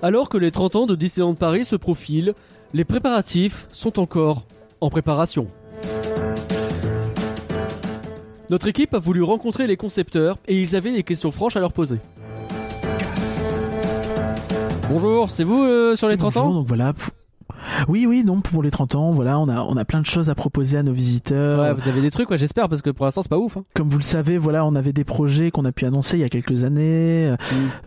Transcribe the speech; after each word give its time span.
Alors 0.00 0.28
que 0.28 0.38
les 0.38 0.52
30 0.52 0.76
ans 0.76 0.86
de 0.86 0.94
Disneyland 0.94 1.34
Paris 1.34 1.64
se 1.64 1.74
profilent, 1.74 2.34
les 2.72 2.84
préparatifs 2.84 3.66
sont 3.72 3.98
encore 3.98 4.46
en 4.80 4.90
préparation. 4.90 5.48
Notre 8.48 8.68
équipe 8.68 8.94
a 8.94 8.98
voulu 8.98 9.22
rencontrer 9.22 9.66
les 9.66 9.76
concepteurs 9.76 10.38
et 10.46 10.60
ils 10.60 10.76
avaient 10.76 10.92
des 10.92 11.02
questions 11.02 11.32
franches 11.32 11.56
à 11.56 11.60
leur 11.60 11.72
poser. 11.72 11.98
Bonjour, 14.88 15.30
c'est 15.30 15.44
vous 15.44 15.62
euh, 15.64 15.96
sur 15.96 16.08
les 16.08 16.16
30 16.16 16.34
Bonjour, 16.34 16.48
ans 16.48 16.54
donc 16.54 16.66
voilà. 16.68 16.94
Oui, 17.86 18.06
oui, 18.06 18.24
non, 18.24 18.40
pour 18.40 18.62
les 18.62 18.70
30 18.70 18.94
ans, 18.94 19.10
voilà, 19.12 19.38
on 19.38 19.48
a, 19.48 19.60
on 19.62 19.76
a 19.76 19.84
plein 19.84 20.00
de 20.00 20.06
choses 20.06 20.30
à 20.30 20.34
proposer 20.34 20.76
à 20.78 20.82
nos 20.82 20.92
visiteurs. 20.92 21.60
Ouais, 21.60 21.72
vous 21.74 21.88
avez 21.88 22.00
des 22.00 22.10
trucs, 22.10 22.30
ouais, 22.30 22.38
j'espère, 22.38 22.68
parce 22.68 22.82
que 22.82 22.90
pour 22.90 23.04
l'instant 23.04 23.22
c'est 23.22 23.28
pas 23.28 23.38
ouf. 23.38 23.56
hein. 23.56 23.64
Comme 23.74 23.88
vous 23.88 23.98
le 23.98 24.02
savez, 24.04 24.38
voilà, 24.38 24.64
on 24.64 24.74
avait 24.74 24.92
des 24.92 25.04
projets 25.04 25.50
qu'on 25.50 25.64
a 25.64 25.72
pu 25.72 25.84
annoncer 25.84 26.16
il 26.16 26.20
y 26.20 26.24
a 26.24 26.28
quelques 26.28 26.64
années, 26.64 27.28
euh, 27.28 27.36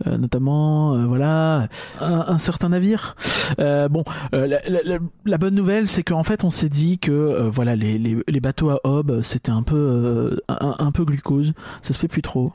euh, 0.06 0.18
notamment, 0.18 0.94
euh, 0.94 1.04
voilà, 1.06 1.68
un, 2.00 2.24
un 2.28 2.38
certain 2.38 2.70
navire. 2.70 3.16
Euh, 3.58 3.88
bon, 3.88 4.04
euh, 4.34 4.46
la, 4.46 4.60
la- 4.68 4.98
la- 5.24 5.38
bonne 5.38 5.54
nouvelle, 5.54 5.88
c'est 5.88 6.02
qu'en 6.02 6.22
fait, 6.22 6.44
on 6.44 6.50
s'est 6.50 6.68
dit 6.68 6.98
que, 6.98 7.10
euh, 7.12 7.50
voilà, 7.50 7.74
les, 7.76 7.98
les, 7.98 8.16
les 8.28 8.40
bateaux 8.40 8.70
à 8.70 8.78
hob, 8.84 9.20
c'était 9.22 9.50
un 9.50 9.62
peu, 9.62 9.76
euh, 9.76 10.36
un, 10.48 10.74
un 10.78 10.92
peu 10.92 11.04
glucose. 11.04 11.52
Ça 11.82 11.92
se 11.92 11.98
fait 11.98 12.08
plus 12.08 12.22
trop. 12.22 12.52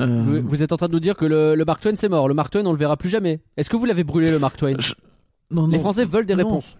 Euh, 0.00 0.40
Vous, 0.42 0.48
vous 0.48 0.62
êtes 0.62 0.72
en 0.72 0.76
train 0.76 0.88
de 0.88 0.92
nous 0.92 1.00
dire 1.00 1.16
que 1.16 1.24
le, 1.24 1.54
le 1.54 1.64
Mark 1.64 1.80
Twain 1.80 1.94
c'est 1.96 2.08
mort, 2.08 2.28
le 2.28 2.34
Mark 2.34 2.50
Twain 2.50 2.64
on 2.66 2.72
le 2.72 2.78
verra 2.78 2.96
plus 2.96 3.08
jamais. 3.08 3.40
Est-ce 3.56 3.70
que 3.70 3.76
vous 3.76 3.84
l'avez 3.84 4.04
brûlé 4.04 4.30
le 4.30 4.38
Mark 4.38 4.56
Twain? 4.56 4.74
Je- 4.78 4.94
non, 5.50 5.66
Les 5.66 5.76
non, 5.76 5.82
Français 5.82 6.04
veulent 6.04 6.26
des 6.26 6.34
non. 6.36 6.44
réponses. 6.44 6.76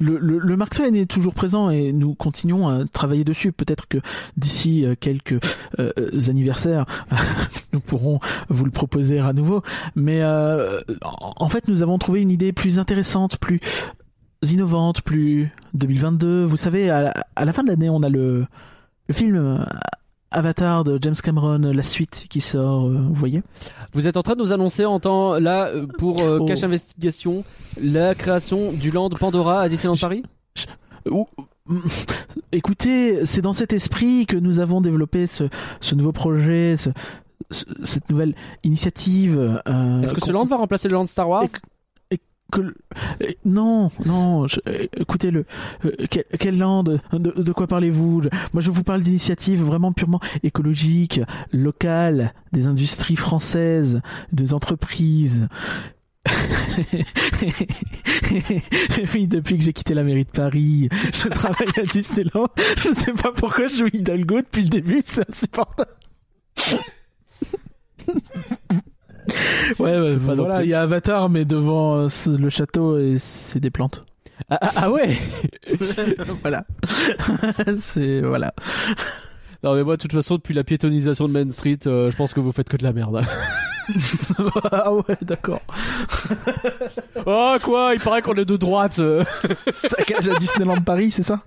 Le, 0.00 0.18
le, 0.18 0.38
le 0.38 0.56
Mark 0.56 0.74
Twain 0.74 0.94
est 0.94 1.08
toujours 1.08 1.34
présent 1.34 1.68
et 1.70 1.92
nous 1.92 2.14
continuons 2.14 2.66
à 2.66 2.86
travailler 2.86 3.24
dessus. 3.24 3.52
Peut-être 3.52 3.86
que 3.86 3.98
d'ici 4.36 4.84
euh, 4.86 4.94
quelques 4.98 5.38
euh, 5.78 5.92
anniversaires, 6.28 6.86
nous 7.72 7.80
pourrons 7.80 8.18
vous 8.48 8.64
le 8.64 8.70
proposer 8.70 9.20
à 9.20 9.32
nouveau. 9.32 9.62
Mais 9.94 10.22
euh, 10.22 10.80
en 11.12 11.48
fait, 11.48 11.68
nous 11.68 11.82
avons 11.82 11.98
trouvé 11.98 12.22
une 12.22 12.30
idée 12.30 12.52
plus 12.52 12.78
intéressante, 12.78 13.36
plus 13.36 13.60
innovante, 14.42 15.02
plus 15.02 15.52
2022. 15.74 16.44
Vous 16.44 16.56
savez, 16.56 16.88
à 16.90 17.02
la, 17.02 17.14
à 17.36 17.44
la 17.44 17.52
fin 17.52 17.62
de 17.62 17.68
l'année, 17.68 17.90
on 17.90 18.02
a 18.02 18.08
le, 18.08 18.46
le 19.08 19.14
film 19.14 19.36
euh, 19.36 19.58
Avatar 20.36 20.84
de 20.84 20.98
James 21.00 21.14
Cameron, 21.22 21.58
la 21.58 21.82
suite 21.82 22.26
qui 22.28 22.40
sort. 22.40 22.86
euh, 22.86 22.98
vous 23.08 23.14
voyez 23.14 23.42
Vous 23.94 24.06
êtes 24.06 24.16
en 24.16 24.22
train 24.22 24.34
de 24.34 24.40
nous 24.40 24.52
annoncer 24.52 24.84
en 24.84 25.00
temps 25.00 25.38
là 25.38 25.66
euh, 25.68 25.86
pour 25.98 26.20
euh, 26.20 26.38
Oh. 26.40 26.44
Cache 26.44 26.62
Investigation 26.62 27.42
la 27.82 28.14
création 28.14 28.72
du 28.72 28.90
land 28.90 29.08
Pandora 29.10 29.62
à 29.62 29.68
Disneyland 29.68 29.94
Je- 29.94 30.00
Paris 30.00 30.22
Ou- 31.10 31.26
Écoutez, 32.52 33.26
c'est 33.26 33.40
dans 33.42 33.52
cet 33.52 33.72
esprit 33.72 34.26
que 34.26 34.36
nous 34.36 34.58
avons 34.60 34.80
développé 34.80 35.26
ce, 35.26 35.44
ce 35.80 35.94
nouveau 35.94 36.12
projet, 36.12 36.76
ce- 36.76 36.90
ce- 37.50 37.64
cette 37.82 38.08
nouvelle 38.10 38.34
initiative. 38.64 39.36
euh, 39.68 40.02
Est-ce 40.02 40.14
que 40.14 40.24
ce 40.24 40.32
land 40.32 40.44
va 40.44 40.56
remplacer 40.56 40.88
le 40.88 40.94
land 40.94 41.06
Star 41.06 41.28
Wars 41.28 41.44
euh, 42.54 42.72
non, 43.44 43.90
non, 44.04 44.46
je- 44.46 44.60
euh, 44.68 44.86
écoutez-le. 44.96 45.44
Euh, 45.84 45.92
quel, 46.10 46.24
quel 46.38 46.58
land 46.58 46.84
de, 46.84 47.52
quoi 47.52 47.66
parlez-vous? 47.66 48.22
Moi, 48.52 48.62
je 48.62 48.70
vous 48.70 48.82
parle 48.84 49.02
d'initiatives 49.02 49.62
vraiment 49.62 49.92
purement 49.92 50.20
écologiques, 50.42 51.20
locales, 51.52 52.32
des 52.52 52.66
industries 52.66 53.16
françaises, 53.16 54.00
des 54.32 54.54
entreprises. 54.54 55.48
oui, 59.14 59.28
depuis 59.28 59.58
que 59.58 59.64
j'ai 59.64 59.72
quitté 59.72 59.94
la 59.94 60.02
mairie 60.02 60.24
de 60.24 60.30
Paris, 60.30 60.88
je 61.12 61.28
travaille 61.28 61.68
à 61.76 61.82
Disneyland. 61.82 62.48
Je 62.78 62.92
sais 62.92 63.12
pas 63.12 63.30
pourquoi 63.32 63.68
je 63.68 63.76
joue 63.76 63.88
Hidalgo 63.92 64.38
depuis 64.40 64.62
le 64.62 64.68
début, 64.68 65.02
c'est 65.04 65.28
insupportable. 65.28 65.90
ouais, 69.78 70.16
pas 70.16 70.34
voilà, 70.34 70.62
il 70.62 70.68
y 70.68 70.74
a 70.74 70.82
Avatar, 70.82 71.28
mais 71.28 71.44
devant 71.44 71.96
euh, 71.96 72.08
le 72.38 72.50
château, 72.50 72.98
et 72.98 73.16
c'est 73.18 73.60
des 73.60 73.70
plantes. 73.70 74.04
ah, 74.50 74.58
ah, 74.60 74.70
ah 74.76 74.90
ouais 74.90 75.16
voilà. 76.42 76.64
c'est 77.78 78.20
voilà. 78.20 78.52
Non 79.64 79.74
mais 79.74 79.82
moi 79.82 79.96
de 79.96 80.02
toute 80.02 80.12
façon 80.12 80.36
depuis 80.36 80.54
la 80.54 80.64
piétonisation 80.64 81.26
de 81.28 81.32
Main 81.32 81.50
Street, 81.50 81.78
euh, 81.86 82.10
je 82.10 82.16
pense 82.16 82.34
que 82.34 82.40
vous 82.40 82.52
faites 82.52 82.68
que 82.68 82.76
de 82.76 82.84
la 82.84 82.92
merde. 82.92 83.22
ah 84.72 84.92
ouais, 84.92 85.16
d'accord. 85.22 85.62
oh 87.24 87.56
quoi 87.62 87.92
Il 87.94 88.00
paraît 88.00 88.22
qu'on 88.22 88.34
est 88.34 88.44
de 88.44 88.56
droite. 88.56 89.00
Saccage 89.74 90.28
à 90.28 90.38
Disneyland 90.38 90.82
Paris, 90.82 91.10
c'est 91.10 91.22
ça? 91.22 91.40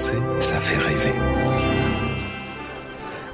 Penser, 0.00 0.18
ça 0.40 0.60
fait 0.60 0.78
rêver. 0.78 1.12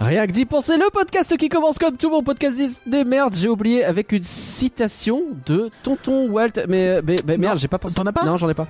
Rien 0.01 0.27
que 0.27 0.33
d'y 0.33 0.45
penser, 0.45 0.77
le 0.77 0.91
podcast 0.91 1.37
qui 1.37 1.49
commence 1.49 1.79
comme 1.79 1.97
tout 1.97 2.11
mon 2.11 2.23
podcast 2.23 2.59
des 2.87 3.05
merdes, 3.05 3.35
j'ai 3.35 3.49
oublié 3.49 3.85
avec 3.85 4.13
une 4.13 4.23
citation 4.23 5.23
de 5.47 5.71
Tonton 5.83 6.29
Walt. 6.29 6.67
Mais, 6.69 7.01
mais, 7.03 7.17
mais 7.27 7.39
merde, 7.39 7.59
j'ai 7.59 7.69
pas 7.69 7.79
pensé. 7.79 7.95
T'en 7.95 8.07
as 8.07 8.13
pas? 8.13 8.25
Non, 8.25 8.37
j'en 8.37 8.49
ai 8.49 8.55
pas. 8.55 8.67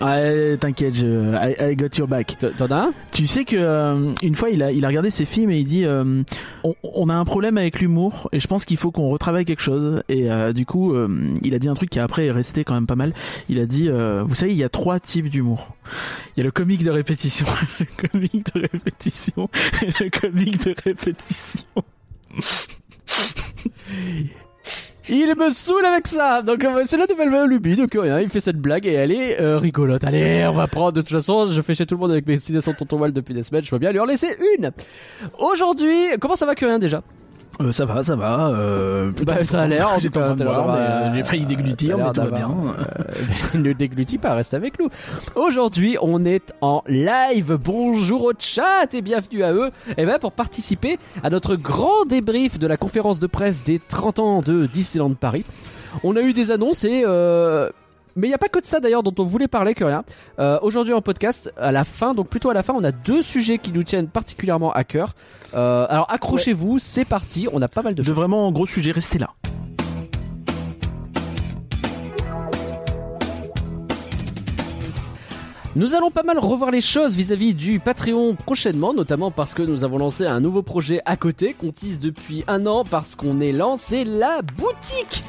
Ouais, 0.00 0.56
t'inquiète, 0.58 0.96
je... 0.96 1.34
I, 1.34 1.72
I 1.72 1.76
got 1.76 1.96
your 1.96 2.08
back. 2.08 2.36
T'en 2.58 2.66
as 2.66 2.74
un? 2.74 2.92
Tu 3.12 3.26
sais 3.26 3.44
que 3.44 3.56
euh, 3.56 4.12
une 4.22 4.34
fois 4.34 4.50
il 4.50 4.62
a 4.62 4.72
il 4.72 4.84
a 4.84 4.88
regardé 4.88 5.10
ses 5.10 5.24
films 5.24 5.50
et 5.50 5.60
il 5.60 5.64
dit 5.64 5.84
euh, 5.84 6.22
on, 6.64 6.74
on 6.82 7.08
a 7.08 7.14
un 7.14 7.24
problème 7.24 7.58
avec 7.58 7.80
l'humour 7.80 8.28
et 8.32 8.40
je 8.40 8.46
pense 8.48 8.64
qu'il 8.64 8.76
faut 8.76 8.90
qu'on 8.90 9.08
retravaille 9.08 9.44
quelque 9.44 9.62
chose 9.62 10.02
et 10.08 10.30
euh, 10.30 10.52
du 10.52 10.66
coup 10.66 10.94
euh, 10.94 11.32
il 11.42 11.54
a 11.54 11.58
dit 11.58 11.68
un 11.68 11.74
truc 11.74 11.90
qui 11.90 12.00
après 12.00 12.26
est 12.26 12.32
resté 12.32 12.64
quand 12.64 12.74
même 12.74 12.86
pas 12.86 12.96
mal. 12.96 13.14
Il 13.48 13.58
a 13.60 13.66
dit 13.66 13.88
euh, 13.88 14.24
vous 14.26 14.34
savez 14.34 14.52
il 14.52 14.58
y 14.58 14.64
a 14.64 14.68
trois 14.68 14.98
types 14.98 15.28
d'humour. 15.28 15.74
Il 16.36 16.38
y 16.38 16.40
a 16.40 16.44
le 16.44 16.50
comique 16.50 16.82
de 16.82 16.90
répétition, 16.90 17.46
le 17.80 18.08
comique 18.08 18.52
de 18.54 18.62
répétition, 18.62 19.48
et 19.82 19.86
le 20.04 20.10
comique 20.10 20.64
de 20.66 20.74
répétition. 20.84 21.66
Il 25.08 25.34
me 25.36 25.50
saoule 25.50 25.84
avec 25.84 26.06
ça. 26.06 26.42
Donc 26.42 26.64
euh, 26.64 26.82
c'est 26.84 26.96
la 26.96 27.06
nouvelle 27.06 27.48
lubie, 27.48 27.76
donc 27.76 27.94
euh, 27.94 28.00
rien, 28.00 28.20
il 28.20 28.30
fait 28.30 28.40
cette 28.40 28.56
blague 28.56 28.86
et 28.86 28.92
elle 28.92 29.12
est 29.12 29.40
euh, 29.40 29.58
rigolote. 29.58 30.02
Allez, 30.04 30.46
on 30.48 30.54
va 30.54 30.66
prendre, 30.66 30.92
de 30.92 31.00
toute 31.02 31.10
façon, 31.10 31.50
je 31.50 31.60
fais 31.60 31.74
chez 31.74 31.84
tout 31.84 31.94
le 31.96 32.00
monde 32.00 32.12
avec 32.12 32.26
mes 32.26 32.38
citations 32.38 32.72
de 32.72 32.76
Tonton 32.76 32.98
Walt 32.98 33.10
depuis 33.10 33.34
des 33.34 33.42
semaines, 33.42 33.64
je 33.64 33.70
peux 33.70 33.78
bien 33.78 33.92
lui 33.92 34.00
en 34.00 34.06
laisser 34.06 34.28
une. 34.58 34.70
Aujourd'hui, 35.38 35.94
comment 36.20 36.36
ça 36.36 36.46
va 36.46 36.54
que 36.54 36.64
rien 36.64 36.78
déjà? 36.78 37.02
Euh, 37.60 37.72
ça 37.72 37.84
va, 37.84 38.02
ça 38.02 38.16
va. 38.16 38.48
Euh, 38.48 39.12
Bah, 39.24 39.44
ça 39.44 39.62
a 39.62 39.66
l'air, 39.66 39.88
J'ai 40.00 40.10
pas 40.10 40.20
cas, 40.20 40.32
en 40.32 40.36
train 40.36 40.44
de 40.44 40.50
euh, 40.50 41.14
j'ai 41.14 41.22
failli 41.24 41.46
déglutir, 41.46 41.96
mais 41.98 42.10
tout 42.12 42.20
va 42.20 42.30
bien. 42.30 42.50
euh, 42.50 43.04
ne 43.58 43.72
déglutis 43.72 44.18
pas, 44.18 44.34
reste 44.34 44.54
avec 44.54 44.78
nous. 44.78 44.88
Aujourd'hui, 45.36 45.96
on 46.02 46.24
est 46.24 46.52
en 46.60 46.82
live. 46.88 47.56
Bonjour 47.62 48.24
au 48.24 48.32
chat 48.38 48.92
et 48.92 49.02
bienvenue 49.02 49.42
à 49.44 49.52
eux. 49.52 49.70
Et 49.96 50.04
ben 50.04 50.18
pour 50.18 50.32
participer 50.32 50.98
à 51.22 51.30
notre 51.30 51.54
grand 51.56 52.04
débrief 52.06 52.58
de 52.58 52.66
la 52.66 52.76
conférence 52.76 53.20
de 53.20 53.26
presse 53.26 53.62
des 53.62 53.78
30 53.78 54.18
ans 54.18 54.40
de 54.42 54.66
Disneyland 54.66 55.14
Paris. 55.14 55.44
On 56.02 56.16
a 56.16 56.20
eu 56.22 56.32
des 56.32 56.50
annonces 56.50 56.84
et 56.84 57.04
euh, 57.06 57.70
mais 58.16 58.26
il 58.26 58.30
n'y 58.30 58.34
a 58.34 58.38
pas 58.38 58.48
que 58.48 58.60
de 58.60 58.66
ça 58.66 58.80
d'ailleurs 58.80 59.02
dont 59.02 59.14
on 59.18 59.24
voulait 59.24 59.48
parler 59.48 59.74
que 59.74 59.84
rien. 59.84 60.04
Euh, 60.38 60.58
Aujourd'hui 60.62 60.92
en 60.92 61.02
podcast, 61.02 61.52
à 61.56 61.72
la 61.72 61.84
fin, 61.84 62.14
donc 62.14 62.28
plutôt 62.28 62.50
à 62.50 62.54
la 62.54 62.62
fin, 62.62 62.74
on 62.76 62.84
a 62.84 62.92
deux 62.92 63.22
sujets 63.22 63.58
qui 63.58 63.72
nous 63.72 63.82
tiennent 63.84 64.08
particulièrement 64.08 64.72
à 64.72 64.84
cœur. 64.84 65.14
Euh, 65.54 65.86
alors 65.88 66.10
accrochez-vous, 66.10 66.78
c'est 66.78 67.04
parti, 67.04 67.48
on 67.52 67.62
a 67.62 67.68
pas 67.68 67.82
mal 67.82 67.94
de 67.94 68.02
De 68.02 68.06
choses. 68.06 68.14
vraiment 68.14 68.50
gros 68.50 68.66
sujet, 68.66 68.90
restez 68.90 69.18
là. 69.18 69.30
Nous 75.76 75.96
allons 75.96 76.12
pas 76.12 76.22
mal 76.22 76.38
revoir 76.38 76.70
les 76.70 76.80
choses 76.80 77.16
vis-à-vis 77.16 77.52
du 77.52 77.80
Patreon 77.80 78.36
prochainement, 78.36 78.94
notamment 78.94 79.32
parce 79.32 79.54
que 79.54 79.62
nous 79.62 79.82
avons 79.82 79.98
lancé 79.98 80.24
un 80.24 80.38
nouveau 80.38 80.62
projet 80.62 81.00
à 81.04 81.16
côté 81.16 81.52
qu'on 81.52 81.72
tease 81.72 81.98
depuis 81.98 82.44
un 82.46 82.64
an 82.66 82.84
parce 82.84 83.16
qu'on 83.16 83.40
est 83.40 83.50
lancé 83.50 84.04
la 84.04 84.40
boutique 84.42 85.22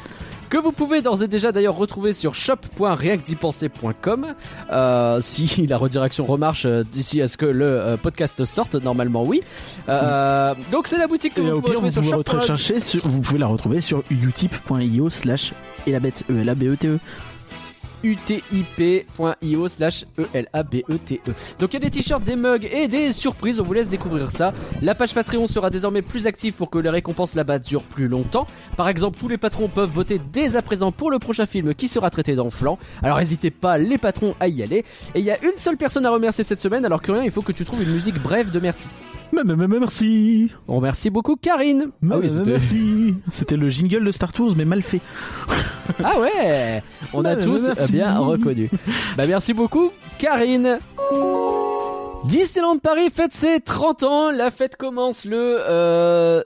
que 0.49 0.57
vous 0.57 0.71
pouvez 0.71 1.01
d'ores 1.01 1.23
et 1.23 1.27
déjà 1.27 1.51
d'ailleurs 1.51 1.75
retrouver 1.75 2.13
sur 2.13 2.33
shop.reactdypenser.com 2.35 4.27
euh, 4.71 5.19
si 5.21 5.65
la 5.67 5.77
redirection 5.77 6.25
remarche 6.25 6.65
euh, 6.65 6.83
d'ici 6.83 7.21
à 7.21 7.27
ce 7.27 7.37
que 7.37 7.45
le 7.45 7.65
euh, 7.65 7.97
podcast 7.97 8.43
sorte 8.45 8.75
normalement 8.75 9.23
oui 9.23 9.41
donc 10.71 10.87
c'est 10.87 10.97
la 10.97 11.07
boutique 11.07 11.33
que 11.33 11.41
Et 11.41 11.49
vous 11.51 11.61
pouvez 11.61 11.73
pire, 11.73 11.81
vous 11.81 12.17
retrouver 12.17 12.41
sur 12.43 12.55
pouvez, 12.55 12.57
shop. 12.57 12.79
sur- 12.79 13.07
vous 13.07 13.21
pouvez 13.21 13.39
la 13.39 13.47
retrouver 13.47 13.81
sur 13.81 14.03
utip.io 14.09 15.09
slash 15.09 15.53
elabette, 15.87 16.23
e 16.29 16.41
l 16.41 16.49
a 16.49 16.55
b 16.55 16.63
e 16.63 16.75
t 16.77 16.87
e 16.87 16.99
utip.io 18.05 19.67
slash 19.67 20.05
E 20.19 20.21
E-L-A-B-E-T-E. 20.21 21.31
Donc 21.59 21.73
il 21.73 21.73
y 21.73 21.77
a 21.77 21.79
des 21.79 21.89
t-shirts, 21.89 22.23
des 22.23 22.35
mugs 22.35 22.69
et 22.71 22.87
des 22.87 23.11
surprises, 23.11 23.59
on 23.59 23.63
vous 23.63 23.73
laisse 23.73 23.89
découvrir 23.89 24.31
ça. 24.31 24.53
La 24.81 24.95
page 24.95 25.13
Patreon 25.13 25.47
sera 25.47 25.69
désormais 25.69 26.01
plus 26.01 26.27
active 26.27 26.53
pour 26.53 26.69
que 26.69 26.77
les 26.77 26.89
récompenses 26.89 27.33
là-bas 27.35 27.59
durent 27.59 27.83
plus 27.83 28.07
longtemps. 28.07 28.45
Par 28.77 28.87
exemple, 28.87 29.17
tous 29.17 29.27
les 29.27 29.37
patrons 29.37 29.67
peuvent 29.67 29.89
voter 29.89 30.19
dès 30.31 30.55
à 30.55 30.61
présent 30.61 30.91
pour 30.91 31.09
le 31.09 31.19
prochain 31.19 31.45
film 31.45 31.73
qui 31.73 31.87
sera 31.87 32.09
traité 32.09 32.35
dans 32.35 32.49
Flanc. 32.49 32.77
Alors 33.01 33.17
n'hésitez 33.17 33.51
pas, 33.51 33.77
les 33.77 33.97
patrons, 33.97 34.35
à 34.39 34.47
y 34.47 34.61
aller. 34.61 34.85
Et 35.15 35.19
il 35.19 35.25
y 35.25 35.31
a 35.31 35.43
une 35.43 35.57
seule 35.57 35.77
personne 35.77 36.05
à 36.05 36.11
remercier 36.11 36.43
cette 36.43 36.59
semaine, 36.59 36.85
alors 36.85 37.01
que 37.01 37.11
rien, 37.11 37.23
il 37.23 37.31
faut 37.31 37.41
que 37.41 37.51
tu 37.51 37.65
trouves 37.65 37.81
une 37.81 37.93
musique 37.93 38.21
brève 38.21 38.51
de 38.51 38.59
merci. 38.59 38.87
Merci. 39.33 40.51
On 40.67 40.77
remercie 40.77 41.09
beaucoup 41.09 41.35
Karine. 41.35 41.87
Ah 42.09 42.17
oui, 42.17 42.23
mais, 42.23 42.29
c'était- 42.29 42.51
merci. 42.51 43.13
C'était 43.31 43.57
le 43.57 43.69
jingle 43.69 44.03
de 44.05 44.11
Star 44.11 44.31
Tours, 44.33 44.55
mais 44.55 44.65
mal 44.65 44.81
fait. 44.81 45.01
Ah 46.03 46.19
ouais 46.19 46.81
On 47.13 47.23
a 47.25 47.35
tous 47.35 47.67
merci. 47.67 47.91
bien 47.91 48.17
reconnu. 48.17 48.71
Bah 49.17 49.27
merci 49.27 49.53
beaucoup 49.53 49.91
Karine. 50.17 50.79
Disneyland 52.25 52.79
Paris 52.79 53.09
fête 53.13 53.33
ses 53.33 53.59
30 53.59 54.01
ans. 54.01 54.31
La 54.31 54.49
fête 54.49 54.77
commence 54.77 55.25
le 55.25 55.59
euh, 55.69 56.41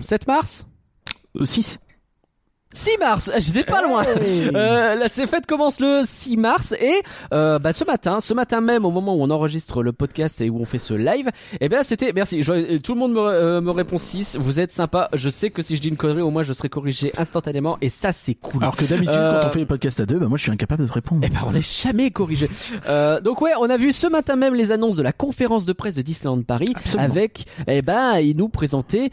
7 0.00 0.26
mars? 0.26 0.66
6. 1.44 1.78
6 2.76 2.98
mars, 3.00 3.30
j'étais 3.38 3.64
pas 3.64 3.82
loin. 3.82 4.04
Euh, 4.54 4.94
la 4.94 5.08
fête 5.08 5.46
commence 5.46 5.80
le 5.80 6.02
6 6.04 6.36
mars 6.36 6.72
et 6.80 6.94
euh, 7.32 7.58
bah, 7.58 7.72
ce 7.72 7.84
matin, 7.84 8.20
ce 8.20 8.32
matin 8.34 8.60
même 8.60 8.84
au 8.84 8.90
moment 8.90 9.14
où 9.14 9.22
on 9.22 9.30
enregistre 9.30 9.82
le 9.82 9.92
podcast 9.92 10.40
et 10.40 10.50
où 10.50 10.60
on 10.60 10.64
fait 10.64 10.78
ce 10.78 10.94
live, 10.94 11.30
eh 11.60 11.68
bien 11.68 11.82
c'était 11.82 12.12
merci. 12.14 12.42
Je- 12.42 12.52
euh, 12.52 12.78
tout 12.78 12.92
le 12.94 13.00
monde 13.00 13.12
me, 13.12 13.20
euh, 13.20 13.60
me 13.60 13.70
répond 13.70 13.98
6. 13.98 14.36
Vous 14.38 14.60
êtes 14.60 14.72
sympa. 14.72 15.08
Je 15.14 15.28
sais 15.30 15.50
que 15.50 15.62
si 15.62 15.76
je 15.76 15.80
dis 15.80 15.88
une 15.88 15.96
connerie, 15.96 16.20
au 16.22 16.30
moins 16.30 16.42
je 16.42 16.52
serai 16.52 16.68
corrigé 16.68 17.12
instantanément 17.16 17.78
et 17.80 17.88
ça 17.88 18.12
c'est 18.12 18.34
cool. 18.34 18.62
Alors 18.62 18.76
que 18.76 18.84
d'habitude, 18.84 19.14
Euh, 19.16 19.40
quand 19.40 19.46
on 19.48 19.50
fait 19.50 19.58
les 19.60 19.66
podcasts 19.66 20.00
à 20.00 20.06
deux, 20.06 20.18
bah 20.18 20.26
moi 20.28 20.36
je 20.38 20.42
suis 20.42 20.52
incapable 20.52 20.82
de 20.82 20.88
te 20.88 20.92
répondre. 20.94 21.22
Eh 21.24 21.28
ben, 21.30 21.40
on 21.46 21.52
n'est 21.52 21.62
jamais 21.62 22.10
corrigé. 22.10 22.48
Euh, 22.88 23.20
donc 23.20 23.40
ouais, 23.40 23.52
on 23.58 23.68
a 23.70 23.76
vu 23.76 23.92
ce 23.92 24.06
matin 24.06 24.36
même 24.36 24.54
les 24.54 24.70
annonces 24.70 24.96
de 24.96 25.02
la 25.02 25.12
conférence 25.12 25.64
de 25.64 25.72
presse 25.72 25.94
de 25.94 26.02
Disneyland 26.02 26.42
Paris 26.42 26.72
Absolument. 26.76 27.10
avec, 27.10 27.46
eh 27.66 27.82
ben, 27.82 28.18
ils 28.18 28.36
nous 28.36 28.48
présentaient 28.48 29.10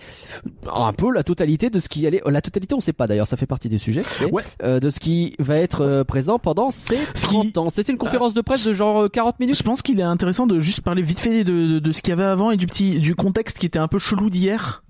un 0.73 0.93
peu 0.93 1.11
la 1.13 1.23
totalité 1.23 1.69
de 1.69 1.79
ce 1.79 1.87
qui 1.89 2.05
allait. 2.07 2.21
La 2.25 2.41
totalité, 2.41 2.75
on 2.75 2.79
sait 2.81 2.93
pas 2.93 3.07
d'ailleurs, 3.07 3.27
ça 3.27 3.37
fait 3.37 3.45
partie 3.53 3.69
des 3.69 3.77
sujets. 3.77 4.03
Ouais. 4.31 4.43
euh, 4.63 4.79
de 4.79 4.89
ce 4.89 4.99
qui 4.99 5.35
va 5.39 5.57
être 5.57 5.81
euh, 5.81 6.03
présent 6.03 6.39
pendant 6.39 6.71
ces 6.71 6.97
Ce 7.13 7.25
qui- 7.27 7.51
30 7.51 7.57
ans. 7.57 7.69
C'était 7.69 7.91
une 7.91 7.97
conférence 7.97 8.33
de 8.33 8.41
presse 8.41 8.65
de 8.65 8.73
genre 8.73 9.03
euh, 9.03 9.09
40 9.09 9.39
minutes. 9.39 9.57
Je 9.57 9.63
pense 9.63 9.81
qu'il 9.81 9.99
est 9.99 10.03
intéressant 10.03 10.47
de 10.47 10.59
juste 10.59 10.81
parler 10.81 11.01
vite 11.01 11.19
fait 11.19 11.43
de, 11.43 11.73
de, 11.75 11.79
de 11.79 11.91
ce 11.91 12.01
qu'il 12.01 12.09
y 12.11 12.13
avait 12.13 12.23
avant 12.23 12.51
et 12.51 12.57
du 12.57 12.65
petit 12.67 12.99
du 12.99 13.15
contexte 13.15 13.59
qui 13.59 13.65
était 13.65 13.79
un 13.79 13.87
peu 13.87 13.99
chelou 13.99 14.29
d'hier 14.29 14.83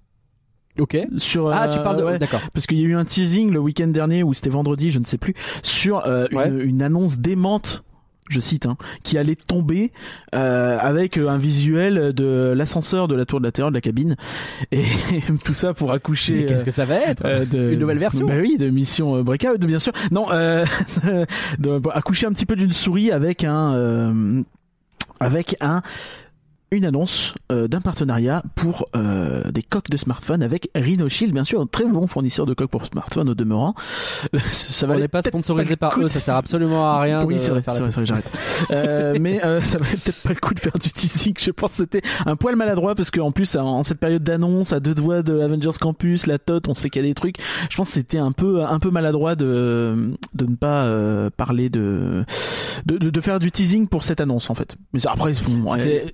Ok. 0.80 0.98
sur 1.18 1.50
Ah, 1.50 1.66
euh, 1.66 1.72
tu 1.72 1.80
parles 1.82 1.98
de. 1.98 2.04
ouais, 2.04 2.18
D'accord. 2.18 2.40
parce 2.54 2.66
qu'il 2.66 2.80
y 2.80 2.84
a 2.84 2.88
eu 2.88 2.96
un 2.96 3.06
teasing 3.06 3.52
le 3.52 3.60
week-end 3.60 3.88
dernier 3.88 4.24
ou 4.24 4.34
c'était 4.34 4.50
vendredi 4.50 4.90
je 4.90 4.98
ne 5.00 5.06
sais 5.06 5.20
plus 5.20 5.36
sur 5.62 6.06
euh, 6.08 6.26
Ouais. 6.32 6.50
une 6.64 6.82
annonce 6.82 7.20
démente 7.20 7.84
je 8.34 8.40
cite 8.40 8.66
hein, 8.66 8.78
qui 9.04 9.18
allait 9.18 9.36
tomber 9.36 9.92
euh, 10.36 10.78
avec 10.80 11.18
euh, 11.18 11.30
un 11.30 11.38
visuel 11.38 12.14
de 12.14 12.54
l'ascenseur 12.56 13.08
de 13.08 13.16
la 13.16 13.26
tour 13.26 13.40
de 13.40 13.46
la 13.46 13.52
terreur 13.52 13.72
de 13.72 13.76
la 13.76 13.82
cabine 13.82 14.16
et 14.72 14.84
tout 15.44 15.54
ça 15.54 15.74
pour 15.74 15.92
accoucher 15.92 16.34
Mais 16.34 16.46
qu'est-ce 16.46 16.66
que 16.66 16.72
ça 16.72 16.86
va 16.86 16.96
être 16.96 17.26
euh, 17.26 17.46
de, 17.46 17.72
Une 17.72 17.80
nouvelle 17.80 18.00
version 18.00 18.26
Bah 18.26 18.36
oui, 18.40 18.58
de 18.58 18.70
Mission 18.70 19.22
Breakout, 19.24 19.60
bien 19.60 19.80
sûr. 19.80 19.94
Non, 20.12 20.32
euh, 20.32 20.66
de, 21.60 21.82
accoucher 21.94 22.28
un 22.28 22.32
petit 22.32 22.46
peu 22.46 22.56
d'une 22.56 22.74
souris 22.74 23.12
avec 23.12 23.44
un, 23.44 24.44
avec 25.20 25.56
un, 25.62 25.82
une 26.78 26.86
annonce 26.86 27.34
euh, 27.52 27.68
d'un 27.68 27.82
partenariat 27.82 28.44
pour 28.56 28.88
euh, 28.96 29.52
des 29.52 29.62
coques 29.64 29.90
de 29.90 29.98
smartphone 29.98 30.44
avec 30.44 30.70
Rhino 30.76 31.08
Shield, 31.10 31.34
bien 31.34 31.44
sûr, 31.44 31.62
un 31.62 31.66
très 31.68 31.86
bon 31.86 32.08
fournisseur 32.08 32.46
de 32.46 32.54
coques 32.54 32.70
pour 32.70 32.86
smartphone 32.86 33.30
au 33.30 33.36
demeurant. 33.36 33.76
ça 34.52 34.86
On 34.86 34.90
valait 34.90 35.02
n'est 35.02 35.08
pas 35.08 35.22
sponsorisé 35.22 35.72
le 35.72 35.76
par 35.78 35.98
eux, 36.00 36.04
de- 36.04 36.08
ça 36.08 36.20
sert 36.20 36.36
absolument 36.36 36.86
à 36.88 37.00
rien. 37.02 37.24
oui, 37.26 37.36
de 37.36 37.40
c'est 37.40 37.52
vrai, 37.52 37.62
c'est 37.66 37.80
vrai, 37.90 38.06
j'arrête. 38.06 38.32
euh, 38.72 39.16
mais 39.22 39.40
ça 39.62 39.78
valait 39.80 39.92
peut-être 39.98 40.22
pas 40.24 40.30
le 40.30 40.36
coup 40.36 40.54
de 40.54 40.60
faire 40.60 40.78
du 40.80 40.92
teasing. 40.92 41.34
Je 41.40 41.52
pense 41.52 41.72
que 41.72 41.78
c'était 41.78 42.02
un 42.26 42.36
poil 42.36 42.56
maladroit 42.56 42.96
parce 42.96 43.12
qu'en 43.12 43.32
plus, 43.32 43.56
en, 43.56 43.66
en 43.80 43.84
cette 43.84 44.00
période 44.00 44.24
d'annonce, 44.24 44.74
à 44.74 44.80
deux 44.80 44.96
doigts 44.96 45.22
de 45.24 45.40
Avengers 45.40 45.78
Campus, 45.80 46.26
la 46.28 46.40
TOT, 46.40 46.62
on 46.68 46.74
sait 46.74 46.90
qu'il 46.90 47.02
y 47.02 47.06
a 47.06 47.08
des 47.08 47.14
trucs. 47.14 47.38
Je 47.70 47.78
pense 47.78 47.88
que 47.88 47.94
c'était 47.94 48.18
un 48.18 48.32
peu, 48.32 48.64
un 48.64 48.80
peu 48.80 48.90
maladroit 48.90 49.36
de, 49.36 50.14
de 50.34 50.46
ne 50.46 50.56
pas 50.56 50.90
parler 51.38 51.70
de, 51.70 52.24
de, 52.86 52.98
de, 52.98 53.10
de 53.10 53.22
faire 53.22 53.40
du 53.40 53.52
teasing 53.52 53.88
pour 53.88 54.04
cette 54.04 54.22
annonce 54.22 54.50
en 54.50 54.56
fait. 54.56 54.76
Mais 54.94 55.06
après, 55.08 55.34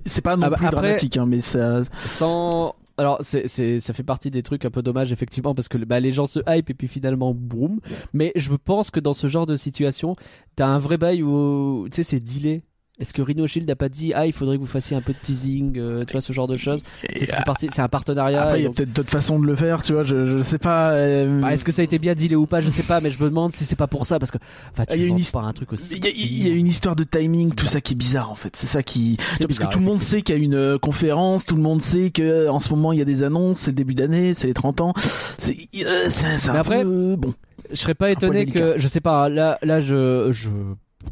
c'est 0.06 0.22
pas 0.22 0.36
non 0.36 0.49
Ah 0.50 0.52
bah, 0.52 0.58
plus 0.58 0.66
après- 0.68 0.82
dramatique, 0.82 1.18
hein, 1.18 1.26
mais 1.26 1.42
ça. 1.42 1.82
sans 2.06 2.76
alors 2.98 3.20
c'est 3.22 3.48
c'est 3.48 3.80
ça 3.80 3.94
fait 3.94 4.04
partie 4.04 4.30
des 4.30 4.44
trucs 4.44 4.66
un 4.66 4.70
peu 4.70 4.82
dommages 4.82 5.14
effectivement 5.14 5.56
parce 5.56 5.70
que 5.70 5.78
bah, 5.78 6.02
les 6.02 6.12
gens 6.12 6.26
se 6.26 6.40
hype 6.48 6.70
et 6.70 6.74
puis 6.74 6.90
finalement 6.90 7.34
boum 7.34 7.80
mais 8.12 8.34
je 8.36 8.54
pense 8.54 8.92
que 8.92 9.00
dans 9.00 9.14
ce 9.14 9.28
genre 9.28 9.46
de 9.46 9.56
situation 9.56 10.18
t'as 10.58 10.68
un 10.68 10.80
vrai 10.80 10.98
bail 10.98 11.24
où 11.24 11.88
tu 11.90 11.96
sais 11.96 12.04
c'est 12.04 12.20
dealé 12.20 12.62
est-ce 13.00 13.14
que 13.14 13.22
Rhino 13.22 13.48
Shield 13.48 13.68
n'a 13.68 13.76
pas 13.76 13.90
dit 13.90 14.12
ah 14.14 14.26
il 14.26 14.34
faudrait 14.34 14.58
que 14.58 14.62
vous 14.62 14.68
fassiez 14.68 14.96
un 14.98 15.02
peu 15.02 15.14
de 15.14 15.18
teasing 15.24 15.78
euh, 15.78 16.04
tu 16.06 16.12
vois 16.14 16.22
ce 16.22 16.34
genre 16.34 16.48
de 16.48 16.58
choses 16.58 16.82
c'est 17.16 17.80
un 17.80 17.88
partenariat 17.88 18.44
Après, 18.44 18.60
il 18.60 18.64
y 18.64 18.66
a 18.66 18.68
donc- 18.68 18.78
peut-être 18.78 18.94
d'autres 18.94 19.10
façons 19.10 19.40
de 19.40 19.46
le 19.46 19.56
faire, 19.56 19.82
tu 19.82 19.94
vois. 19.94 20.04
Je, 20.04 20.26
je 20.26 20.42
sais 20.42 20.58
pas. 20.58 20.92
euh, 20.92 21.40
Bah, 21.42 21.54
est-ce 21.54 21.64
que 21.64 21.72
ça 21.72 21.82
a 21.82 21.86
été 21.86 21.98
bien 22.00 22.14
dealé 22.16 22.36
ou 22.36 22.46
pas 22.46 22.62
je 22.62 22.70
sais 22.70 22.84
pas 22.84 23.00
mais 23.02 23.12
je 23.12 23.22
me 23.24 23.30
demande 23.30 23.54
si 23.54 23.64
c'est 23.66 23.76
pas 23.78 23.88
pour 23.88 24.06
ça 24.06 24.20
parce 24.20 24.32
que 24.32 24.38
enfin 24.72 24.86
tu 24.86 24.96
Il 24.96 25.02
y 25.02 25.04
a 25.04 25.08
une 25.08 25.14
vends 25.14 25.20
his- 25.20 25.32
pas 25.32 25.42
un 25.42 25.54
truc 25.54 25.72
aussi 25.74 25.86
Il 25.96 26.04
y, 26.04 26.08
a, 26.08 26.12
il 26.12 26.48
y 26.48 26.52
a 26.52 26.54
une 26.54 26.68
histoire 26.68 26.96
de 26.96 27.04
timing, 27.04 27.54
tout 27.54 27.68
ça 27.68 27.82
qui 27.82 27.94
est 27.94 27.96
bizarre 27.98 28.30
en 28.32 28.36
fait. 28.36 28.56
C'est 28.56 28.68
ça 28.68 28.84
qui, 28.84 29.18
parce 29.40 29.60
que 29.60 29.68
tout 29.72 29.80
le 29.80 29.86
monde 29.86 30.02
sait 30.02 30.22
qu'il 30.22 30.36
y 30.36 30.40
a 30.40 30.42
une 30.42 30.56
euh, 30.56 30.78
conférence, 30.78 31.46
tout 31.46 31.56
le 31.56 31.62
monde 31.62 31.82
sait 31.82 32.10
que 32.10 32.22
euh, 32.22 32.52
en 32.52 32.60
ce 32.60 32.70
moment 32.70 32.92
il 32.92 33.00
y 33.00 33.02
a 33.02 33.06
des 33.06 33.24
annonces, 33.24 33.60
c'est 33.60 33.72
le 33.72 33.76
début 33.76 33.96
d'année, 33.96 34.34
c'est 34.34 34.48
les 34.48 34.54
30 34.54 34.82
ans. 34.82 34.94
C'est, 35.38 35.56
euh, 35.86 36.08
c'est, 36.10 36.50
un 36.50 36.56
après- 36.56 36.84
peu 36.84 37.16
bon. 37.16 37.34
je 37.72 37.76
serais 37.78 37.96
pas 37.96 38.12
étonné 38.12 38.46
que 38.46 38.76
je 38.78 38.88
sais 38.88 39.00
pas 39.02 39.30
là 39.30 39.58
là 39.62 39.80
je 39.80 40.30
je 40.32 40.50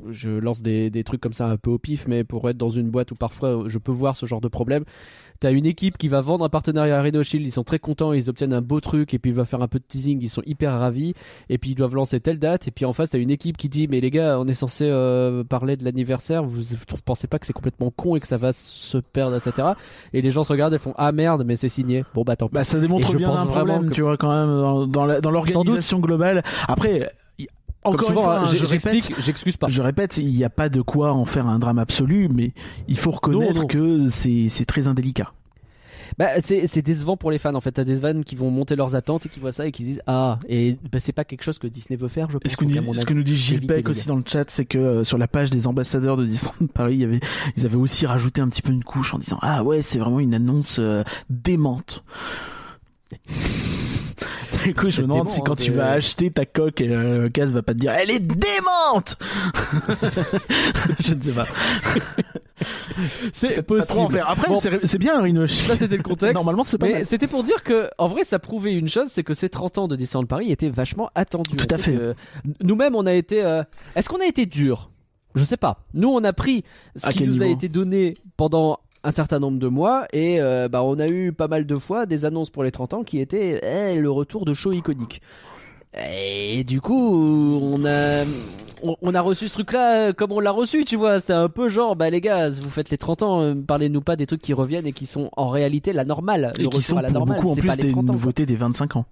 je 0.09 0.29
lance 0.29 0.61
des, 0.61 0.89
des 0.89 1.03
trucs 1.03 1.21
comme 1.21 1.33
ça 1.33 1.47
un 1.47 1.57
peu 1.57 1.69
au 1.71 1.77
pif 1.77 2.07
mais 2.07 2.23
pour 2.23 2.49
être 2.49 2.57
dans 2.57 2.69
une 2.69 2.89
boîte 2.89 3.11
où 3.11 3.15
parfois 3.15 3.63
je 3.67 3.77
peux 3.77 3.91
voir 3.91 4.15
ce 4.15 4.25
genre 4.25 4.41
de 4.41 4.47
problème 4.49 4.83
T'as 5.39 5.51
une 5.51 5.67
équipe 5.67 5.99
qui 5.99 6.07
va 6.07 6.19
vendre 6.21 6.43
un 6.45 6.49
partenariat 6.49 6.97
à 6.97 7.01
Rhino 7.03 7.21
Shield, 7.21 7.45
ils 7.45 7.51
sont 7.51 7.63
très 7.63 7.77
contents, 7.77 8.11
ils 8.11 8.27
obtiennent 8.27 8.53
un 8.53 8.61
beau 8.63 8.79
truc 8.79 9.13
et 9.13 9.19
puis 9.19 9.29
il 9.29 9.35
va 9.35 9.45
faire 9.45 9.61
un 9.61 9.67
peu 9.67 9.77
de 9.77 9.83
teasing, 9.87 10.17
ils 10.19 10.29
sont 10.29 10.41
hyper 10.47 10.71
ravis 10.73 11.13
et 11.49 11.59
puis 11.59 11.71
ils 11.71 11.75
doivent 11.75 11.93
lancer 11.93 12.19
telle 12.19 12.39
date 12.39 12.67
et 12.67 12.71
puis 12.71 12.85
en 12.85 12.93
face 12.93 13.11
t'as 13.11 13.19
une 13.19 13.29
équipe 13.29 13.55
qui 13.55 13.69
dit 13.69 13.87
mais 13.87 14.01
les 14.01 14.09
gars 14.09 14.39
on 14.39 14.47
est 14.47 14.55
censé 14.55 14.87
euh, 14.89 15.43
parler 15.43 15.77
de 15.77 15.85
l'anniversaire, 15.85 16.43
vous, 16.43 16.61
vous 16.63 16.97
pensez 17.05 17.27
pas 17.27 17.37
que 17.37 17.45
c'est 17.45 17.53
complètement 17.53 17.91
con 17.95 18.15
et 18.15 18.19
que 18.19 18.25
ça 18.25 18.37
va 18.37 18.51
se 18.51 18.97
perdre 18.97 19.35
etc. 19.35 19.73
Et 20.11 20.23
les 20.23 20.31
gens 20.31 20.43
se 20.43 20.51
regardent 20.51 20.73
et 20.73 20.79
font 20.79 20.95
ah 20.97 21.11
merde 21.11 21.43
mais 21.45 21.55
c'est 21.55 21.69
signé, 21.69 22.03
bon 22.15 22.23
bah 22.23 22.35
tant 22.35 22.47
pis. 22.47 22.55
Bah 22.55 22.63
ça 22.63 22.79
démontre 22.79 23.13
Et 23.13 23.17
bien 23.17 23.27
pense 23.29 23.37
un 23.37 23.45
problème, 23.45 23.89
que- 23.89 23.93
tu 23.93 24.01
vois 24.01 24.17
quand 24.17 24.29
même 24.31 24.91
dans, 24.91 25.19
dans 25.21 25.29
l'organisation 25.29 25.99
globale. 25.99 26.41
Après, 26.67 27.11
Comme 27.91 27.95
encore 27.95 28.07
souvent 28.07 28.21
une 28.21 28.25
fois, 28.25 28.39
hein, 28.39 28.49
hein, 28.51 28.65
j'explique, 28.65 29.13
j'excuse 29.19 29.57
pas. 29.57 29.69
Je 29.69 29.81
répète, 29.81 30.17
il 30.17 30.31
n'y 30.31 30.43
a 30.43 30.49
pas 30.49 30.69
de 30.69 30.81
quoi 30.81 31.13
en 31.13 31.25
faire 31.25 31.47
un 31.47 31.59
drame 31.59 31.79
absolu, 31.79 32.29
mais 32.33 32.51
il 32.87 32.97
faut 32.97 33.11
reconnaître 33.11 33.61
non. 33.61 33.67
que 33.67 34.07
c'est, 34.09 34.65
très 34.65 34.87
indélicat. 34.87 35.31
Bah, 36.17 36.27
c'est 36.39 36.81
décevant 36.81 37.17
pour 37.17 37.31
les 37.31 37.37
fans 37.37 37.53
en 37.53 37.61
fait. 37.61 37.73
T'as 37.73 37.83
des 37.83 37.97
fans 37.97 38.21
qui 38.21 38.35
vont 38.35 38.49
monter 38.49 38.75
leurs 38.75 38.95
attentes 38.95 39.25
et 39.25 39.29
qui 39.29 39.39
voient 39.39 39.51
ça 39.51 39.67
et 39.67 39.71
qui 39.71 39.83
disent 39.83 40.01
ah 40.07 40.39
et 40.47 40.77
bah, 40.91 40.99
c'est 40.99 41.11
pas 41.11 41.25
quelque 41.25 41.43
chose 41.43 41.59
que 41.59 41.67
Disney 41.67 41.97
veut 41.97 42.07
faire. 42.07 42.29
Je 42.29 42.37
pense. 42.37 42.51
ce 42.51 42.57
que, 42.57 42.65
nous, 42.65 42.95
ce 42.95 43.05
que 43.05 43.13
dit 43.13 43.35
Gilles 43.35 43.67
Beck 43.67 43.89
aussi 43.89 44.07
dans 44.07 44.15
le 44.15 44.23
chat, 44.25 44.49
c'est 44.49 44.65
que 44.65 44.77
euh, 44.77 45.03
sur 45.03 45.17
la 45.17 45.27
page 45.27 45.49
des 45.49 45.67
ambassadeurs 45.67 46.17
de 46.17 46.25
Disneyland 46.25 46.67
Paris, 46.73 46.95
il 46.95 47.01
y 47.01 47.03
avait, 47.03 47.19
ils 47.55 47.65
avaient 47.65 47.75
aussi 47.75 48.05
rajouté 48.05 48.41
un 48.41 48.47
petit 48.47 48.61
peu 48.61 48.71
une 48.71 48.83
couche 48.83 49.13
en 49.13 49.19
disant 49.19 49.37
ah 49.41 49.63
ouais 49.63 49.81
c'est 49.81 49.99
vraiment 49.99 50.19
une 50.19 50.33
annonce 50.33 50.77
euh, 50.79 51.03
démente. 51.29 52.03
Du 54.63 54.73
coup, 54.73 54.89
je 54.89 55.01
me 55.01 55.07
demande 55.07 55.19
dément, 55.25 55.29
si 55.29 55.39
hein, 55.39 55.43
quand 55.45 55.55
tu 55.55 55.63
c'est- 55.65 55.69
vas 55.71 55.91
acheter 55.91 56.29
ta 56.31 56.45
coque, 56.45 56.81
euh, 56.81 57.23
le 57.23 57.29
casse 57.29 57.51
va 57.51 57.61
pas 57.61 57.73
te 57.73 57.79
dire 57.79 57.91
elle 57.91 58.09
est 58.11 58.19
démente. 58.19 59.17
je 60.99 61.13
ne 61.13 61.21
sais 61.21 61.31
pas. 61.31 61.45
c'est 63.31 63.59
en 63.59 63.63
possible. 63.63 64.11
faire. 64.13 64.29
Après, 64.29 64.47
Bon, 64.47 64.57
c'est 64.59 64.97
bien 64.97 65.21
Rhino. 65.21 65.47
Ça 65.47 65.75
c'était 65.75 65.97
le 65.97 66.03
contexte. 66.03 66.33
Normalement, 66.35 66.63
c'est 66.63 66.77
pas 66.77 66.87
Mais 66.87 67.05
c'était 67.05 67.27
pour 67.27 67.43
dire 67.43 67.63
que, 67.63 67.89
en 67.97 68.07
vrai, 68.07 68.23
ça 68.23 68.39
prouvait 68.39 68.73
une 68.73 68.89
chose, 68.89 69.09
c'est 69.11 69.23
que 69.23 69.33
ces 69.33 69.49
30 69.49 69.77
ans 69.77 69.87
de 69.87 69.95
Disneyland 69.95 70.25
Paris 70.25 70.51
étaient 70.51 70.69
vachement 70.69 71.09
attendus. 71.15 71.55
Tout 71.55 71.67
à 71.73 71.77
fait. 71.77 71.97
Nous-mêmes, 72.63 72.95
on 72.95 73.05
a 73.05 73.13
été. 73.13 73.43
euh, 73.43 73.63
Est-ce 73.95 74.09
qu'on 74.09 74.19
a 74.21 74.25
été 74.25 74.45
dur? 74.45 74.89
Je 75.35 75.43
sais 75.43 75.57
pas. 75.57 75.85
Nous, 75.93 76.09
on 76.09 76.23
a 76.23 76.33
pris 76.33 76.63
ce 76.95 77.07
À 77.07 77.13
qui 77.13 77.23
nous 77.27 77.43
a 77.43 77.45
été 77.45 77.69
donné 77.69 78.15
pendant 78.37 78.79
un 79.03 79.11
certain 79.11 79.39
nombre 79.39 79.59
de 79.59 79.67
mois 79.67 80.07
et 80.13 80.41
euh, 80.41 80.67
bah, 80.69 80.83
on 80.83 80.99
a 80.99 81.07
eu 81.07 81.31
pas 81.31 81.47
mal 81.47 81.65
de 81.65 81.75
fois 81.75 82.05
des 82.05 82.25
annonces 82.25 82.49
pour 82.49 82.63
les 82.63 82.71
30 82.71 82.93
ans 82.93 83.03
qui 83.03 83.19
étaient 83.19 83.59
eh, 83.63 83.99
le 83.99 84.09
retour 84.09 84.45
de 84.45 84.53
show 84.53 84.71
iconique. 84.71 85.21
Et 85.95 86.63
du 86.63 86.81
coup, 86.81 87.57
on 87.61 87.85
a, 87.85 88.23
on, 88.83 88.95
on 89.01 89.15
a 89.15 89.21
reçu 89.21 89.47
ce 89.47 89.53
truc-là 89.53 90.09
euh, 90.09 90.13
comme 90.13 90.31
on 90.31 90.39
l'a 90.39 90.51
reçu, 90.51 90.85
tu 90.85 90.95
vois. 90.95 91.19
C'était 91.19 91.33
un 91.33 91.49
peu 91.49 91.69
genre, 91.69 91.95
bah 91.95 92.09
les 92.09 92.21
gars, 92.21 92.49
vous 92.49 92.69
faites 92.69 92.89
les 92.89 92.97
30 92.97 93.23
ans, 93.23 93.41
euh, 93.41 93.55
parlez-nous 93.55 94.01
pas 94.01 94.15
des 94.15 94.25
trucs 94.25 94.41
qui 94.41 94.53
reviennent 94.53 94.85
et 94.85 94.93
qui 94.93 95.05
sont 95.05 95.29
en 95.35 95.49
réalité 95.49 95.93
la 95.93 96.05
normale. 96.05 96.51
le 96.57 96.65
Et 96.65 96.67
qui 96.69 96.77
retour 96.77 96.81
sont 96.81 96.97
à 96.97 97.01
la 97.01 97.07
pour 97.07 97.19
normale, 97.19 97.37
beaucoup 97.37 97.51
en 97.51 97.55
plus 97.55 97.75
des 97.77 97.91
30 97.91 98.03
ans, 98.03 98.05
quoi. 98.05 98.13
nouveautés 98.13 98.45
des 98.45 98.55
25 98.55 98.97
ans. 98.97 99.05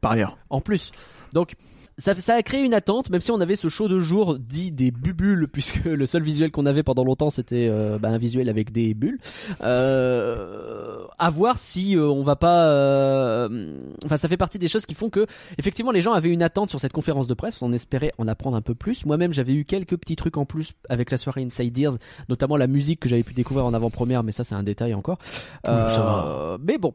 Par 0.00 0.12
ailleurs. 0.12 0.36
En 0.50 0.60
plus. 0.60 0.90
Donc, 1.32 1.54
ça, 1.98 2.14
ça 2.14 2.34
a 2.34 2.42
créé 2.42 2.62
une 2.62 2.74
attente, 2.74 3.10
même 3.10 3.20
si 3.20 3.30
on 3.30 3.40
avait 3.40 3.56
ce 3.56 3.68
show 3.68 3.88
de 3.88 3.98
jour 4.00 4.38
dit 4.38 4.72
des 4.72 4.90
bubules, 4.90 5.48
puisque 5.52 5.84
le 5.84 6.06
seul 6.06 6.22
visuel 6.22 6.50
qu'on 6.50 6.66
avait 6.66 6.82
pendant 6.82 7.04
longtemps 7.04 7.30
c'était 7.30 7.68
euh, 7.70 7.98
bah, 7.98 8.08
un 8.08 8.18
visuel 8.18 8.48
avec 8.48 8.72
des 8.72 8.94
bulles. 8.94 9.18
Euh, 9.62 11.04
à 11.18 11.30
voir 11.30 11.58
si 11.58 11.96
euh, 11.96 12.06
on 12.08 12.22
va 12.22 12.36
pas. 12.36 12.66
euh, 12.66 13.76
Enfin, 14.04 14.16
ça 14.16 14.28
fait 14.28 14.36
partie 14.36 14.58
des 14.58 14.68
choses 14.68 14.86
qui 14.86 14.94
font 14.94 15.10
que, 15.10 15.26
effectivement, 15.58 15.90
les 15.92 16.00
gens 16.00 16.12
avaient 16.12 16.30
une 16.30 16.42
attente 16.42 16.70
sur 16.70 16.80
cette 16.80 16.92
conférence 16.92 17.26
de 17.26 17.34
presse. 17.34 17.60
On 17.62 17.72
espérait 17.72 18.12
en 18.18 18.26
apprendre 18.28 18.56
un 18.56 18.62
peu 18.62 18.74
plus. 18.74 19.06
Moi-même, 19.06 19.32
j'avais 19.32 19.54
eu 19.54 19.64
quelques 19.64 19.96
petits 19.96 20.16
trucs 20.16 20.36
en 20.36 20.44
plus 20.44 20.72
avec 20.88 21.10
la 21.10 21.18
soirée 21.18 21.42
Inside 21.42 21.78
Ears, 21.78 21.92
notamment 22.28 22.56
la 22.56 22.66
musique 22.66 23.00
que 23.00 23.08
j'avais 23.08 23.22
pu 23.22 23.34
découvrir 23.34 23.66
en 23.66 23.74
avant-première, 23.74 24.22
mais 24.22 24.32
ça, 24.32 24.44
c'est 24.44 24.54
un 24.54 24.62
détail 24.62 24.94
encore. 24.94 25.18
Euh, 25.68 25.86
Oui, 25.86 25.92
ça 25.92 26.00
va. 26.00 26.58
Mais 26.62 26.78
bon. 26.78 26.94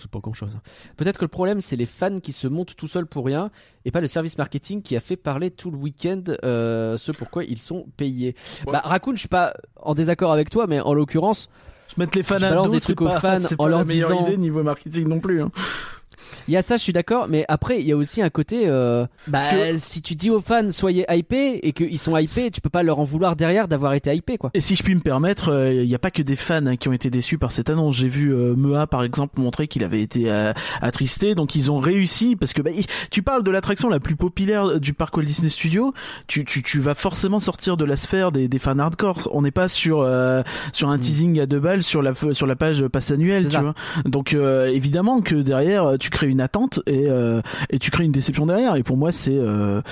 C'est 0.00 0.10
pas 0.10 0.20
grand 0.20 0.32
chose. 0.32 0.56
Peut-être 0.96 1.18
que 1.18 1.24
le 1.24 1.28
problème 1.28 1.60
c'est 1.60 1.76
les 1.76 1.86
fans 1.86 2.20
qui 2.20 2.32
se 2.32 2.46
montent 2.46 2.76
tout 2.76 2.86
seuls 2.86 3.06
pour 3.06 3.24
rien 3.26 3.50
et 3.84 3.90
pas 3.90 4.00
le 4.00 4.06
service 4.06 4.38
marketing 4.38 4.82
qui 4.82 4.94
a 4.96 5.00
fait 5.00 5.16
parler 5.16 5.50
tout 5.50 5.70
le 5.70 5.76
week-end 5.76 6.22
euh, 6.44 6.96
ce 6.96 7.10
pourquoi 7.12 7.44
ils 7.44 7.58
sont 7.58 7.86
payés. 7.96 8.36
Bah 8.66 8.80
Raccoon, 8.84 9.14
je 9.14 9.20
suis 9.20 9.28
pas 9.28 9.54
en 9.76 9.94
désaccord 9.94 10.30
avec 10.32 10.48
toi, 10.48 10.66
mais 10.68 10.78
en 10.80 10.94
l'occurrence, 10.94 11.48
Se 11.88 11.98
mettre 11.98 12.16
les 12.16 12.22
fans 12.22 12.36
tu 12.38 12.44
à 12.44 12.54
dos, 12.54 12.70
des 12.70 12.78
c'est 12.80 12.94
trucs 12.94 13.00
aux 13.02 13.06
pas, 13.06 13.20
fans 13.20 13.38
en 13.44 13.56
pas 13.56 13.68
leur 13.68 13.78
la 13.80 13.84
meilleure 13.84 14.10
disant- 14.10 14.26
idée 14.26 14.36
niveau 14.36 14.62
marketing 14.62 15.08
non 15.08 15.18
plus. 15.18 15.42
hein. 15.42 15.50
Il 16.48 16.54
y 16.54 16.56
a 16.56 16.62
ça, 16.62 16.76
je 16.76 16.82
suis 16.82 16.92
d'accord, 16.92 17.26
mais 17.28 17.44
après, 17.48 17.80
il 17.80 17.86
y 17.86 17.92
a 17.92 17.96
aussi 17.96 18.22
un 18.22 18.30
côté. 18.30 18.64
euh, 18.68 19.06
bah, 19.28 19.40
que- 19.50 19.78
si 19.78 20.02
tu 20.02 20.14
dis 20.14 20.30
aux 20.30 20.40
fans 20.40 20.70
soyez 20.70 21.04
hypés 21.08 21.60
et 21.62 21.72
qu'ils 21.72 21.98
sont 21.98 22.16
hypés, 22.16 22.50
tu 22.50 22.60
peux 22.60 22.70
pas 22.70 22.82
leur 22.82 22.98
en 22.98 23.04
vouloir 23.04 23.36
derrière 23.36 23.68
d'avoir 23.68 23.94
été 23.94 24.14
hypés, 24.14 24.38
quoi. 24.38 24.50
Et 24.54 24.60
si 24.60 24.76
je 24.76 24.82
puis 24.82 24.94
me 24.94 25.00
permettre, 25.00 25.50
euh, 25.52 25.72
il 25.72 25.86
n'y 25.86 25.94
a 25.94 25.98
pas 25.98 26.10
que 26.10 26.22
des 26.22 26.36
fans 26.36 26.66
hein, 26.66 26.76
qui 26.76 26.88
ont 26.88 26.92
été 26.92 27.10
déçus 27.10 27.38
par 27.38 27.52
cette 27.52 27.70
annonce. 27.70 27.94
J'ai 27.96 28.08
vu 28.08 28.34
euh, 28.34 28.54
Mea 28.56 28.86
par 28.86 29.02
exemple 29.04 29.40
montrer 29.40 29.68
qu'il 29.68 29.84
avait 29.84 30.00
été 30.02 30.30
euh, 30.30 30.52
attristé, 30.80 31.34
donc 31.34 31.54
ils 31.54 31.70
ont 31.70 31.78
réussi 31.78 32.36
parce 32.36 32.52
que 32.52 32.62
bah, 32.62 32.70
tu 33.10 33.22
parles 33.22 33.42
de 33.44 33.50
l'attraction 33.50 33.88
la 33.88 34.00
plus 34.00 34.16
populaire 34.16 34.80
du 34.80 34.92
parc 34.94 35.16
Walt 35.16 35.24
Disney 35.24 35.48
Studios, 35.48 35.92
tu, 36.26 36.44
tu, 36.44 36.62
tu 36.62 36.80
vas 36.80 36.94
forcément 36.94 37.40
sortir 37.40 37.76
de 37.76 37.84
la 37.84 37.96
sphère 37.96 38.32
des, 38.32 38.48
des 38.48 38.58
fans 38.58 38.78
hardcore. 38.78 39.28
On 39.32 39.42
n'est 39.42 39.50
pas 39.50 39.68
sur 39.68 40.00
euh, 40.02 40.42
sur 40.72 40.88
un 40.90 40.96
Mm. 40.96 41.00
teasing 41.00 41.40
à 41.40 41.46
deux 41.46 41.60
balles 41.60 41.82
sur 41.82 42.02
la 42.02 42.12
sur 42.32 42.46
la 42.46 42.56
page 42.56 42.86
passe 42.88 43.10
annuelle, 43.10 43.48
tu 43.48 43.56
vois. 43.58 43.74
Donc 44.04 44.34
euh, 44.34 44.66
évidemment 44.68 45.20
que 45.20 45.34
derrière 45.36 45.84
euh, 45.84 45.96
tu 45.96 46.10
crées 46.12 46.28
une 46.28 46.40
attente 46.40 46.80
et 46.86 47.06
euh, 47.08 47.42
et 47.70 47.80
tu 47.80 47.90
crées 47.90 48.04
une 48.04 48.12
déception 48.12 48.46
derrière. 48.46 48.76
Et 48.76 48.84
pour 48.84 48.96
moi 48.96 49.10
c'est 49.10 49.36
euh, 49.36 49.82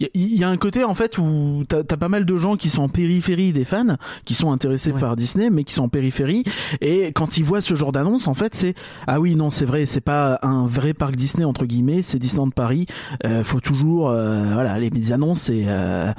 il 0.00 0.04
y, 0.04 0.06
a- 0.06 0.10
il 0.14 0.38
y 0.38 0.44
a 0.44 0.48
un 0.48 0.56
côté 0.56 0.84
en 0.84 0.94
fait 0.94 1.18
où 1.18 1.64
t'as 1.68 1.78
as 1.80 1.96
pas 1.96 2.08
mal 2.08 2.24
de 2.24 2.36
gens 2.36 2.56
qui 2.56 2.68
sont 2.70 2.82
en 2.82 2.88
périphérie 2.88 3.52
des 3.52 3.64
fans, 3.64 3.96
qui 4.24 4.34
sont 4.34 4.52
intéressés 4.52 4.92
Ouais. 4.92 5.00
par 5.00 5.16
Disney, 5.16 5.50
mais 5.50 5.64
qui 5.64 5.72
sont 5.74 5.84
en 5.84 5.88
périphérie. 5.88 6.44
Et 6.80 7.12
quand 7.12 7.36
ils 7.36 7.44
voient 7.44 7.60
ce 7.60 7.74
genre 7.74 7.92
d'annonce, 7.92 8.26
en 8.28 8.34
fait, 8.34 8.54
c'est 8.54 8.74
ah 9.06 9.20
oui 9.20 9.36
non 9.36 9.50
c'est 9.50 9.64
vrai, 9.64 9.86
c'est 9.86 10.00
pas 10.00 10.38
un 10.42 10.66
vrai 10.66 10.94
parc 10.94 11.16
Disney 11.16 11.44
entre 11.44 11.66
guillemets, 11.66 12.02
c'est 12.02 12.18
Disneyland 12.18 12.50
Paris. 12.50 12.86
Euh, 13.26 13.42
faut 13.44 13.60
toujours 13.60 14.08
euh, 14.10 14.52
voilà 14.52 14.78
les, 14.78 14.90
les 14.90 15.12
annonces, 15.12 15.42
c'est 15.42 15.64
euh, 15.66 16.12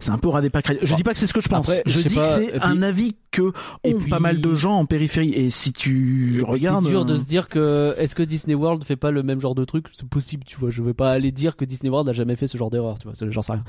c'est 0.00 0.10
un 0.10 0.18
peu 0.18 0.28
ras 0.28 0.40
des 0.40 0.50
pâquerettes. 0.50 0.78
Je 0.82 0.94
dis 0.94 1.02
pas 1.02 1.12
que 1.12 1.18
c'est 1.18 1.26
ce 1.26 1.34
que 1.34 1.40
je 1.40 1.48
pense. 1.48 1.68
Après, 1.68 1.82
je 1.86 2.00
dis 2.00 2.14
pas, 2.14 2.22
que 2.22 2.26
c'est 2.28 2.46
puis- 2.48 2.58
un 2.62 2.82
avis 2.82 3.14
que 3.30 3.42
ont 3.42 3.98
puis- 3.98 4.08
pas 4.10 4.18
mal 4.18 4.40
de 4.40 4.54
gens 4.54 4.74
en 4.76 4.86
périphérie. 4.86 5.32
Et 5.34 5.50
si 5.50 5.72
tu 5.72 6.42
regardes, 6.46 6.84
C'est 6.84 6.90
dur 6.90 7.04
de 7.04 7.14
euh, 7.14 7.18
se 7.18 7.24
dire 7.24 7.48
que 7.48 7.94
est-ce 7.98 8.14
que 8.14 8.22
Disney 8.22 8.54
World 8.54 8.82
fait 8.84 8.96
pas 8.96 9.10
le 9.10 9.22
même 9.22 9.40
genre 9.40 9.54
de 9.54 9.64
truc? 9.64 9.86
C'est 9.92 10.08
possible, 10.08 10.44
tu 10.46 10.56
vois. 10.56 10.70
Je 10.70 10.82
vais 10.82 10.94
pas 10.94 11.10
aller 11.12 11.32
dire 11.32 11.56
que 11.56 11.64
Disney 11.64 11.90
World 11.90 12.08
a 12.08 12.12
jamais 12.12 12.36
fait 12.36 12.46
ce 12.46 12.56
genre 12.56 12.70
d'erreur, 12.70 12.98
tu 12.98 13.08
vois. 13.08 13.14
J'en 13.30 13.42
sais 13.42 13.52
rien. 13.52 13.64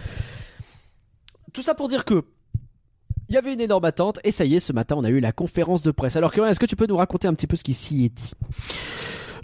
Tout 1.54 1.62
ça 1.62 1.74
pour 1.74 1.88
dire 1.88 2.06
que 2.06 2.24
il 3.30 3.36
y 3.36 3.38
avait 3.38 3.54
une 3.54 3.62
énorme 3.62 3.86
attente 3.86 4.20
et 4.24 4.32
ça 4.32 4.46
y 4.46 4.56
est, 4.56 4.60
ce 4.60 4.72
matin, 4.72 4.96
on 4.98 5.04
a 5.04 5.10
eu 5.10 5.20
la 5.20 5.32
conférence 5.34 5.82
de 5.82 5.92
presse. 5.92 6.16
Alors, 6.16 6.32
Kieran, 6.32 6.48
est-ce 6.48 6.60
que 6.60 6.66
tu 6.66 6.78
peux 6.78 6.88
nous 6.88 6.98
raconter 6.98 7.28
un 7.28 7.34
petit 7.34 7.48
peu 7.48 7.58
ce 7.58 7.64
qui 7.64 7.74
s'y 7.74 8.06
est 8.06 8.10
dit? 8.10 8.32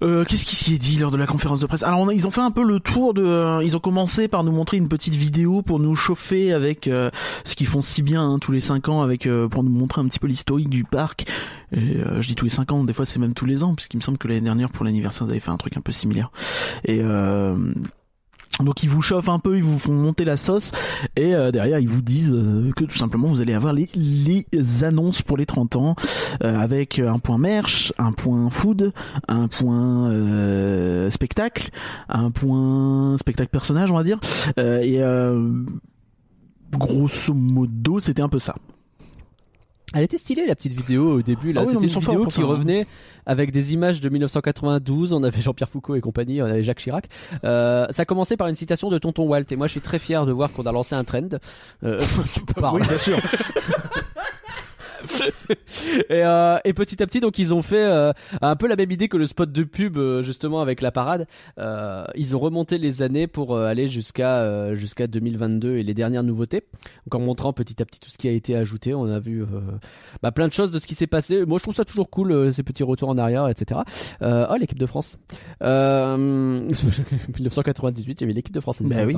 Euh, 0.01 0.25
Qu'est-ce 0.25 0.45
qui 0.45 0.55
s'y 0.55 0.73
est 0.73 0.77
dit 0.79 0.97
lors 0.97 1.11
de 1.11 1.17
la 1.17 1.25
conférence 1.25 1.59
de 1.61 1.65
presse? 1.65 1.83
Alors 1.83 2.11
ils 2.11 2.27
ont 2.27 2.31
fait 2.31 2.41
un 2.41 2.51
peu 2.51 2.63
le 2.63 2.79
tour 2.79 3.13
de. 3.13 3.23
euh, 3.23 3.63
ils 3.63 3.77
ont 3.77 3.79
commencé 3.79 4.27
par 4.27 4.43
nous 4.43 4.51
montrer 4.51 4.75
une 4.77 4.89
petite 4.89 5.13
vidéo 5.13 5.61
pour 5.61 5.79
nous 5.79 5.95
chauffer 5.95 6.51
avec 6.51 6.87
euh, 6.87 7.09
ce 7.45 7.55
qu'ils 7.55 7.67
font 7.67 7.81
si 7.81 8.01
bien 8.01 8.21
hein, 8.21 8.39
tous 8.39 8.51
les 8.51 8.59
cinq 8.59 8.89
ans, 8.89 9.01
avec 9.01 9.29
pour 9.51 9.63
nous 9.63 9.69
montrer 9.69 10.01
un 10.01 10.07
petit 10.07 10.19
peu 10.19 10.27
l'historique 10.27 10.69
du 10.69 10.83
parc. 10.83 11.25
Je 11.71 12.27
dis 12.27 12.35
tous 12.35 12.45
les 12.45 12.51
cinq 12.51 12.71
ans, 12.71 12.83
des 12.83 12.91
fois 12.93 13.05
c'est 13.05 13.19
même 13.19 13.33
tous 13.33 13.45
les 13.45 13.63
ans, 13.63 13.75
puisqu'il 13.75 13.97
me 13.97 14.01
semble 14.01 14.17
que 14.17 14.27
l'année 14.27 14.41
dernière 14.41 14.69
pour 14.69 14.83
l'anniversaire 14.83 15.27
ils 15.27 15.31
avaient 15.31 15.39
fait 15.39 15.51
un 15.51 15.57
truc 15.57 15.77
un 15.77 15.81
peu 15.81 15.91
similaire. 15.91 16.31
Et 16.85 17.01
donc 18.59 18.83
ils 18.83 18.89
vous 18.89 19.01
chauffent 19.01 19.29
un 19.29 19.39
peu, 19.39 19.57
ils 19.57 19.63
vous 19.63 19.79
font 19.79 19.93
monter 19.93 20.25
la 20.25 20.37
sauce 20.37 20.71
et 21.15 21.33
euh, 21.33 21.51
derrière 21.51 21.79
ils 21.79 21.89
vous 21.89 22.01
disent 22.01 22.33
euh, 22.33 22.71
que 22.75 22.85
tout 22.85 22.95
simplement 22.95 23.27
vous 23.27 23.41
allez 23.41 23.53
avoir 23.53 23.73
les, 23.73 24.45
annonces 24.83 25.21
pour 25.21 25.37
les 25.37 25.45
30 25.45 25.75
ans 25.75 25.95
euh, 26.43 26.57
avec 26.57 26.99
un 26.99 27.19
point 27.19 27.37
merch, 27.37 27.93
un 27.97 28.11
point 28.11 28.49
food, 28.49 28.93
un 29.27 29.47
point 29.47 30.11
spectacle, 31.09 31.69
un 32.09 32.31
point 32.31 33.17
spectacle 33.17 33.49
personnage 33.49 33.91
on 33.91 33.95
va 33.95 34.03
dire 34.03 34.19
et 34.57 34.99
grosso 36.71 37.33
modo 37.33 37.99
c'était 37.99 38.21
un 38.21 38.29
peu 38.29 38.39
ça. 38.39 38.55
Elle 39.93 40.03
était 40.03 40.17
stylée 40.17 40.45
la 40.47 40.55
petite 40.55 40.73
vidéo 40.73 41.17
au 41.17 41.21
début. 41.21 41.53
Là, 41.53 41.61
Ah 41.61 41.67
oui, 41.67 41.73
c'était 41.79 41.93
une 41.93 41.99
vidéo 41.99 42.25
qui 42.25 42.31
ça, 42.31 42.41
hein. 42.41 42.45
revenait 42.45 42.87
avec 43.25 43.51
des 43.51 43.73
images 43.73 44.01
de 44.01 44.09
1992. 44.09 45.13
On 45.13 45.23
avait 45.23 45.41
Jean-Pierre 45.41 45.69
Foucault 45.69 45.95
et 45.95 46.01
compagnie, 46.01 46.41
on 46.41 46.45
avait 46.45 46.63
Jacques 46.63 46.79
Chirac. 46.79 47.07
Euh, 47.43 47.85
ça 47.91 48.05
commençait 48.05 48.37
par 48.37 48.47
une 48.47 48.55
citation 48.55 48.89
de 48.89 48.97
Tonton 48.97 49.27
Walt. 49.27 49.43
Et 49.51 49.55
moi, 49.55 49.67
je 49.67 49.71
suis 49.71 49.81
très 49.81 49.99
fier 49.99 50.25
de 50.25 50.31
voir 50.31 50.51
qu'on 50.51 50.63
a 50.63 50.71
lancé 50.71 50.95
un 50.95 51.03
trend. 51.03 51.29
Euh, 51.83 51.99
tu 52.33 52.41
parles. 52.55 52.81
bien 52.81 52.97
sûr. 52.97 53.17
et, 56.09 56.23
euh, 56.23 56.57
et 56.63 56.73
petit 56.73 57.01
à 57.01 57.07
petit, 57.07 57.19
donc 57.19 57.37
ils 57.39 57.53
ont 57.53 57.61
fait 57.61 57.83
euh, 57.83 58.11
un 58.41 58.55
peu 58.55 58.67
la 58.67 58.75
même 58.75 58.91
idée 58.91 59.07
que 59.07 59.17
le 59.17 59.25
spot 59.25 59.51
de 59.51 59.63
pub 59.63 59.97
euh, 59.97 60.21
justement 60.21 60.61
avec 60.61 60.81
la 60.81 60.91
parade. 60.91 61.27
Euh, 61.57 62.05
ils 62.15 62.35
ont 62.35 62.39
remonté 62.39 62.77
les 62.77 63.01
années 63.01 63.27
pour 63.27 63.57
aller 63.57 63.87
jusqu'à 63.87 64.75
jusqu'à 64.75 65.07
2022 65.07 65.77
et 65.77 65.83
les 65.83 65.93
dernières 65.93 66.23
nouveautés. 66.23 66.63
Donc 67.05 67.15
en 67.15 67.19
montrant 67.19 67.53
petit 67.53 67.81
à 67.81 67.85
petit 67.85 67.99
tout 67.99 68.09
ce 68.09 68.17
qui 68.17 68.27
a 68.27 68.31
été 68.31 68.55
ajouté, 68.55 68.93
on 68.93 69.05
a 69.05 69.19
vu 69.19 69.45
bah, 70.21 70.31
plein 70.31 70.47
de 70.47 70.53
choses 70.53 70.71
de 70.71 70.79
ce 70.79 70.87
qui 70.87 70.95
s'est 70.95 71.07
passé. 71.07 71.45
Moi, 71.45 71.57
je 71.57 71.63
trouve 71.63 71.75
ça 71.75 71.85
toujours 71.85 72.09
cool 72.09 72.51
ces 72.53 72.63
petits 72.63 72.83
retours 72.83 73.09
en 73.09 73.17
arrière, 73.17 73.47
etc. 73.47 73.81
Oh, 74.21 74.55
l'équipe 74.59 74.79
de 74.79 74.85
France. 74.85 75.17
Euh, 75.61 76.17
1998, 77.35 78.21
il 78.21 78.21
y 78.21 78.23
avait 78.25 78.33
l'équipe 78.33 78.53
de 78.53 78.59
France. 78.59 78.81
Bah 78.81 79.05
oui. 79.05 79.15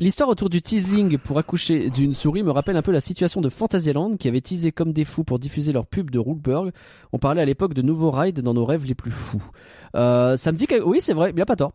L'histoire 0.00 0.28
autour 0.28 0.50
du 0.50 0.62
teasing 0.62 1.18
pour 1.18 1.38
accoucher 1.38 1.90
d'une 1.90 2.12
souris 2.12 2.42
me 2.42 2.50
rappelle 2.50 2.76
un 2.76 2.82
peu 2.82 2.92
la 2.92 3.00
situation 3.00 3.40
de 3.40 3.48
Fantasyland 3.76 4.16
qui 4.16 4.28
avait 4.28 4.40
teasé 4.40 4.72
comme 4.72 4.92
des 4.92 5.04
fous 5.04 5.24
pour 5.24 5.38
diffuser 5.38 5.72
leur 5.72 5.86
pub 5.86 6.10
de 6.10 6.18
Rulberg. 6.18 6.70
On 7.12 7.18
parlait 7.18 7.42
à 7.42 7.44
l'époque 7.44 7.74
de 7.74 7.82
nouveaux 7.82 8.10
rides 8.10 8.40
dans 8.40 8.54
nos 8.54 8.64
rêves 8.64 8.84
les 8.84 8.94
plus 8.94 9.10
fous. 9.10 9.42
Euh, 9.94 10.36
ça 10.36 10.52
me 10.52 10.56
dit 10.56 10.66
que 10.66 10.82
oui, 10.82 11.00
c'est 11.00 11.14
vrai, 11.14 11.30
il 11.30 11.38
y 11.38 11.42
a 11.42 11.46
pas 11.46 11.56
tort. 11.56 11.72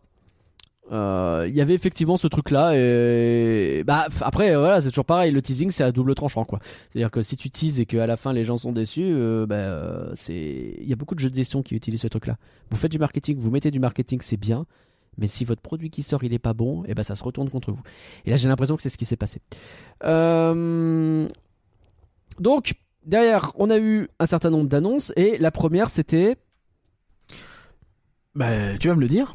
Euh, 0.90 1.46
Il 1.48 1.54
y 1.54 1.60
avait 1.60 1.74
effectivement 1.74 2.16
ce 2.16 2.26
truc 2.26 2.50
là 2.50 2.72
et 2.74 3.84
bah 3.86 4.08
après 4.20 4.50
euh, 4.50 4.58
voilà 4.58 4.80
c'est 4.80 4.88
toujours 4.88 5.04
pareil 5.04 5.30
le 5.30 5.40
teasing 5.40 5.70
c'est 5.70 5.84
à 5.84 5.92
double 5.92 6.14
tranchant 6.16 6.44
quoi 6.44 6.58
c'est 6.90 6.98
à 6.98 7.02
dire 7.02 7.10
que 7.12 7.22
si 7.22 7.36
tu 7.36 7.50
teases 7.50 7.78
et 7.78 7.86
qu'à 7.86 8.04
la 8.06 8.16
fin 8.16 8.32
les 8.32 8.42
gens 8.42 8.58
sont 8.58 8.72
déçus 8.72 9.04
euh, 9.04 9.46
bah, 9.46 10.10
c'est 10.16 10.74
il 10.80 10.88
y 10.88 10.92
a 10.92 10.96
beaucoup 10.96 11.14
de 11.14 11.20
jeux 11.20 11.30
de 11.30 11.36
gestion 11.36 11.62
qui 11.62 11.76
utilisent 11.76 12.00
ce 12.00 12.08
truc 12.08 12.26
là 12.26 12.36
vous 12.70 12.76
faites 12.76 12.90
du 12.90 12.98
marketing 12.98 13.38
vous 13.38 13.50
mettez 13.52 13.70
du 13.70 13.78
marketing 13.78 14.20
c'est 14.22 14.36
bien 14.36 14.66
mais 15.18 15.28
si 15.28 15.44
votre 15.44 15.62
produit 15.62 15.88
qui 15.88 16.02
sort 16.02 16.24
il 16.24 16.34
est 16.34 16.40
pas 16.40 16.52
bon 16.52 16.82
et 16.86 16.94
ben 16.94 17.04
ça 17.04 17.14
se 17.14 17.22
retourne 17.22 17.48
contre 17.48 17.70
vous 17.70 17.82
et 18.24 18.30
là 18.30 18.36
j'ai 18.36 18.48
l'impression 18.48 18.74
que 18.74 18.82
c'est 18.82 18.90
ce 18.90 18.98
qui 18.98 19.04
s'est 19.04 19.16
passé 19.16 19.40
donc 22.40 22.74
derrière 23.04 23.52
on 23.56 23.70
a 23.70 23.78
eu 23.78 24.08
un 24.18 24.26
certain 24.26 24.50
nombre 24.50 24.68
d'annonces 24.68 25.12
et 25.16 25.38
la 25.38 25.50
première 25.50 25.90
c'était 25.90 26.36
Bah 28.34 28.76
tu 28.80 28.88
vas 28.88 28.94
me 28.94 29.00
le 29.00 29.08
dire. 29.08 29.34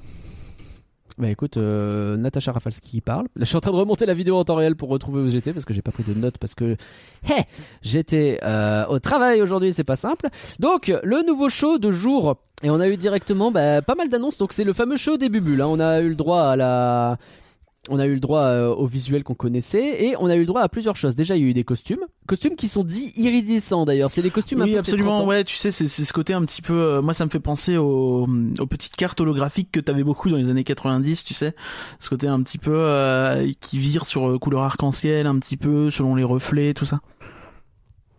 Bah 1.17 1.29
écoute, 1.31 1.57
euh, 1.57 2.15
Natacha 2.15 2.51
Rafalski 2.51 2.91
qui 2.91 3.01
parle. 3.01 3.23
Là, 3.35 3.39
je 3.39 3.45
suis 3.45 3.57
en 3.57 3.59
train 3.59 3.71
de 3.71 3.75
remonter 3.75 4.05
la 4.05 4.13
vidéo 4.13 4.37
en 4.37 4.43
temps 4.43 4.53
réel 4.53 4.75
pour 4.75 4.89
retrouver 4.89 5.21
où 5.23 5.29
j'étais 5.29 5.51
parce 5.51 5.65
que 5.65 5.73
j'ai 5.73 5.81
pas 5.81 5.91
pris 5.91 6.03
de 6.03 6.13
notes 6.13 6.37
parce 6.37 6.53
que 6.53 6.75
hé, 7.27 7.33
j'étais 7.81 8.39
euh, 8.43 8.85
au 8.87 8.99
travail 8.99 9.41
aujourd'hui, 9.41 9.73
c'est 9.73 9.83
pas 9.83 9.95
simple. 9.95 10.27
Donc 10.59 10.93
le 11.03 11.25
nouveau 11.25 11.49
show 11.49 11.79
de 11.79 11.89
jour 11.89 12.35
et 12.61 12.69
on 12.69 12.79
a 12.79 12.87
eu 12.87 12.97
directement 12.97 13.49
bah, 13.51 13.81
pas 13.81 13.95
mal 13.95 14.09
d'annonces. 14.09 14.37
Donc 14.37 14.53
c'est 14.53 14.63
le 14.63 14.73
fameux 14.73 14.97
show 14.97 15.17
des 15.17 15.29
bubules. 15.29 15.61
hein. 15.61 15.67
On 15.67 15.79
a 15.79 16.01
eu 16.01 16.09
le 16.09 16.15
droit 16.15 16.43
à 16.43 16.55
la 16.55 17.17
on 17.89 17.99
a 17.99 18.05
eu 18.05 18.13
le 18.13 18.19
droit 18.19 18.41
euh, 18.41 18.67
au 18.73 18.85
visuel 18.87 19.23
qu'on 19.23 19.33
connaissait 19.35 20.03
et 20.05 20.15
on 20.19 20.27
a 20.27 20.35
eu 20.35 20.39
le 20.41 20.45
droit 20.45 20.61
à 20.61 20.69
plusieurs 20.69 20.95
choses. 20.95 21.15
Déjà, 21.15 21.35
il 21.35 21.43
y 21.43 21.45
a 21.45 21.49
eu 21.49 21.53
des 21.53 21.63
costumes, 21.63 21.99
costumes 22.27 22.55
qui 22.55 22.67
sont 22.67 22.83
dits 22.83 23.11
iridescents 23.15 23.85
d'ailleurs. 23.85 24.11
C'est 24.11 24.21
les 24.21 24.29
costumes 24.29 24.61
un 24.61 24.65
Oui, 24.65 24.71
peu 24.71 24.77
ces 24.77 24.91
30 24.91 24.99
absolument. 24.99 25.25
Ouais, 25.25 25.43
tu 25.43 25.55
sais, 25.55 25.71
c'est 25.71 25.87
ce 25.87 26.13
côté 26.13 26.33
un 26.33 26.43
petit 26.45 26.61
peu. 26.61 26.73
euh, 26.73 27.01
moi, 27.01 27.13
ça 27.13 27.25
me 27.25 27.29
fait 27.29 27.39
penser 27.39 27.77
aux, 27.77 28.27
aux 28.59 28.67
petites 28.67 28.95
cartes 28.95 29.19
holographiques 29.21 29.71
que 29.71 29.79
t'avais 29.79 30.03
beaucoup 30.03 30.29
dans 30.29 30.37
les 30.37 30.49
années 30.49 30.63
90, 30.63 31.23
tu 31.23 31.33
sais. 31.33 31.53
Ce 31.99 32.09
côté 32.09 32.27
un 32.27 32.41
petit 32.41 32.57
peu 32.57 32.73
euh, 32.75 33.51
qui 33.61 33.77
vire 33.79 34.05
sur 34.05 34.39
couleur 34.39 34.61
arc-en-ciel, 34.63 35.27
un 35.27 35.37
petit 35.39 35.57
peu 35.57 35.91
selon 35.91 36.15
les 36.15 36.23
reflets, 36.23 36.73
tout 36.73 36.85
ça. 36.85 36.99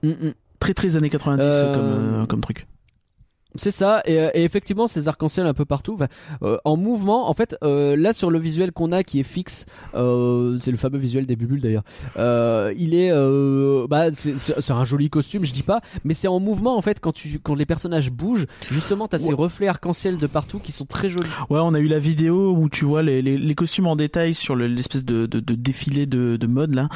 Mm, 0.03 0.09
mm. 0.11 0.35
Très 0.61 0.75
très 0.75 0.97
années 0.97 1.11
90 1.11 1.43
Euh, 1.45 1.75
comme 1.75 1.83
euh, 1.85 2.27
comme 2.27 2.41
truc. 2.41 2.67
C'est 3.59 3.71
ça, 3.71 4.00
et, 4.07 4.19
euh, 4.19 4.31
et 4.35 4.45
effectivement, 4.45 4.87
ces 4.87 5.07
arcs-en-ciel 5.09 5.47
un 5.47 5.53
peu 5.55 5.65
partout, 5.67 5.97
bah, 5.97 6.09
euh, 6.43 6.57
en 6.65 6.77
mouvement. 6.77 7.29
En 7.29 7.35
fait, 7.35 7.57
euh, 7.62 7.95
là 7.97 8.12
sur 8.15 8.31
le 8.31 8.38
visuel 8.38 8.73
qu'on 8.73 8.93
a, 8.93 9.03
qui 9.03 9.21
est 9.21 9.25
fixe, 9.25 9.67
euh, 9.95 10.57
c'est 10.59 10.71
le 10.71 10.77
fameux 10.77 10.99
visuel 10.99 11.27
des 11.27 11.37
bubules 11.37 11.61
d'ailleurs. 11.61 11.83
Euh, 12.17 12.73
il 12.79 12.95
est, 12.95 13.11
euh, 13.12 13.87
bah, 13.88 14.07
c'est- 14.15 14.71
un 14.71 14.85
joli 14.85 15.11
costume, 15.11 15.45
je 15.45 15.53
dis 15.53 15.62
pas, 15.62 15.81
mais 16.05 16.15
c'est 16.15 16.29
en 16.29 16.41
mouvement 16.41 16.77
en 16.79 16.83
fait 16.83 17.00
quand 17.00 17.12
tu, 17.12 17.38
quand 17.43 17.55
les 17.55 17.67
personnages 17.67 18.11
bougent. 18.11 18.47
Justement, 18.71 19.09
t'as 19.09 19.19
ces 19.19 19.29
Ouais. 19.29 19.35
reflets 19.35 19.67
arc-en-ciel 19.69 20.19
de 20.19 20.27
partout 20.27 20.59
qui 20.59 20.73
sont 20.73 20.85
très 20.87 21.09
jolis. 21.09 21.29
Ouais, 21.50 21.59
on 21.62 21.75
a 21.75 21.79
eu 21.81 21.88
la 21.88 21.99
vidéo 21.99 22.53
où 22.57 22.69
tu 22.69 22.85
vois 22.85 23.03
les, 23.03 23.23
les, 23.23 23.37
les 23.38 23.55
costumes 23.55 23.87
en 23.87 23.97
détail 23.97 24.35
sur 24.35 24.55
le- 24.55 24.67
l'espèce 24.69 25.05
de, 25.05 25.27
de, 25.27 25.41
de 25.41 25.55
défilé 25.55 26.07
de, 26.07 26.37
de 26.37 26.47
mode 26.47 26.75
là, 26.75 26.88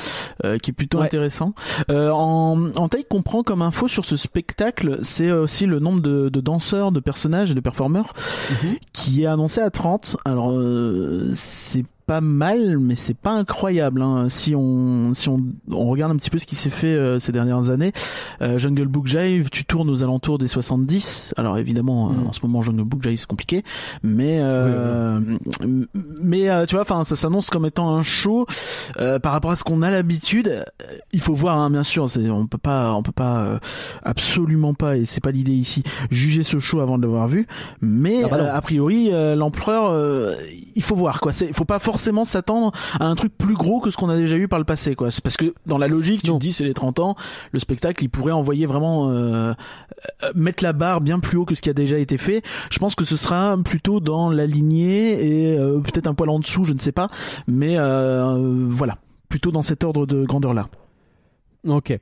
euh, 0.45 0.59
qui 0.59 0.71
est 0.71 0.75
plutôt 0.75 0.99
Ouais. 0.99 1.07
intéressant. 1.07 1.55
Euh, 1.91 2.11
en, 2.11 2.71
en 2.77 2.89
taille 2.89 3.05
qu'on 3.09 3.23
prend 3.23 3.43
comme 3.43 3.63
info 3.63 3.89
sur 3.89 4.05
ce 4.05 4.17
spectacle, 4.17 4.99
c'est 5.03 5.33
aussi 5.33 5.67
le 5.67 5.79
nombre 5.81 6.01
de, 6.03 6.29
de 6.29 6.41
danseurs, 6.53 6.93
de 6.93 7.01
personnages 7.01 7.51
et 7.51 7.55
de 7.55 7.61
performeurs 7.61 8.13
qui 8.93 9.23
est 9.23 9.27
annoncé 9.27 9.61
à 9.61 9.71
30. 9.71 10.17
Alors 10.25 10.53
euh, 10.53 11.31
c'est 11.35 11.85
pas 12.07 12.21
mal, 12.21 12.79
mais 12.79 12.95
c'est 12.95 13.17
pas 13.17 13.31
incroyable. 13.33 14.03
Hein. 14.03 14.29
Si 14.29 14.55
on 14.55 15.15
si 15.15 15.29
on, 15.29 15.41
on 15.71 15.87
regarde 15.87 16.13
un 16.13 16.17
petit 16.17 16.31
peu 16.31 16.39
ce 16.39 16.47
qui 16.47 16.57
s'est 16.57 16.71
fait 16.71 16.87
euh, 16.95 17.19
ces 17.21 17.33
dernières 17.33 17.71
années, 17.71 17.93
euh, 18.43 18.59
Jungle 18.59 18.87
Book 18.89 19.07
Jive, 19.07 19.51
tu 19.51 19.65
tournes 19.65 19.89
aux 19.91 20.03
alentours 20.03 20.39
des 20.39 20.49
70. 20.49 21.35
Alors 21.37 21.59
évidemment, 21.59 22.11
euh, 22.11 22.13
Mm. 22.13 22.27
en 22.29 22.33
ce 22.33 22.41
moment 22.43 22.63
Jungle 22.63 22.85
Book 22.85 23.03
Jive 23.03 23.19
c'est 23.19 23.27
compliqué, 23.27 23.63
mais 24.03 24.39
euh, 24.41 25.19
m- 25.63 25.87
mais 26.21 26.51
euh, 26.51 26.67
tu 26.67 26.75
vois, 26.75 26.83
enfin 26.83 27.05
ça 27.05 27.17
s'annonce 27.17 27.49
comme 27.51 27.67
étant 27.67 27.91
un 27.95 28.03
show 28.03 28.47
euh, 28.99 29.19
par 29.19 29.33
rapport 29.33 29.51
à 29.53 29.57
ce 29.57 29.65
qu'on 29.65 29.83
a 29.83 29.91
l'habitude. 29.91 30.65
Il 31.13 31.21
faut 31.21 31.35
voir, 31.35 31.59
hein, 31.59 31.71
bien 31.71 31.83
sûr, 31.85 32.09
c'est 32.11 32.29
on 32.31 32.47
peut 32.47 32.59
pas 32.59 32.93
on 32.95 33.03
peut 33.03 33.13
pas 33.13 33.39
euh, 33.41 33.59
absolument 34.03 34.75
pas 34.75 34.97
et 34.97 35.05
c'est 35.07 35.23
pas 35.23 35.31
l'idée 35.31 35.53
ici 35.53 35.83
juger 36.11 36.43
ce 36.43 36.59
show 36.59 36.81
avant 36.81 36.99
de 36.99 37.03
l'avoir 37.03 37.29
vu, 37.29 37.47
mais 37.81 38.23
Ah 38.25 38.29
bah 38.29 38.37
euh, 38.41 38.55
a 38.57 38.61
priori 38.61 39.11
euh, 39.13 39.35
l'empereur, 39.35 39.91
euh, 39.91 40.33
il 40.75 40.83
faut 40.83 40.97
voir 40.97 41.21
quoi. 41.21 41.33
C'est 41.33 41.47
il 41.47 41.55
faut 41.55 41.65
pas 41.65 41.79
forcément 41.79 41.92
s'attendre 41.99 42.73
à 43.01 43.07
un 43.07 43.15
truc 43.15 43.37
plus 43.37 43.55
gros 43.55 43.81
que 43.81 43.91
ce 43.91 43.97
qu'on 43.97 44.09
a 44.09 44.17
déjà 44.17 44.37
eu 44.37 44.49
par 44.49 44.59
le 44.59 44.65
passé 44.65 44.95
quoi. 44.95 45.11
C'est 45.11 45.23
parce 45.23 45.37
que 45.37 45.55
dans 45.67 45.79
la 45.79 45.89
logique, 45.89 46.23
tu 46.23 46.31
Non. 46.31 46.39
te 46.39 46.43
dis 46.45 46.53
c'est 46.53 46.65
les 46.65 46.75
30 46.75 46.99
ans, 47.01 47.17
le 47.53 47.59
spectacle 47.59 48.05
il 48.05 48.09
pourrait 48.09 48.33
envoyer 48.33 48.67
vraiment 48.67 49.09
euh, 49.11 49.53
euh, 50.23 50.31
mettre 50.35 50.63
la 50.65 50.73
barre 50.73 51.01
bien 51.01 51.19
plus 51.21 51.39
haut 51.39 51.45
que 51.45 51.55
ce 51.55 51.63
qui 51.63 51.71
a 51.71 51.75
déjà 51.75 51.99
été 51.99 52.19
fait. 52.19 52.43
Je 52.71 52.79
pense 52.79 52.95
que 52.95 53.05
ce 53.05 53.17
sera 53.17 53.57
plutôt 53.65 54.01
dans 54.01 54.31
la 54.31 54.47
lignée 54.47 55.53
et 55.53 55.59
euh, 55.59 55.79
peut-être 55.79 56.07
un 56.07 56.15
poil 56.15 56.31
en 56.31 56.39
dessous, 56.39 56.65
je 56.65 56.73
ne 56.75 56.79
sais 56.79 56.93
pas, 56.93 57.09
mais 57.47 57.77
euh, 57.79 58.67
voilà, 58.69 58.99
plutôt 59.29 59.51
dans 59.51 59.63
cet 59.63 59.85
ordre 59.85 60.07
de 60.07 60.25
grandeur 60.25 60.55
là. 60.55 60.69
Ok. 61.67 61.97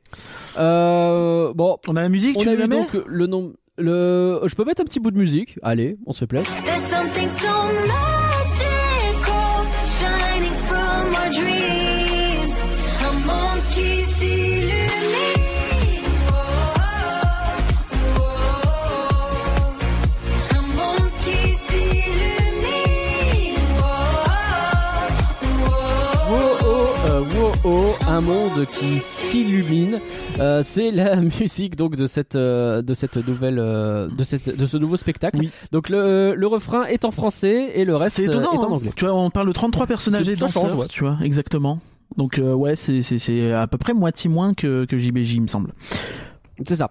Euh, 0.59 1.52
bon, 1.54 1.76
On 1.87 1.97
a 1.97 2.00
la 2.00 2.09
musique, 2.09 2.37
on 2.38 2.40
tu 2.42 2.49
a 2.49 2.52
veux 2.52 2.59
la 2.59 2.66
donc 2.66 2.88
le 3.06 3.26
nom. 3.26 3.52
Le... 3.76 4.40
Je 4.47 4.54
peux 4.54 4.64
mettre 4.64 4.82
un 4.82 4.85
petit 4.85 5.00
bout 5.00 5.11
de 5.11 5.18
musique. 5.18 5.59
Allez, 5.62 5.97
on 6.06 6.12
se 6.12 6.20
fait 6.20 6.26
plaisir. 6.26 6.50
Un 28.11 28.21
monde 28.21 28.67
qui 28.67 28.99
s'illumine. 28.99 30.00
Euh, 30.40 30.62
c'est 30.64 30.90
la 30.90 31.17
musique 31.40 31.76
donc 31.76 31.95
de 31.95 32.07
cette 32.07 32.35
euh, 32.35 32.83
de 32.83 32.93
cette 32.93 33.17
nouvelle 33.17 33.61
euh, 33.61 34.09
de 34.09 34.25
cette 34.25 34.57
de 34.57 34.67
ce 34.67 34.76
nouveau 34.76 34.97
spectacle. 34.97 35.38
Oui. 35.38 35.50
Donc 35.71 35.88
le, 35.88 36.35
le 36.35 36.47
refrain 36.49 36.85
est 36.87 37.05
en 37.05 37.12
français 37.12 37.71
et 37.75 37.85
le 37.85 37.95
reste 37.95 38.19
euh, 38.19 38.25
étonnant. 38.25 38.52
est 38.52 38.59
en 38.59 38.62
hein. 38.64 38.73
anglais. 38.73 38.90
Tu 38.97 39.05
vois, 39.05 39.14
on 39.14 39.31
parle 39.31 39.47
de 39.47 39.52
33 39.52 39.87
personnages 39.87 40.29
et 40.29 40.35
danseurs, 40.35 40.76
ouais. 40.76 40.88
tu 40.88 41.05
vois, 41.05 41.19
exactement. 41.23 41.79
Donc 42.17 42.38
euh, 42.38 42.52
ouais, 42.52 42.75
c'est 42.75 43.02
c'est 43.02 43.21
c'est 43.21 43.52
à 43.52 43.69
peu 43.69 43.79
près 43.79 43.95
moitié 43.95 44.29
moins 44.29 44.55
que 44.55 44.87
que 44.87 44.99
JBJ, 44.99 45.35
il 45.35 45.43
me 45.43 45.47
semble. 45.47 45.73
C'est 46.67 46.76
ça. 46.76 46.90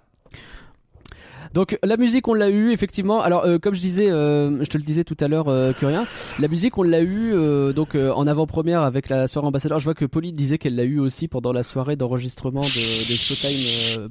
Donc 1.54 1.78
la 1.84 1.98
musique 1.98 2.28
on 2.28 2.34
l'a 2.34 2.50
eu 2.50 2.72
effectivement. 2.72 3.22
Alors 3.22 3.46
euh, 3.46 3.58
comme 3.58 3.74
je 3.74 3.82
disais, 3.82 4.10
euh, 4.10 4.64
je 4.64 4.70
te 4.70 4.78
le 4.78 4.84
disais 4.84 5.04
tout 5.04 5.18
à 5.20 5.28
l'heure, 5.28 5.48
euh, 5.48 5.74
Curien, 5.74 6.06
la 6.40 6.48
musique 6.48 6.78
on 6.78 6.84
l'a 6.84 7.02
eu 7.02 7.34
euh, 7.34 7.74
donc 7.74 7.96
euh, 7.96 8.12
en 8.12 8.28
avant-première 8.28 8.82
avec 8.84 9.10
la 9.10 9.28
soirée 9.28 9.48
ambassadeur. 9.48 9.80
Je 9.80 9.86
vois 9.86 9.96
que 9.96 10.06
Pauline 10.06 10.36
disait 10.36 10.58
qu'elle 10.58 10.76
l'a 10.76 10.84
eu 10.84 11.00
aussi 11.00 11.28
pendant 11.28 11.52
la 11.52 11.64
soirée 11.64 11.96
d'enregistrement 11.96 12.62
de, 12.62 12.66
de 12.66 13.16
Showtime. 13.16 14.04
Euh... 14.04 14.10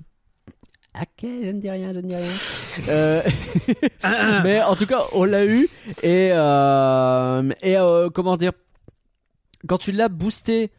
Ok, 1.00 1.22
je 1.22 1.50
ne 1.50 1.60
dis 1.60 1.70
rien, 1.70 1.92
je 1.92 1.98
ne 1.98 2.08
dis 2.08 2.16
rien. 2.16 2.30
Euh, 2.88 3.22
Mais 4.42 4.60
en 4.62 4.74
tout 4.74 4.86
cas, 4.86 5.02
on 5.12 5.24
l'a 5.24 5.46
eu 5.46 5.68
et 6.02 6.30
euh, 6.32 7.52
et 7.62 7.76
euh, 7.76 8.10
comment 8.10 8.36
dire, 8.36 8.52
quand 9.68 9.78
tu 9.78 9.92
l'as 9.92 10.08
boosté 10.08 10.70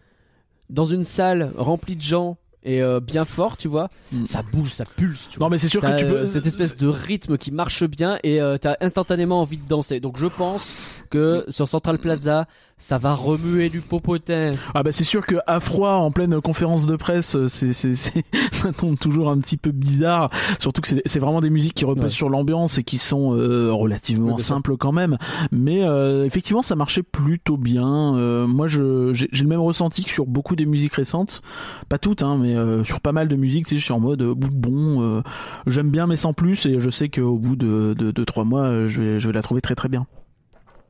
dans 0.70 0.86
une 0.86 1.06
salle 1.06 1.52
remplie 1.56 1.96
de 1.96 2.02
gens 2.02 2.38
et 2.64 2.82
euh, 2.82 3.00
bien 3.00 3.26
fort, 3.26 3.58
tu 3.58 3.68
vois, 3.68 3.90
Mm. 4.12 4.26
ça 4.26 4.42
bouge, 4.42 4.72
ça 4.72 4.84
pulse. 4.86 5.30
Tu 5.30 5.38
vois. 5.38 5.46
Non 5.48 5.52
mais 5.52 5.58
c'est 5.58 5.68
sûr 5.68 5.82
que 5.82 5.98
tu 5.98 6.06
euh, 6.06 6.10
peux 6.10 6.26
cette 6.26 6.46
espèce 6.46 6.78
de 6.78 6.88
rythme 6.88 7.38
qui 7.38 7.52
marche 7.52 7.84
bien 7.84 8.18
et 8.24 8.42
euh, 8.42 8.58
t'as 8.58 8.76
instantanément 8.82 9.42
envie 9.42 9.58
de 9.58 9.68
danser. 9.68 10.00
Donc 10.00 10.18
je 10.18 10.26
pense 10.28 10.74
que 11.10 11.46
sur 11.50 11.68
Central 11.68 11.98
Plaza, 12.00 12.48
ça 12.78 12.98
va 12.98 13.14
remuer 13.14 13.70
du 13.70 13.82
popotin. 13.82 14.54
Ah 14.74 14.84
bah 14.84 14.92
c'est 14.94 15.04
sûr 15.04 15.26
que 15.26 15.36
à 15.48 15.60
froid 15.60 15.94
en 15.96 16.12
pleine 16.12 16.40
conférence 16.40 16.86
de 16.86 16.96
presse, 16.96 17.36
euh, 17.36 17.48
c'est 17.50 17.74
c'est 17.74 17.94
c'est 17.96 18.24
ça 18.52 18.72
tombe 18.72 18.98
toujours 18.98 19.30
un 19.30 19.38
petit 19.40 19.58
peu 19.58 19.72
bizarre. 19.72 20.30
Surtout 20.60 20.80
que 20.82 20.88
c'est 20.88 21.02
c'est 21.06 21.20
vraiment 21.20 21.42
des 21.42 21.50
musiques 21.50 21.74
qui 21.74 21.86
reposent 21.86 22.00
Ouais. 22.06 22.10
sur 22.10 22.30
l'ambiance 22.30 22.78
et 22.78 22.84
qui 22.84 22.98
sont 22.98 23.34
euh, 23.36 23.72
relativement 23.74 24.38
simples 24.38 24.78
quand 24.78 24.92
même. 24.94 25.18
Mais 25.52 25.84
euh, 25.84 26.24
effectivement, 26.26 26.62
ça 26.62 26.76
marchait 26.76 27.04
plutôt 27.04 27.58
bien. 27.58 28.16
Euh, 28.16 28.48
moi, 28.48 28.68
je 28.68 29.14
j'ai 29.14 29.28
j'ai 29.32 29.44
le 29.44 29.50
même 29.50 29.60
ressenti 29.60 30.04
que 30.06 30.10
sur 30.12 30.26
beaucoup 30.26 30.56
des 30.56 30.66
musiques 30.66 30.94
récentes, 30.94 31.42
pas 31.90 31.98
toutes, 31.98 32.22
hein, 32.22 32.38
mais 32.40 32.56
euh, 32.56 32.84
sur 32.86 33.02
pas 33.02 33.12
mal 33.12 33.28
de 33.28 33.36
musiques, 33.36 33.66
tu 33.66 33.76
sais, 33.76 33.80
je 33.80 33.84
suis 33.84 33.94
en 33.94 34.00
mode 34.00 34.22
bon, 34.24 35.02
euh, 35.02 35.22
j'aime 35.68 35.90
bien 35.90 36.08
mais 36.08 36.16
sans 36.16 36.34
plus 36.34 36.66
et 36.66 36.80
je 36.80 36.90
sais 36.90 37.10
qu'au 37.10 37.38
bout 37.38 37.56
de, 37.58 37.94
de 37.98 38.12
de 38.12 38.24
trois 38.24 38.46
mois, 38.46 38.88
je 38.88 39.02
vais 39.02 39.20
je 39.20 39.28
vais 39.28 39.34
la 39.34 39.42
trouver 39.42 39.60
très 39.62 39.76
très 39.76 39.90
bien. 39.90 40.06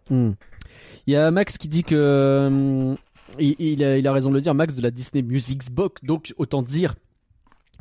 Hmm. 0.09 0.31
Il 1.07 1.13
y 1.13 1.15
a 1.15 1.31
Max 1.31 1.57
qui 1.57 1.67
dit 1.67 1.83
que 1.83 2.47
hum, 2.47 2.97
il, 3.39 3.83
a, 3.83 3.97
il 3.97 4.07
a 4.07 4.13
raison 4.13 4.29
de 4.29 4.35
le 4.35 4.41
dire, 4.41 4.53
Max 4.53 4.75
de 4.75 4.81
la 4.81 4.91
Disney 4.91 5.21
Music 5.21 5.71
Box. 5.71 6.03
Donc 6.03 6.33
autant 6.37 6.61
dire 6.61 6.95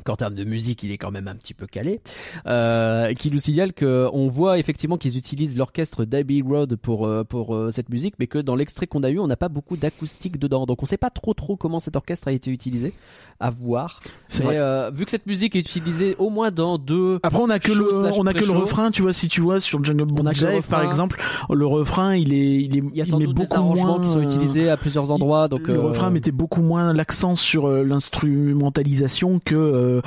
qu'en 0.05 0.15
termes 0.15 0.35
de 0.35 0.43
musique, 0.43 0.83
il 0.83 0.91
est 0.91 0.97
quand 0.97 1.11
même 1.11 1.27
un 1.27 1.35
petit 1.35 1.53
peu 1.53 1.67
calé. 1.67 2.01
Euh, 2.47 3.13
qui 3.13 3.31
nous 3.31 3.39
signale 3.39 3.73
que 3.73 4.07
on 4.13 4.27
voit 4.27 4.57
effectivement 4.59 4.97
qu'ils 4.97 5.17
utilisent 5.17 5.57
l'orchestre 5.57 6.05
d'Abbey 6.05 6.41
Road 6.45 6.75
pour 6.75 7.05
euh, 7.05 7.23
pour 7.23 7.55
euh, 7.55 7.71
cette 7.71 7.89
musique, 7.89 8.15
mais 8.19 8.27
que 8.27 8.39
dans 8.39 8.55
l'extrait 8.55 8.87
qu'on 8.87 9.03
a 9.03 9.09
eu, 9.09 9.19
on 9.19 9.27
n'a 9.27 9.37
pas 9.37 9.49
beaucoup 9.49 9.77
d'acoustique 9.77 10.39
dedans. 10.39 10.65
Donc 10.65 10.81
on 10.83 10.85
sait 10.85 10.97
pas 10.97 11.09
trop 11.09 11.33
trop 11.33 11.55
comment 11.55 11.79
cet 11.79 11.95
orchestre 11.95 12.27
a 12.27 12.31
été 12.31 12.51
utilisé. 12.51 12.93
À 13.41 13.51
voir. 13.51 14.01
C'est 14.27 14.43
Mais 14.43 14.47
vrai. 14.47 14.57
euh, 14.57 14.91
vu 14.93 15.05
que 15.05 15.11
cette 15.11 15.25
musique 15.25 15.55
est 15.55 15.61
utilisée 15.61 16.13
au 16.19 16.29
moins 16.29 16.51
dans 16.51 16.77
deux. 16.77 17.21
Après, 17.23 17.39
on 17.39 17.49
a 17.49 17.57
que 17.57 17.71
le, 17.71 17.87
on 17.95 18.25
a 18.25 18.33
que 18.33 18.43
le 18.43 18.51
refrain, 18.51 18.91
tu 18.91 19.01
vois, 19.01 19.13
si 19.13 19.29
tu 19.29 19.39
vois 19.39 19.61
sur 19.61 19.81
Jungle 19.81 20.03
Book 20.03 20.33
Jive, 20.33 20.67
par 20.67 20.83
exemple, 20.83 21.21
le 21.49 21.65
refrain, 21.65 22.15
il 22.17 22.33
est, 22.33 22.57
il 22.57 22.75
est, 22.77 22.83
Il 22.91 22.97
y 22.97 23.01
a 23.01 23.05
sans 23.05 23.17
met 23.17 23.27
doute 23.27 23.37
des 23.37 23.43
beaucoup 23.43 23.55
arrangements 23.55 23.97
moins, 23.97 24.05
qui 24.05 24.09
sont 24.11 24.19
euh, 24.19 24.23
utilisés 24.23 24.69
à 24.69 24.75
plusieurs 24.75 25.09
endroits. 25.09 25.47
Donc 25.47 25.69
le 25.69 25.79
refrain 25.79 26.09
mettait 26.09 26.33
beaucoup 26.33 26.61
moins 26.61 26.91
l'accent 26.91 27.37
sur 27.37 27.69
l'instrumentalisation 27.69 29.39
que 29.39 29.55
euh, 29.89 30.01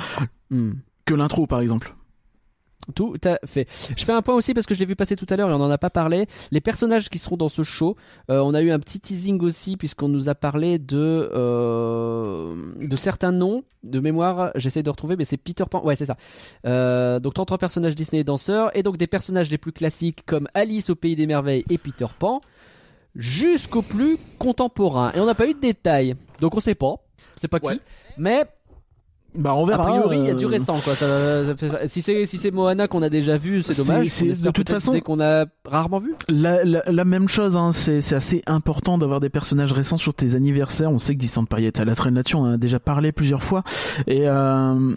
hmm. 0.49 0.73
que 1.05 1.13
l'intro, 1.13 1.47
par 1.47 1.59
exemple. 1.59 1.95
Tout 2.95 3.17
à 3.23 3.39
fait. 3.45 3.67
Je 3.95 4.03
fais 4.03 4.11
un 4.11 4.21
point 4.21 4.35
aussi 4.35 4.53
parce 4.53 4.65
que 4.65 4.75
je 4.75 4.79
l'ai 4.79 4.85
vu 4.85 4.95
passer 4.95 5.15
tout 5.15 5.25
à 5.29 5.37
l'heure 5.37 5.49
et 5.49 5.53
on 5.53 5.59
n'en 5.59 5.71
a 5.71 5.77
pas 5.77 5.89
parlé. 5.89 6.27
Les 6.51 6.59
personnages 6.59 7.09
qui 7.09 7.17
seront 7.17 7.37
dans 7.37 7.49
ce 7.49 7.63
show, 7.63 7.95
euh, 8.29 8.41
on 8.41 8.53
a 8.53 8.61
eu 8.61 8.71
un 8.71 8.79
petit 8.79 8.99
teasing 8.99 9.41
aussi 9.41 9.77
puisqu'on 9.77 10.09
nous 10.09 10.27
a 10.27 10.35
parlé 10.35 10.79
de 10.79 11.31
euh, 11.33 12.73
de 12.79 12.95
certains 12.95 13.31
noms 13.31 13.63
de 13.83 13.99
mémoire. 13.99 14.51
J'essaie 14.55 14.83
de 14.83 14.89
retrouver, 14.89 15.15
mais 15.15 15.25
c'est 15.25 15.37
Peter 15.37 15.63
Pan. 15.69 15.81
Ouais, 15.83 15.95
c'est 15.95 16.05
ça. 16.05 16.17
Euh, 16.65 17.19
donc 17.19 17.35
33 17.35 17.57
personnages 17.57 17.95
Disney 17.95 18.21
et 18.21 18.25
danseurs 18.25 18.75
et 18.77 18.83
donc 18.83 18.97
des 18.97 19.07
personnages 19.07 19.49
les 19.49 19.57
plus 19.57 19.71
classiques 19.71 20.25
comme 20.25 20.47
Alice 20.53 20.89
au 20.89 20.95
pays 20.95 21.15
des 21.15 21.27
merveilles 21.27 21.63
et 21.69 21.77
Peter 21.77 22.07
Pan 22.19 22.41
jusqu'au 23.15 23.81
plus 23.81 24.17
contemporain. 24.39 25.13
Et 25.15 25.19
on 25.19 25.25
n'a 25.25 25.35
pas 25.35 25.47
eu 25.47 25.53
de 25.53 25.59
détails, 25.59 26.15
donc 26.41 26.55
on 26.55 26.59
sait 26.59 26.75
pas. 26.75 26.95
C'est 27.39 27.47
pas 27.47 27.59
qui. 27.59 27.67
Ouais. 27.67 27.79
Mais 28.17 28.43
Bah, 29.35 29.55
on 29.55 29.65
verra. 29.65 29.87
a 29.87 29.91
priori, 29.99 30.19
il 30.19 30.25
y 30.25 30.29
a 30.29 30.33
du 30.35 30.45
euh, 30.45 30.47
récent, 30.49 30.77
quoi. 30.83 30.95
Ça- 30.95 31.45
ça- 31.57 31.69
ça- 31.69 31.87
si 31.87 32.01
c'est 32.01 32.25
si 32.25 32.37
c'est 32.37 32.51
Moana 32.51 32.87
qu'on 32.87 33.01
a 33.01 33.09
déjà 33.09 33.37
vu, 33.37 33.63
c'est 33.63 33.75
dommage. 33.77 34.07
c'est- 34.09 34.41
de 34.41 34.51
toute 34.51 34.69
façon- 34.69 34.99
qu'on 34.99 35.19
a 35.19 35.45
rarement 35.65 35.97
vu. 35.97 36.13
La, 36.29 36.63
la, 36.63 36.83
la 36.85 37.05
même 37.05 37.27
chose, 37.27 37.57
hein, 37.57 37.71
c'est 37.71 38.01
c'est 38.01 38.15
assez 38.15 38.41
important 38.47 38.97
d'avoir 38.97 39.19
des 39.19 39.29
personnages 39.29 39.71
récents 39.73 39.97
sur 39.97 40.13
tes 40.13 40.35
anniversaires. 40.35 40.91
On 40.91 40.99
sait 40.99 41.15
que 41.15 41.19
Disneyland 41.19 41.45
Paris 41.45 41.65
est 41.65 41.79
à 41.79 41.85
la 41.85 41.95
traîne 41.95 42.15
là-dessus, 42.15 42.35
on 42.35 42.41
en 42.43 42.53
a 42.53 42.57
déjà 42.57 42.79
parlé 42.79 43.11
plusieurs 43.11 43.43
fois. 43.43 43.63
Et, 44.07 44.27
euh, 44.27 44.95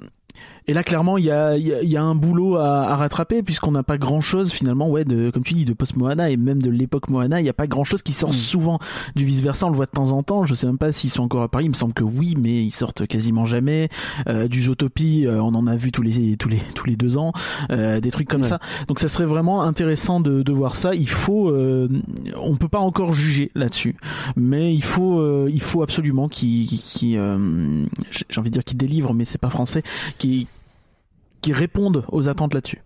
et 0.68 0.72
là, 0.72 0.82
clairement, 0.82 1.18
il 1.18 1.24
y 1.24 1.30
a, 1.30 1.56
il 1.56 1.66
y, 1.66 1.72
a, 1.74 1.82
y 1.82 1.96
a 1.96 2.02
un 2.02 2.14
boulot 2.14 2.56
à, 2.56 2.82
à 2.82 2.96
rattraper 2.96 3.42
puisqu'on 3.42 3.72
n'a 3.72 3.82
pas 3.82 3.98
grand-chose 3.98 4.52
finalement, 4.52 4.88
ouais, 4.90 5.04
de, 5.04 5.30
comme 5.30 5.42
tu 5.44 5.54
dis, 5.54 5.64
de 5.64 5.72
post-Moana 5.72 6.30
et 6.30 6.36
même 6.36 6.60
de 6.62 6.70
l'époque 6.70 7.08
Moana, 7.08 7.40
il 7.40 7.44
n'y 7.44 7.48
a 7.48 7.52
pas 7.54 7.66
grand-chose 7.66 8.02
qui 8.02 8.12
sort 8.12 8.30
Mm. 8.30 8.32
souvent 8.34 8.78
du 9.14 9.24
vice-versa. 9.24 9.66
On 9.66 9.70
le 9.70 9.76
voit 9.76 9.86
de 9.86 9.90
temps 9.92 10.12
en 10.12 10.22
temps. 10.22 10.44
Je 10.46 10.54
sais 10.54 10.66
même 10.66 10.78
pas 10.78 10.92
s'ils 10.92 11.10
sont 11.10 11.22
encore 11.22 11.42
à 11.42 11.48
Paris. 11.48 11.66
Il 11.66 11.70
me 11.70 11.74
semble 11.74 11.92
que 11.94 12.02
oui, 12.04 12.34
mais 12.38 12.64
ils 12.64 12.70
sortent 12.72 13.06
quasiment 13.06 13.46
jamais. 13.46 13.88
Euh, 14.28 14.48
du 14.48 14.62
Zootopie, 14.62 15.26
euh, 15.26 15.40
on 15.42 15.54
en 15.54 15.66
a 15.66 15.76
vu 15.76 15.92
tous 15.92 16.02
les 16.02 16.36
tous 16.36 16.48
les 16.48 16.60
tous 16.74 16.86
les 16.86 16.96
deux 16.96 17.16
ans, 17.18 17.32
euh, 17.70 18.00
des 18.00 18.10
trucs 18.10 18.28
comme 18.28 18.42
Ouais. 18.42 18.48
ça. 18.48 18.58
Donc 18.88 18.98
ça 18.98 19.08
serait 19.08 19.24
vraiment 19.26 19.62
intéressant 19.62 20.20
de, 20.20 20.42
de 20.42 20.52
voir 20.52 20.76
ça. 20.76 20.94
Il 20.94 21.08
faut, 21.08 21.48
euh, 21.50 21.88
on 22.40 22.56
peut 22.56 22.68
pas 22.68 22.80
encore 22.80 23.12
juger 23.12 23.50
là-dessus, 23.54 23.96
mais 24.36 24.74
il 24.74 24.82
faut, 24.82 25.20
euh, 25.20 25.48
il 25.52 25.62
faut 25.62 25.82
absolument 25.82 26.28
qui, 26.28 26.80
qui, 26.84 27.16
euh, 27.16 27.84
j'ai 28.28 28.40
envie 28.40 28.50
de 28.50 28.54
dire 28.54 28.64
qui 28.64 28.74
délivre, 28.74 29.14
mais 29.14 29.24
c'est 29.24 29.38
pas 29.38 29.50
français, 29.50 29.82
qui, 30.18 30.46
qui 31.40 31.52
répondent 31.52 32.04
aux 32.08 32.28
attentes 32.28 32.54
là-dessus. 32.54 32.82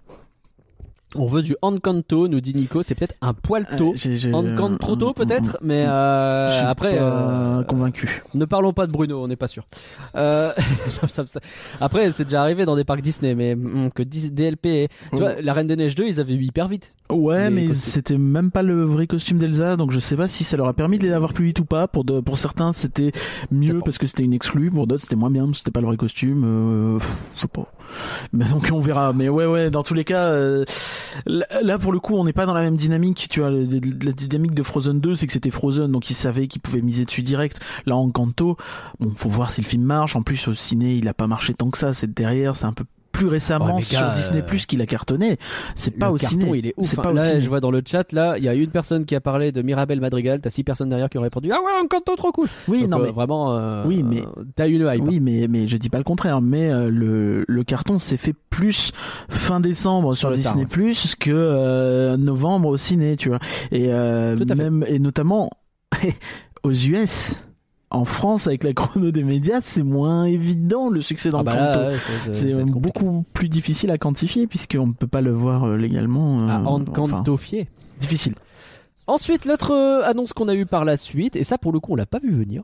On 1.16 1.26
veut 1.26 1.42
du 1.42 1.56
Encanto, 1.60 2.28
nous 2.28 2.40
dit 2.40 2.54
Nico. 2.54 2.82
C'est 2.82 2.94
peut-être 2.94 3.16
un 3.20 3.32
poil 3.34 3.66
tôt. 3.76 3.90
Euh, 3.90 3.96
j'ai- 3.96 4.16
j'ai- 4.16 4.32
Encanto 4.32 5.08
euh, 5.08 5.12
peut-être, 5.12 5.58
mais 5.60 5.84
euh, 5.86 6.48
je 6.50 6.56
suis 6.56 6.66
après, 6.66 6.96
pas 6.96 7.02
euh, 7.02 7.62
convaincu. 7.64 8.22
ne 8.34 8.44
parlons 8.44 8.72
pas 8.72 8.86
de 8.86 8.92
Bruno, 8.92 9.22
on 9.22 9.28
n'est 9.28 9.36
pas 9.36 9.48
sûr. 9.48 9.66
Euh, 10.14 10.52
après, 11.80 12.12
c'est 12.12 12.24
déjà 12.24 12.42
arrivé 12.42 12.64
dans 12.64 12.76
des 12.76 12.84
parcs 12.84 13.00
Disney, 13.02 13.34
mais 13.34 13.56
que 13.94 14.02
DLP, 14.02 14.88
tu 15.10 15.16
vois, 15.16 15.40
la 15.40 15.52
Reine 15.52 15.66
des 15.66 15.76
Neiges 15.76 15.94
2, 15.94 16.06
ils 16.06 16.20
avaient 16.20 16.34
eu 16.34 16.42
hyper 16.42 16.68
vite. 16.68 16.92
Ouais, 17.10 17.50
mais 17.50 17.72
c'était 17.74 18.18
même 18.18 18.50
pas 18.52 18.62
le 18.62 18.84
vrai 18.84 19.06
costume 19.08 19.38
d'Elsa, 19.38 19.76
donc 19.76 19.90
je 19.90 19.98
sais 19.98 20.16
pas 20.16 20.28
si 20.28 20.44
ça 20.44 20.56
leur 20.56 20.68
a 20.68 20.74
permis 20.74 20.98
de 20.98 21.06
les 21.06 21.12
avoir 21.12 21.32
plus 21.32 21.46
vite 21.46 21.58
ou 21.60 21.64
pas. 21.64 21.88
Pour 21.88 22.04
de, 22.04 22.20
pour 22.20 22.38
certains, 22.38 22.72
c'était 22.72 23.10
mieux 23.50 23.80
parce 23.84 23.98
que 23.98 24.06
c'était 24.06 24.22
une 24.22 24.32
exclue. 24.32 24.70
Pour 24.70 24.86
d'autres, 24.86 25.02
c'était 25.02 25.16
moins 25.16 25.30
bien, 25.30 25.50
c'était 25.54 25.72
pas 25.72 25.80
le 25.80 25.86
vrai 25.86 25.96
costume. 25.96 26.44
Euh, 26.44 26.98
je 27.36 27.40
sais 27.42 27.48
pas. 27.48 27.66
Mais 28.32 28.44
donc 28.44 28.68
on 28.72 28.78
verra. 28.78 29.12
Mais 29.12 29.28
ouais, 29.28 29.46
ouais. 29.46 29.70
Dans 29.70 29.82
tous 29.82 29.94
les 29.94 30.04
cas, 30.04 30.26
euh, 30.26 30.64
là, 31.26 31.78
pour 31.78 31.92
le 31.92 32.00
coup, 32.00 32.14
on 32.14 32.24
n'est 32.24 32.32
pas 32.32 32.46
dans 32.46 32.54
la 32.54 32.62
même 32.62 32.76
dynamique. 32.76 33.28
Tu 33.30 33.40
vois, 33.40 33.50
la 33.50 34.12
dynamique 34.12 34.54
de 34.54 34.62
Frozen 34.62 35.00
2, 35.00 35.14
c'est 35.16 35.26
que 35.26 35.32
c'était 35.32 35.50
Frozen, 35.50 35.90
donc 35.90 36.10
ils 36.10 36.14
savaient 36.14 36.46
qu'ils 36.46 36.60
pouvaient 36.60 36.82
miser 36.82 37.04
dessus 37.04 37.22
direct. 37.22 37.60
Là, 37.86 37.96
en 37.96 38.10
Kanto, 38.10 38.56
bon, 38.98 39.14
faut 39.16 39.28
voir 39.28 39.50
si 39.50 39.60
le 39.62 39.66
film 39.66 39.82
marche. 39.82 40.16
En 40.16 40.22
plus, 40.22 40.48
au 40.48 40.54
ciné, 40.54 40.94
il 40.94 41.08
a 41.08 41.14
pas 41.14 41.26
marché 41.26 41.54
tant 41.54 41.70
que 41.70 41.78
ça. 41.78 41.94
C'est 41.94 42.12
derrière, 42.12 42.56
c'est 42.56 42.66
un 42.66 42.72
peu 42.72 42.84
plus 43.20 43.28
récemment 43.28 43.76
Ouais, 43.76 43.82
sur 43.82 44.10
Disney 44.12 44.42
Plus 44.42 44.66
qu'il 44.66 44.80
a 44.80 44.86
cartonné. 44.86 45.38
C'est 45.74 45.90
pas 45.90 46.06
le 46.08 46.12
au 46.14 46.16
carton, 46.16 46.40
ciné. 46.40 46.58
il 46.58 46.66
est 46.68 46.74
ouf. 46.76 46.86
C'est 46.86 46.98
hein. 46.98 47.02
pas 47.02 47.10
au 47.10 47.14
là, 47.14 47.38
je 47.38 47.48
vois 47.48 47.60
dans 47.60 47.70
le 47.70 47.82
chat, 47.86 48.12
là, 48.12 48.38
il 48.38 48.44
y 48.44 48.48
a 48.48 48.54
une 48.54 48.70
personne 48.70 49.04
qui 49.04 49.14
a 49.14 49.20
parlé 49.20 49.52
de 49.52 49.62
Mirabel 49.62 50.00
Madrigal. 50.00 50.40
T'as 50.40 50.50
six 50.50 50.64
personnes 50.64 50.88
derrière 50.88 51.08
qui 51.10 51.18
ont 51.18 51.22
répondu 51.22 51.50
Ah 51.52 51.58
ouais, 51.62 51.72
Encanto, 51.82 52.16
trop 52.16 52.32
cool. 52.32 52.48
Oui, 52.68 52.82
Donc, 52.82 52.90
non 52.90 53.00
euh, 53.00 53.04
mais 53.04 53.12
vraiment. 53.12 53.56
euh, 53.56 53.84
Oui, 53.86 54.02
mais- 54.02 54.22
t'as 54.56 54.68
une 54.68 54.82
hype. 54.92 55.04
Oui, 55.04 55.20
mais 55.20 55.46
mais 55.48 55.66
je 55.68 55.76
dis 55.76 55.90
pas 55.90 55.98
le 55.98 56.04
contraire. 56.04 56.40
Mais 56.40 56.70
euh, 56.70 56.88
le 56.90 57.44
le 57.46 57.64
carton 57.64 57.98
s'est 57.98 58.16
fait 58.16 58.34
plus 58.50 58.92
fin 59.28 59.60
décembre 59.60 60.14
sur, 60.14 60.28
tard, 60.28 60.36
Disney 60.36 60.66
Plus 60.66 61.14
que 61.16 61.30
euh, 61.32 62.16
novembre 62.16 62.68
au 62.68 62.76
ciné, 62.76 63.16
tu 63.16 63.28
vois. 63.28 63.38
Et 63.70 63.88
même 63.88 64.84
et 64.88 64.98
notamment 64.98 65.50
aux 66.62 66.72
US. 66.72 67.42
En 67.92 68.04
France, 68.04 68.46
avec 68.46 68.62
la 68.62 68.72
chrono 68.72 69.10
des 69.10 69.24
médias, 69.24 69.60
c'est 69.62 69.82
moins 69.82 70.24
évident 70.24 70.90
le 70.90 71.00
succès 71.00 71.30
dans 71.30 71.40
Ah 71.40 71.42
bah 71.42 71.90
le 71.90 71.96
canto. 71.98 72.32
c'est- 72.34 72.64
beaucoup 72.64 73.24
plus 73.32 73.48
difficile 73.48 73.90
à 73.90 73.98
quantifier 73.98 74.46
puisqu'on 74.46 74.86
ne 74.88 74.92
peut 74.92 75.08
pas 75.08 75.20
le 75.20 75.32
voir 75.32 75.64
euh, 75.64 75.76
légalement. 75.76 76.40
euh, 76.42 76.48
à 76.48 76.60
enfin, 76.60 76.84
Encantofier. 76.88 77.68
difficile. 77.98 78.34
Ensuite, 79.08 79.44
l'autre 79.44 79.72
euh, 79.72 80.02
annonce 80.08 80.32
qu'on 80.32 80.46
a 80.46 80.54
eue 80.54 80.66
par 80.66 80.84
la 80.84 80.96
suite, 80.96 81.34
et 81.34 81.42
ça 81.42 81.58
pour 81.58 81.72
le 81.72 81.80
coup 81.80 81.92
on 81.92 81.96
l'a 81.96 82.06
pas 82.06 82.20
vu 82.20 82.30
venir, 82.30 82.62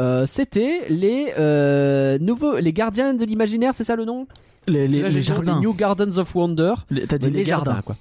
euh, 0.00 0.26
c'était 0.26 0.82
les 0.88 1.32
euh, 1.38 2.18
nouveaux, 2.18 2.56
les 2.58 2.72
gardiens 2.72 3.14
de 3.14 3.24
l'imaginaire, 3.24 3.72
c'est 3.74 3.84
ça 3.84 3.96
le 3.96 4.04
nom? 4.04 4.26
Les, 4.66 4.88
les, 4.88 5.02
Là, 5.02 5.08
les 5.10 5.20
jardins. 5.20 5.56
Les 5.56 5.60
New 5.60 5.74
Gardens 5.74 6.16
of 6.16 6.34
Wonder. 6.34 6.72
Les- 6.88 7.06
T'as 7.06 7.18
dit 7.18 7.30
Mais 7.30 7.40
les, 7.40 7.44
jardins. 7.44 7.82
quoi. 7.84 7.96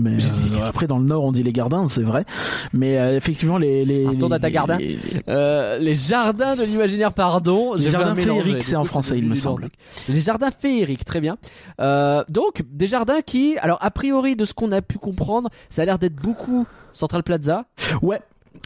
Mais 0.00 0.18
J'ai 0.18 0.28
dit 0.30 0.50
les 0.50 0.60
euh, 0.60 0.66
après 0.68 0.88
dans 0.88 0.98
le 0.98 1.04
nord 1.04 1.22
on 1.22 1.30
dit 1.30 1.44
les 1.44 1.52
gardins, 1.52 1.86
c'est 1.86 2.02
vrai. 2.02 2.24
Mais 2.72 2.98
euh, 2.98 3.16
effectivement 3.16 3.56
les 3.56 3.84
les 3.84 4.04
Retourne 4.08 4.32
les- 4.32 4.36
à 4.36 4.38
ta 4.40 4.50
gardin. 4.50 4.78
les- 4.78 4.88
les- 4.88 4.98
Euh, 5.28 5.78
les 5.78 5.94
jardins 5.94 6.56
de 6.56 6.64
l'imaginaire, 6.64 7.12
pardon. 7.12 7.74
Les 7.74 7.88
jardins 7.88 8.16
féeriques, 8.16 8.64
c'est 8.64 8.74
en 8.74 8.82
coup, 8.82 8.88
français, 8.88 9.16
il 9.16 9.26
me 9.28 9.36
semble. 9.36 9.68
Les 10.08 10.20
jardins 10.20 10.50
féeriques, 10.50 11.04
très 11.04 11.20
bien. 11.20 11.38
Euh, 11.80 12.24
donc, 12.28 12.64
des 12.68 12.88
jardins 12.88 13.20
qui, 13.24 13.56
alors 13.58 13.78
a 13.80 13.92
priori 13.92 14.34
de 14.34 14.44
ce 14.44 14.52
qu'on 14.54 14.72
a 14.72 14.82
pu 14.82 14.98
comprendre, 14.98 15.48
ça 15.70 15.82
a 15.82 15.84
l'air 15.84 16.00
d'être 16.00 16.16
beaucoup 16.16 16.66
Central 16.92 17.22
Plaza, 17.22 17.64
Ouais. 18.02 18.18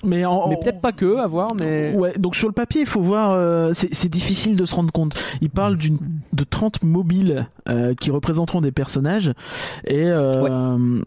Mais, 0.05 0.25
en, 0.25 0.49
mais 0.49 0.57
peut-être 0.57 0.81
pas 0.81 0.93
que, 0.93 1.19
à 1.19 1.27
voir, 1.27 1.51
mais 1.59 1.95
Ouais, 1.97 2.13
donc 2.19 2.35
sur 2.37 2.49
le 2.49 2.55
papier, 2.55 2.81
il 2.83 2.87
faut 2.87 3.01
voir, 3.01 3.33
euh, 3.33 3.73
c'est 3.75 3.93
c'est 3.95 4.09
difficile 4.09 4.57
de 4.57 4.65
se 4.65 4.75
rendre 4.75 4.93
compte. 4.93 5.15
Il 5.41 5.51
parle 5.51 5.77
d'une 5.77 5.99
de 6.33 6.45
30 6.45 6.83
mobiles 6.83 7.49
euh, 7.69 7.95
qui 7.95 8.11
représenteront 8.11 8.61
des 8.61 8.73
personnages 8.73 9.33
et 9.87 10.05
euh, 10.07 11.01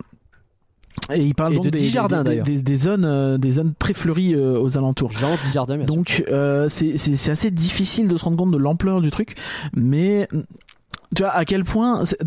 et 1.14 1.22
il 1.22 1.36
parle 1.36 1.54
Et 1.54 1.56
donc 1.58 1.66
de 1.66 1.70
des, 1.72 1.78
10 1.80 1.90
jardins, 1.90 2.24
des- 2.24 2.30
d'ailleurs. 2.30 2.46
des, 2.46 2.62
des 2.62 2.76
zones 2.78 3.06
euh, 3.06 3.38
des 3.38 3.52
zones 3.52 3.74
très 3.78 3.94
fleuries 3.94 4.34
euh, 4.34 4.60
aux 4.60 4.78
alentours. 4.78 5.12
Jean 5.12 5.36
dit 5.46 5.52
jardin, 5.54 5.78
bien. 5.78 5.86
Donc 5.86 6.24
euh, 6.30 6.68
c'est 6.70 6.98
c'est 6.98 7.16
c'est 7.16 7.32
assez 7.32 7.52
difficile 7.52 8.08
de 8.08 8.18
se 8.18 8.24
rendre 8.24 8.38
compte 8.38 8.52
de 8.52 8.58
l'ampleur 8.58 9.02
du 9.02 9.12
truc, 9.12 9.36
mais 9.76 10.28
tu 11.16 11.22
vois 11.24 11.32
à 11.32 11.46
quel 11.46 11.64
point 11.64 12.06
c'est- 12.06 12.18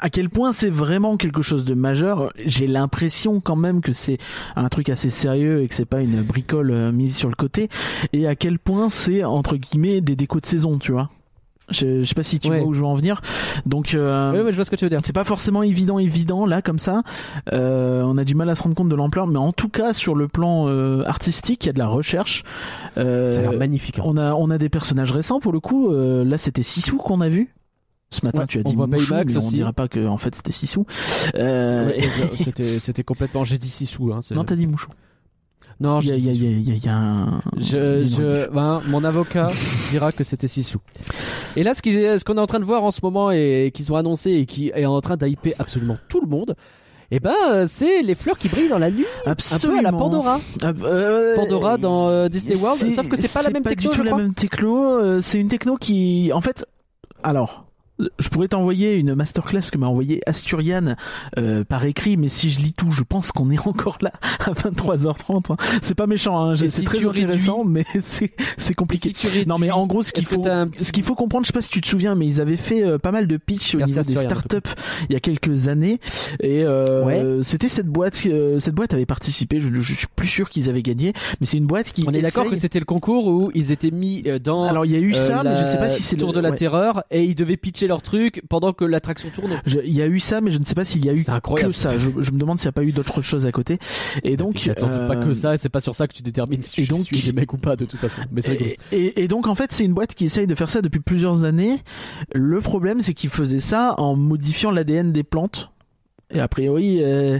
à 0.00 0.10
quel 0.10 0.28
point 0.30 0.52
c'est 0.52 0.70
vraiment 0.70 1.16
quelque 1.16 1.42
chose 1.42 1.64
de 1.64 1.74
majeur. 1.74 2.32
J'ai 2.46 2.66
l'impression 2.66 3.40
quand 3.40 3.56
même 3.56 3.80
que 3.80 3.92
c'est 3.92 4.18
un 4.56 4.68
truc 4.68 4.88
assez 4.88 5.10
sérieux 5.10 5.62
et 5.62 5.68
que 5.68 5.74
c'est 5.74 5.84
pas 5.84 6.00
une 6.00 6.22
bricole 6.22 6.70
euh, 6.70 6.92
mise 6.92 7.16
sur 7.16 7.28
le 7.28 7.34
côté. 7.34 7.68
Et 8.12 8.26
à 8.26 8.34
quel 8.36 8.58
point 8.58 8.88
c'est 8.88 9.24
entre 9.24 9.56
guillemets 9.56 10.00
des 10.00 10.16
décos 10.16 10.40
de 10.40 10.46
saison, 10.46 10.78
tu 10.78 10.92
vois. 10.92 11.08
Je, 11.70 12.00
je 12.00 12.04
sais 12.06 12.14
pas 12.14 12.22
si 12.22 12.38
tu 12.38 12.48
Ouais. 12.48 12.60
vois 12.60 12.66
où 12.68 12.72
je 12.72 12.80
veux 12.80 12.86
en 12.86 12.94
venir. 12.94 13.20
Donc 13.66 13.92
euh, 13.94 14.42
mais 14.42 14.52
je 14.52 14.56
vois 14.56 14.64
ce 14.64 14.70
que 14.70 14.76
tu 14.76 14.86
veux 14.86 14.88
dire. 14.88 15.00
c'est 15.04 15.12
pas 15.12 15.24
forcément 15.24 15.62
évident, 15.62 15.98
évident 15.98 16.46
là 16.46 16.62
comme 16.62 16.78
ça. 16.78 17.02
Euh, 17.52 18.02
on 18.06 18.16
a 18.16 18.24
du 18.24 18.34
mal 18.34 18.48
à 18.48 18.54
se 18.54 18.62
rendre 18.62 18.74
compte 18.74 18.88
de 18.88 18.94
l'ampleur, 18.94 19.26
mais 19.26 19.38
en 19.38 19.52
tout 19.52 19.68
cas 19.68 19.92
sur 19.92 20.14
le 20.14 20.28
plan 20.28 20.66
euh, 20.68 21.02
artistique, 21.04 21.64
il 21.64 21.66
y 21.66 21.70
a 21.70 21.74
de 21.74 21.78
la 21.78 21.86
recherche. 21.86 22.42
Euh, 22.96 23.30
Ça 23.34 23.40
a 23.40 23.42
l'air 23.50 23.58
magnifique. 23.58 23.98
hein. 23.98 24.02
on 24.06 24.16
a 24.16 24.32
on 24.32 24.48
a 24.48 24.56
des 24.56 24.70
personnages 24.70 25.12
récents 25.12 25.40
pour 25.40 25.52
le 25.52 25.60
coup. 25.60 25.90
Euh, 25.92 26.24
là, 26.24 26.38
c'était 26.38 26.62
Sissou 26.62 26.96
qu'on 26.96 27.20
a 27.20 27.28
vu. 27.28 27.52
Ce 28.10 28.24
matin, 28.24 28.40
Ouais, 28.40 28.46
tu 28.46 28.58
as 28.58 28.62
on 28.64 28.70
dit 28.70 28.74
voit 28.74 28.86
Mouchou, 28.86 29.10
Baymax 29.12 29.34
mais 29.34 29.40
on 29.42 29.46
aussi. 29.46 29.54
dira 29.56 29.72
pas 29.74 29.86
que 29.88 30.06
en 30.06 30.16
fait 30.16 30.34
c'était 30.34 30.52
Sissou. 30.52 30.86
Euh, 31.36 31.86
Ouais, 31.88 32.78
C'était 32.80 33.02
complètement. 33.04 33.44
J'ai 33.44 33.58
dit 33.58 33.68
Sissou. 33.68 34.12
Hein, 34.12 34.20
c'est- 34.22 34.34
non, 34.34 34.44
t'as 34.44 34.56
dit 34.56 34.66
Mouchou. 34.66 34.90
non, 35.80 36.00
Il 36.00 36.06
y 36.06 36.08
j'ai 36.08 36.14
a, 36.14 36.32
il 36.32 36.42
y, 36.42 36.70
a, 36.70 36.74
y, 36.74 36.78
y 36.78 36.88
un. 36.88 37.40
Je, 37.58 38.06
je, 38.06 38.50
ben, 38.50 38.80
mon 38.88 39.04
avocat 39.04 39.50
dira 39.90 40.10
que 40.12 40.24
c'était 40.24 40.48
Sissou. 40.48 40.78
Et 41.54 41.62
là, 41.62 41.74
ce 41.74 42.24
qu'on 42.24 42.34
est 42.34 42.40
en 42.40 42.46
train 42.46 42.60
de 42.60 42.64
voir 42.64 42.82
en 42.82 42.90
ce 42.90 43.00
moment 43.02 43.30
et 43.30 43.70
qu'ils 43.74 43.92
ont 43.92 43.96
annoncé 43.96 44.30
et 44.32 44.46
qui 44.46 44.68
est 44.74 44.86
en 44.86 45.00
train 45.02 45.16
d'hyper 45.18 45.52
absolument 45.58 45.98
tout 46.08 46.20
le 46.22 46.26
monde, 46.28 46.54
eh 47.10 47.20
ben, 47.20 47.34
euh, 47.52 47.66
c'est 47.68 48.00
les 48.02 48.14
fleurs 48.14 48.38
qui 48.38 48.48
brillent 48.48 48.68
dans 48.70 48.78
la 48.78 48.90
nuit, 48.90 49.04
un 49.26 49.34
peu 49.34 49.42
à 49.78 49.82
la 49.82 49.90
Absolument. 49.90 49.92
Pandora. 49.98 50.40
Ah, 50.62 50.72
euh, 50.82 51.36
Pandora 51.36 51.76
dans 51.76 52.08
euh, 52.08 52.28
Disney 52.28 52.56
World, 52.56 52.90
sauf 52.90 53.06
que 53.08 53.16
c'est 53.16 53.32
pas 53.32 53.42
la 53.42 53.50
même 53.50 53.62
pas 53.62 53.70
techno, 53.70 53.90
du 53.90 53.96
je 53.96 54.00
tout 54.00 54.04
la 54.04 54.10
crois. 54.12 54.22
même 54.22 54.34
techno. 54.34 55.20
C'est 55.20 55.38
une 55.38 55.48
techno 55.48 55.76
qui, 55.76 56.30
en 56.32 56.40
fait, 56.40 56.64
alors. 57.22 57.67
Je 58.18 58.28
pourrais 58.28 58.48
t'envoyer 58.48 58.94
une 58.96 59.14
masterclass 59.14 59.70
que 59.72 59.78
m'a 59.78 59.88
envoyé 59.88 60.20
Asturiane 60.26 60.96
euh, 61.38 61.64
par 61.64 61.84
écrit, 61.84 62.16
mais 62.16 62.28
si 62.28 62.50
je 62.50 62.60
lis 62.60 62.72
tout, 62.72 62.92
je 62.92 63.02
pense 63.02 63.32
qu'on 63.32 63.50
est 63.50 63.58
encore 63.66 63.98
là 64.00 64.12
à 64.46 64.52
23h30. 64.52 65.52
hein. 65.52 65.56
C'est 65.82 65.94
pas 65.96 66.06
méchant, 66.06 66.40
hein, 66.40 66.56
c'est 66.56 66.68
si 66.68 66.84
très 66.84 66.98
réduis- 66.98 67.24
intéressant, 67.24 67.64
mais 67.64 67.84
c'est 68.00 68.74
compliqué. 68.76 69.12
Si 69.16 69.26
réduis- 69.28 69.46
Non 69.48 69.58
mais 69.58 69.70
en 69.70 69.86
gros 69.86 70.02
ce 70.02 70.12
qu'il 70.12 70.26
faut 70.26 70.46
un- 70.46 70.66
ce 70.78 70.92
qu'il 70.92 71.02
faut 71.02 71.14
comprendre, 71.14 71.44
je 71.44 71.48
sais 71.48 71.52
pas 71.52 71.62
si 71.62 71.70
tu 71.70 71.80
te 71.80 71.88
souviens 71.88 72.14
mais 72.14 72.26
ils 72.26 72.40
avaient 72.40 72.56
fait 72.56 72.84
euh, 72.84 72.98
pas 72.98 73.10
mal 73.12 73.26
de 73.26 73.36
pitch 73.36 73.74
au 73.74 73.78
Merci 73.78 73.92
niveau 73.98 74.02
des 74.08 74.16
startups 74.16 74.70
il 75.08 75.12
y 75.12 75.16
a 75.16 75.20
quelques 75.20 75.68
années 75.68 75.98
et 76.40 76.62
euh, 76.64 77.04
Ouais. 77.04 77.42
c'était 77.42 77.68
cette 77.68 77.86
boîte 77.88 78.20
euh, 78.26 78.58
cette 78.60 78.74
boîte 78.74 78.94
avait 78.94 79.06
participé, 79.06 79.60
je, 79.60 79.72
je 79.72 79.94
suis 79.94 80.06
plus 80.14 80.26
sûr 80.28 80.50
qu'ils 80.50 80.68
avaient 80.68 80.82
gagné 80.82 81.12
mais 81.40 81.46
c'est 81.46 81.56
une 81.56 81.66
boîte 81.66 81.90
qui 81.92 82.04
On 82.06 82.12
est 82.12 82.22
d'accord 82.22 82.48
que 82.48 82.56
c'était 82.56 82.78
le 82.78 82.84
concours 82.84 83.26
où 83.26 83.50
ils 83.54 83.72
étaient 83.72 83.90
mis 83.90 84.22
euh, 84.26 84.38
dans 84.38 84.62
Alors 84.64 84.84
il 84.86 84.92
y 84.92 84.96
a 84.96 85.00
eu 85.00 85.12
euh, 85.12 85.14
ça 85.14 85.42
mais 85.42 85.56
je 85.56 85.62
la 85.62 85.66
sais 85.72 85.78
pas 85.78 85.88
si 85.88 86.02
c'est 86.02 86.16
tour 86.16 86.28
le... 86.30 86.36
de 86.36 86.40
la 86.40 86.50
ouais. 86.50 86.56
terreur 86.56 87.02
et 87.10 87.24
ils 87.24 87.34
devaient 87.34 87.56
pitcher 87.56 87.87
leur 87.88 88.02
truc 88.02 88.42
pendant 88.48 88.72
que 88.72 88.84
l'attraction 88.84 89.30
tournait. 89.34 89.56
Je- 89.66 89.80
Il 89.84 89.92
y 89.94 90.02
a 90.02 90.06
eu 90.06 90.20
ça, 90.20 90.40
mais 90.40 90.50
je 90.52 90.58
ne 90.58 90.64
sais 90.64 90.74
pas 90.74 90.84
s'il 90.84 91.04
y 91.04 91.08
a 91.08 91.12
eu 91.12 91.24
que 91.24 91.72
ça. 91.72 91.98
Je, 91.98 92.10
je 92.20 92.30
me 92.32 92.38
demande 92.38 92.58
s'il 92.58 92.66
n'y 92.66 92.70
a 92.70 92.72
pas 92.72 92.84
eu 92.84 92.92
d'autres 92.92 93.20
choses 93.22 93.44
à 93.46 93.52
côté. 93.52 93.78
Et 94.22 94.36
donc, 94.36 94.64
Il 94.64 94.68
y 94.68 94.70
a 94.70 94.74
sans 94.78 94.86
doute 94.86 95.08
pas 95.08 95.16
euh, 95.16 95.24
que 95.26 95.34
ça, 95.34 95.54
et 95.54 95.58
c'est 95.58 95.68
pas 95.68 95.80
sur 95.80 95.94
ça 95.94 96.06
que 96.06 96.14
tu 96.14 96.22
détermines 96.22 96.62
si 96.62 96.80
et 96.82 96.84
tu 96.84 96.90
donc- 96.90 97.00
suis 97.02 97.20
des 97.20 97.32
mecs 97.32 97.52
ou 97.52 97.58
pas 97.58 97.74
de 97.74 97.84
toute 97.84 97.98
façon. 97.98 98.20
Mais. 98.30 98.42
Et, 98.46 98.76
et- 98.92 99.22
et 99.24 99.28
donc 99.28 99.46
en 99.48 99.54
fait 99.54 99.72
c'est 99.72 99.84
une 99.84 99.94
boîte 99.94 100.14
qui 100.14 100.26
essaye 100.26 100.46
de 100.46 100.54
faire 100.54 100.70
ça 100.70 100.82
depuis 100.82 101.00
plusieurs 101.00 101.44
années. 101.44 101.78
Le 102.34 102.60
problème 102.60 103.00
c'est 103.00 103.14
qu'ils 103.14 103.30
faisaient 103.30 103.60
ça 103.60 103.94
en 103.98 104.14
modifiant 104.16 104.70
l'ADN 104.70 105.12
des 105.12 105.22
plantes. 105.24 105.70
Et 106.34 106.40
a 106.40 106.48
priori, 106.48 106.98
euh, 107.02 107.38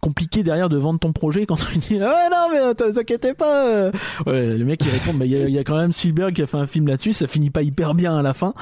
compliqué 0.00 0.44
derrière 0.44 0.68
de 0.68 0.76
vendre 0.76 1.00
ton 1.00 1.12
projet 1.12 1.44
quand 1.44 1.56
tu 1.56 1.78
dis 1.78 1.98
ah 2.00 2.28
non 2.30 2.46
mais 2.52 2.60
euh, 2.60 2.88
vous 2.88 2.98
inquiétez 2.98 3.34
pas. 3.34 3.66
euh. 3.66 3.92
Ouais, 4.26 4.56
le 4.56 4.64
mec 4.64 4.80
il 4.84 4.90
répond 4.90 5.12
bah 5.12 5.24
il 5.24 5.32
y, 5.32 5.36
a- 5.42 5.48
il 5.48 5.52
y 5.54 5.58
a 5.58 5.64
quand 5.64 5.76
même 5.76 5.92
Spielberg 5.92 6.32
qui 6.34 6.42
a 6.42 6.46
fait 6.46 6.56
un 6.56 6.68
film 6.68 6.86
là-dessus, 6.86 7.12
ça 7.12 7.26
finit 7.26 7.50
pas 7.50 7.62
hyper 7.62 7.94
bien 7.94 8.16
à 8.16 8.22
la 8.22 8.34
fin. 8.34 8.54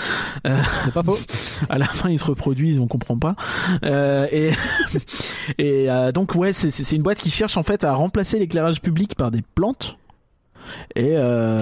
C'est 0.45 0.95
pas 0.95 1.03
faux. 1.03 1.19
à 1.69 1.77
la 1.79 1.87
fin 1.87 2.09
ils 2.09 2.19
se 2.19 2.25
reproduisent, 2.25 2.79
on 2.81 2.87
comprend 2.87 3.19
pas. 3.19 3.37
Euh, 3.85 4.27
et 4.33 4.53
et 5.59 5.91
euh, 5.91 6.11
donc 6.11 6.35
ouais, 6.35 6.53
c'est 6.55 6.93
une 6.97 7.03
boîte 7.03 7.19
qui 7.19 7.31
cherche 7.31 7.57
en 7.59 7.63
fait 7.63 7.85
à 7.85 7.93
remplacer 7.95 8.39
l'éclairage 8.39 8.81
public 8.81 9.15
par 9.15 9.31
des 9.31 9.43
plantes. 9.55 9.99
Et 10.95 11.17
euh, 11.17 11.59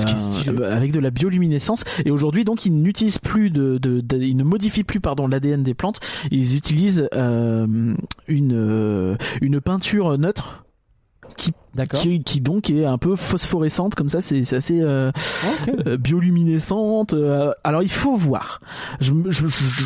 euh, 0.48 0.76
avec 0.76 0.92
de 0.92 1.00
la 1.00 1.10
bioluminescence 1.10 1.84
et 2.04 2.10
aujourd'hui 2.10 2.44
donc 2.44 2.66
ils 2.66 2.74
n'utilisent 2.74 3.18
plus 3.18 3.50
de, 3.50 3.78
de, 3.78 4.00
de- 4.00 4.16
ils 4.18 4.36
ne 4.36 4.44
modifient 4.44 4.84
plus 4.84 5.00
pardon 5.00 5.26
l'ADN 5.26 5.62
des 5.62 5.74
plantes 5.74 6.00
ils 6.30 6.56
utilisent 6.56 7.08
euh, 7.14 7.94
une 8.28 9.16
une 9.40 9.60
peinture 9.60 10.18
neutre 10.18 10.64
qui. 11.36 11.52
Qui, 11.92 12.22
qui 12.22 12.40
donc 12.40 12.70
est 12.70 12.84
un 12.84 12.98
peu 12.98 13.16
phosphorescente 13.16 13.94
comme 13.94 14.08
ça. 14.08 14.20
C'est 14.20 14.52
assez 14.54 14.80
euh, 14.80 15.10
Ok. 15.68 15.74
euh, 15.86 15.96
bioluminescente. 15.96 17.14
euh, 17.14 17.52
alors 17.64 17.82
il 17.82 17.90
faut 17.90 18.16
voir. 18.16 18.60
Je 19.00 19.12
me- 19.12 19.30
je- 19.30 19.46
je- 19.46 19.64
je- 19.64 19.84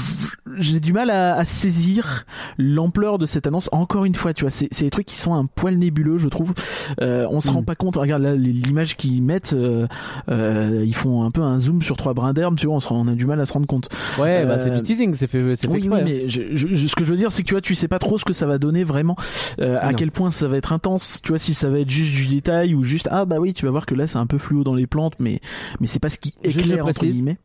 J'ai 0.61 0.81
du 0.81 0.93
mal 0.93 1.11
à, 1.11 1.35
à 1.37 1.45
saisir 1.45 2.25
l'ampleur 2.59 3.19
de 3.19 3.27
cette 3.27 3.47
annonce. 3.47 3.69
Encore 3.71 4.05
une 4.05 4.15
fois, 4.17 4.35
tu 4.35 4.43
vois, 4.45 4.51
c'est 4.51 4.69
des 4.81 4.91
trucs 4.91 5.07
qui 5.07 5.17
sont 5.17 5.35
un 5.35 5.47
poil 5.47 5.77
nébuleux, 5.77 6.19
je 6.19 6.29
trouve. 6.29 6.53
Euh, 7.01 7.27
on 7.31 7.41
se 7.41 7.49
Mm. 7.51 7.55
rend 7.55 7.63
pas 7.63 7.75
compte. 7.77 7.95
Regarde 7.97 8.23
là, 8.23 8.35
l'image 8.35 8.97
qu'ils 8.97 9.23
mettent, 9.23 9.53
euh, 9.53 9.87
euh, 10.31 10.83
ils 10.85 10.95
font 10.95 11.23
un 11.23 11.31
peu 11.31 11.43
un 11.43 11.59
zoom 11.59 11.83
sur 11.83 11.97
trois 11.97 12.13
brins 12.15 12.33
d'herbe. 12.33 12.57
Tu 12.57 12.67
vois, 12.67 12.77
on, 12.77 12.81
se 12.81 12.89
rend- 12.89 13.01
on 13.07 13.09
a 13.09 13.15
du 13.15 13.25
mal 13.27 13.41
à 13.41 13.45
se 13.45 13.53
rendre 13.53 13.67
compte. 13.67 13.89
Ouais, 14.19 14.45
bah 14.47 14.59
c'est 14.59 14.71
du 14.71 14.83
teasing, 14.83 15.15
c'est 15.15 15.27
fait, 15.29 15.55
c'est 15.55 15.69
fait 15.69 15.73
Oui, 15.73 15.79
exprès. 15.79 16.03
oui, 16.03 16.11
mais 16.23 16.29
je, 16.29 16.43
je- 16.57 16.75
je- 16.75 16.87
ce 16.89 16.97
que 16.97 17.05
je 17.05 17.11
veux 17.11 17.17
dire, 17.17 17.31
c'est 17.31 17.43
que 17.43 17.49
tu 17.49 17.55
vois, 17.55 17.61
tu 17.61 17.75
sais 17.77 17.89
pas 17.89 17.99
trop 18.01 18.19
ce 18.19 18.25
que 18.25 18.33
ça 18.33 18.47
va 18.47 18.59
donner 18.59 18.83
vraiment, 18.85 19.17
euh, 19.61 19.79
à 19.81 19.91
Non. 19.93 19.97
quel 19.97 20.11
point 20.11 20.31
ça 20.33 20.49
va 20.49 20.57
être 20.57 20.73
intense. 20.73 21.21
Tu 21.23 21.29
vois, 21.31 21.39
si 21.39 21.55
ça 21.55 21.69
va 21.71 21.78
être 21.81 21.91
juste 21.91 22.15
du 22.15 22.27
détail 22.27 22.75
ou 22.75 22.83
juste 22.85 23.09
ah 23.11 23.25
bah 23.25 23.37
oui, 23.39 23.53
tu 23.55 23.65
vas 23.65 23.71
voir 23.71 23.87
que 23.87 23.95
là 23.95 24.07
c'est 24.07 24.19
un 24.19 24.27
peu 24.27 24.39
fluo 24.39 24.65
dans 24.65 24.75
les 24.75 24.87
plantes, 24.87 25.15
mais 25.19 25.41
mais 25.81 25.87
c'est 25.87 25.99
pas 26.01 26.11
ce 26.11 26.19
qui 26.19 26.35
éclaire 26.45 26.87
entre 26.87 27.05
guillemets. 27.07 27.39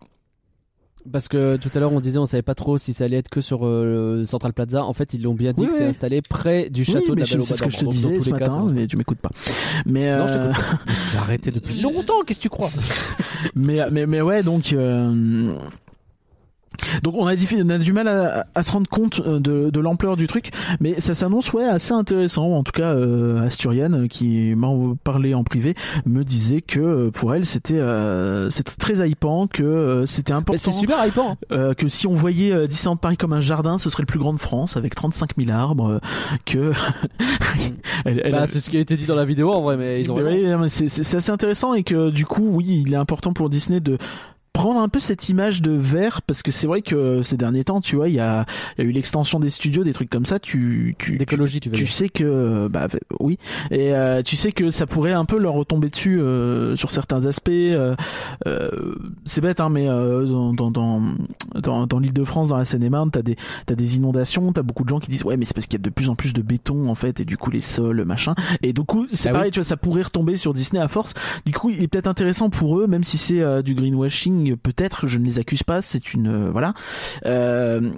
Parce 1.11 1.27
que 1.27 1.57
tout 1.57 1.69
à 1.73 1.79
l'heure 1.81 1.91
on 1.91 1.99
disait 1.99 2.17
on 2.17 2.25
savait 2.25 2.41
pas 2.43 2.55
trop 2.55 2.77
si 2.77 2.93
ça 2.93 3.03
allait 3.03 3.17
être 3.17 3.27
que 3.27 3.41
sur 3.41 3.65
euh, 3.65 4.25
Central 4.25 4.53
Plaza. 4.53 4.85
En 4.85 4.93
fait 4.93 5.13
ils 5.13 5.21
l'ont 5.21 5.33
bien 5.33 5.51
dit 5.51 5.63
Oui, 5.63 5.67
que 5.67 5.73
c'est 5.73 5.83
oui. 5.83 5.89
installé 5.89 6.21
près 6.21 6.69
du 6.69 6.81
Oui, 6.81 6.85
château 6.85 7.13
de 7.13 7.19
mais 7.19 7.25
la 7.25 7.35
Belle 7.35 7.43
c'est 7.43 7.55
ce 7.55 7.61
que 7.63 7.69
je 7.69 7.77
te. 7.77 7.83
Donc, 7.83 7.93
disais 7.93 8.21
ce 8.21 8.29
cas, 8.29 8.39
matin, 8.39 8.65
ça- 8.67 8.73
mais 8.73 8.87
tu 8.87 8.95
m'écoutes 8.95 9.17
pas. 9.19 9.31
Mais 9.85 10.09
euh. 10.11 10.53
J'ai 11.11 11.17
arrêté 11.17 11.51
depuis 11.51 11.81
longtemps, 11.81 12.21
qu'est-ce 12.25 12.39
que 12.39 12.43
tu 12.43 12.49
crois? 12.49 12.69
Mais 13.55 13.79
mais 13.91 14.05
mais 14.07 14.21
ouais 14.21 14.41
donc. 14.43 14.71
euh, 14.71 15.57
Donc 17.03 17.15
on 17.17 17.25
a, 17.27 17.35
diffi- 17.35 17.61
on 17.63 17.69
a 17.69 17.77
du 17.77 17.93
mal 17.93 18.07
à, 18.07 18.45
à 18.55 18.63
se 18.63 18.71
rendre 18.71 18.87
compte 18.89 19.21
euh, 19.25 19.39
de, 19.39 19.69
de 19.69 19.79
l'ampleur 19.79 20.17
du 20.17 20.27
truc, 20.27 20.51
mais 20.79 20.99
ça 20.99 21.15
s'annonce 21.15 21.51
ouais 21.53 21.65
assez 21.65 21.93
intéressant. 21.93 22.51
En 22.51 22.63
tout 22.63 22.71
cas, 22.71 22.93
euh, 22.93 23.45
Asturiane 23.45 24.07
qui 24.07 24.53
m'a 24.55 24.69
parlé 25.03 25.33
en 25.33 25.43
privé 25.43 25.75
me 26.05 26.23
disait 26.23 26.61
que 26.61 26.79
euh, 26.79 27.11
pour 27.11 27.33
elle 27.33 27.45
c'était 27.45 27.79
euh, 27.79 28.49
c'était 28.49 28.75
très 28.75 29.07
hypant, 29.09 29.47
que 29.47 29.63
euh, 29.63 30.05
c'était 30.05 30.33
important, 30.33 30.59
C'est 30.61 30.71
super 30.71 31.05
hypant. 31.05 31.37
euh, 31.51 31.73
que 31.73 31.87
si 31.87 32.07
on 32.07 32.13
voyait 32.13 32.51
euh, 32.53 32.67
Disneyland 32.67 32.95
Paris 32.97 33.17
comme 33.17 33.33
un 33.33 33.41
jardin, 33.41 33.77
ce 33.77 33.89
serait 33.89 34.03
le 34.03 34.07
plus 34.07 34.19
grand 34.19 34.33
de 34.33 34.39
France 34.39 34.77
avec 34.77 34.95
35 34.95 35.31
000 35.37 35.51
arbres, 35.51 35.89
euh, 35.89 35.99
que 36.45 36.73
Bah, 38.31 38.45
c'est 38.47 38.59
ce 38.59 38.69
qui 38.69 38.77
a 38.77 38.79
été 38.79 38.95
dit 38.95 39.05
dans 39.05 39.15
la 39.15 39.25
vidéo 39.25 39.51
en 39.51 39.61
vrai, 39.61 39.77
mais 39.77 40.01
ils 40.01 40.11
ont 40.11 40.15
c'est 40.67 40.87
c'est 40.87 41.17
assez 41.17 41.31
intéressant 41.31 41.73
et 41.73 41.83
que 41.83 42.09
du 42.09 42.25
coup, 42.25 42.47
oui, 42.51 42.83
il 42.85 42.93
est 42.93 42.97
important 42.97 43.33
pour 43.33 43.49
Disney 43.49 43.79
de 43.79 43.97
prendre 44.53 44.79
un 44.79 44.87
peu 44.89 44.99
cette 44.99 45.29
image 45.29 45.61
de 45.61 45.71
vert 45.71 46.21
parce 46.21 46.43
que 46.43 46.51
c'est 46.51 46.67
vrai 46.67 46.81
que 46.81 47.23
ces 47.23 47.37
derniers 47.37 47.63
temps, 47.63 47.81
tu 47.81 47.95
vois, 47.95 48.07
il 48.07 48.15
y 48.15 48.19
a, 48.19 48.45
y 48.77 48.81
a 48.81 48.83
eu 48.85 48.91
l'extension 48.91 49.39
des 49.39 49.49
studios, 49.49 49.83
des 49.83 49.93
trucs 49.93 50.09
comme 50.09 50.25
ça. 50.25 50.39
Tu, 50.39 50.95
tu, 50.99 51.17
tu, 51.17 51.17
D'écologie, 51.17 51.59
tu 51.59 51.69
veux 51.69 51.75
tu 51.75 51.83
dire. 51.83 51.93
sais 51.93 52.09
que, 52.09 52.67
bah 52.67 52.87
oui, 53.19 53.37
et 53.71 53.93
euh, 53.95 54.21
tu 54.21 54.35
sais 54.35 54.51
que 54.51 54.69
ça 54.69 54.85
pourrait 54.85 55.11
un 55.13 55.25
peu 55.25 55.37
leur 55.39 55.53
retomber 55.53 55.89
dessus 55.89 56.19
euh, 56.21 56.75
sur 56.75 56.91
certains 56.91 57.25
aspects. 57.25 57.49
euh, 57.49 57.95
euh, 58.47 58.95
c'est 59.25 59.41
bête, 59.41 59.59
hein, 59.59 59.69
mais 59.69 59.87
euh, 59.89 60.25
dans 60.25 60.53
dans 60.53 60.71
dans 60.71 61.01
dans, 61.55 61.87
dans 61.87 61.99
l'Île-de-France, 61.99 62.49
dans 62.49 62.57
la 62.57 62.65
Seine-et-Marne, 62.65 63.11
t'as 63.11 63.21
des 63.21 63.35
t'as 63.65 63.75
des 63.75 63.97
inondations, 63.97 64.53
t'as 64.53 64.61
beaucoup 64.63 64.83
de 64.83 64.89
gens 64.89 64.99
qui 64.99 65.09
disent 65.09 65.23
ouais, 65.23 65.37
mais 65.37 65.45
c'est 65.45 65.53
parce 65.53 65.65
qu'il 65.67 65.79
y 65.79 65.81
a 65.81 65.85
de 65.85 65.89
plus 65.89 66.09
en 66.09 66.15
plus 66.15 66.33
de 66.33 66.41
béton 66.41 66.89
en 66.89 66.95
fait, 66.95 67.19
et 67.19 67.25
du 67.25 67.37
coup 67.37 67.49
les 67.51 67.61
sols, 67.61 68.03
machin. 68.05 68.35
Et 68.61 68.73
du 68.73 68.81
coup, 68.81 69.07
c'est 69.11 69.29
Ah 69.29 69.33
pareil, 69.33 69.51
tu 69.51 69.59
vois, 69.59 69.65
ça 69.65 69.77
pourrait 69.77 70.03
retomber 70.03 70.37
sur 70.37 70.53
Disney 70.53 70.81
à 70.81 70.87
force. 70.87 71.13
Du 71.45 71.53
coup, 71.53 71.69
il 71.69 71.81
est 71.81 71.87
peut-être 71.87 72.07
intéressant 72.07 72.49
pour 72.49 72.79
eux, 72.79 72.87
même 72.87 73.03
si 73.03 73.17
c'est 73.17 73.41
euh, 73.41 73.61
du 73.61 73.73
greenwashing, 73.75 74.42
peut-être. 74.51 75.07
Je 75.07 75.17
ne 75.17 75.25
les 75.25 75.39
accuse 75.39 75.63
pas. 75.63 75.81
C'est 75.81 76.13
une 76.13 76.27
euh, 76.27 76.51
voilà. 76.51 76.73
Euh, 77.25 77.93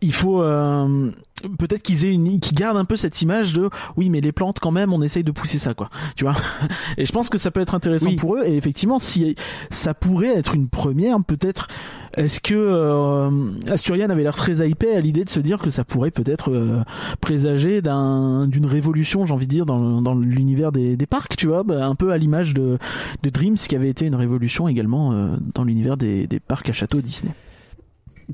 il 0.00 0.12
faut 0.12 0.42
euh, 0.42 1.12
peut-être 1.58 1.82
qu'ils 1.82 2.04
aient 2.04 2.12
une 2.12 2.40
qu'ils 2.40 2.56
gardent 2.56 2.76
un 2.76 2.84
peu 2.84 2.96
cette 2.96 3.20
image 3.22 3.52
de 3.52 3.68
oui 3.96 4.10
mais 4.10 4.20
les 4.20 4.32
plantes 4.32 4.58
quand 4.60 4.70
même 4.72 4.92
on 4.92 5.02
essaye 5.02 5.24
de 5.24 5.30
pousser 5.30 5.58
ça 5.58 5.74
quoi. 5.74 5.90
Tu 6.16 6.24
vois? 6.24 6.34
Et 6.98 7.06
je 7.06 7.12
pense 7.12 7.28
que 7.28 7.38
ça 7.38 7.50
peut 7.50 7.60
être 7.60 7.74
intéressant 7.74 8.10
Oui. 8.10 8.16
pour 8.16 8.36
eux. 8.36 8.42
Et 8.44 8.56
effectivement 8.56 8.98
si 8.98 9.34
ça 9.70 9.94
pourrait 9.94 10.36
être 10.36 10.54
une 10.54 10.68
première 10.68 11.22
peut-être 11.22 11.68
est-ce 12.16 12.40
que 12.40 12.54
euh, 12.54 13.50
Asturian 13.68 14.08
avait 14.08 14.22
l'air 14.22 14.36
très 14.36 14.68
hypé 14.68 14.94
à 14.94 15.00
l'idée 15.00 15.24
de 15.24 15.30
se 15.30 15.40
dire 15.40 15.58
que 15.58 15.70
ça 15.70 15.82
pourrait 15.84 16.12
peut-être 16.12 16.50
euh, 16.52 16.82
présager 17.20 17.82
d'un 17.82 18.46
d'une 18.46 18.66
révolution 18.66 19.26
j'ai 19.26 19.34
envie 19.34 19.46
de 19.46 19.50
dire 19.50 19.66
dans, 19.66 20.00
dans 20.00 20.14
l'univers 20.14 20.70
des, 20.70 20.96
des 20.96 21.06
parcs 21.06 21.36
tu 21.36 21.48
vois? 21.48 21.64
Bah, 21.64 21.84
un 21.86 21.94
peu 21.96 22.12
à 22.12 22.18
l'image 22.18 22.54
de, 22.54 22.78
de 23.22 23.30
Dreams 23.30 23.56
qui 23.56 23.74
avait 23.74 23.88
été 23.88 24.06
une 24.06 24.14
révolution 24.14 24.68
également 24.68 25.12
euh, 25.12 25.36
dans 25.54 25.64
l'univers 25.64 25.96
des, 25.96 26.26
des 26.28 26.38
parcs 26.40 26.68
à 26.68 26.72
château 26.72 27.00
Disney 27.00 27.32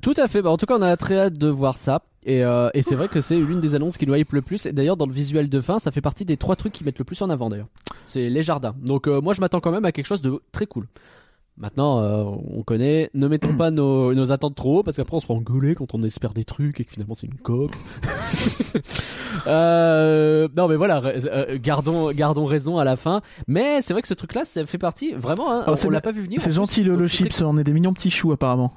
Tout 0.00 0.14
à 0.16 0.28
fait. 0.28 0.42
Bah, 0.42 0.50
en 0.50 0.56
tout 0.56 0.66
cas, 0.66 0.76
on 0.78 0.82
a 0.82 0.96
très 0.96 1.18
hâte 1.18 1.38
de 1.38 1.48
voir 1.48 1.76
ça. 1.76 2.02
Et, 2.24 2.44
euh, 2.44 2.68
et 2.74 2.82
c'est 2.82 2.94
vrai 2.94 3.08
que 3.08 3.20
c'est 3.20 3.36
l'une 3.36 3.60
des 3.60 3.74
annonces 3.74 3.96
qui 3.96 4.06
nous 4.06 4.14
hype 4.14 4.32
le 4.32 4.42
plus. 4.42 4.66
Et 4.66 4.72
d'ailleurs, 4.72 4.96
dans 4.96 5.06
le 5.06 5.12
visuel 5.12 5.48
de 5.48 5.60
fin, 5.60 5.78
ça 5.78 5.90
fait 5.90 6.00
partie 6.00 6.24
des 6.24 6.36
trois 6.36 6.56
trucs 6.56 6.72
qui 6.72 6.84
mettent 6.84 6.98
le 6.98 7.04
plus 7.04 7.20
en 7.22 7.30
avant 7.30 7.48
d'ailleurs. 7.48 7.68
C'est 8.06 8.28
les 8.28 8.42
jardins. 8.42 8.74
Donc 8.82 9.06
euh, 9.08 9.20
moi, 9.20 9.32
je 9.34 9.40
m'attends 9.40 9.60
quand 9.60 9.72
même 9.72 9.84
à 9.84 9.92
quelque 9.92 10.06
chose 10.06 10.22
de 10.22 10.40
très 10.52 10.66
cool. 10.66 10.86
Maintenant, 11.60 12.00
euh, 12.00 12.24
on 12.54 12.62
connaît. 12.62 13.10
Ne 13.12 13.28
mettons 13.28 13.54
pas 13.54 13.70
nos, 13.70 14.14
nos 14.14 14.32
attentes 14.32 14.54
trop 14.54 14.78
haut 14.78 14.82
parce 14.82 14.96
qu'après, 14.96 15.16
on 15.16 15.20
se 15.20 15.26
fera 15.26 15.38
engueuler 15.38 15.74
quand 15.74 15.94
on 15.94 16.02
espère 16.02 16.32
des 16.32 16.44
trucs 16.44 16.80
et 16.80 16.84
que 16.86 16.90
finalement 16.90 17.14
c'est 17.14 17.26
une 17.26 17.36
coque. 17.36 17.72
euh, 19.46 20.48
non, 20.56 20.68
mais 20.68 20.76
voilà, 20.76 21.02
euh, 21.04 21.58
gardons, 21.60 22.12
gardons 22.12 22.46
raison 22.46 22.78
à 22.78 22.84
la 22.84 22.96
fin. 22.96 23.20
Mais 23.46 23.82
c'est 23.82 23.92
vrai 23.92 24.00
que 24.00 24.08
ce 24.08 24.14
truc-là, 24.14 24.46
ça 24.46 24.64
fait 24.64 24.78
partie 24.78 25.12
vraiment. 25.12 25.50
Hein, 25.50 25.60
Alors, 25.64 25.76
c'est 25.76 25.86
on 25.86 25.90
l'a 25.90 26.00
pas 26.00 26.12
vu 26.12 26.22
venir. 26.22 26.40
en 26.40 26.42
c'est 26.42 26.52
gentil 26.52 26.82
le, 26.82 26.96
le 26.96 27.06
chips 27.06 27.42
on 27.42 27.58
est 27.58 27.64
des 27.64 27.74
mignons 27.74 27.92
petits 27.92 28.10
choux 28.10 28.32
apparemment 28.32 28.72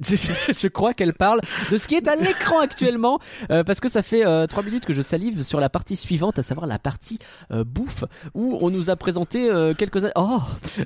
Je, 0.00 0.14
je 0.56 0.68
crois 0.68 0.94
qu'elle 0.94 1.12
parle 1.12 1.40
de 1.72 1.78
ce 1.78 1.88
qui 1.88 1.96
est 1.96 2.06
à 2.06 2.14
l'écran 2.14 2.60
actuellement, 2.60 3.18
euh, 3.50 3.64
parce 3.64 3.80
que 3.80 3.88
ça 3.88 4.02
fait 4.02 4.24
euh, 4.24 4.46
trois 4.46 4.62
minutes 4.62 4.86
que 4.86 4.92
je 4.92 5.02
salive 5.02 5.42
sur 5.42 5.58
la 5.58 5.68
partie 5.68 5.96
suivante, 5.96 6.38
à 6.38 6.44
savoir 6.44 6.66
la 6.66 6.78
partie 6.78 7.18
euh, 7.50 7.64
bouffe, 7.64 8.04
où 8.34 8.56
on 8.60 8.70
nous 8.70 8.88
a 8.88 8.94
présenté 8.96 9.50
euh, 9.50 9.74
quelques-uns, 9.74 10.12
oh, 10.14 10.38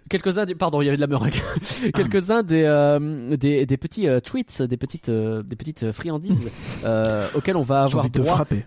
quelques-uns, 0.08 0.46
des- 0.46 0.54
pardon, 0.54 0.80
il 0.80 0.86
y 0.86 0.88
avait 0.88 0.96
de 0.96 1.02
la 1.02 1.06
meringue, 1.06 1.40
quelques-uns 1.94 2.42
des, 2.42 3.36
des 3.38 3.66
des 3.66 3.76
petits 3.76 4.06
treats, 4.24 4.66
des 4.66 4.76
petites 4.78 5.10
des 5.10 5.56
petites 5.56 5.92
friandises 5.92 6.50
auxquelles 7.34 7.56
on 7.56 7.62
va 7.62 7.82
avoir 7.82 8.08
de 8.08 8.22
droit. 8.22 8.36
frapper 8.36 8.64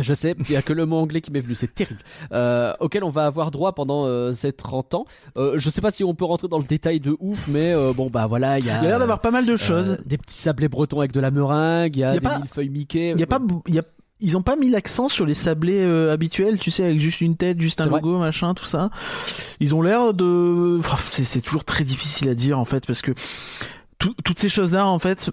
Je 0.00 0.14
sais, 0.14 0.34
il 0.48 0.52
y 0.52 0.56
a 0.56 0.62
que 0.62 0.72
le 0.72 0.86
mot 0.86 0.96
anglais 0.96 1.20
qui 1.20 1.30
m'est 1.30 1.40
venu, 1.40 1.54
c'est 1.54 1.74
terrible. 1.74 2.00
Euh, 2.32 2.72
auquel 2.80 3.04
on 3.04 3.10
va 3.10 3.26
avoir 3.26 3.50
droit 3.50 3.72
pendant 3.74 4.06
euh, 4.06 4.32
ces 4.32 4.52
30 4.52 4.94
ans. 4.94 5.04
Euh, 5.36 5.54
je 5.56 5.68
sais 5.70 5.80
pas 5.80 5.90
si 5.90 6.04
on 6.04 6.14
peut 6.14 6.24
rentrer 6.24 6.48
dans 6.48 6.58
le 6.58 6.64
détail 6.64 7.00
de 7.00 7.16
ouf, 7.20 7.46
mais 7.48 7.72
euh, 7.72 7.92
bon 7.92 8.08
bah 8.10 8.26
voilà, 8.26 8.58
il 8.58 8.66
y 8.66 8.70
a. 8.70 8.78
il 8.78 8.84
y 8.84 8.86
a 8.86 8.90
l'air 8.90 8.98
d'avoir 8.98 9.20
pas 9.20 9.30
mal 9.30 9.44
de 9.46 9.56
choses 9.56 9.98
des 10.06 10.16
petits 10.18 10.34
sablés 10.36 10.68
bretons 10.68 11.00
avec 11.00 11.12
de 11.12 11.20
la 11.20 11.30
meringue, 11.30 11.96
il 11.96 12.00
y 12.00 12.04
a, 12.04 12.10
Il 12.10 12.14
y 12.14 12.16
a 12.16 12.20
des 12.20 12.20
pas- 12.20 12.38
millefeuilles 12.38 12.70
Mickey. 12.70 13.12
Il 13.14 13.20
y 13.20 13.22
a 13.22 13.26
pas, 13.26 13.40
il 13.66 13.74
y 13.74 13.78
a, 13.78 13.82
ils 14.20 14.36
ont 14.36 14.42
pas 14.42 14.56
mis 14.56 14.68
l'accent 14.70 15.08
sur 15.08 15.24
les 15.26 15.34
sablés 15.34 15.82
habituels, 16.10 16.58
tu 16.58 16.70
sais, 16.70 16.84
avec 16.84 17.00
juste 17.00 17.20
une 17.20 17.36
tête, 17.36 17.60
juste 17.60 17.80
un 17.80 17.86
vrai. 17.86 18.00
logo, 18.00 18.18
machin, 18.18 18.54
tout 18.54 18.66
ça. 18.66 18.90
Ils 19.60 19.74
ont 19.74 19.82
l'air 19.82 20.12
de, 20.14 20.76
Enfin, 20.78 20.98
c'est, 21.10 21.40
toujours 21.40 21.64
très 21.64 21.84
difficile 21.84 22.28
à 22.28 22.34
dire 22.34 22.58
en 22.58 22.64
fait, 22.64 22.86
parce 22.86 23.00
que 23.02 23.12
tout- 23.98 24.14
toutes 24.24 24.38
ces 24.38 24.48
choses-là, 24.48 24.86
en 24.86 24.98
fait, 24.98 25.30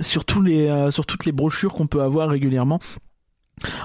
sur 0.00 0.24
tous 0.24 0.42
les, 0.42 0.90
sur 0.90 1.06
toutes 1.06 1.24
les 1.24 1.32
brochures 1.32 1.74
qu'on 1.74 1.86
peut 1.86 2.02
avoir 2.02 2.28
régulièrement. 2.28 2.78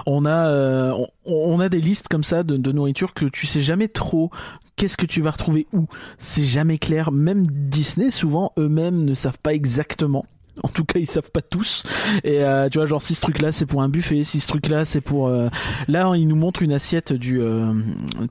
On 0.06 0.26
a, 0.26 0.48
euh, 0.50 0.92
on, 0.94 1.08
on 1.56 1.60
a 1.60 1.70
des 1.70 1.82
listes 1.82 2.08
comme 2.08 2.24
ça 2.24 2.44
de, 2.44 2.58
de 2.58 2.72
nourriture 2.72 3.14
que 3.14 3.26
tu 3.26 3.48
sais 3.48 3.62
jamais 3.62 3.88
trop 3.88 4.30
qu'est-ce 4.76 4.98
que 4.98 5.06
tu 5.06 5.22
vas 5.22 5.32
retrouver 5.32 5.68
où. 5.74 5.88
C'est 6.18 6.44
jamais 6.46 6.78
clair. 6.78 7.12
Même 7.12 7.46
Disney, 7.48 8.12
souvent, 8.12 8.54
eux-mêmes 8.58 9.04
ne 9.06 9.14
savent 9.14 9.40
pas 9.40 9.54
exactement. 9.54 10.26
En 10.64 10.68
tout 10.68 10.84
cas, 10.84 11.00
ils 11.00 11.10
savent 11.10 11.32
pas 11.32 11.42
tous. 11.42 11.84
Et 12.26 12.44
euh, 12.44 12.68
tu 12.68 12.80
vois, 12.80 12.86
genre 12.86 13.02
si 13.02 13.16
ce 13.16 13.22
truc-là 13.22 13.54
c'est 13.54 13.66
pour 13.66 13.82
un 13.82 13.88
buffet, 13.88 14.26
si 14.26 14.42
ce 14.42 14.48
truc-là 14.48 14.84
c'est 14.84 15.00
pour 15.00 15.28
euh, 15.30 15.48
là, 15.88 16.12
ils 16.18 16.28
nous 16.28 16.36
montrent 16.36 16.62
une 16.64 16.74
assiette 16.74 17.14
du 17.14 17.40
euh, 17.42 17.72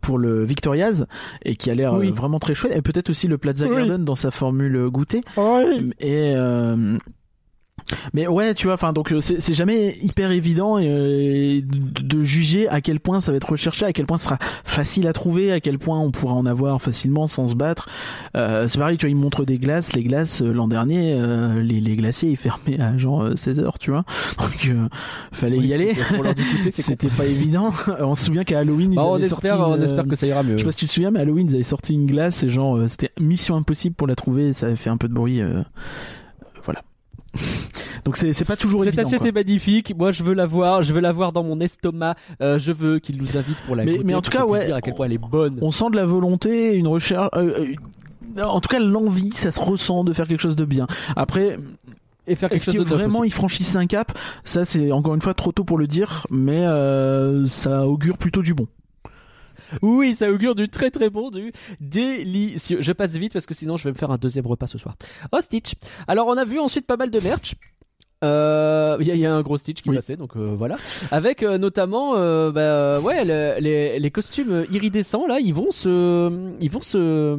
pour 0.02 0.18
le 0.18 0.44
Victoria's 0.44 1.04
et 1.46 1.56
qui 1.56 1.70
a 1.70 1.74
l'air 1.74 1.94
Oui. 1.94 2.10
vraiment 2.10 2.38
très 2.38 2.54
chouette. 2.54 2.76
Et 2.76 2.82
peut-être 2.82 3.08
aussi 3.08 3.28
le 3.28 3.38
Plaza 3.38 3.66
Oui. 3.66 3.76
Garden 3.76 4.04
dans 4.04 4.14
sa 4.14 4.30
formule 4.30 4.88
goûter. 4.90 5.22
Et 6.00 6.34
euh, 6.34 6.98
mais 8.12 8.26
ouais, 8.26 8.54
tu 8.54 8.66
vois, 8.66 8.74
enfin 8.74 8.92
donc 8.92 9.12
euh, 9.12 9.20
c'est 9.20 9.54
jamais 9.54 9.96
hyper 10.02 10.30
évident 10.30 10.78
euh, 10.78 11.60
de, 11.62 12.02
de 12.02 12.22
juger 12.22 12.68
à 12.68 12.80
quel 12.80 13.00
point 13.00 13.20
ça 13.20 13.30
va 13.32 13.36
être 13.36 13.50
recherché, 13.50 13.84
à 13.86 13.92
quel 13.92 14.06
point 14.06 14.18
ce 14.18 14.24
sera 14.24 14.38
facile 14.64 15.06
à 15.06 15.12
trouver, 15.12 15.52
à 15.52 15.60
quel 15.60 15.78
point 15.78 15.98
on 15.98 16.10
pourra 16.10 16.34
en 16.34 16.46
avoir 16.46 16.80
facilement 16.80 17.26
sans 17.26 17.48
se 17.48 17.54
battre. 17.54 17.88
Euh, 18.36 18.68
c'est 18.68 18.78
pareil, 18.78 18.96
tu 18.96 19.06
vois, 19.06 19.10
ils 19.10 19.16
montrent 19.16 19.44
des 19.44 19.58
glaces, 19.58 19.92
les 19.94 20.04
glaces 20.04 20.42
euh, 20.42 20.52
l'an 20.52 20.68
dernier, 20.68 21.14
euh, 21.16 21.62
les, 21.62 21.80
les 21.80 21.96
glaciers 21.96 22.30
ils 22.30 22.36
fermaient 22.36 22.80
à 22.80 22.96
genre 22.98 23.30
16 23.34 23.60
heures, 23.60 23.78
tu 23.78 23.90
vois. 23.90 24.04
Donc 24.38 24.68
euh, 24.68 24.88
fallait 25.32 25.58
y 25.58 25.74
aller. 25.74 25.94
C'était 26.70 27.08
pas 27.08 27.26
évident. 27.26 27.72
on 28.00 28.14
se 28.14 28.24
souvient 28.24 28.44
qu'à 28.44 28.60
Halloween 28.60 28.92
ils 28.92 28.96
Bah, 28.96 29.06
on 29.06 29.14
avaient 29.14 29.28
sorti 29.28 29.46
espère, 29.46 29.68
on 29.68 29.76
une, 29.76 29.82
espère 29.82 30.06
que 30.06 30.16
ça 30.16 30.26
ira 30.26 30.42
mieux. 30.42 30.54
je 30.54 30.58
sais 30.58 30.64
pas 30.64 30.70
si 30.72 30.78
tu 30.78 30.86
te 30.86 30.90
souviens, 30.90 31.10
mais 31.10 31.20
Halloween, 31.20 31.48
ils 31.48 31.54
avaient 31.54 31.62
sorti 31.62 31.94
une 31.94 32.06
glace 32.06 32.42
et 32.42 32.48
genre, 32.48 32.78
c'était 32.88 33.10
mission 33.20 33.56
impossible 33.56 33.94
pour 33.94 34.06
la 34.06 34.14
trouver 34.14 34.48
et 34.48 34.52
ça 34.52 34.66
avait 34.66 34.76
fait 34.76 34.90
un 34.90 34.96
peu 34.96 35.08
de 35.08 35.14
bruit. 35.14 35.40
Donc 38.04 38.16
c'est 38.16 38.32
c'est 38.32 38.44
pas 38.44 38.56
toujours 38.56 38.80
Cette 38.84 38.88
évident. 38.94 39.02
assiette 39.02 39.20
quoi. 39.20 39.28
est 39.28 39.32
magnifique. 39.32 39.94
Moi, 39.96 40.10
je 40.12 40.22
veux 40.22 40.34
la 40.34 40.46
voir. 40.46 40.82
Je 40.82 40.92
veux 40.92 41.00
la 41.00 41.12
voir 41.12 41.32
dans 41.32 41.42
mon 41.42 41.60
estomac. 41.60 42.14
Euh, 42.40 42.58
je 42.58 42.72
veux 42.72 42.98
qu'il 43.00 43.16
nous 43.18 43.36
invite 43.36 43.58
pour 43.66 43.76
la 43.76 43.84
Mais- 43.84 43.92
goûter. 43.92 44.04
mais 44.04 44.14
en 44.14 44.22
tout 44.22 44.30
cas, 44.30 44.46
ouais, 44.46 44.66
Dire 44.66 44.76
à 44.76 44.80
quel 44.80 44.94
point 44.94 45.06
elle 45.06 45.12
est 45.12 45.18
bonne. 45.18 45.58
On 45.60 45.70
sent 45.70 45.90
de 45.90 45.96
la 45.96 46.06
volonté, 46.06 46.74
une 46.74 46.86
recherche. 46.88 47.28
euh, 47.34 47.64
euh, 48.38 48.42
en 48.42 48.60
tout 48.60 48.68
cas, 48.68 48.78
l'envie, 48.78 49.32
ça 49.32 49.50
se 49.50 49.60
ressent 49.60 50.04
de 50.04 50.12
faire 50.12 50.26
quelque 50.26 50.40
chose 50.40 50.56
de 50.56 50.64
bien. 50.64 50.86
Après, 51.16 51.58
et 52.26 52.34
faire 52.36 52.48
quelque 52.50 52.62
Est-ce 52.62 52.76
chose 52.76 52.88
que 52.88 52.94
vraiment 52.94 53.24
ils 53.24 53.32
franchissent 53.32 53.74
un 53.76 53.86
cap? 53.86 54.16
Ça, 54.44 54.64
c'est 54.64 54.92
encore 54.92 55.14
une 55.14 55.22
fois 55.22 55.34
trop 55.34 55.50
tôt 55.52 55.64
pour 55.64 55.76
le 55.78 55.86
dire, 55.86 56.26
mais 56.30 56.64
euh, 56.64 57.46
ça 57.46 57.86
augure 57.86 58.16
plutôt 58.18 58.42
du 58.42 58.54
bon. 58.54 58.66
Oui, 59.82 60.14
ça 60.14 60.30
augure 60.30 60.54
du 60.54 60.68
très 60.68 60.90
très 60.90 61.10
bon, 61.10 61.30
du 61.30 61.52
délicieux. 61.80 62.78
Je 62.80 62.92
passe 62.92 63.12
vite 63.12 63.32
parce 63.32 63.46
que 63.46 63.54
sinon 63.54 63.76
je 63.76 63.84
vais 63.84 63.90
me 63.90 63.96
faire 63.96 64.10
un 64.10 64.16
deuxième 64.18 64.46
repas 64.46 64.66
ce 64.66 64.78
soir. 64.78 64.96
Oh 65.32 65.40
Stitch. 65.40 65.72
Alors 66.06 66.26
on 66.28 66.36
a 66.36 66.44
vu 66.44 66.58
ensuite 66.58 66.86
pas 66.86 66.96
mal 66.96 67.10
de 67.10 67.20
merch. 67.20 67.54
Euh, 68.24 68.96
Il 69.00 69.06
y, 69.06 69.10
a- 69.12 69.14
il 69.14 69.20
y 69.20 69.26
a 69.26 69.34
un 69.34 69.42
gros 69.42 69.58
Stitch 69.58 69.80
qui 69.82 69.90
Oui. 69.90 69.96
passait, 69.96 70.16
donc 70.16 70.36
euh, 70.36 70.54
voilà. 70.56 70.76
Avec 71.12 71.42
euh, 71.44 71.56
notamment, 71.58 72.14
bah, 72.50 73.00
ouais, 73.00 73.24
le- 73.24 73.60
les, 73.60 73.98
les 74.00 74.10
costumes 74.10 74.66
iridescents 74.72 75.26
là, 75.26 75.38
ils 75.40 75.54
vont 75.54 75.70
se, 75.70 76.30
ils 76.60 76.70
vont 76.70 76.80
se. 76.82 77.36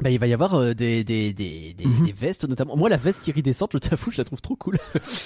Bah, 0.00 0.08
il 0.10 0.18
va 0.18 0.26
y 0.26 0.32
avoir 0.32 0.74
des, 0.74 1.04
des, 1.04 1.32
des, 1.34 1.74
des, 1.74 1.84
Mhm. 1.86 2.06
des 2.06 2.12
vestes 2.12 2.48
notamment. 2.48 2.74
Moi, 2.76 2.88
la 2.88 2.96
veste 2.96 3.28
iridescente, 3.28 3.72
je 3.74 3.78
t'avoue, 3.78 4.10
je 4.10 4.18
la 4.18 4.24
trouve 4.24 4.40
trop 4.40 4.56
cool. 4.56 4.78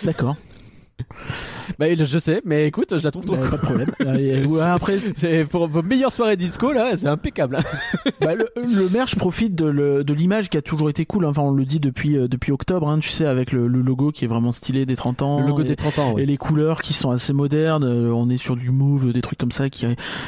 D'accord. 0.02 0.34
bah, 1.78 1.94
je 1.94 2.18
sais, 2.18 2.40
mais 2.44 2.66
écoute, 2.66 2.96
je 2.96 3.04
la 3.04 3.10
trouve 3.10 3.24
trop 3.26 3.36
cool. 3.36 3.48
pas 3.50 3.56
de 3.56 3.62
problème. 3.62 3.90
Ouais, 4.00 4.60
après, 4.62 4.98
C'est 5.16 5.44
pour 5.44 5.68
vos 5.68 5.82
meilleures 5.82 6.12
soirées 6.12 6.36
disco 6.36 6.72
là, 6.72 6.96
c'est 6.96 7.06
impeccable. 7.06 7.56
hein. 7.56 8.10
bah, 8.20 8.34
le, 8.34 8.48
le 8.56 8.88
merch 8.88 9.16
profite 9.16 9.54
de, 9.54 10.04
l'image 10.12 10.48
qui 10.48 10.56
a 10.56 10.62
toujours 10.62 10.88
été 10.90 11.04
cool. 11.04 11.24
Enfin, 11.26 11.42
on 11.42 11.50
le 11.52 11.64
dit 11.64 11.80
depuis 11.80 12.16
euh, 12.16 12.28
depuis 12.28 12.52
octobre, 12.52 12.88
hein, 12.88 12.98
tu 13.00 13.10
sais, 13.10 13.26
avec 13.26 13.52
le, 13.52 13.66
le 13.68 13.80
logo 13.82 14.10
qui 14.12 14.24
est 14.24 14.28
vraiment 14.28 14.52
stylé 14.52 14.86
des 14.86 14.96
30 14.96 15.22
ans. 15.22 15.40
Le 15.40 15.48
logo 15.48 15.62
et, 15.62 15.64
des 15.64 15.76
30 15.76 15.98
ans, 15.98 16.18
et 16.18 16.24
les 16.26 16.36
couleurs 16.38 16.80
qui 16.82 16.92
sont 16.94 17.10
assez 17.10 17.32
modernes. 17.32 17.84
Euh, 17.84 18.10
On 18.12 18.30
est 18.30 18.38
sur 18.38 18.56
du 18.56 18.70
move, 18.70 19.12
des 19.12 19.20
trucs 19.22 19.38
comme 19.38 19.50
ça 19.52 19.68
qui 19.68 19.86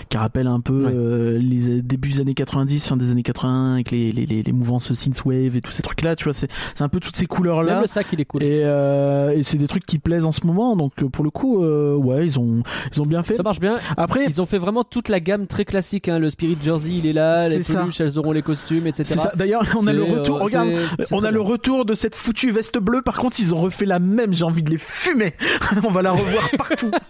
qui 0.09 0.17
rappellent 0.17 0.47
un 0.47 0.61
peu 0.61 0.85
Ouais. 0.85 0.93
euh, 0.95 1.39
les 1.39 1.81
débuts 1.83 2.11
des 2.11 2.21
années 2.21 2.35
90, 2.35 2.89
fin 2.89 2.97
des 2.97 3.11
années 3.11 3.23
80, 3.23 3.75
avec 3.75 3.91
les 3.91 4.13
les 4.13 4.27
les, 4.27 4.43
les 4.43 4.53
mouvances 4.53 4.93
synthwave 4.93 5.57
et 5.57 5.61
tous 5.61 5.73
ces 5.73 5.83
trucs 5.83 6.03
là. 6.03 6.15
Tu 6.17 6.25
vois, 6.25 6.35
c'est 6.35 6.51
c'est 6.75 6.85
un 6.85 6.89
peu 6.89 7.01
toutes 7.01 7.17
ces 7.17 7.27
couleurs 7.27 7.63
là. 7.63 7.75
Même 7.75 7.81
le 7.83 7.87
sac, 7.87 8.07
il 8.13 8.21
est 8.21 8.25
cool. 8.27 8.43
Et, 8.43 8.61
euh, 8.65 9.31
et 9.31 9.43
c'est 9.43 9.57
des 9.59 9.67
trucs 9.69 9.87
qui 9.87 9.99
plaisent 9.99 10.25
en 10.27 10.33
ce 10.33 10.47
moment, 10.47 10.58
donc 10.77 10.93
euh, 11.03 11.09
pour 11.09 11.25
le 11.25 11.31
coup, 11.31 11.63
euh, 11.63 11.95
ouais, 11.95 12.27
ils 12.27 12.39
ont 12.39 12.63
ils 12.93 13.01
ont 13.01 13.07
bien 13.07 13.23
fait. 13.23 13.37
Ça 13.37 13.43
marche 13.43 13.61
bien. 13.61 13.77
Après, 13.97 14.25
Ils 14.27 14.41
ont 14.41 14.47
fait 14.47 14.59
vraiment 14.59 14.85
toute 14.85 15.09
la 15.09 15.21
gamme 15.21 15.47
très 15.47 15.65
classique. 15.65 16.09
Hein. 16.09 16.19
Le 16.19 16.31
Spirit 16.31 16.57
Jersey, 16.63 16.91
il 16.99 17.07
est 17.07 17.13
là. 17.13 17.49
Les 17.49 17.63
ça. 17.63 17.81
peluches, 17.81 18.01
elles 18.01 18.19
auront 18.19 18.33
les 18.33 18.43
costumes, 18.43 18.87
etc. 18.87 19.21
D'ailleurs, 19.35 19.63
on 19.79 19.87
a 19.87 19.93
le 19.93 20.05
C'est, 20.07 20.13
retour. 20.13 20.37
euh, 20.39 20.45
regarde, 20.45 20.71
on 21.13 21.25
a 21.25 21.31
le 21.31 21.41
retour 21.41 21.85
de 21.85 21.95
cette 21.95 22.15
foutue 22.15 22.51
veste 22.51 22.79
bleue. 22.79 23.03
Par 23.03 23.17
contre, 23.19 23.39
ils 23.41 23.55
ont 23.55 23.61
refait 23.61 23.87
la 23.87 23.99
même. 23.99 24.33
J'ai 24.33 24.45
envie 24.45 24.63
de 24.63 24.71
les 24.71 24.79
fumer. 24.79 25.35
on 25.85 25.91
va 25.91 26.03
la 26.03 26.13
revoir 26.13 26.49
partout. 26.57 26.91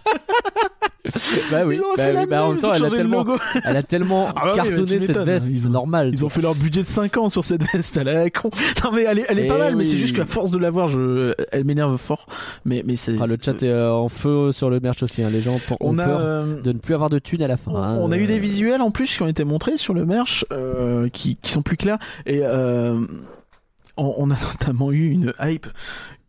Bah 1.50 1.62
oui. 1.66 1.80
Bah 1.96 2.04
oui, 2.14 2.26
bah 2.28 2.44
en 2.44 2.50
même. 2.52 2.58
temps, 2.60 2.72
elle 2.74 2.84
a 2.84 2.90
tellement, 2.90 3.24
elle 3.64 3.76
a 3.76 3.82
tellement 3.82 4.28
Ah 4.36 4.46
bah 4.46 4.52
cartonné 4.54 4.98
cette 4.98 5.16
veste. 5.18 5.46
Ils 5.48 5.60
C'est 5.60 5.66
ont- 5.68 5.70
normal. 5.70 6.10
Ils 6.12 6.24
ont 6.24 6.28
fait 6.28 6.40
leur 6.42 6.54
budget 6.54 6.82
de 6.82 6.86
5 6.88 7.16
ans 7.16 7.28
sur 7.28 7.44
cette 7.44 7.62
veste. 7.72 7.96
Elle 7.96 8.08
est 8.08 8.30
con. 8.30 8.50
Non 8.84 8.90
mais 8.92 9.02
elle 9.08 9.20
est, 9.20 9.26
elle 9.28 9.38
est 9.38 9.44
Eh 9.44 9.48
pas 9.48 9.58
mal, 9.58 9.76
mais 9.76 9.84
c'est 9.84 9.96
juste 9.98 10.14
que 10.14 10.20
la 10.20 10.26
force 10.26 10.50
de 10.50 10.58
l'avoir, 10.58 10.88
je, 10.88 11.34
elle 11.52 11.64
m'énerve 11.64 11.96
fort. 11.96 12.26
Mais 12.64 12.82
mais 12.86 12.96
c'est. 12.96 13.14
Ah, 13.20 13.26
le 13.26 13.36
chat 13.40 13.62
est 13.62 13.68
euh, 13.68 13.92
en 13.92 14.08
feu 14.08 14.52
sur 14.52 14.70
le 14.70 14.80
merch 14.80 15.02
aussi. 15.02 15.22
Hein. 15.22 15.30
Les 15.32 15.40
gens 15.40 15.54
ont 15.54 15.76
On 15.80 15.98
a. 15.98 16.04
peur 16.04 16.18
euh, 16.20 16.60
de 16.62 16.72
ne 16.72 16.78
plus 16.78 16.94
avoir 16.94 17.10
de 17.10 17.18
thunes 17.18 17.42
à 17.42 17.48
la 17.48 17.56
fin. 17.56 17.72
hein. 17.74 17.98
On 18.00 18.12
a 18.12 18.16
eu 18.18 18.26
des 18.26 18.38
visuels 18.38 18.80
en 18.82 18.90
plus 18.90 19.14
qui 19.14 19.22
ont 19.22 19.28
été 19.28 19.44
montrés 19.44 19.76
sur 19.76 19.94
le 19.94 20.04
merch 20.04 20.44
euh, 20.52 21.08
qui, 21.10 21.36
qui 21.36 21.52
sont 21.52 21.62
plus 21.62 21.76
clairs 21.76 21.98
et 22.26 22.40
euh, 22.42 23.00
on, 23.98 24.14
on 24.18 24.30
a 24.30 24.37
notamment 24.52 24.92
eu 24.92 25.11
une 25.11 25.32
hype 25.40 25.66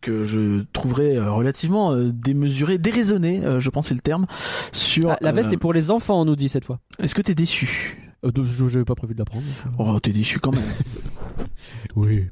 que 0.00 0.24
je 0.24 0.64
trouverais 0.72 1.16
euh, 1.16 1.30
relativement 1.30 1.92
euh, 1.92 2.10
démesurée, 2.12 2.78
déraisonnée, 2.78 3.44
euh, 3.44 3.60
je 3.60 3.70
pense 3.70 3.88
c'est 3.88 3.94
le 3.94 4.00
terme. 4.00 4.26
Sur 4.72 5.10
ah, 5.10 5.18
la 5.20 5.32
veste 5.32 5.52
est 5.52 5.58
pour 5.58 5.72
les 5.72 5.90
enfants, 5.90 6.20
on 6.20 6.24
nous 6.24 6.36
dit 6.36 6.48
cette 6.48 6.64
fois. 6.64 6.80
Est-ce 6.98 7.14
que 7.14 7.22
t'es 7.22 7.34
déçu? 7.34 7.98
Je 8.22 8.64
n'avais 8.64 8.84
pas 8.84 8.94
prévu 8.94 9.14
de 9.14 9.18
la 9.18 9.24
prendre. 9.24 9.44
Oh, 9.78 9.98
t'es 10.00 10.12
déçu 10.12 10.38
quand 10.38 10.52
même. 10.52 10.62
Oui. 11.96 12.26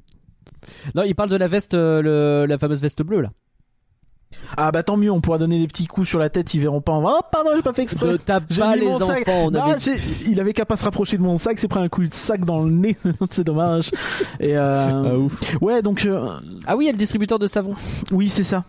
Non, 0.94 1.02
il 1.02 1.14
parle 1.14 1.30
de 1.30 1.36
la 1.36 1.48
veste, 1.48 1.74
le- 1.74 2.46
la 2.46 2.58
fameuse 2.58 2.80
veste 2.80 3.02
bleue 3.02 3.20
là. 3.20 3.32
Ah 4.56 4.70
bah 4.72 4.82
tant 4.82 4.96
mieux, 4.96 5.10
on 5.10 5.20
pourra 5.20 5.38
donner 5.38 5.58
des 5.58 5.66
petits 5.66 5.86
coups 5.86 6.08
sur 6.08 6.18
la 6.18 6.28
tête, 6.28 6.52
ils 6.54 6.60
verront 6.60 6.80
pas. 6.80 6.92
en 6.92 7.04
Oh 7.04 7.20
pardon, 7.30 7.50
j'ai 7.56 7.62
pas 7.62 7.72
fait 7.72 7.82
exprès. 7.82 8.06
Ne 8.12 8.16
tape 8.16 8.44
pas 8.54 8.76
les 8.76 8.86
enfants. 8.88 9.14
On 9.26 9.54
avait 9.54 9.78
il 10.26 10.40
avait 10.40 10.52
qu'à 10.52 10.64
pas 10.64 10.76
se 10.76 10.84
rapprocher 10.84 11.16
de 11.16 11.22
mon 11.22 11.36
sac, 11.36 11.58
c'est 11.58 11.68
pris 11.68 11.80
un 11.80 11.88
coup 11.88 12.02
de 12.04 12.14
sac 12.14 12.44
dans 12.44 12.60
le 12.62 12.70
nez, 12.70 12.96
c'est 13.30 13.44
dommage. 13.44 13.90
Et 14.40 14.56
euh, 14.56 14.88
Ah, 15.12 15.16
ouf. 15.16 15.56
ouais, 15.60 15.82
donc 15.82 16.04
euh, 16.06 16.28
Ah 16.66 16.76
oui, 16.76 16.84
il 16.84 16.86
y 16.86 16.90
a 16.90 16.92
le 16.92 16.98
distributeur 16.98 17.38
de 17.38 17.46
savon. 17.46 17.74
Oui, 18.12 18.28
c'est 18.28 18.44
ça. 18.44 18.64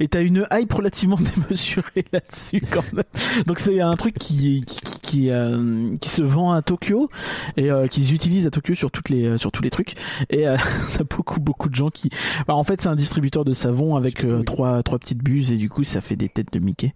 Et 0.00 0.08
t'as 0.08 0.22
une 0.22 0.46
hype 0.52 0.72
relativement 0.72 1.16
démesurée 1.48 2.04
là-dessus 2.12 2.62
quand 2.70 2.84
même. 2.92 3.04
Donc 3.46 3.58
c'est 3.58 3.80
un 3.80 3.94
truc 3.96 4.16
qui 4.18 4.62
qui 4.66 4.80
qui, 5.12 5.30
euh, 5.30 5.94
qui 6.00 6.08
se 6.08 6.22
vend 6.22 6.52
à 6.52 6.62
Tokyo 6.62 7.10
et 7.58 7.70
euh, 7.70 7.86
qu'ils 7.86 8.14
utilisent 8.14 8.46
à 8.46 8.50
Tokyo 8.50 8.74
sur 8.74 8.90
toutes 8.90 9.10
les 9.10 9.26
euh, 9.26 9.36
sur 9.36 9.52
tous 9.52 9.62
les 9.62 9.68
trucs. 9.68 9.94
Et 10.30 10.48
euh, 10.48 10.56
t'as 10.96 11.04
beaucoup 11.04 11.38
beaucoup 11.38 11.68
de 11.68 11.74
gens 11.74 11.90
qui. 11.90 12.08
Bah, 12.46 12.54
en 12.54 12.64
fait, 12.64 12.80
c'est 12.80 12.88
un 12.88 12.96
distributeur 12.96 13.44
de 13.44 13.52
savon 13.52 13.94
avec 13.96 14.24
euh, 14.24 14.38
Oui. 14.38 14.44
trois 14.46 14.82
trois 14.82 14.98
petites 14.98 15.22
buses 15.22 15.52
et 15.52 15.58
du 15.58 15.68
coup 15.68 15.84
ça 15.84 16.00
fait 16.00 16.16
des 16.16 16.30
têtes 16.30 16.52
de 16.52 16.58
Mickey. 16.58 16.94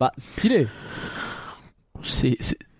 Bah, 0.00 0.10
stylé. 0.18 0.66
C'est 2.02 2.36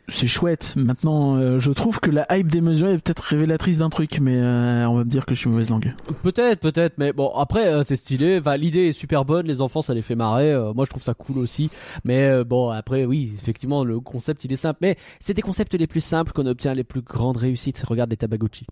c'est 0.09 0.27
chouette. 0.27 0.75
Maintenant, 0.77 1.37
euh, 1.37 1.59
je 1.59 1.73
trouve 1.73 1.99
que 1.99 2.11
la 2.11 2.27
hype 2.37 2.49
démesurée 2.49 2.93
est 2.95 2.99
peut-être 2.99 3.21
révélatrice 3.21 3.79
d'un 3.79 3.89
truc, 3.89 4.19
mais 4.21 4.37
euh, 4.37 4.87
on 4.89 4.97
va 4.97 5.05
me 5.05 5.09
dire 5.11 5.25
que 5.25 5.35
je 5.35 5.41
suis 5.41 5.49
mauvaise 5.49 5.71
langue. 5.71 5.95
Peut-être, 6.23 6.61
peut-être, 6.61 6.95
mais 6.99 7.13
bon, 7.13 7.31
après, 7.35 7.69
euh, 7.69 7.83
c'est 7.85 7.97
stylé. 7.97 8.39
Enfin, 8.39 8.57
l'idée 8.57 8.89
est 8.89 8.93
super 8.93 9.25
bonne, 9.25 9.47
les 9.47 9.61
enfants, 9.61 9.83
ça 9.83 9.95
les 9.95 10.03
fait 10.03 10.15
marrer. 10.15 10.53
Euh, 10.53 10.75
moi, 10.75 10.85
je 10.85 10.91
trouve 10.91 11.03
ça 11.03 11.15
cool 11.15 11.39
aussi. 11.39 11.71
Mais 12.05 12.25
euh, 12.25 12.45
bon, 12.45 12.69
après, 12.69 13.05
oui, 13.05 13.33
effectivement, 13.41 13.83
le 13.85 14.01
concept, 14.01 14.45
il 14.45 14.53
est 14.53 14.57
simple. 14.57 14.79
Mais 14.83 14.97
c'est 15.21 15.35
des 15.35 15.43
concepts 15.43 15.75
les 15.75 15.87
plus 15.87 16.03
simples 16.03 16.33
qu'on 16.33 16.47
obtient 16.47 16.75
les 16.75 16.85
plus 16.85 17.01
grandes 17.01 17.39
réussites. 17.39 17.83
Regarde 17.87 18.11
les 18.11 18.17
Tamagotchi. 18.17 18.67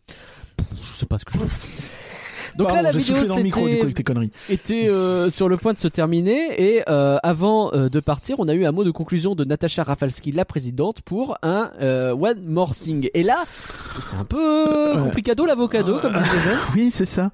Pff, 0.57 0.66
Je 0.83 0.92
sais 0.92 1.07
pas 1.07 1.18
ce 1.18 1.25
que 1.25 1.33
je 1.33 1.38
Donc 2.57 2.69
Pardon, 2.69 2.83
là, 2.83 2.93
la 2.93 2.99
vidéo 2.99 3.15
soufflé 3.17 3.29
dans 3.29 3.37
le 3.37 3.43
micro 3.43 3.61
du 3.61 3.67
coup 3.67 3.71
c'était- 3.73 3.83
avec 3.83 3.95
tes 3.95 4.03
conneries. 4.05 4.31
était 4.51 4.88
euh, 4.88 5.31
sur 5.31 5.49
le 5.49 5.57
point 5.57 5.73
de 5.73 5.79
se 5.79 5.88
terminer 5.88 6.61
et 6.62 6.83
euh, 6.88 7.19
avant 7.23 7.73
euh, 7.73 7.88
de 7.88 8.01
partir, 8.01 8.37
on 8.41 8.49
a 8.49 8.55
eu 8.55 8.65
un 8.67 8.73
mot 8.73 8.85
de 8.85 8.91
conclusion 8.91 9.35
de 9.35 9.45
Natasha 9.45 9.83
Rafalski, 9.83 10.33
la 10.33 10.45
présidente, 10.45 11.01
pour 11.03 11.38
un 11.43 11.71
euh, 11.81 12.12
One 12.12 12.43
More 12.47 12.75
Thing. 12.75 13.09
Et 13.15 13.23
là, 13.23 13.45
c'est 14.00 14.16
un 14.16 14.24
peu 14.24 14.92
Ouais. 14.94 15.02
complicado 15.02 15.44
l'avocado, 15.46 15.98
comme 15.98 16.14
les 16.14 16.18
jeunes. 16.20 16.59
Oui, 16.74 16.90
c'est 16.90 17.07
ça. 17.07 17.31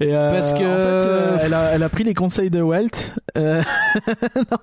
Et 0.00 0.14
euh, 0.14 0.30
Parce 0.30 0.52
que- 0.52 0.58
en 0.58 1.00
fait, 1.00 1.08
euh, 1.08 1.36
elle, 1.42 1.54
a, 1.54 1.70
elle 1.72 1.82
a 1.82 1.88
pris 1.88 2.04
les 2.04 2.14
conseils 2.14 2.50
de 2.50 2.60
Walt. 2.60 2.88
euh, 3.38 3.62
non, 4.36 4.58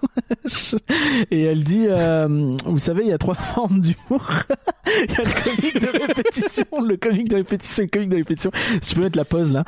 je- 0.45 0.75
et 1.32 1.43
elle 1.43 1.63
dit, 1.63 1.86
euh, 1.88 2.54
vous 2.65 2.80
savez, 2.80 3.04
il 3.04 3.10
y 3.10 3.13
a 3.13 3.17
trois 3.17 3.36
formes 3.54 3.80
d'humour. 3.80 4.30
il 4.88 5.12
y 5.12 5.15
a 5.15 5.23
le 5.23 5.43
comique 5.43 5.82
de 5.82 5.88
répétition, 6.08 6.65
le 6.88 6.97
comique 6.97 7.30
de 7.30 7.36
répétition, 7.38 7.84
le 7.84 7.89
comique 7.89 8.10
de 8.10 8.15
répétition. 8.17 8.51
Je 8.84 8.95
peux 8.95 9.01
mettre 9.01 9.17
la 9.17 9.25
pause 9.25 9.51
là, 9.51 9.63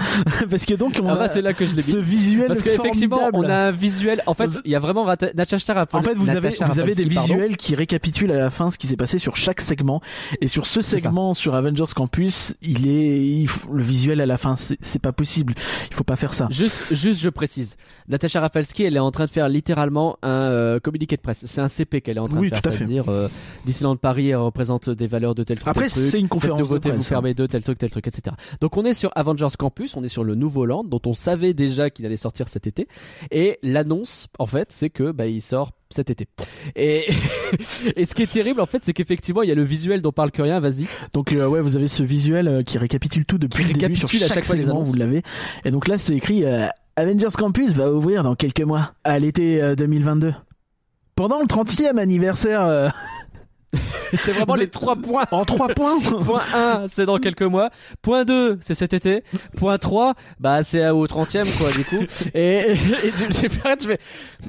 parce 0.49 0.65
que 0.65 0.73
donc 0.73 0.99
on 1.01 1.07
Ah 1.09 1.13
a 1.13 1.15
bah 1.15 1.29
c'est 1.29 1.41
là 1.41 1.53
que 1.53 1.65
je 1.65 1.73
l'ai 1.75 1.81
ce 1.81 1.97
visuel 1.97 2.47
Parce 2.47 2.61
qu'effectivement, 2.61 3.29
on 3.33 3.43
a 3.43 3.55
un 3.55 3.71
visuel. 3.71 4.21
En 4.25 4.33
fait, 4.33 4.49
il 4.65 4.71
y 4.71 4.75
a 4.75 4.79
vraiment 4.79 5.05
Natasha. 5.05 5.57
En 5.93 6.01
fait, 6.01 6.13
vous 6.15 6.29
avez, 6.29 6.49
vous 6.65 6.79
avez 6.79 6.95
des 6.95 7.05
visuels 7.05 7.57
qui 7.57 7.75
récapitulent 7.75 8.31
à 8.31 8.37
la 8.37 8.49
fin 8.49 8.71
ce 8.71 8.77
qui 8.77 8.87
s'est 8.87 8.95
passé 8.97 9.19
sur 9.19 9.35
chaque 9.37 9.61
segment. 9.61 10.01
Et 10.41 10.47
sur 10.47 10.65
ce 10.65 10.81
segment, 10.81 11.33
sur 11.33 11.55
Avengers 11.63 11.93
Campus, 11.95 12.53
il 12.61 12.87
est, 12.87 13.25
il 13.25 13.47
le 13.71 13.81
visuel 13.83 14.19
à 14.21 14.25
la 14.25 14.37
fin, 14.37 14.55
c'est 14.57 15.01
pas 15.01 15.11
possible. 15.13 15.53
Il 15.89 15.93
faut 15.95 16.03
pas 16.03 16.15
faire 16.15 16.33
ça. 16.33 16.47
Juste, 16.51 16.93
juste, 16.93 17.19
je 17.21 17.29
précise. 17.29 17.75
Natasha 18.07 18.41
Rafalski, 18.41 18.83
elle 18.83 18.95
est 18.95 18.99
en 18.99 19.11
train 19.11 19.25
de 19.25 19.29
faire 19.29 19.47
littéralement 19.49 20.17
un 20.21 20.29
euh, 20.29 20.79
communiqué 20.79 21.15
de 21.15 21.21
presse. 21.21 21.43
C'est 21.45 21.61
un 21.61 21.67
CP 21.69 22.01
qu'elle 22.01 22.17
est 22.17 22.19
en 22.19 22.27
train 22.27 22.39
Oui, 22.39 22.49
de 22.49 22.55
faire. 22.55 22.61
tout 22.61 22.69
à 22.69 22.71
fait. 22.73 22.77
C'est-à-dire, 22.79 23.05
euh, 23.09 23.29
Disneyland 23.65 23.95
Paris 23.95 24.29
elle 24.29 24.35
représente 24.37 24.89
des 24.89 25.07
valeurs 25.07 25.35
de 25.35 25.43
tel 25.43 25.57
truc. 25.57 25.67
Après, 25.69 25.89
c'est 25.89 26.19
une 26.19 26.25
Cette 26.25 26.29
conférence 26.29 26.69
de 26.69 26.77
presse. 26.77 26.95
vous 26.95 27.01
hein. 27.01 27.05
permet 27.09 27.33
de 27.33 27.45
tel 27.45 27.63
truc, 27.63 27.77
tel 27.77 27.91
truc, 27.91 28.07
etc. 28.07 28.35
Donc 28.59 28.75
on 28.77 28.83
est 28.85 28.93
sur 28.93 29.11
Avengers 29.15 29.47
Campus, 29.57 29.95
on 29.95 30.03
est 30.03 30.09
sur 30.09 30.23
le 30.23 30.35
nouveau 30.35 30.65
land 30.65 30.83
dont 30.83 31.01
on 31.05 31.13
savait 31.13 31.53
déjà 31.53 31.89
qu'il 31.89 32.05
allait 32.05 32.17
sortir 32.17 32.47
cet 32.49 32.67
été. 32.67 32.87
Et 33.31 33.59
l'annonce, 33.63 34.27
en 34.39 34.45
fait, 34.45 34.71
c'est 34.71 34.89
que 34.89 35.11
bah 35.11 35.27
il 35.27 35.41
sort 35.41 35.71
cet 35.93 36.09
été. 36.09 36.27
Et, 36.75 37.05
et 37.95 38.05
ce 38.05 38.15
qui 38.15 38.23
est 38.23 38.31
terrible, 38.31 38.61
en 38.61 38.65
fait, 38.65 38.83
c'est 38.83 38.93
qu'effectivement, 38.93 39.41
il 39.41 39.49
y 39.49 39.51
a 39.51 39.55
le 39.55 39.63
visuel 39.63 40.01
dont 40.01 40.11
parle 40.11 40.31
que 40.31 40.41
rien. 40.41 40.59
Vas-y. 40.59 40.87
Donc 41.13 41.31
euh, 41.31 41.47
ouais, 41.47 41.61
vous 41.61 41.77
avez 41.77 41.87
ce 41.87 42.03
visuel 42.03 42.47
euh, 42.47 42.63
qui 42.63 42.77
récapitule 42.77 43.25
tout 43.25 43.37
depuis 43.37 43.63
le 43.63 43.73
début 43.73 43.95
sur 43.95 44.07
récapitule 44.07 44.23
à 44.23 44.27
chaque, 44.27 44.35
chaque 44.35 44.45
fois 44.45 44.55
segment, 44.55 44.83
vous 44.83 44.93
l'avez. 44.93 45.23
Et 45.65 45.71
donc 45.71 45.87
là, 45.87 45.97
c'est 45.97 46.15
écrit 46.15 46.43
euh, 46.45 46.67
Avengers 46.95 47.29
Campus 47.37 47.71
va 47.71 47.91
ouvrir 47.91 48.23
dans 48.23 48.35
quelques 48.35 48.61
mois, 48.61 48.93
à 49.03 49.17
l'été 49.19 49.61
euh, 49.61 49.75
2022. 49.75 50.33
Pendant 51.15 51.39
le 51.39 51.45
30e 51.45 51.97
anniversaire, 51.97 52.91
C'est 54.13 54.31
vraiment 54.31 54.55
les 54.55 54.67
trois 54.67 54.95
points. 54.95 55.25
en 55.31 55.43
trois 55.45 55.67
points. 55.75 55.99
Point 55.99 56.41
1, 56.53 56.83
c'est 56.87 57.05
dans 57.07 57.17
quelques 57.17 57.41
mois. 57.41 57.69
Point 58.03 58.25
2, 58.25 58.57
c'est 58.61 58.75
cet 58.75 58.93
été. 58.93 59.23
Point 59.57 59.77
3, 59.79 60.13
bah 60.39 60.61
c'est 60.61 60.87
au 60.89 61.07
30e 61.07 61.45
quoi 61.57 61.71
du 61.71 61.83
coup. 61.83 62.03
Et, 62.35 62.57
et, 62.57 62.71
et 62.73 62.77
tu- 63.17 63.59
arrête, 63.65 63.81
je 63.81 63.87
fais 63.87 63.99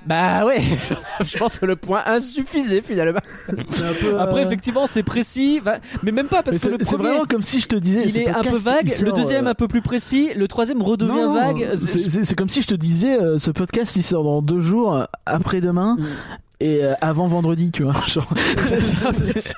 bah 0.07 0.45
ouais, 0.45 0.61
je 1.25 1.39
pense 1.39 1.59
que 1.59 1.65
le 1.67 1.77
point 1.77 2.03
1 2.05 2.21
suffisait 2.21 2.83
finalement. 2.83 3.21
Peu, 4.01 4.19
Après 4.21 4.41
euh, 4.43 4.47
effectivement, 4.47 4.87
c'est 4.87 5.03
précis, 5.03 5.61
bah, 5.65 5.79
mais 6.03 6.13
même 6.13 6.29
pas 6.29 6.43
parce 6.43 6.57
mais 6.63 6.71
que 6.71 6.77
le 6.77 6.85
c'est 6.85 6.97
vraiment 6.97 7.25
comme 7.25 7.43
si 7.43 7.61
je 7.61 7.69
te 7.69 7.77
disais. 7.77 8.03
il 8.07 8.19
est 8.19 8.29
un 8.29 8.43
peu 8.43 8.57
vague, 8.59 8.93
le 9.03 9.13
deuxième 9.13 9.47
euh, 9.47 9.51
un 9.51 9.55
peu 9.55 9.69
plus 9.69 9.83
précis, 9.83 10.31
le 10.37 10.47
troisième 10.49 10.83
redevient 10.83 11.13
non, 11.13 11.33
vague. 11.35 11.71
C'est 11.77 12.35
comme 12.37 12.49
si 12.51 12.61
je 12.63 12.69
te 12.69 12.75
disais, 12.75 13.19
euh, 13.21 13.39
ce 13.39 13.51
podcast 13.51 13.97
il 13.97 14.03
sort 14.03 14.25
dans 14.25 14.43
deux 14.43 14.61
jours, 14.61 14.95
euh, 14.95 15.05
après-demain, 15.27 15.97
Mm. 15.99 16.07
Et 16.61 16.85
euh, 16.85 16.95
avant 17.01 17.27
vendredi, 17.27 17.71
tu 17.71 17.83
vois. 17.83 17.95
Genre, 18.07 18.29
C'est 18.59 18.81
ça, 18.81 19.11
c'est- 19.13 19.55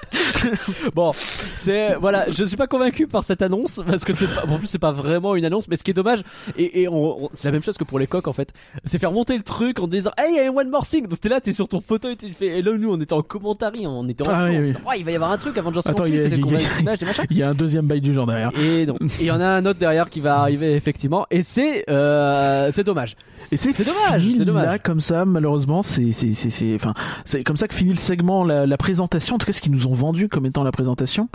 bon, 0.95 1.13
c'est 1.59 1.95
voilà, 1.97 2.27
je 2.31 2.45
suis 2.45 2.57
pas 2.57 2.67
convaincu 2.67 3.07
par 3.07 3.25
cette 3.25 3.43
annonce 3.43 3.81
parce 3.87 4.05
que 4.05 4.13
c'est 4.13 4.27
pas, 4.27 4.45
bon, 4.47 4.55
en 4.55 4.59
plus 4.59 4.67
c'est 4.67 4.79
pas 4.79 4.93
vraiment 4.93 5.35
une 5.37 5.45
annonce, 5.45 5.69
mais 5.69 5.77
ce 5.77 5.85
qui 5.85 5.91
est 5.91 5.95
dommage 5.95 6.21
et, 6.57 6.83
et 6.83 6.89
on- 6.89 7.25
on- 7.25 7.29
c'est 7.33 7.49
la 7.49 7.53
même 7.53 7.63
chose 7.63 7.77
que 7.77 7.85
pour 7.85 7.99
les 7.99 8.07
coques 8.07 8.29
en 8.29 8.33
fait, 8.33 8.53
c'est 8.85 8.99
faire 8.99 9.13
monter 9.13 9.37
le 9.37 9.43
truc 9.43 9.79
en 9.81 9.87
disant 9.89 10.11
hey, 10.19 10.33
il 10.33 10.37
y 10.37 10.41
a 10.41 10.51
un 10.51 10.55
one 10.55 10.71
more 10.71 10.87
thing, 10.87 11.07
donc 11.07 11.21
t'es 11.21 11.29
là, 11.29 11.41
t'es 11.41 11.53
sur 11.53 11.69
ton 11.69 11.81
fauteuil, 11.81 12.17
tu 12.17 12.33
fais 12.33 12.59
et 12.59 12.63
là 12.63 12.73
nous 12.77 12.91
on 12.93 13.01
était 13.01 13.13
en 13.13 13.23
commentaire, 13.23 13.73
on 13.85 14.09
était 14.09 14.27
en 14.27 14.33
Ah, 14.33 14.47
oui, 14.51 14.59
oui. 14.59 14.95
il 14.99 15.05
va 15.05 15.11
y 15.11 15.15
avoir 15.15 15.31
un 15.33 15.39
truc 15.39 15.57
avant 15.59 15.71
de 15.71 15.79
Attends, 15.79 16.05
il 16.07 16.15
y 16.15 16.21
a- 16.21 16.25
il 16.27 16.47
y 16.51 16.57
a- 16.57 16.97
il 17.31 17.37
y 17.39 17.43
un 17.43 17.55
deuxième 17.55 17.87
bail 17.87 18.01
du 18.01 18.13
genre 18.15 18.27
derrière. 18.27 18.51
Et 18.59 18.87
donc, 18.87 18.99
et 19.03 19.07
il 19.21 19.27
y 19.27 19.31
en 19.31 19.41
a 19.41 19.47
un 19.47 19.65
autre 19.67 19.79
derrière 19.79 20.09
qui 20.11 20.21
va 20.21 20.39
arriver 20.41 20.75
effectivement, 20.75 21.27
et 21.31 21.43
c'est 21.43 21.85
euh, 21.91 22.71
c'est 22.73 22.85
dommage. 22.85 23.17
Et 23.53 23.57
c'est 23.57 23.73
C'est 23.73 23.85
dommage, 23.85 24.27
c'est 24.37 24.45
dommage. 24.45 24.67
Là, 24.67 24.79
comme 24.79 25.01
ça, 25.01 25.25
malheureusement, 25.25 25.83
c'est 25.83 26.13
c'est 26.13 26.35
c'est 26.35 26.51
c'est 26.51 26.79
enfin 26.87 26.94
c'est 27.25 27.44
comme 27.44 27.57
ça 27.57 27.68
que 27.68 27.75
finit 27.75 27.92
le 27.92 27.99
segment, 27.99 28.44
la, 28.44 28.66
la 28.66 28.77
présentation. 28.77 29.37
En 29.37 29.38
tout 29.38 29.46
cas, 29.46 29.53
ce 29.53 29.61
qu'ils 29.61 29.72
nous 29.72 29.87
ont 29.87 29.94
vendu 29.94 30.29
comme 30.29 30.46
étant 30.46 30.64
la 30.64 30.72
présentation. 30.72 31.29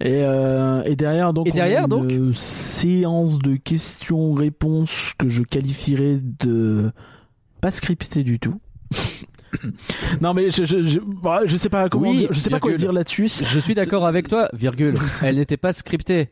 Et 0.00 0.22
euh, 0.22 0.82
et 0.84 0.96
derrière 0.96 1.32
donc 1.32 1.48
Et 1.48 1.52
derrière, 1.52 1.84
une 1.84 1.88
donc 1.88 2.12
euh, 2.12 2.32
séance 2.34 3.38
de 3.38 3.56
questions-réponses 3.56 5.14
que 5.18 5.28
je 5.28 5.42
qualifierais 5.42 6.20
de 6.22 6.90
pas 7.60 7.70
scriptée 7.70 8.22
du 8.22 8.38
tout. 8.38 8.60
non 10.20 10.34
mais 10.34 10.50
je 10.50 10.64
je 10.64 10.82
je, 10.82 11.00
bah, 11.00 11.40
je 11.44 11.56
sais 11.56 11.68
pas 11.68 11.88
comment 11.88 12.08
Oui, 12.10 12.18
dire, 12.18 12.28
je 12.32 12.40
sais 12.40 12.50
pas 12.50 12.60
quoi 12.60 12.72
dire 12.74 12.92
là-dessus. 12.92 13.28
Je 13.28 13.58
suis 13.58 13.74
d'accord 13.74 14.06
avec 14.06 14.28
toi, 14.28 14.48
virgule. 14.52 14.98
Elle 15.22 15.36
n'était 15.36 15.56
pas 15.56 15.72
scriptée. 15.72 16.30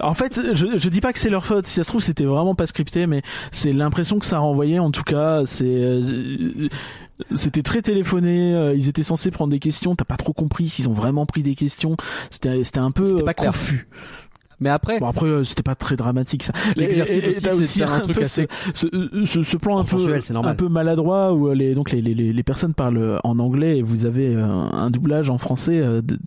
En 0.00 0.14
fait, 0.14 0.40
je, 0.54 0.78
je 0.78 0.88
dis 0.88 1.00
pas 1.00 1.12
que 1.12 1.18
c'est 1.18 1.30
leur 1.30 1.44
faute. 1.44 1.66
Si 1.66 1.74
ça 1.74 1.84
se 1.84 1.88
trouve, 1.88 2.02
c'était 2.02 2.24
vraiment 2.24 2.54
pas 2.54 2.66
scripté, 2.66 3.06
mais 3.06 3.22
c'est 3.50 3.72
l'impression 3.72 4.18
que 4.18 4.26
ça 4.26 4.38
renvoyait. 4.38 4.78
En 4.78 4.90
tout 4.90 5.02
cas, 5.02 5.42
c'est 5.44 5.64
euh, 5.66 6.68
c'était 7.34 7.62
très 7.62 7.82
téléphoné. 7.82 8.54
euh, 8.54 8.74
Ils 8.74 8.88
étaient 8.88 9.02
censés 9.02 9.30
prendre 9.30 9.50
des 9.50 9.58
questions. 9.60 9.94
T'as 9.94 10.04
pas 10.04 10.16
trop 10.16 10.32
compris 10.32 10.68
s'ils 10.68 10.88
ont 10.88 10.92
vraiment 10.94 11.26
pris 11.26 11.42
des 11.42 11.54
questions. 11.54 11.96
C'était 12.30 12.64
c'était 12.64 12.78
un 12.80 12.90
peu 12.90 13.16
pas 13.16 13.30
euh, 13.30 13.34
clair. 13.34 13.52
confus. 13.52 13.88
Mais 14.60 14.70
après, 14.70 15.00
Bon 15.00 15.08
après, 15.08 15.26
euh, 15.26 15.44
c'était 15.44 15.64
pas 15.64 15.74
très 15.74 15.96
dramatique 15.96 16.44
ça. 16.44 16.52
L'exercice 16.76 17.26
aussi, 17.26 17.40
c'est 17.40 17.52
aussi 17.52 17.82
un 17.82 17.92
un 17.92 18.00
truc 18.00 18.18
assez- 18.22 18.46
ce, 18.72 18.86
ce, 19.42 19.56
plan 19.56 19.78
un 19.78 19.84
peu 19.84 19.96
un 20.32 20.54
peu 20.54 20.68
maladroit 20.68 21.32
où 21.34 21.52
les 21.52 21.74
donc 21.74 21.90
les, 21.90 22.00
les, 22.00 22.14
les 22.32 22.42
personnes 22.44 22.72
parlent 22.72 23.20
en 23.24 23.38
anglais 23.40 23.78
et 23.78 23.82
vous 23.82 24.06
avez 24.06 24.34
un 24.34 24.90
doublage 24.90 25.28
en 25.28 25.38
français. 25.38 25.80
euh, 25.80 26.02
de- 26.02 26.18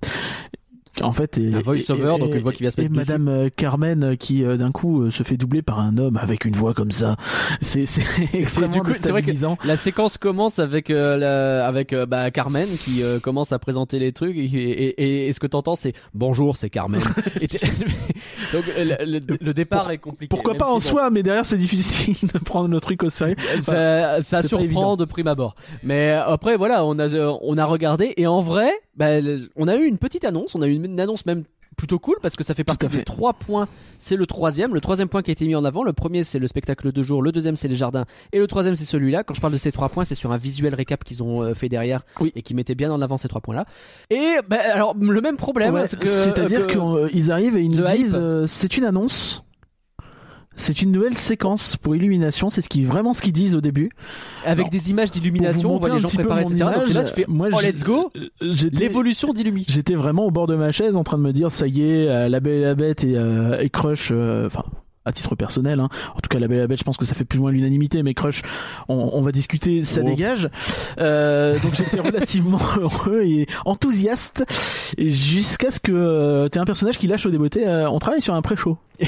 en 1.02 1.12
fait, 1.14 1.38
et, 1.38 1.54
Un 1.54 1.62
voice-over, 1.62 2.16
et- 2.16 2.20
donc 2.20 2.34
une 2.36 2.42
voix 2.42 2.52
qui 2.52 2.60
vient 2.64 2.72
se 2.72 2.80
et 2.80 2.84
mettre 2.84 2.96
dessus. 2.96 3.12
Madame 3.12 3.28
euh, 3.28 3.50
Carmen 3.56 4.04
euh, 4.04 4.16
qui 4.16 4.44
euh, 4.44 4.58
d'un 4.58 4.72
coup 4.72 5.10
se 5.12 5.24
fait 5.24 5.38
doubler 5.38 5.62
par 5.62 5.80
un 5.80 5.98
homme 5.98 6.18
avec 6.18 6.46
une 6.46 6.56
voix 6.56 6.74
comme 6.74 6.92
ça. 6.92 7.16
C'est 7.62 7.86
c'est 7.86 8.04
extrêmement 8.34 8.84
c'est 9.00 9.10
vrai 9.12 9.22
que-. 9.24 9.32
La 9.68 9.78
séquence 9.78 10.18
commence 10.18 10.60
avec 10.60 10.90
euh, 10.90 11.18
la- 11.18 11.68
avec 11.68 11.94
bah, 11.96 12.32
Carmen 12.32 12.68
qui 12.84 13.04
euh, 13.04 13.20
commence 13.20 13.52
à 13.52 13.60
présenter 13.60 14.00
les 14.00 14.12
trucs 14.12 14.36
et, 14.38 14.46
et, 14.46 15.02
et- 15.02 15.28
et 15.28 15.34
ce 15.34 15.40
que 15.40 15.48
t'entends 15.48 15.76
c'est 15.76 15.94
bonjour 16.14 16.58
c'est 16.58 16.70
Carmen. 16.70 17.02
Et 17.42 17.48
Donc 18.54 18.64
le, 18.78 19.06
le- 19.20 19.38
le 19.42 19.54
départ 19.54 19.84
Pour- 19.84 19.92
est 19.92 19.98
compliqué. 19.98 20.30
Pourquoi 20.30 20.56
pas 20.56 20.68
en 20.70 20.80
soi, 20.80 21.10
mais 21.10 21.24
derrière 21.24 21.46
c'est 21.46 21.58
difficile 21.58 22.16
de 22.34 22.40
prendre 22.40 22.70
le 22.70 22.80
truc 22.80 23.04
au 23.04 23.10
sérieux. 23.10 23.36
ça, 23.62 24.22
ça 24.22 24.44
surprend 24.44 24.96
de 24.96 25.06
prime 25.06 25.28
abord. 25.28 25.56
Mais 25.84 26.12
après 26.12 26.58
voilà 26.58 26.86
on 26.86 26.98
a 27.00 27.08
on 27.42 27.58
a 27.58 27.66
regardé 27.66 28.14
et 28.18 28.28
en 28.28 28.42
vrai 28.42 28.70
bah, 28.96 29.08
on 29.56 29.68
a 29.68 29.76
eu 29.76 29.86
une 29.86 30.00
petite 30.00 30.26
annonce, 30.26 30.56
on 30.56 30.62
a 30.64 30.68
eu 30.68 30.74
une, 30.74 30.87
une 30.88 31.00
annonce 31.00 31.26
même 31.26 31.44
plutôt 31.76 32.00
cool 32.00 32.16
parce 32.24 32.36
que 32.36 32.44
ça 32.44 32.56
fait 32.56 32.64
partie 32.64 32.88
des 32.88 33.04
trois 33.04 33.34
points. 33.34 33.68
C'est 34.00 34.16
le 34.16 34.26
troisième. 34.26 34.74
Le 34.74 34.82
troisième 34.82 35.10
point 35.10 35.22
qui 35.22 35.30
a 35.30 35.34
été 35.34 35.46
mis 35.46 35.54
en 35.54 35.64
avant. 35.64 35.84
Le 35.84 35.94
premier 35.94 36.24
c'est 36.24 36.40
le 36.40 36.48
spectacle 36.48 36.92
de 36.92 37.04
jour. 37.04 37.22
Le 37.22 37.32
deuxième 37.32 37.56
c'est 37.56 37.68
les 37.68 37.76
jardins. 37.76 38.06
Et 38.34 38.40
le 38.40 38.48
troisième 38.48 38.76
c'est 38.76 38.86
celui-là. 38.86 39.24
Quand 39.24 39.36
je 39.36 39.42
parle 39.42 39.54
de 39.54 39.58
ces 39.60 39.72
trois 39.72 39.90
points, 39.90 40.04
c'est 40.04 40.16
sur 40.16 40.32
un 40.32 40.38
visuel 40.38 40.74
récap 40.74 41.04
qu'ils 41.04 41.22
ont 41.22 41.44
euh, 41.44 41.54
fait 41.54 41.70
derrière 41.70 42.04
Oui. 42.20 42.32
et 42.36 42.42
qui 42.42 42.56
mettait 42.56 42.74
bien 42.74 42.92
en 42.92 43.00
avant 43.02 43.18
ces 43.18 43.28
trois 43.28 43.42
points-là. 43.42 43.66
Et 44.10 44.38
bah, 44.50 44.58
alors 44.74 44.96
le 45.00 45.22
même 45.22 45.38
problème. 45.38 45.76
Ouais, 45.76 45.88
que- 45.88 46.08
C'est-à-dire 46.08 46.66
que- 46.66 47.10
qu'ils 47.10 47.32
arrivent 47.32 47.56
et 47.58 47.62
ils 47.62 47.70
nous 47.70 47.86
disent 47.86 48.16
euh, 48.16 48.48
c'est 48.48 48.76
une 48.78 48.86
annonce. 48.86 49.44
C'est 50.60 50.82
une 50.82 50.92
nouvelle 50.92 51.16
séquence 51.16 51.78
pour 51.78 51.96
illumination, 51.96 52.50
c'est 52.50 52.62
ce 52.62 52.68
qui 52.68 52.84
vraiment 52.84 53.14
ce 53.14 53.22
qu'ils 53.22 53.32
disent 53.32 53.56
au 53.56 53.62
début. 53.62 53.92
avec 54.44 54.60
Alors, 54.66 54.70
des 54.72 54.90
images 54.90 55.12
d'illumination, 55.12 55.74
on 55.74 55.78
voit 55.78 55.90
les 55.90 55.96
un 55.96 56.00
gens 56.00 56.08
petit 56.08 56.18
peu 56.18 56.24
préparer, 56.24 56.42
mon 56.44 56.50
etc. 56.50 56.66
Donc 56.66 56.74
image, 56.90 56.94
là 56.96 57.04
tu 57.04 57.14
fais 57.14 57.26
moi, 57.28 57.48
oh 57.54 57.58
j'ai- 57.62 57.72
let's 57.72 57.84
go, 57.84 58.12
J'étais 58.42 58.76
l'évolution 58.80 59.34
d'Illumi. 59.34 59.66
J'étais 59.70 59.96
vraiment 59.96 60.26
au 60.26 60.32
bord 60.32 60.48
de 60.48 60.56
ma 60.56 60.72
chaise 60.72 60.96
en 60.98 61.04
train 61.04 61.18
de 61.18 61.24
me 61.24 61.32
dire 61.32 61.52
ça 61.52 61.68
y 61.68 61.82
est, 61.84 62.08
euh, 62.10 62.28
la 62.28 62.40
Belle 62.40 62.54
et 62.56 62.62
la 62.64 62.76
Bête 62.76 63.04
et, 63.04 63.14
euh, 63.16 63.60
et 63.60 63.70
Crush, 63.70 64.10
euh, 64.12 64.48
enfin 64.48 64.64
à 65.06 65.14
titre 65.14 65.36
personnel, 65.36 65.80
hein. 65.80 65.88
en 66.18 66.20
tout 66.20 66.28
cas 66.28 66.38
la 66.38 66.50
Belle 66.50 66.58
et 66.58 66.62
la 66.62 66.68
Bête, 66.68 66.80
je 66.80 66.84
pense 66.84 66.98
que 66.98 67.06
ça 67.06 67.16
fait 67.16 67.24
plus 67.24 67.40
ou 67.40 67.44
moins 67.44 67.52
l'unanimité, 67.52 68.04
mais 68.04 68.14
Crush, 68.14 68.42
on, 68.90 69.12
on 69.14 69.22
va 69.22 69.32
discuter, 69.32 69.82
ça 69.86 70.02
Oh. 70.04 70.06
dégage. 70.10 70.50
Euh, 71.00 71.58
donc 71.60 71.76
j'étais 71.76 71.98
relativement 72.02 72.60
heureux 72.78 73.22
et 73.24 73.48
enthousiaste 73.64 74.44
jusqu'à 74.98 75.72
ce 75.72 75.80
que 75.80 75.94
euh, 75.94 76.50
t'aies 76.50 76.60
un 76.60 76.66
personnage 76.66 76.98
qui 76.98 77.08
lâche 77.08 77.26
au 77.26 77.30
débeauté. 77.30 77.66
euh, 77.66 77.90
on 77.90 78.00
travaille 78.00 78.22
sur 78.22 78.34
un 78.34 78.42
pré-show. 78.42 78.78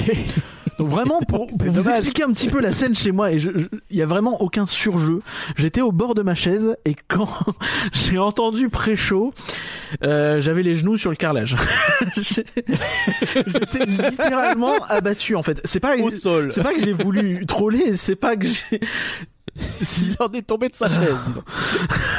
Donc 0.80 0.88
vraiment 0.88 1.20
pour, 1.28 1.46
pour 1.46 1.58
vous 1.58 1.70
dommage. 1.70 1.88
expliquer 1.98 2.22
un 2.24 2.32
petit 2.32 2.48
peu 2.48 2.60
la 2.60 2.72
scène 2.72 2.94
chez 2.94 3.12
moi 3.12 3.30
et 3.32 3.38
je- 3.38 3.50
je- 3.56 3.66
il 3.90 3.96
y 3.96 4.02
a 4.02 4.06
vraiment 4.06 4.40
aucun 4.42 4.66
surjeu. 4.66 5.20
J'étais 5.56 5.80
au 5.82 5.92
bord 5.92 6.14
de 6.14 6.22
ma 6.22 6.34
chaise 6.34 6.76
et 6.84 6.96
quand 7.08 7.28
j'ai 7.92 8.18
entendu 8.18 8.68
pré-show, 8.68 9.32
euh, 10.04 10.40
j'avais 10.40 10.62
les 10.62 10.74
genoux 10.74 10.96
sur 10.96 11.10
le 11.10 11.16
carrelage. 11.16 11.56
J'étais 12.16 13.84
littéralement 13.86 14.74
abattu 14.88 15.36
en 15.36 15.42
fait. 15.42 15.60
C'est 15.64 15.80
pas 15.80 15.96
Au 15.96 16.10
sol. 16.10 16.50
c'est 16.50 16.62
pas 16.62 16.74
que 16.74 16.80
j'ai 16.80 16.92
voulu 16.92 17.44
troller, 17.46 17.96
c'est 17.96 18.16
pas 18.16 18.36
que 18.36 18.46
j'ai 18.46 18.80
Il 19.56 20.16
en 20.20 20.32
est 20.32 20.42
tombé 20.46 20.68
de 20.68 20.76
sa 20.76 20.88
chaise. 20.88 21.16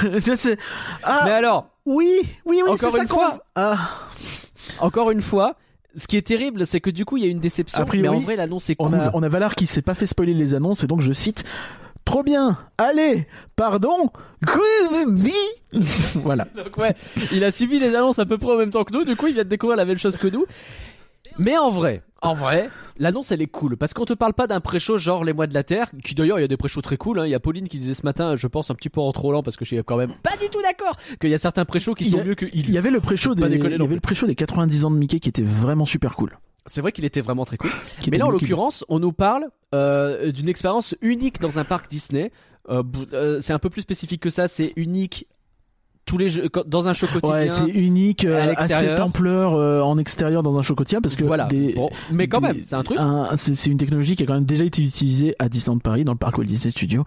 vois, 0.03 0.35
c'est- 0.37 0.57
ah 1.03 1.21
Mais 1.25 1.31
alors, 1.31 1.69
oui, 1.85 2.19
oui 2.45 2.61
oui, 2.63 2.71
Encore 2.71 2.91
c'est 2.91 2.97
ça 2.97 3.03
une 3.03 3.07
qu'on- 3.09 3.15
fois. 3.15 3.39
Ah, 3.55 3.77
encore 4.79 5.11
une 5.11 5.21
fois, 5.21 5.55
ce 5.95 6.07
qui 6.07 6.17
est 6.17 6.21
terrible, 6.25 6.65
c'est 6.65 6.79
que 6.79 6.89
du 6.89 7.05
coup, 7.05 7.17
il 7.17 7.23
y 7.23 7.27
a 7.27 7.29
une 7.29 7.39
déception. 7.39 7.81
A 7.81 7.85
priori, 7.85 8.09
mais 8.09 8.15
en 8.15 8.19
vrai, 8.19 8.35
l'annonce 8.35 8.69
est 8.69 8.75
on 8.79 8.89
cool. 8.89 8.99
a 8.99 9.11
on 9.13 9.23
a 9.23 9.29
Valar 9.29 9.55
qui 9.55 9.67
s'est 9.67 9.81
pas 9.81 9.95
fait 9.95 10.05
spoiler 10.05 10.33
les 10.33 10.53
annonces 10.53 10.83
et 10.83 10.87
donc 10.87 11.01
je 11.01 11.13
cite 11.13 11.43
Trop 12.05 12.23
bien. 12.23 12.57
Allez, 12.77 13.27
pardon. 13.55 14.09
voilà. 16.15 16.47
Donc 16.55 16.77
ouais, 16.77 16.95
il 17.31 17.43
a 17.43 17.51
suivi 17.51 17.79
les 17.79 17.95
annonces 17.95 18.19
à 18.19 18.25
peu 18.25 18.37
près 18.37 18.51
en 18.51 18.57
même 18.57 18.71
temps 18.71 18.83
que 18.83 18.93
nous. 18.93 19.05
Du 19.05 19.15
coup, 19.15 19.27
il 19.27 19.33
vient 19.33 19.43
de 19.43 19.49
découvrir 19.49 19.77
la 19.77 19.85
même 19.85 19.99
chose 19.99 20.17
que 20.17 20.27
nous. 20.27 20.45
Mais 21.37 21.57
en 21.57 21.69
vrai, 21.69 22.01
en 22.21 22.33
vrai, 22.33 22.69
l'annonce 22.97 23.31
elle 23.31 23.41
est 23.41 23.47
cool 23.47 23.77
parce 23.77 23.93
qu'on 23.93 24.05
te 24.05 24.13
parle 24.13 24.33
pas 24.33 24.45
d'un 24.47 24.59
pré-show 24.59 24.97
genre 24.97 25.23
les 25.23 25.33
mois 25.33 25.47
de 25.47 25.53
la 25.53 25.63
Terre, 25.63 25.91
qui 26.03 26.13
d'ailleurs 26.15 26.37
il 26.39 26.41
y 26.41 26.45
a 26.45 26.47
des 26.47 26.57
pré-shows 26.57 26.81
très 26.81 26.97
cool. 26.97 27.19
hein. 27.19 27.25
Il 27.25 27.29
y 27.31 27.35
a 27.35 27.39
Pauline 27.39 27.67
qui 27.67 27.79
disait 27.79 27.93
ce 27.95 28.03
matin, 28.03 28.35
je 28.35 28.47
pense 28.47 28.69
un 28.69 28.75
petit 28.75 28.89
peu 28.89 29.01
en 29.01 29.11
trollant 29.11 29.41
parce 29.43 29.57
que 29.57 29.65
je 29.65 29.75
suis 29.75 29.83
quand 29.83 29.97
même 29.97 30.13
pas 30.23 30.37
du 30.41 30.47
tout 30.49 30.61
d'accord 30.61 30.97
qu'il 31.19 31.29
y 31.29 31.33
a 31.33 31.39
certains 31.39 31.65
pré-shows 31.65 31.93
qui 31.95 32.03
Il 32.05 32.07
y 32.07 32.11
sont 32.11 32.19
a- 32.19 32.23
mieux 32.23 32.35
que 32.35 32.45
Il 32.53 32.69
y 32.71 32.77
avait 32.77 32.91
le 32.91 32.99
pré-show 32.99 33.35
Pas 33.35 33.49
des 33.49 33.55
déconner 33.57 33.71
il 33.71 33.75
y 33.75 33.77
non 33.79 33.85
avait 33.85 33.87
plus. 33.89 33.95
le 33.95 34.01
pré-show 34.01 34.27
des 34.27 34.35
90 34.35 34.85
ans 34.85 34.91
de 34.91 34.97
Mickey 34.97 35.19
qui 35.19 35.29
était 35.29 35.41
vraiment 35.43 35.85
super 35.85 36.15
cool. 36.15 36.37
C'est 36.67 36.81
vrai 36.81 36.91
qu'il 36.91 37.05
était 37.05 37.21
vraiment 37.21 37.43
très 37.43 37.57
cool. 37.57 37.71
Qui 38.01 38.11
Mais 38.11 38.17
était 38.17 38.17
là, 38.19 38.27
en 38.27 38.29
l'occurrence, 38.29 38.85
on 38.87 38.99
nous 38.99 39.11
parle 39.11 39.45
euh, 39.73 40.31
d'une 40.31 40.47
expérience 40.47 40.93
unique 41.01 41.39
dans 41.41 41.57
un 41.57 41.63
parc 41.63 41.89
Disney. 41.89 42.31
Euh, 42.69 42.83
bou- 42.83 43.05
euh, 43.13 43.39
c'est 43.41 43.51
un 43.53 43.57
peu 43.57 43.71
plus 43.71 43.81
spécifique 43.81 44.21
que 44.21 44.29
ça. 44.29 44.47
C'est 44.47 44.73
unique 44.75 45.25
tous 46.05 46.17
les 46.17 46.29
jeux, 46.29 46.49
quand- 46.49 46.67
dans 46.67 46.87
un 46.87 46.93
show 46.93 47.07
quotidien. 47.07 47.35
Ouais, 47.35 47.49
c'est 47.49 47.67
unique 47.67 48.25
à 48.25 48.29
euh, 48.29 48.53
cette 48.67 48.99
ampleur 48.99 49.55
euh, 49.55 49.81
en 49.81 49.97
extérieur 49.97 50.43
dans 50.43 50.57
un 50.57 50.61
show 50.61 50.75
quotidien 50.75 51.01
parce 51.01 51.15
que 51.15 51.23
voilà. 51.23 51.45
des- 51.47 51.73
Bon, 51.73 51.89
mais 52.11 52.27
quand 52.27 52.41
des- 52.41 52.47
même, 52.47 52.61
c'est 52.65 52.75
un 52.75 52.83
truc. 52.83 52.97
un- 52.99 53.35
c'est 53.37 53.69
une 53.69 53.77
technologie 53.77 54.15
qui 54.15 54.23
a 54.23 54.25
quand 54.25 54.33
même 54.33 54.45
déjà 54.45 54.65
été 54.65 54.81
utilisée 54.81 55.35
à 55.39 55.47
Disneyland 55.49 55.79
Paris 55.79 56.03
dans 56.03 56.13
le 56.13 56.17
parc 56.17 56.37
Walt 56.37 56.45
Disney 56.45 56.71
Studios 56.71 57.03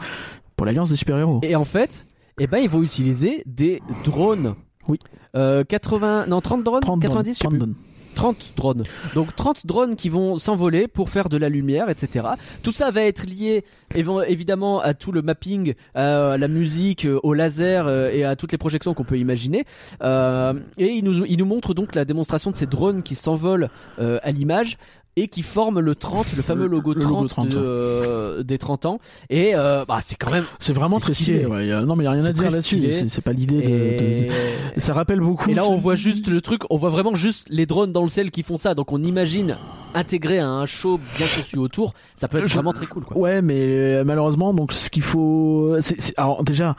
pour 0.57 0.66
l'alliance 0.66 0.90
des 0.90 0.97
super-héros. 0.97 1.40
Et 1.42 1.57
en 1.57 1.64
fait, 1.64 2.07
eh 2.38 2.47
ben, 2.47 2.59
ils 2.59 2.68
vont 2.70 2.82
utiliser 2.82 3.42
des 3.47 3.82
drones. 4.05 4.55
Oui. 4.88 4.99
Euh, 5.36 5.64
80, 5.64 6.26
non, 6.28 6.40
30 6.40 6.62
drones? 6.62 6.80
30 6.82 7.01
90, 7.01 7.09
drones, 7.24 7.26
je 7.26 7.38
sais 7.38 7.40
30 7.40 7.51
plus. 7.51 7.59
drones. 7.59 7.74
30 8.14 8.52
drones. 8.56 8.82
Donc 9.14 9.34
30 9.36 9.66
drones 9.66 9.96
qui 9.96 10.08
vont 10.08 10.36
s'envoler 10.36 10.88
pour 10.88 11.10
faire 11.10 11.28
de 11.28 11.36
la 11.36 11.48
lumière, 11.48 11.88
etc. 11.90 12.26
Tout 12.62 12.72
ça 12.72 12.90
va 12.90 13.02
être 13.02 13.26
lié 13.26 13.64
évi- 13.94 14.24
évidemment 14.28 14.80
à 14.80 14.94
tout 14.94 15.12
le 15.12 15.22
mapping, 15.22 15.74
à 15.94 16.36
la 16.38 16.48
musique, 16.48 17.04
euh, 17.06 17.20
au 17.22 17.34
laser 17.34 17.86
euh, 17.86 18.10
et 18.10 18.24
à 18.24 18.36
toutes 18.36 18.52
les 18.52 18.58
projections 18.58 18.94
qu'on 18.94 19.04
peut 19.04 19.18
imaginer. 19.18 19.64
Euh, 20.02 20.54
et 20.78 20.86
il 20.92 21.04
nous, 21.04 21.24
il 21.26 21.38
nous 21.38 21.46
montre 21.46 21.74
donc 21.74 21.94
la 21.94 22.04
démonstration 22.04 22.50
de 22.50 22.56
ces 22.56 22.66
drones 22.66 23.02
qui 23.02 23.14
s'envolent 23.14 23.68
à 23.98 24.30
l'image 24.32 24.78
et 25.16 25.28
qui 25.28 25.42
forment 25.42 25.80
le 25.80 25.94
30, 25.94 26.26
le 26.36 26.42
fameux 26.42 26.66
logo 26.66 26.92
le 26.94 27.00
30, 27.00 27.12
logo 27.14 27.28
30, 27.28 27.48
de, 27.48 27.56
ouais. 27.56 27.62
euh, 27.64 28.42
des 28.42 28.58
30 28.58 28.86
ans. 28.86 28.98
Et 29.30 29.54
euh, 29.54 29.84
bah, 29.86 29.98
c'est 30.02 30.16
quand 30.16 30.30
même... 30.30 30.44
C'est 30.58 30.72
vraiment 30.72 30.98
très 31.00 31.14
stylé. 31.14 31.46
ouais. 31.46 31.66
Non 31.84 31.94
mais 31.96 32.04
y 32.04 32.06
a 32.06 32.10
rien 32.10 32.24
à 32.24 32.32
dire 32.32 32.50
là-dessus. 32.50 32.92
C'est- 33.08 33.20
pas 33.20 33.32
l'idée 33.32 33.56
de, 33.56 33.62
Et... 33.62 33.96
de- 34.26 34.74
de- 34.74 34.80
Ça 34.80 34.92
rappelle 34.92 35.20
beaucoup. 35.20 35.50
Et 35.50 35.54
là, 35.54 35.64
on 35.66 35.76
voit 35.76 35.94
juste 35.94 36.26
le 36.28 36.40
truc, 36.40 36.62
on 36.70 36.76
voit 36.76 36.90
vraiment 36.90 37.14
juste 37.14 37.46
les 37.48 37.64
drones 37.66 37.92
dans 37.92 38.02
le 38.02 38.08
ciel 38.08 38.30
qui 38.30 38.42
font 38.42 38.56
ça. 38.56 38.74
Donc, 38.74 38.92
on 38.92 39.02
imagine 39.02 39.56
intégrer 39.94 40.40
à 40.40 40.48
un 40.48 40.66
show 40.66 40.98
bien 41.16 41.26
conçu 41.28 41.56
autour. 41.58 41.94
Ça 42.16 42.26
peut 42.26 42.38
être 42.38 42.48
vraiment 42.48 42.72
très 42.72 42.86
cool, 42.86 43.04
quoi. 43.04 43.16
Ouais, 43.16 43.40
mais 43.42 43.54
euh, 43.60 44.02
malheureusement, 44.04 44.52
donc 44.52 44.72
ce 44.72 44.90
qu'il 44.90 45.02
faut, 45.02 45.76
alors 46.16 46.42
déjà, 46.42 46.74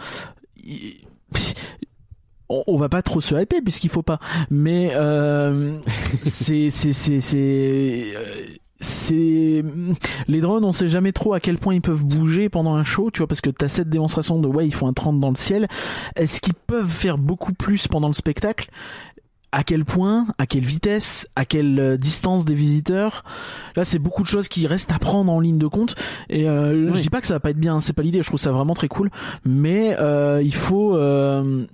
il- 0.66 0.96
on, 2.50 2.64
on 2.68 2.78
va 2.78 2.90
pas 2.90 3.02
trop 3.02 3.22
se 3.22 3.36
hyper 3.36 3.62
puisqu'il 3.64 3.90
faut 3.90 4.04
pas, 4.04 4.20
mais 4.50 4.92
euh, 4.96 5.80
c'est 6.24 6.70
c'est 6.70 6.94
c'est 6.94 7.20
c'est 7.20 8.14
euh, 8.16 8.46
c'est 8.80 9.64
les 10.28 10.42
drones 10.42 10.66
on 10.66 10.74
sait 10.74 10.90
jamais 10.90 11.14
trop 11.14 11.34
à 11.34 11.40
quel 11.40 11.58
point 11.58 11.74
ils 11.74 11.82
peuvent 11.82 12.04
bouger 12.04 12.50
pendant 12.50 12.76
un 12.76 12.84
show 12.84 13.10
tu 13.10 13.20
vois 13.20 13.28
parce 13.28 13.40
que 13.42 13.50
t'as 13.50 13.70
cette 13.70 13.90
démonstration 13.90 14.40
de 14.40 14.48
ouais 14.48 14.68
ils 14.68 14.74
font 14.74 14.88
un 14.88 14.94
30 14.94 15.20
dans 15.20 15.30
le 15.30 15.38
ciel 15.38 15.68
est-ce 16.18 16.42
qu'ils 16.42 16.54
peuvent 16.54 16.90
faire 16.90 17.18
beaucoup 17.18 17.54
plus 17.54 17.88
pendant 17.88 18.08
le 18.08 18.14
spectacle? 18.14 18.70
À 19.52 19.64
quel 19.64 19.86
point, 19.86 20.28
à 20.38 20.48
quelle 20.48 20.66
vitesse, 20.66 21.30
à 21.38 21.46
quelle 21.46 21.80
euh, 21.80 21.96
distance 21.98 22.44
des 22.44 22.56
visiteurs? 22.56 23.24
Là, 23.78 23.86
c'est 23.86 24.00
beaucoup 24.00 24.22
de 24.22 24.28
choses 24.28 24.50
qui 24.50 24.68
restent 24.68 24.92
à 24.92 25.00
prendre 25.00 25.32
en 25.32 25.40
ligne 25.40 25.58
de 25.58 25.68
compte. 25.68 25.96
Et 26.30 26.50
euh, 26.50 26.88
Oui. 26.90 26.98
je 26.98 27.02
dis 27.02 27.10
pas 27.10 27.22
que 27.22 27.28
ça 27.28 27.36
va 27.36 27.40
pas 27.40 27.52
être 27.52 27.58
bien, 27.60 27.80
c'est 27.80 27.94
pas 27.94 28.02
l'idée. 28.02 28.22
Je 28.22 28.28
trouve 28.28 28.40
ça 28.40 28.52
vraiment 28.52 28.74
très 28.74 28.90
cool, 28.90 29.10
mais 29.46 29.96
euh, 30.02 30.42
il 30.44 30.54
faut. 30.54 30.98
euh, 30.98 31.66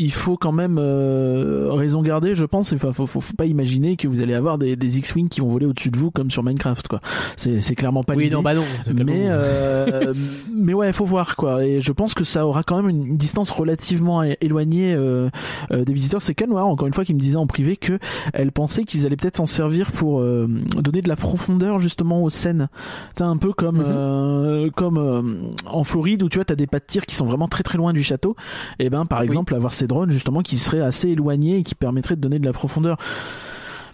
il 0.00 0.12
faut 0.12 0.36
quand 0.36 0.52
même 0.52 0.78
euh, 0.80 1.68
raison 1.72 2.02
garder, 2.02 2.34
je 2.34 2.44
pense. 2.44 2.72
Enfin, 2.72 2.92
faut, 2.92 3.06
faut, 3.06 3.20
faut 3.20 3.34
pas 3.36 3.46
imaginer 3.46 3.96
que 3.96 4.08
vous 4.08 4.20
allez 4.22 4.34
avoir 4.34 4.56
des, 4.58 4.74
des 4.76 4.98
X-wing 4.98 5.28
qui 5.28 5.40
vont 5.40 5.48
voler 5.48 5.66
au-dessus 5.66 5.90
de 5.90 5.96
vous 5.98 6.10
comme 6.10 6.30
sur 6.30 6.42
Minecraft, 6.42 6.88
quoi. 6.88 7.00
C'est, 7.36 7.60
c'est 7.60 7.74
clairement 7.74 8.02
pas 8.02 8.14
oui, 8.14 8.30
non, 8.30 8.42
bah 8.42 8.54
non. 8.54 8.64
Mais 8.92 9.24
euh, 9.26 10.14
mais 10.54 10.72
ouais, 10.74 10.92
faut 10.92 11.04
voir 11.04 11.36
quoi. 11.36 11.64
Et 11.64 11.80
je 11.80 11.92
pense 11.92 12.14
que 12.14 12.24
ça 12.24 12.46
aura 12.46 12.62
quand 12.62 12.76
même 12.76 12.88
une 12.88 13.16
distance 13.16 13.50
relativement 13.50 14.22
éloignée 14.40 14.94
euh, 14.94 15.28
euh, 15.72 15.84
des 15.84 15.92
visiteurs. 15.92 16.22
C'est 16.22 16.34
Ken 16.34 16.48
Noir 16.48 16.66
encore 16.66 16.86
une 16.88 16.94
fois 16.94 17.04
qui 17.04 17.14
me 17.14 17.20
disait 17.20 17.36
en 17.36 17.46
privé 17.46 17.76
que 17.76 17.98
elle 18.32 18.52
pensait 18.52 18.84
qu'ils 18.84 19.06
allaient 19.06 19.16
peut-être 19.16 19.36
s'en 19.36 19.46
servir 19.46 19.92
pour 19.92 20.20
donner 20.20 21.02
de 21.02 21.08
la 21.08 21.16
profondeur 21.16 21.78
justement 21.78 22.22
aux 22.24 22.30
scènes. 22.30 22.68
T'as 23.14 23.26
un 23.26 23.36
peu 23.36 23.52
comme 23.52 23.78
Mhm. 23.80 24.70
comme 24.72 25.50
en 25.66 25.84
Floride 25.84 26.22
où 26.22 26.28
tu 26.28 26.38
vois 26.38 26.44
t'as 26.44 26.54
des 26.54 26.66
pas 26.66 26.78
de 26.78 26.84
tir 26.86 27.06
qui 27.06 27.14
sont 27.14 27.26
vraiment 27.26 27.48
très 27.48 27.62
très 27.62 27.78
loin 27.78 27.92
du 27.92 28.02
château. 28.02 28.36
Et 28.78 28.90
ben 28.90 29.04
par 29.06 29.20
Oui. 29.20 29.26
exemple 29.26 29.54
avoir 29.54 29.72
ces 29.72 29.86
drones 29.90 30.10
justement 30.10 30.40
qui 30.40 30.56
seraient 30.58 30.80
assez 30.80 31.10
éloignés 31.10 31.58
et 31.58 31.62
qui 31.62 31.74
permettraient 31.74 32.16
de 32.16 32.20
donner 32.22 32.38
de 32.38 32.46
la 32.46 32.52
profondeur. 32.54 32.96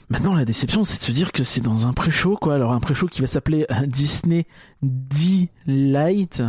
Maintenant, 0.08 0.36
la 0.36 0.44
déception, 0.44 0.84
c'est 0.84 0.98
de 0.98 1.02
se 1.02 1.10
dire 1.10 1.32
que 1.32 1.42
c'est 1.42 1.60
dans 1.60 1.88
un 1.88 1.92
pré-show, 1.92 2.36
quoi. 2.40 2.54
Alors, 2.54 2.70
un 2.72 2.78
pré-show 2.78 3.08
qui 3.08 3.22
va 3.22 3.26
s'appeler 3.26 3.66
euh, 3.72 3.86
Disney 3.86 4.46
D-Light. 4.82 6.42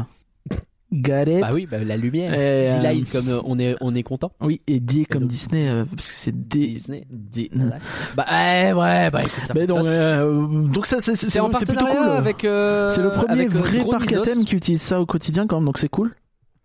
It? 0.89 1.41
Bah 1.41 1.49
oui, 1.53 1.65
bah, 1.69 1.79
la 1.83 1.97
lumière. 1.97 2.33
Euh, 2.37 2.77
Delight, 2.77 3.11
comme 3.11 3.27
euh, 3.27 3.41
on 3.43 3.59
est, 3.59 3.75
on 3.81 3.93
est 3.93 4.03
content. 4.03 4.31
Oui, 4.39 4.61
et 4.67 4.79
D 4.79 5.05
comme 5.05 5.23
donc- 5.23 5.31
Disney, 5.31 5.67
euh, 5.67 5.83
parce 5.83 6.07
que 6.07 6.15
c'est 6.15 6.47
D. 6.47 6.59
Disney. 6.67 7.05
D- 7.09 7.51
Bah 8.15 8.23
ouais, 8.29 8.71
ouais, 8.73 9.11
bah 9.11 9.19
écoute, 9.21 9.43
ça 9.47 9.53
Mais 9.53 9.67
donc, 9.67 10.85
ça, 10.85 11.01
c'est, 11.01 11.15
c'est, 11.15 11.29
C'est 11.29 11.39
en 11.41 11.51
c'est 11.53 11.65
plutôt 11.65 11.85
cool. 11.85 11.97
avec. 11.97 12.37
c'est 12.41 13.01
le 13.01 13.11
premier 13.11 13.47
vrai 13.47 13.83
parc 13.89 14.13
à 14.13 14.21
thème 14.21 14.45
qui 14.45 14.55
utilise 14.55 14.81
ça 14.81 15.01
au 15.01 15.05
quotidien, 15.05 15.45
quand 15.45 15.57
même, 15.57 15.65
donc 15.65 15.77
c'est 15.77 15.89
cool. 15.89 16.15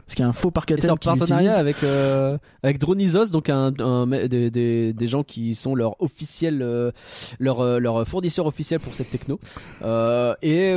Parce 0.07 0.16
qu'il 0.16 0.24
y 0.24 0.26
a 0.26 0.28
un 0.28 0.32
faux 0.32 0.50
parc 0.50 0.70
à 0.70 0.74
Et 0.74 0.76
c'est 0.76 0.82
thème 0.88 0.92
en 0.92 0.96
partenariat 0.96 1.55
avec 1.55 1.82
euh, 1.84 2.36
avec 2.62 2.78
Dronisos, 2.78 3.30
donc 3.30 3.48
un, 3.48 3.72
un 3.78 4.07
des, 4.28 4.50
des, 4.50 4.92
des 4.92 5.07
gens 5.09 5.22
qui 5.22 5.55
sont 5.55 5.74
leur 5.74 6.00
officiel 6.03 6.61
euh, 6.61 6.90
leur 7.38 7.61
euh, 7.61 7.78
leur 7.78 8.07
fournisseur 8.07 8.46
officiel 8.46 8.80
pour 8.80 8.94
cette 8.94 9.11
techno. 9.11 9.40
Euh, 9.82 10.34
et 10.42 10.74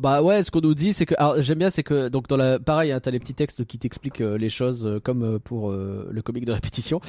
bah 0.00 0.22
ouais, 0.22 0.42
ce 0.42 0.50
qu'on 0.50 0.60
nous 0.60 0.74
dit, 0.74 0.92
c'est 0.92 1.04
que 1.04 1.14
j'aime 1.38 1.58
bien, 1.58 1.68
c'est 1.70 1.82
que 1.82 2.08
donc 2.08 2.28
dans 2.28 2.36
la 2.36 2.58
pareil, 2.58 2.92
hein, 2.92 3.00
t'as 3.00 3.10
les 3.10 3.18
petits 3.18 3.34
textes 3.34 3.64
qui 3.64 3.78
t'expliquent 3.78 4.20
les 4.20 4.48
choses 4.48 5.00
comme 5.04 5.38
pour 5.40 5.70
le 5.72 6.22
comique 6.22 6.46
de 6.46 6.52
répétition. 6.52 7.00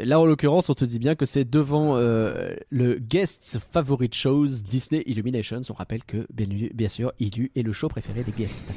Là 0.00 0.20
en 0.20 0.26
l'occurrence, 0.26 0.68
on 0.68 0.74
te 0.74 0.84
dit 0.84 0.98
bien 0.98 1.14
que 1.14 1.24
c'est 1.24 1.48
devant 1.48 1.96
le 1.96 2.98
guest 2.98 3.58
favorite 3.72 4.14
shows 4.14 4.46
Disney 4.68 5.02
Illuminations. 5.06 5.62
On 5.70 5.74
rappelle 5.74 6.04
que 6.04 6.26
bien, 6.32 6.46
bien 6.74 6.88
sûr, 6.88 7.12
Illu 7.18 7.50
est 7.56 7.62
le 7.62 7.72
show 7.72 7.88
préféré 7.88 8.22
des 8.24 8.32
guests. 8.32 8.72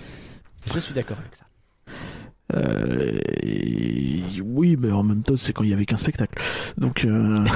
Je 0.73 0.79
suis 0.79 0.93
d'accord 0.93 1.17
avec 1.19 1.35
ça. 1.35 1.45
Euh, 2.55 3.19
oui, 4.43 4.77
mais 4.79 4.91
en 4.91 5.03
même 5.03 5.23
temps, 5.23 5.37
c'est 5.37 5.53
quand 5.53 5.63
il 5.63 5.69
y 5.69 5.73
avait 5.73 5.85
qu'un 5.85 5.97
spectacle. 5.97 6.41
Donc, 6.77 7.05
euh, 7.05 7.45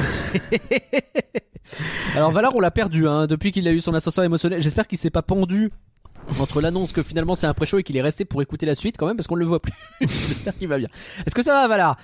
Alors 2.16 2.32
Valar, 2.32 2.56
on 2.56 2.60
l'a 2.60 2.72
perdu 2.72 3.08
hein, 3.08 3.28
depuis 3.28 3.52
qu'il 3.52 3.68
a 3.68 3.72
eu 3.72 3.82
son 3.82 3.94
ascenseur 3.94 4.24
émotionnel. 4.24 4.62
J'espère 4.62 4.88
qu'il 4.88 4.98
s'est 4.98 5.10
pas 5.10 5.22
pendu 5.22 5.72
entre 6.40 6.62
l'annonce 6.62 6.92
que 6.92 7.02
finalement 7.02 7.36
c'est 7.36 7.48
un 7.48 7.54
pré-show 7.54 7.80
et 7.80 7.84
qu'il 7.84 7.98
est 7.98 8.02
resté 8.02 8.26
pour 8.26 8.42
écouter 8.42 8.66
la 8.66 8.76
suite 8.76 8.98
quand 8.98 9.08
même 9.08 9.16
parce 9.16 9.28
qu'on 9.28 9.36
le 9.36 9.46
voit 9.46 9.62
plus. 9.62 9.74
J'espère 10.02 10.58
qu'il 10.58 10.68
va 10.68 10.78
bien. 10.78 10.90
Est-ce 11.26 11.36
que 11.36 11.44
ça 11.44 11.54
va 11.54 11.68
Valar? 11.68 11.98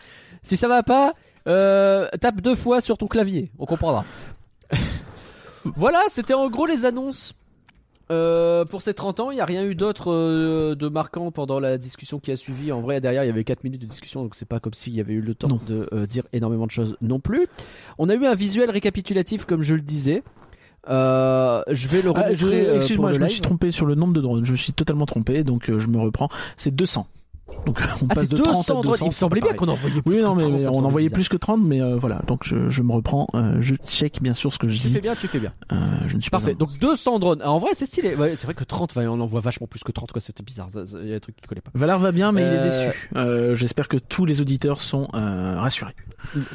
Si 0.43 0.57
ça 0.57 0.67
va 0.67 0.83
pas, 0.83 1.13
euh, 1.47 2.07
tape 2.21 2.41
deux 2.41 2.55
fois 2.55 2.81
sur 2.81 2.97
ton 2.97 3.07
clavier, 3.07 3.51
on 3.59 3.65
comprendra. 3.65 4.05
voilà, 5.65 6.01
c'était 6.09 6.33
en 6.33 6.49
gros 6.49 6.65
les 6.65 6.85
annonces. 6.85 7.33
Euh, 8.09 8.63
pour 8.63 8.81
ces 8.81 8.93
30 8.93 9.19
ans, 9.19 9.31
il 9.31 9.35
n'y 9.35 9.41
a 9.41 9.45
rien 9.45 9.65
eu 9.65 9.75
d'autre 9.75 10.11
euh, 10.13 10.75
de 10.75 10.87
marquant 10.87 11.29
pendant 11.31 11.59
la 11.59 11.77
discussion 11.77 12.19
qui 12.19 12.31
a 12.31 12.35
suivi. 12.37 12.71
En 12.71 12.79
vrai, 12.81 13.01
derrière, 13.01 13.23
il 13.23 13.27
y 13.27 13.29
avait 13.29 13.43
4 13.43 13.63
minutes 13.65 13.81
de 13.81 13.85
discussion, 13.85 14.23
donc 14.23 14.35
c'est 14.35 14.47
pas 14.47 14.59
comme 14.61 14.73
s'il 14.73 14.93
y 14.95 15.01
avait 15.01 15.13
eu 15.13 15.21
le 15.21 15.35
temps 15.35 15.49
Non. 15.49 15.59
de 15.67 15.89
euh, 15.93 16.05
dire 16.05 16.23
énormément 16.33 16.65
de 16.65 16.71
choses 16.71 16.95
non 17.01 17.19
plus. 17.19 17.47
On 17.97 18.07
a 18.09 18.15
eu 18.15 18.25
un 18.25 18.35
visuel 18.35 18.69
récapitulatif, 18.71 19.43
comme 19.45 19.61
je 19.61 19.75
le 19.75 19.81
disais. 19.81 20.23
Euh, 20.89 21.61
je 21.69 21.87
vais 21.89 22.01
le 22.01 22.13
ah, 22.15 22.33
je- 22.33 22.47
euh, 22.47 22.75
excuse-moi, 22.77 23.09
pour 23.09 23.13
je 23.13 23.17
le 23.19 23.23
me 23.23 23.27
live. 23.27 23.33
suis 23.33 23.41
trompé 23.41 23.71
sur 23.71 23.85
le 23.85 23.95
nombre 23.95 24.13
de 24.13 24.21
drones. 24.21 24.45
Je 24.45 24.51
me 24.53 24.57
suis 24.57 24.71
totalement 24.71 25.05
trompé, 25.05 25.43
donc 25.43 25.69
euh, 25.69 25.79
je 25.79 25.87
me 25.89 25.97
reprends. 25.99 26.29
C'est 26.55 26.73
200. 26.73 27.07
Donc, 27.67 27.79
on 28.01 28.07
Ah, 28.09 28.15
passe 28.15 28.29
de 28.29 28.37
30 28.37 28.47
à 28.47 28.51
200 28.53 28.73
drones. 28.81 28.91
200. 28.93 29.05
Il 29.05 29.07
me 29.09 29.13
semblait 29.13 29.41
bien 29.41 29.53
qu'on 29.53 29.67
envoyait 29.67 30.01
plus. 30.01 30.15
Oui, 30.15 30.21
non, 30.23 30.33
mais 30.35 30.43
30, 30.43 30.63
ça 30.63 30.71
me 30.71 30.75
on 30.77 30.85
envoyait 30.85 31.09
plus 31.09 31.27
que 31.29 31.37
30, 31.37 31.61
mais 31.63 31.81
euh, 31.81 31.97
voilà. 31.97 32.21
Donc, 32.27 32.39
je, 32.45 32.69
je 32.69 32.81
me 32.81 32.93
reprends. 32.93 33.27
euh, 33.35 33.57
je 33.61 33.75
check 33.87 34.21
bien 34.21 34.33
sûr 34.33 34.51
ce 34.53 34.57
que 34.57 34.67
je 34.69 34.77
Tu 34.81 34.87
dis. 34.87 34.93
fais 34.93 35.01
bien, 35.01 35.15
tu 35.15 35.27
fais 35.27 35.39
bien. 35.39 35.51
Euh, 35.71 35.75
je 36.07 36.15
ne 36.15 36.21
suis 36.21 36.31
pas 36.31 36.37
Parfait. 36.39 36.55
Donc 36.55 36.77
200 36.79 37.19
drones. 37.19 37.41
Ah, 37.43 37.51
en 37.51 37.57
vrai, 37.57 37.71
c'est 37.73 37.85
stylé. 37.85 38.15
Ouais, 38.15 38.35
c'est 38.37 38.45
vrai 38.45 38.53
que 38.53 38.63
30, 38.63 38.95
ouais, 38.95 39.05
on 39.07 39.19
en 39.19 39.25
voit 39.25 39.41
vachement 39.41 39.67
plus 39.67 39.83
que 39.83 39.91
30. 39.91 40.11
Quoi, 40.13 40.21
c'était 40.21 40.43
bizarre. 40.43 40.67
Il 40.75 41.07
y 41.07 41.11
a 41.11 41.15
des 41.15 41.19
trucs 41.19 41.35
qui 41.35 41.45
collaient 41.47 41.61
pas. 41.61 41.71
Valar 41.75 41.99
va 41.99 42.11
bien, 42.11 42.31
mais 42.31 42.41
il 42.41 42.45
est 42.45 42.57
Euh, 42.57 42.63
déçu. 42.87 43.09
Euh, 43.15 43.55
J'espère 43.55 43.87
que 43.89 43.97
tous 43.97 44.25
les 44.25 44.39
auditeurs 44.41 44.79
sont 44.81 45.07
euh, 45.13 45.59
rassurés. 45.59 45.93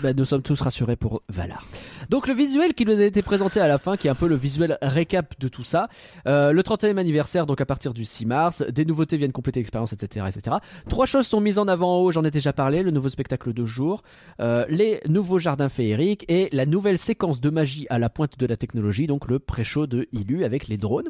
Bah, 0.02 0.12
nous 0.12 0.24
sommes 0.24 0.42
tous 0.42 0.60
rassurés 0.60 0.96
pour 0.96 1.22
Valar. 1.28 1.66
Donc 2.10 2.26
le 2.26 2.34
visuel 2.34 2.74
qui 2.74 2.84
nous 2.84 2.98
a 2.98 3.04
été 3.04 3.22
présenté 3.22 3.60
à 3.60 3.68
la 3.68 3.78
fin, 3.78 3.96
qui 3.96 4.06
est 4.06 4.10
un 4.10 4.14
peu 4.14 4.28
le 4.28 4.34
visuel 4.34 4.78
récap 4.82 5.38
de 5.40 5.48
tout 5.48 5.64
ça. 5.64 5.88
Euh, 6.26 6.52
le 6.52 6.62
31e 6.62 6.98
anniversaire, 6.98 7.46
donc 7.46 7.60
à 7.60 7.66
partir 7.66 7.94
du 7.94 8.04
6 8.04 8.26
mars, 8.26 8.62
des 8.62 8.84
nouveautés 8.84 9.16
viennent 9.16 9.32
compléter 9.32 9.60
l'expérience, 9.60 9.92
etc., 9.92 10.26
etc. 10.28 10.56
Trois 10.88 11.06
choses 11.06 11.26
sont 11.26 11.40
mises 11.40 11.58
en 11.58 11.68
avant 11.68 11.96
en 11.96 12.00
haut, 12.00 12.12
j'en 12.12 12.24
ai 12.24 12.30
déjà 12.30 12.52
parlé, 12.52 12.82
le 12.82 12.90
nouveau 12.90 13.08
spectacle 13.08 13.52
de 13.52 13.64
jour, 13.64 14.02
euh, 14.40 14.64
les 14.68 15.00
nouveaux 15.08 15.38
jardins 15.38 15.68
féeriques 15.68 16.24
et 16.28 16.48
la 16.52 16.66
nouvelle 16.66 16.98
séquence 16.98 17.40
de 17.40 17.50
magie 17.50 17.86
à 17.90 17.98
la 17.98 18.08
pointe 18.10 18.38
de 18.38 18.46
la 18.46 18.56
technologie, 18.56 19.06
donc 19.06 19.28
le 19.28 19.38
pré-show 19.38 19.86
de 19.86 20.08
Illu 20.12 20.44
avec 20.44 20.68
les 20.68 20.76
drones. 20.76 21.08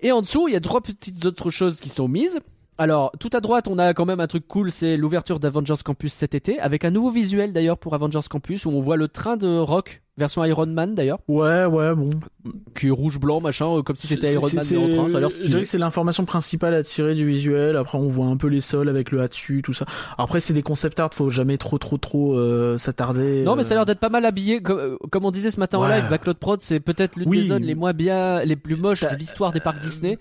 Et 0.00 0.10
en 0.10 0.22
dessous, 0.22 0.48
il 0.48 0.54
y 0.54 0.56
a 0.56 0.60
trois 0.60 0.80
petites 0.80 1.24
autres 1.26 1.50
choses 1.50 1.80
qui 1.80 1.88
sont 1.88 2.08
mises. 2.08 2.40
Alors, 2.82 3.12
tout 3.20 3.30
à 3.32 3.40
droite, 3.40 3.68
on 3.68 3.78
a 3.78 3.94
quand 3.94 4.06
même 4.06 4.18
un 4.18 4.26
truc 4.26 4.48
cool, 4.48 4.72
c'est 4.72 4.96
l'ouverture 4.96 5.38
d'Avengers 5.38 5.84
Campus 5.84 6.12
cet 6.12 6.34
été, 6.34 6.58
avec 6.58 6.84
un 6.84 6.90
nouveau 6.90 7.10
visuel 7.10 7.52
d'ailleurs 7.52 7.78
pour 7.78 7.94
Avengers 7.94 8.26
Campus, 8.28 8.66
où 8.66 8.70
on 8.70 8.80
voit 8.80 8.96
le 8.96 9.06
train 9.06 9.36
de 9.36 9.56
Rock, 9.56 10.02
version 10.18 10.44
Iron 10.44 10.66
Man 10.66 10.94
d'ailleurs, 10.94 11.18
Ouais, 11.26 11.64
ouais, 11.64 11.94
bon. 11.94 12.10
qui 12.74 12.88
est 12.88 12.90
rouge-blanc, 12.90 13.40
machin, 13.40 13.66
euh, 13.78 13.82
comme 13.82 13.96
si 13.96 14.06
c'était 14.06 14.32
Iron 14.34 14.46
Man 14.52 14.58
en 14.76 14.88
train, 14.96 15.08
ça 15.08 15.16
a 15.16 15.20
l'air 15.20 15.30
Je 15.30 15.48
dirais 15.48 15.62
que 15.62 15.68
c'est 15.68 15.78
l'information 15.78 16.24
principale 16.26 16.74
à 16.74 16.82
tirer 16.82 17.14
du 17.14 17.26
visuel. 17.26 17.76
Après, 17.76 17.96
on 17.96 18.08
voit 18.08 18.26
un 18.26 18.36
peu 18.36 18.48
les 18.48 18.60
sols 18.60 18.88
avec 18.90 19.10
le 19.10 19.22
A 19.22 19.28
dessus, 19.28 19.62
tout 19.64 19.72
ça. 19.72 19.86
Après, 20.18 20.40
c'est 20.40 20.52
des 20.52 20.62
concept 20.62 21.00
art, 21.00 21.14
faut 21.14 21.30
jamais 21.30 21.56
trop, 21.56 21.78
trop, 21.78 21.96
trop 21.96 22.36
euh, 22.36 22.76
s'attarder. 22.76 23.42
Non, 23.44 23.56
mais 23.56 23.62
ça 23.64 23.70
a 23.70 23.72
euh. 23.72 23.76
l'air 23.78 23.86
d'être 23.86 24.00
pas 24.00 24.10
mal 24.10 24.26
habillé, 24.26 24.60
comme, 24.60 24.78
euh, 24.78 24.96
comme 25.10 25.24
on 25.24 25.30
disait 25.30 25.50
ce 25.50 25.58
matin 25.58 25.78
en 25.78 25.86
live, 25.88 26.04
Backlot 26.10 26.34
Prod, 26.34 26.60
c'est 26.60 26.80
peut-être 26.80 27.16
l'une 27.16 27.28
Oui. 27.28 27.42
des 27.42 27.48
zones 27.48 27.62
les 27.62 27.74
moins 27.74 27.94
bien, 27.94 28.44
les 28.44 28.56
plus 28.56 28.76
moches 28.76 29.00
Bah, 29.02 29.14
de 29.14 29.18
l'histoire 29.18 29.52
des 29.52 29.60
parcs 29.60 29.80
Disney. 29.80 30.18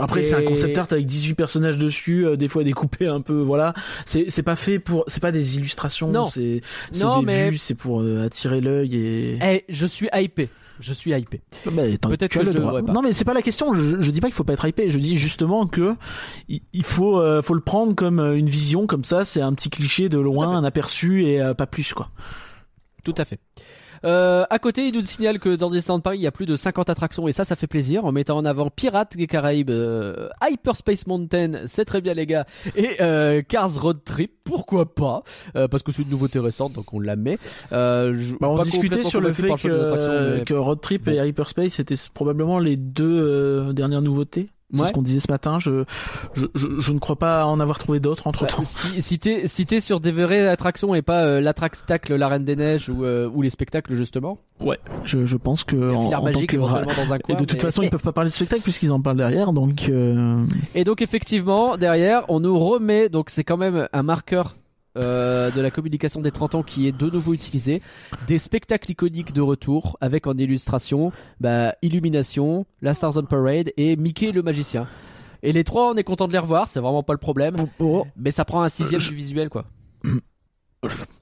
Après, 0.00 0.22
c'est 0.22 0.34
un 0.34 0.42
concept 0.44 0.76
art 0.78 0.86
avec 0.90 1.04
18 1.04 1.34
personnages 1.34 1.76
dessus, 1.76 2.26
euh, 2.26 2.36
des 2.36 2.48
fois 2.48 2.64
découpés 2.64 3.06
un 3.06 3.20
peu, 3.20 3.40
voilà. 3.40 3.74
C'est 4.06 4.30
c'est 4.30 4.42
pas 4.42 4.56
fait 4.56 4.78
pour, 4.78 5.04
c'est 5.08 5.20
pas 5.20 5.32
des 5.32 5.56
illustrations, 5.58 6.10
Non. 6.10 6.24
c'est 6.24 6.60
des 6.92 7.04
mais- 7.24 7.50
vues, 7.50 7.58
c'est 7.58 7.74
pour 7.74 8.00
euh, 8.00 8.24
attirer 8.24 8.62
l'œil 8.62 8.96
et. 8.96 9.25
Eh, 9.42 9.64
je 9.68 9.86
suis 9.86 10.08
hypé. 10.12 10.48
Je 10.80 10.92
suis 10.92 11.12
hypé. 11.12 11.40
Peut-être 11.64 12.32
que 12.32 12.38
le 12.40 12.52
je 12.52 12.58
pas. 12.58 12.82
Non, 12.82 13.02
mais 13.02 13.12
c'est 13.12 13.24
pas 13.24 13.34
la 13.34 13.42
question. 13.42 13.74
Je, 13.74 14.00
je 14.00 14.10
dis 14.10 14.20
pas 14.20 14.28
qu'il 14.28 14.34
faut 14.34 14.44
pas 14.44 14.52
être 14.52 14.66
hypé. 14.66 14.90
Je 14.90 14.98
dis 14.98 15.16
justement 15.16 15.66
que 15.66 15.94
il, 16.48 16.60
il 16.72 16.84
faut, 16.84 17.18
euh, 17.20 17.40
faut 17.42 17.54
le 17.54 17.60
prendre 17.60 17.94
comme 17.94 18.18
euh, 18.20 18.36
une 18.36 18.48
vision, 18.48 18.86
comme 18.86 19.04
ça. 19.04 19.24
C'est 19.24 19.40
un 19.40 19.54
petit 19.54 19.70
cliché 19.70 20.08
de 20.08 20.18
loin, 20.18 20.56
un 20.56 20.64
aperçu 20.64 21.24
et 21.24 21.40
euh, 21.40 21.54
pas 21.54 21.66
plus, 21.66 21.94
quoi. 21.94 22.10
Tout 23.04 23.14
à 23.16 23.24
fait. 23.24 23.38
Euh, 24.06 24.44
à 24.50 24.58
côté, 24.58 24.86
il 24.86 24.94
nous 24.94 25.02
signale 25.04 25.38
que 25.40 25.56
dans 25.56 25.68
Disneyland 25.68 26.00
Paris, 26.00 26.18
il 26.18 26.22
y 26.22 26.26
a 26.26 26.32
plus 26.32 26.46
de 26.46 26.54
50 26.56 26.88
attractions 26.90 27.26
et 27.28 27.32
ça, 27.32 27.44
ça 27.44 27.56
fait 27.56 27.66
plaisir 27.66 28.04
en 28.04 28.12
mettant 28.12 28.36
en 28.38 28.44
avant 28.44 28.70
Pirates 28.70 29.16
des 29.16 29.26
Caraïbes, 29.26 29.70
euh, 29.70 30.28
Hyperspace 30.48 31.06
Mountain, 31.06 31.62
c'est 31.66 31.84
très 31.84 32.00
bien 32.00 32.14
les 32.14 32.26
gars, 32.26 32.46
et 32.76 32.90
euh, 33.00 33.42
Cars 33.42 33.80
Road 33.80 33.98
Trip, 34.04 34.32
pourquoi 34.44 34.94
pas, 34.94 35.22
euh, 35.56 35.66
parce 35.68 35.82
que 35.82 35.90
c'est 35.92 36.02
une 36.02 36.10
nouveauté 36.10 36.38
récente, 36.38 36.72
donc 36.74 36.92
on 36.94 37.00
la 37.00 37.16
met. 37.16 37.38
Euh, 37.72 38.14
je- 38.16 38.36
Bah, 38.40 38.48
on 38.48 38.56
discutait 38.62 39.02
sur 39.02 39.20
le 39.20 39.32
fait 39.32 39.48
que, 39.68 40.36
mais- 40.38 40.44
que 40.44 40.54
Road 40.54 40.80
Trip 40.80 41.08
et 41.08 41.16
Hyperspace 41.28 41.72
c'était 41.74 41.96
probablement 42.14 42.58
les 42.58 42.76
deux 42.76 43.04
euh, 43.18 43.72
dernières 43.72 44.02
nouveautés. 44.02 44.48
C'est 44.74 44.80
Ouais. 44.80 44.88
ce 44.88 44.92
qu'on 44.92 45.02
disait 45.02 45.20
ce 45.20 45.30
matin. 45.30 45.58
Je, 45.60 45.84
je, 46.34 46.46
je, 46.56 46.66
je 46.80 46.92
ne 46.92 46.98
crois 46.98 47.14
pas 47.16 47.44
en 47.46 47.60
avoir 47.60 47.78
trouvé 47.78 48.00
d'autres 48.00 48.26
entre 48.26 48.44
Bah, 48.46 48.50
temps. 48.50 48.64
si, 48.64 49.00
si 49.00 49.18
t'es 49.18 49.46
si 49.46 49.64
t'es 49.64 49.78
sur 49.80 50.00
des 50.00 50.10
vraies 50.10 50.48
attractions 50.48 50.92
et 50.94 51.02
pas 51.02 51.22
euh, 51.22 51.40
l'attractacle 51.40 52.16
La 52.16 52.26
Reine 52.28 52.44
des 52.44 52.56
Neiges 52.56 52.88
ou, 52.88 53.04
euh, 53.04 53.30
ou 53.32 53.42
les 53.42 53.50
spectacles 53.50 53.94
justement, 53.94 54.38
Je, 55.04 55.24
je 55.24 55.36
pense 55.36 55.62
que 55.62 55.76
en, 55.94 56.06
en 56.06 56.10
tant 56.10 56.22
magique 56.24 56.50
que 56.50 56.56
éventuellement 56.56 56.92
dans 56.96 57.12
un 57.12 57.16
et 57.28 57.34
de 57.34 57.38
toute 57.44 57.52
mais- 57.54 57.58
façon, 57.60 57.82
ils 57.82 57.90
peuvent 57.90 58.02
pas 58.02 58.10
parler 58.12 58.30
de 58.30 58.34
spectacle 58.34 58.62
puisqu'ils 58.62 58.90
en 58.90 59.00
parlent 59.00 59.16
derrière. 59.18 59.52
Donc, 59.52 59.88
euh, 59.88 60.44
Et 60.74 60.82
donc 60.82 61.00
effectivement, 61.00 61.76
derrière, 61.76 62.24
on 62.28 62.40
nous 62.40 62.58
remet, 62.58 63.08
donc 63.08 63.30
c'est 63.30 63.44
quand 63.44 63.56
même 63.56 63.86
un 63.92 64.02
marqueur 64.02 64.56
euh, 64.96 65.50
de 65.50 65.60
la 65.60 65.70
communication 65.70 66.20
des 66.20 66.30
30 66.30 66.54
ans 66.56 66.62
qui 66.62 66.86
est 66.88 66.92
de 66.92 67.08
nouveau 67.10 67.34
utilisé. 67.34 67.82
Des 68.26 68.38
spectacles 68.38 68.90
iconiques 68.92 69.32
de 69.32 69.40
retour 69.40 69.96
avec 70.00 70.26
en 70.26 70.34
illustration 70.36 71.12
bah, 71.40 71.74
Illumination, 71.82 72.66
La 72.82 72.94
Stars 72.94 73.16
on 73.16 73.22
Parade 73.24 73.70
et 73.76 73.96
Mickey 73.96 74.32
le 74.32 74.42
magicien. 74.42 74.86
Et 75.42 75.52
les 75.52 75.64
trois, 75.64 75.90
on 75.92 75.94
est 75.96 76.04
content 76.04 76.26
de 76.26 76.32
les 76.32 76.38
revoir, 76.38 76.68
c'est 76.68 76.80
vraiment 76.80 77.02
pas 77.02 77.12
le 77.12 77.18
problème. 77.18 77.56
Oh, 77.78 78.06
Mais 78.16 78.30
ça 78.30 78.44
prend 78.44 78.62
un 78.62 78.68
sixième 78.68 79.00
Je- 79.00 79.10
du 79.10 79.14
visuel, 79.14 79.48
quoi. 79.48 79.64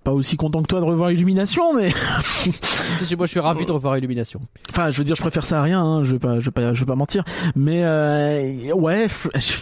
pas 0.03 0.13
aussi 0.13 0.37
content 0.37 0.63
que 0.63 0.67
toi 0.69 0.81
de 0.81 0.85
revoir 0.85 1.11
Illumination, 1.11 1.75
mais 1.75 1.91
Si, 2.23 3.17
moi, 3.17 3.27
je 3.27 3.31
suis 3.33 3.41
ravi 3.41 3.67
de 3.67 3.73
revoir 3.73 3.97
Illumination. 3.99 4.41
enfin, 4.71 4.91
je 4.91 4.99
veux 4.99 5.05
dire, 5.05 5.17
je 5.17 5.21
préfère 5.23 5.45
ça 5.45 5.59
à 5.61 5.63
rien. 5.63 5.83
Hein, 5.83 6.05
je 6.05 6.13
vais 6.13 6.19
pas, 6.19 6.39
je 6.39 6.45
vais 6.47 6.51
pas, 6.53 6.73
je 6.75 6.81
vais 6.81 6.87
pas 6.87 6.95
mentir. 6.97 7.25
Mais 7.57 7.83
euh, 7.85 8.73
ouais, 8.73 9.07
je... 9.35 9.53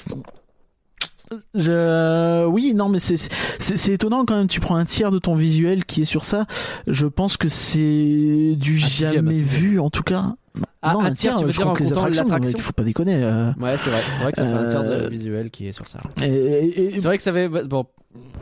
je- 1.54 2.44
oui, 2.46 2.74
non, 2.74 2.88
mais 2.88 2.98
c'est 2.98 3.88
étonnant 3.92 4.24
quand 4.24 4.36
même. 4.36 4.46
Tu 4.48 4.60
prends 4.60 4.76
un 4.76 4.84
tiers 4.84 5.10
de 5.10 5.18
ton 5.18 5.34
visuel 5.34 5.84
qui 5.84 6.02
est 6.02 6.06
sur 6.06 6.24
ça. 6.24 6.46
Je 6.86 7.06
pense 7.06 7.36
que 7.36 7.48
c'est 7.48 8.54
du 8.56 8.74
Un 8.76 8.86
sixième, 8.86 9.10
un 9.10 9.14
jamais 9.14 9.34
sixième. 9.34 9.60
vu, 9.72 9.80
en 9.80 9.90
tout 9.90 10.02
cas. 10.02 10.34
Ah, 10.82 10.94
non, 10.94 11.00
un 11.04 11.12
tiers, 11.12 11.36
tu 11.38 11.44
veux 11.44 11.50
je 11.50 11.56
dire 11.56 11.66
en 11.66 11.70
compte 11.70 11.80
les 11.80 11.86
comptant 11.86 12.00
attractions, 12.00 12.24
l'attraction 12.24 12.58
mec, 12.58 12.62
Faut 12.66 12.72
pas 12.72 12.82
déconner. 12.82 13.16
euh. 13.22 13.52
Ouais, 13.60 13.76
c'est 13.78 13.88
vrai. 13.90 14.00
C'est 14.16 14.22
vrai 14.22 14.32
que 14.32 14.38
ça 14.38 14.44
fait 14.44 14.52
un 14.52 14.66
tiers 14.68 14.82
de 14.84 14.88
Euh, 14.88 15.08
visuel 15.08 15.50
qui 15.50 15.66
est 15.68 15.72
sur 15.72 15.86
ça. 15.86 16.00
Et, 16.22 16.26
et- 16.26 16.84
et- 16.84 16.90
C'est 16.94 17.00
vrai 17.06 17.16
que 17.16 17.22
ça 17.22 17.32
fait. 17.32 17.48
Bon, 17.48 17.86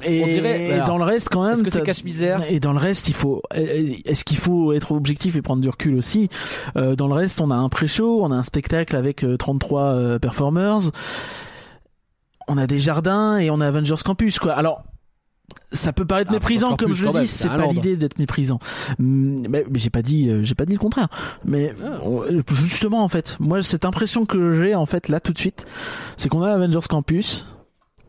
et- 0.03 0.25
on 0.25 0.27
dirait- 0.27 0.69
et 0.69 0.73
alors, 0.73 0.87
dans 0.89 0.99
le 0.99 1.05
reste 1.05 1.29
quand 1.31 1.45
même. 1.45 1.53
est-ce 1.55 1.63
que 1.63 1.71
c'est 1.71 1.83
cache-misère 1.85 2.43
Et 2.49 2.59
dans 2.59 2.73
le 2.73 2.79
reste, 2.79 3.09
il 3.11 3.15
faut. 3.15 3.43
Est-ce 3.55 4.25
qu'il 4.25 4.39
faut 4.39 4.73
être 4.73 4.91
objectif 4.93 5.37
et 5.37 5.43
prendre 5.43 5.61
du 5.63 5.69
recul 5.69 5.95
aussi? 5.95 6.29
Euh, 6.77 6.97
Dans 6.97 7.07
le 7.07 7.15
reste, 7.15 7.41
on 7.41 7.51
a 7.53 7.55
un 7.57 7.69
pré-show, 7.69 8.21
on 8.25 8.33
a 8.33 8.37
un 8.37 8.43
spectacle 8.43 8.97
avec 8.97 9.23
euh, 9.23 9.37
33 9.37 9.83
euh, 9.83 10.19
performers, 10.19 10.91
on 12.51 12.59
a 12.59 12.67
des 12.67 12.79
jardins 12.79 13.39
et 13.39 13.51
on 13.51 13.61
a 13.61 13.67
Avengers 13.69 14.03
Campus, 14.05 14.39
quoi. 14.39 14.53
Alors. 14.53 14.83
Ça 15.73 15.93
peut 15.93 16.05
paraître 16.05 16.31
Ah, 16.31 16.35
méprisant, 16.35 16.77
comme 16.77 16.93
je 16.93 17.05
le 17.05 17.11
dis, 17.11 17.27
c'est 17.27 17.49
pas 17.49 17.67
l'idée 17.67 17.97
d'être 17.97 18.19
méprisant. 18.21 18.61
Hum, 19.01 19.47
Mais, 19.49 19.65
mais 19.69 19.79
j'ai 19.81 19.91
pas 19.91 20.03
dit, 20.03 20.29
euh, 20.29 20.45
j'ai 20.45 20.55
pas 20.55 20.65
dit 20.65 20.75
le 20.75 20.79
contraire. 20.79 21.09
Mais 21.45 21.75
Ah. 21.85 21.99
on- 22.05 22.23
justement, 22.55 23.03
en 23.03 23.09
fait, 23.09 23.37
moi, 23.41 23.61
cette 23.63 23.85
impression 23.85 24.27
que 24.27 24.55
j'ai, 24.55 24.77
en 24.77 24.87
fait, 24.87 25.09
là, 25.09 25.19
tout 25.19 25.33
de 25.33 25.39
suite, 25.39 25.67
c'est 26.17 26.29
qu'on 26.29 26.43
a 26.43 26.53
Avengers 26.53 26.87
Campus, 26.89 27.47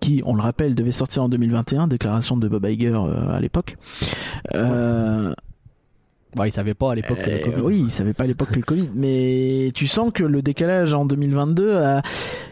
qui, 0.01 0.21
on 0.25 0.35
le 0.35 0.41
rappelle, 0.43 0.75
devait 0.75 0.91
sortir 0.91 1.23
en 1.23 1.29
2021, 1.29 1.87
déclaration 1.87 2.37
de 2.37 2.47
Bob 2.47 2.65
Iger 2.65 2.93
euh, 2.93 3.31
à 3.35 3.39
l'époque. 3.39 3.75
Euh, 4.53 5.33
Bah, 6.36 6.47
il 6.47 6.51
savait 6.51 6.73
pas 6.73 6.91
à 6.93 6.95
l'époque. 6.95 7.17
euh, 7.27 7.39
le 7.39 7.43
Covid. 7.51 7.61
oui, 7.61 7.84
il 7.88 7.91
savait 7.91 8.13
pas 8.13 8.23
à 8.23 8.27
l'époque 8.27 8.51
que 8.51 8.55
le 8.55 8.61
Covid, 8.61 8.89
mais 8.95 9.71
tu 9.73 9.88
sens 9.88 10.11
que 10.13 10.23
le 10.23 10.41
décalage 10.41 10.93
en 10.93 11.05
2022 11.05 11.75
a, 11.77 12.01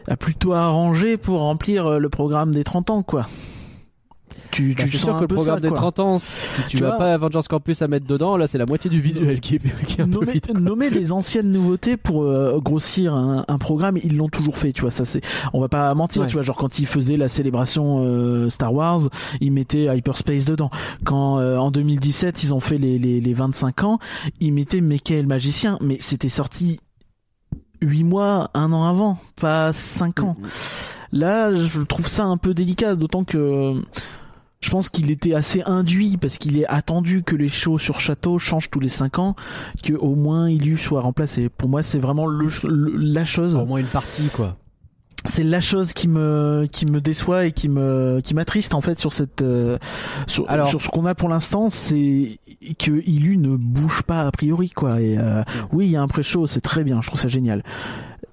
a 0.07 0.17
plutôt 0.17 0.53
arrangé 0.53 1.15
pour 1.17 1.39
remplir 1.41 1.87
euh, 1.87 1.97
le 1.99 2.09
programme 2.09 2.51
des 2.53 2.63
30 2.65 2.89
ans, 2.89 3.03
quoi. 3.03 3.27
Tu, 4.51 4.73
Bah, 4.75 4.83
tu 4.83 4.91
sens 4.91 5.01
sûr 5.01 5.09
un 5.15 5.17
que 5.17 5.21
le 5.23 5.27
peu 5.27 5.35
programme 5.35 5.57
ça, 5.57 5.61
des 5.61 5.67
quoi. 5.69 5.77
30 5.77 5.99
ans, 5.99 6.17
si 6.19 6.61
tu, 6.63 6.77
Tu 6.77 6.83
vas 6.83 6.89
vois 6.89 6.97
pas 6.97 7.13
Avengers 7.13 7.39
Campus 7.47 7.81
à 7.81 7.87
mettre 7.87 8.07
dedans, 8.07 8.35
là 8.37 8.47
c'est 8.47 8.57
la 8.57 8.65
moitié 8.65 8.89
du 8.89 8.99
visuel 8.99 9.39
qui 9.39 9.55
est, 9.55 9.85
qui 9.85 9.97
est 9.99 10.01
un 10.01 10.05
peu 10.07 10.11
nommer, 10.19 10.31
vide. 10.33 10.57
nommer 10.59 10.89
les 10.89 11.11
anciennes 11.11 11.51
nouveautés 11.51 11.97
pour 11.97 12.23
euh, 12.23 12.59
grossir 12.59 13.13
un, 13.13 13.45
un 13.47 13.57
programme, 13.59 13.97
ils 13.97 14.17
l'ont 14.17 14.29
toujours 14.29 14.57
fait, 14.57 14.73
tu 14.73 14.81
vois. 14.81 14.91
Ça 14.91 15.05
c'est, 15.05 15.21
on 15.53 15.59
va 15.61 15.67
pas 15.69 15.93
mentir, 15.93 16.23
Ouais. 16.23 16.27
tu 16.27 16.33
vois. 16.33 16.41
Genre 16.41 16.57
quand 16.57 16.79
ils 16.79 16.85
faisaient 16.87 17.17
la 17.17 17.27
célébration 17.27 18.03
euh, 18.05 18.49
Star 18.49 18.73
Wars, 18.73 19.01
ils 19.39 19.51
mettaient 19.51 19.85
Hyperspace 19.95 20.45
dedans. 20.45 20.71
Quand 21.03 21.37
euh, 21.39 21.57
en 21.57 21.69
2017 21.71 22.43
ils 22.43 22.53
ont 22.53 22.59
fait 22.59 22.77
les, 22.77 22.97
les, 22.97 23.21
les 23.21 23.33
25 23.33 23.83
ans, 23.83 23.99
ils 24.39 24.51
mettaient 24.53 24.81
Mickey 24.81 25.15
et 25.15 25.21
le 25.21 25.27
magicien, 25.27 25.77
mais 25.81 25.97
c'était 25.99 26.29
sorti 26.29 26.79
8 27.81 28.03
mois, 28.03 28.49
un 28.55 28.73
an 28.73 28.85
avant, 28.85 29.17
pas 29.39 29.71
5 29.73 30.23
ans. 30.23 30.35
Là, 31.11 31.51
je 31.53 31.79
trouve 31.81 32.07
ça 32.07 32.25
un 32.25 32.37
peu 32.37 32.53
délicat, 32.53 32.95
d'autant 32.95 33.23
que 33.23 33.81
je 34.61 34.69
pense 34.69 34.89
qu'il 34.89 35.09
était 35.11 35.33
assez 35.33 35.61
induit 35.65 36.17
parce 36.17 36.37
qu'il 36.37 36.57
est 36.57 36.67
attendu 36.67 37.23
que 37.23 37.35
les 37.35 37.47
shows 37.49 37.77
sur 37.77 37.99
château 37.99 38.37
changent 38.39 38.69
tous 38.69 38.79
les 38.81 38.89
5 38.89 39.19
ans, 39.19 39.35
que 39.83 39.93
au 39.93 40.15
moins 40.15 40.49
Illu 40.49 40.77
soit 40.77 41.01
remplacé. 41.01 41.47
Pour 41.49 41.69
moi, 41.69 41.81
c'est 41.81 41.99
vraiment 41.99 42.25
le, 42.25 42.49
la 42.97 43.23
chose. 43.25 43.55
Au 43.55 43.65
moins 43.65 43.79
une 43.79 43.85
partie 43.85 44.27
quoi. 44.33 44.57
C'est 45.25 45.43
la 45.43 45.59
chose 45.59 45.91
qui 45.91 46.07
me 46.07 46.65
qui 46.71 46.85
me 46.85 47.01
déçoit 47.01 47.45
et 47.45 47.51
qui 47.51 47.67
me 47.67 48.21
qui 48.23 48.33
m'attriste 48.33 48.73
en 48.73 48.79
fait 48.79 48.97
sur 48.97 49.11
cette 49.11 49.41
euh, 49.41 49.77
sur, 50.27 50.49
Alors- 50.49 50.67
sur 50.69 50.81
ce 50.81 50.87
qu'on 50.87 51.05
a 51.05 51.13
pour 51.13 51.27
l'instant, 51.27 51.69
c'est 51.69 52.39
que 52.79 52.91
Illu 53.05 53.35
ne 53.37 53.57
bouge 53.57 54.03
pas 54.03 54.21
a 54.21 54.31
priori 54.31 54.69
quoi. 54.69 55.01
Et 55.01 55.17
euh, 55.17 55.43
oui, 55.73 55.87
il 55.87 55.91
y 55.91 55.97
a 55.97 56.01
un 56.01 56.07
pré-show, 56.07 56.47
c'est 56.47 56.61
très 56.61 56.85
bien, 56.85 57.01
je 57.01 57.07
trouve 57.07 57.19
ça 57.19 57.27
génial. 57.27 57.63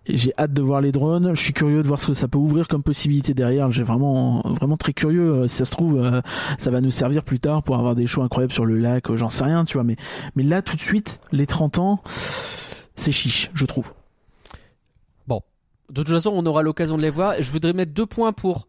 J'ai 0.09 0.33
hâte 0.39 0.53
de 0.53 0.63
voir 0.63 0.81
les 0.81 0.93
drones. 0.93 1.35
Je 1.35 1.41
suis 1.41 1.53
curieux 1.53 1.83
de 1.83 1.87
voir 1.89 2.01
ce 2.01 2.09
que 2.09 2.15
ça 2.15 2.29
peut 2.29 2.39
ouvrir 2.39 2.69
comme 2.69 2.83
possibilité 2.83 3.35
derrière. 3.35 3.71
J'ai 3.71 3.83
vraiment, 3.83 4.41
vraiment 4.45 4.77
très 4.77 4.93
curieux. 4.93 5.33
Euh, 5.33 5.49
Si 5.49 5.57
ça 5.57 5.65
se 5.65 5.71
trouve, 5.73 5.97
euh, 5.99 6.21
ça 6.59 6.71
va 6.71 6.81
nous 6.81 6.91
servir 6.91 7.25
plus 7.25 7.41
tard 7.41 7.63
pour 7.63 7.77
avoir 7.77 7.95
des 7.95 8.07
shows 8.07 8.23
incroyables 8.23 8.53
sur 8.53 8.65
le 8.67 8.77
lac. 8.79 9.11
euh, 9.11 9.17
J'en 9.17 9.29
sais 9.29 9.45
rien, 9.45 9.65
tu 9.65 9.75
vois. 9.75 9.85
Mais, 9.85 9.97
mais 10.37 10.43
là, 10.43 10.63
tout 10.63 10.77
de 10.77 10.81
suite, 10.81 11.21
les 11.33 11.47
30 11.47 11.79
ans, 11.79 12.01
c'est 12.95 13.13
chiche, 13.13 13.51
je 13.55 13.67
trouve. 13.67 13.91
De 15.89 16.03
toute 16.03 16.09
façon, 16.13 16.33
on 16.35 16.45
aura 16.47 16.63
l'occasion 16.63 16.97
de 16.97 17.03
les 17.03 17.11
voir. 17.11 17.35
Je 17.39 17.49
voudrais 17.49 17.73
mettre 17.73 17.93
deux 17.93 18.07
points 18.07 18.33
pour 18.33 18.67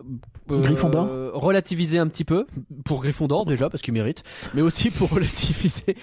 euh, 0.00 0.60
Gryffondor 0.62 1.08
relativiser 1.34 1.96
un 2.00 2.08
petit 2.08 2.24
peu 2.24 2.44
pour 2.84 3.02
Gryffondor 3.02 3.46
déjà 3.46 3.70
parce 3.70 3.82
qu'il 3.82 3.94
mérite, 3.94 4.24
mais 4.52 4.62
aussi 4.62 4.90
pour 4.90 5.10
relativiser. 5.14 5.94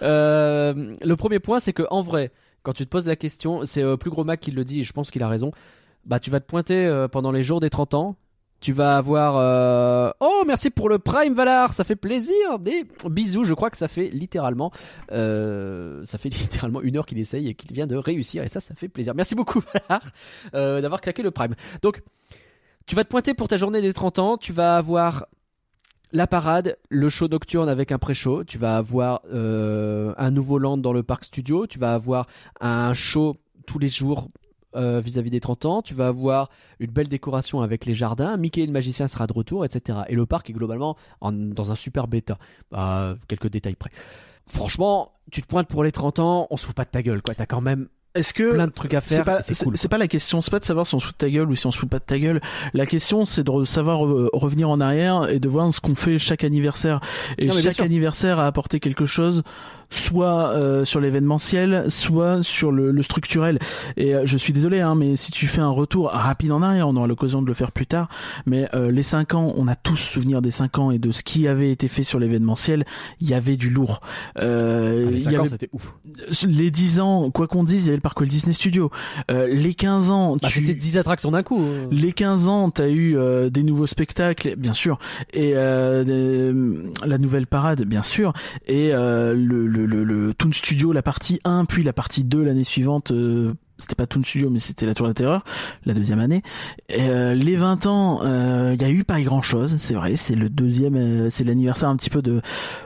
Euh, 0.00 0.94
le 1.02 1.16
premier 1.16 1.40
point, 1.40 1.58
c'est 1.58 1.72
que 1.72 1.82
en 1.90 2.02
vrai, 2.02 2.30
quand 2.62 2.72
tu 2.72 2.84
te 2.84 2.88
poses 2.90 3.06
la 3.06 3.16
question, 3.16 3.64
c'est 3.64 3.82
euh, 3.82 3.96
plus 3.96 4.10
gros 4.10 4.24
Mac 4.24 4.40
qui 4.40 4.50
le 4.50 4.64
dit, 4.64 4.80
et 4.80 4.82
je 4.84 4.92
pense 4.92 5.10
qu'il 5.10 5.22
a 5.22 5.28
raison. 5.28 5.52
Bah, 6.04 6.20
tu 6.20 6.30
vas 6.30 6.40
te 6.40 6.46
pointer 6.46 6.86
euh, 6.86 7.08
pendant 7.08 7.32
les 7.32 7.42
jours 7.42 7.60
des 7.60 7.70
30 7.70 7.94
ans. 7.94 8.16
Tu 8.60 8.72
vas 8.72 8.96
avoir 8.96 9.38
euh, 9.38 10.12
oh 10.20 10.44
merci 10.46 10.70
pour 10.70 10.88
le 10.88 11.00
Prime 11.00 11.34
Valar, 11.34 11.72
ça 11.72 11.82
fait 11.82 11.96
plaisir. 11.96 12.60
Des 12.60 12.86
bisous, 13.06 13.42
je 13.42 13.54
crois 13.54 13.70
que 13.70 13.76
ça 13.76 13.88
fait 13.88 14.08
littéralement 14.10 14.70
ça 15.10 16.18
fait 16.18 16.28
littéralement 16.40 16.80
une 16.80 16.96
heure 16.96 17.06
qu'il 17.06 17.18
essaye 17.18 17.48
et 17.48 17.54
qu'il 17.54 17.72
vient 17.72 17.88
de 17.88 17.96
réussir 17.96 18.44
et 18.44 18.48
ça 18.48 18.60
ça 18.60 18.76
fait 18.76 18.86
plaisir. 18.86 19.16
Merci 19.16 19.34
beaucoup 19.34 19.60
Valar 20.52 20.80
d'avoir 20.80 21.00
claqué 21.00 21.24
le 21.24 21.32
Prime. 21.32 21.56
Donc 21.82 22.02
tu 22.86 22.94
vas 22.94 23.02
te 23.02 23.08
pointer 23.08 23.34
pour 23.34 23.48
ta 23.48 23.56
journée 23.56 23.82
des 23.82 23.92
30 23.92 24.20
ans, 24.20 24.36
tu 24.36 24.52
vas 24.52 24.76
avoir 24.76 25.26
la 26.12 26.26
parade, 26.26 26.76
le 26.90 27.08
show 27.08 27.28
nocturne 27.28 27.68
avec 27.68 27.90
un 27.92 27.98
pré-show, 27.98 28.44
tu 28.44 28.58
vas 28.58 28.76
avoir 28.76 29.22
euh, 29.32 30.12
un 30.18 30.30
nouveau 30.30 30.58
land 30.58 30.76
dans 30.78 30.92
le 30.92 31.02
parc 31.02 31.24
studio, 31.24 31.66
tu 31.66 31.78
vas 31.78 31.94
avoir 31.94 32.26
un 32.60 32.92
show 32.94 33.36
tous 33.66 33.78
les 33.78 33.88
jours 33.88 34.28
euh, 34.74 35.00
vis-à-vis 35.00 35.30
des 35.30 35.40
30 35.40 35.64
ans, 35.66 35.82
tu 35.82 35.94
vas 35.94 36.08
avoir 36.08 36.48
une 36.80 36.90
belle 36.90 37.08
décoration 37.08 37.60
avec 37.60 37.86
les 37.86 37.94
jardins, 37.94 38.36
Mickey 38.36 38.64
le 38.66 38.72
magicien 38.72 39.08
sera 39.08 39.26
de 39.26 39.32
retour, 39.32 39.64
etc. 39.64 40.00
Et 40.08 40.14
le 40.14 40.26
parc 40.26 40.48
est 40.50 40.54
globalement 40.54 40.96
en- 41.20 41.32
dans 41.32 41.70
un 41.70 41.74
super 41.74 42.08
bêta, 42.08 42.38
quelques 43.28 43.48
détails 43.48 43.76
près. 43.76 43.90
Franchement, 44.46 45.12
tu 45.30 45.40
te 45.42 45.46
pointes 45.46 45.68
pour 45.68 45.84
les 45.84 45.92
30 45.92 46.18
ans, 46.18 46.46
on 46.50 46.56
se 46.56 46.66
fout 46.66 46.74
pas 46.74 46.84
de 46.84 46.90
ta 46.90 47.02
gueule, 47.02 47.22
quoi. 47.22 47.34
T'as 47.34 47.46
quand 47.46 47.60
même 47.60 47.88
Est-ce 48.14 48.34
que 48.34 48.52
plein 48.52 48.66
de 48.66 48.72
trucs 48.72 48.92
à 48.92 49.00
c'est 49.00 49.16
faire. 49.16 49.24
pas, 49.24 49.40
C'est 49.42 49.64
cool. 49.64 49.76
c'est 49.76 49.88
pas 49.88 49.96
la 49.98 50.06
question, 50.06 50.40
c'est 50.42 50.50
pas 50.50 50.58
de 50.58 50.64
savoir 50.64 50.86
si 50.86 50.94
on 50.94 51.00
se 51.00 51.06
fout 51.06 51.14
de 51.14 51.18
ta 51.18 51.30
gueule 51.30 51.50
ou 51.50 51.54
si 51.54 51.66
on 51.66 51.70
se 51.70 51.78
fout 51.78 51.88
pas 51.88 51.98
de 51.98 52.04
ta 52.04 52.18
gueule. 52.18 52.42
La 52.74 52.84
question, 52.84 53.24
c'est 53.24 53.42
de 53.42 53.64
savoir 53.64 54.04
euh, 54.06 54.28
revenir 54.34 54.68
en 54.68 54.80
arrière 54.80 55.30
et 55.30 55.38
de 55.38 55.48
voir 55.48 55.72
ce 55.72 55.80
qu'on 55.80 55.94
fait 55.94 56.18
chaque 56.18 56.44
anniversaire. 56.44 57.00
Et 57.38 57.46
Non, 57.46 57.54
chaque 57.54 57.80
anniversaire 57.80 58.38
a 58.38 58.46
apporté 58.46 58.80
quelque 58.80 59.06
chose, 59.06 59.42
soit 59.92 60.50
euh, 60.50 60.84
sur 60.84 61.00
l'événementiel, 61.00 61.86
soit 61.90 62.42
sur 62.42 62.72
le, 62.72 62.90
le 62.90 63.02
structurel. 63.02 63.58
Et 63.96 64.14
euh, 64.14 64.22
je 64.24 64.36
suis 64.38 64.52
désolé, 64.52 64.80
hein, 64.80 64.94
mais 64.94 65.16
si 65.16 65.30
tu 65.30 65.46
fais 65.46 65.60
un 65.60 65.68
retour 65.68 66.08
rapide 66.10 66.52
en 66.52 66.62
arrière, 66.62 66.88
on 66.88 66.96
aura 66.96 67.06
l'occasion 67.06 67.42
de 67.42 67.46
le 67.46 67.54
faire 67.54 67.72
plus 67.72 67.86
tard. 67.86 68.08
Mais 68.46 68.68
euh, 68.74 68.90
les 68.90 69.02
5 69.02 69.34
ans, 69.34 69.52
on 69.56 69.68
a 69.68 69.76
tous 69.76 69.96
souvenir 69.96 70.42
des 70.42 70.50
5 70.50 70.78
ans 70.78 70.90
et 70.90 70.98
de 70.98 71.12
ce 71.12 71.22
qui 71.22 71.46
avait 71.46 71.70
été 71.70 71.88
fait 71.88 72.04
sur 72.04 72.18
l'événementiel. 72.18 72.84
Il 73.20 73.28
y 73.28 73.34
avait 73.34 73.56
du 73.56 73.70
lourd. 73.70 74.00
Euh, 74.38 75.04
Ah, 75.06 75.10
les 75.10 75.16
il 75.18 75.22
5 75.24 75.30
y 75.32 75.36
ans, 75.36 75.40
avait 75.40 75.48
c'était 75.50 75.68
ouf. 75.72 75.94
les 76.46 76.70
10 76.70 77.00
ans, 77.00 77.30
quoi 77.30 77.46
qu'on 77.46 77.64
dise, 77.64 77.82
il 77.82 77.86
y 77.86 77.88
avait 77.88 77.96
le 77.96 78.00
parc 78.02 78.18
Walt 78.20 78.26
Disney 78.28 78.54
Studio. 78.54 78.90
Euh, 79.30 79.46
les 79.46 79.74
15 79.74 80.10
ans, 80.10 80.36
Bah, 80.40 80.48
tu... 80.48 80.60
C'était 80.60 80.74
10 80.74 80.96
attractions 80.98 81.30
d'un 81.30 81.42
coup. 81.42 81.60
hein. 81.60 81.88
les 81.90 82.12
15 82.12 82.48
ans, 82.48 82.70
t'as 82.70 82.88
eu 82.88 83.16
euh, 83.16 83.50
des 83.50 83.62
nouveaux 83.62 83.86
spectacles, 83.86 84.56
bien 84.56 84.72
sûr, 84.72 84.98
et 85.32 85.52
euh, 85.54 86.04
des- 86.04 87.06
la 87.06 87.18
nouvelle 87.18 87.46
parade, 87.46 87.82
bien 87.84 88.02
sûr, 88.02 88.32
et 88.66 88.90
euh, 88.92 89.34
le, 89.34 89.66
le, 89.86 90.04
le, 90.04 90.04
le 90.04 90.34
Toon 90.34 90.52
Studio, 90.52 90.92
la 90.92 91.02
partie 91.02 91.40
1, 91.44 91.64
puis 91.66 91.82
la 91.82 91.92
partie 91.92 92.24
2 92.24 92.42
l'année 92.42 92.64
suivante. 92.64 93.10
euh, 93.12 93.52
c'était 93.78 93.94
pas 93.96 94.06
Toon 94.06 94.22
Studio, 94.22 94.48
mais 94.48 94.60
c'était 94.60 94.86
la 94.86 94.94
Tour 94.94 95.06
de 95.06 95.10
la 95.10 95.14
Terreur, 95.14 95.44
la 95.86 95.94
deuxième 95.94 96.20
année. 96.20 96.42
Et, 96.88 97.00
euh, 97.00 97.34
les 97.34 97.56
20 97.56 97.86
ans, 97.86 98.20
il 98.72 98.80
y 98.80 98.84
a 98.84 98.90
eu 98.90 99.02
pas 99.02 99.20
grand 99.22 99.42
chose, 99.42 99.74
c'est 99.78 99.94
vrai. 99.94 100.14
C'est 100.16 100.36
le 100.36 100.48
deuxième, 100.48 100.94
euh, 100.96 101.30
c'est 101.30 101.42
l'anniversaire 101.42 101.88
un 101.88 101.96
petit 101.96 102.10
peu 102.10 102.22
de 102.22 102.42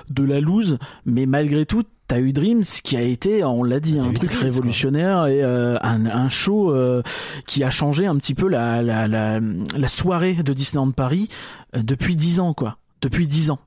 de 0.09 0.23
la 0.25 0.41
loose, 0.41 0.79
mais 1.05 1.27
malgré 1.27 1.67
tout, 1.67 1.83
t'as 2.07 2.21
eu 2.21 2.33
Dreams 2.33 2.63
qui 2.83 2.97
a 2.97 3.03
été, 3.03 3.45
on 3.45 3.63
l'a 3.63 3.79
dit, 3.81 3.99
un 3.99 4.05
truc 4.13 4.31
Dreams, 4.31 4.31
quoi. 4.39 4.43
révolutionnaire 4.45 5.27
et 5.27 5.43
euh, 5.43 5.77
un, 5.83 6.07
un 6.07 6.29
show 6.31 6.73
euh, 6.73 7.03
qui 7.47 7.63
a 7.63 7.69
changé 7.71 8.07
un 8.07 8.17
petit 8.17 8.35
peu 8.35 8.49
la 8.49 8.81
la 8.81 9.07
la, 9.09 9.41
la 9.77 9.89
soirée 9.89 10.35
de 10.35 10.53
Disneyland 10.55 10.93
Paris 10.93 11.29
euh, 11.77 11.83
depuis 11.83 12.17
dix 12.17 12.41
ans, 12.41 12.55
quoi. 12.55 12.79
Depuis 13.03 13.27
dix 13.27 13.51
ans. 13.51 13.59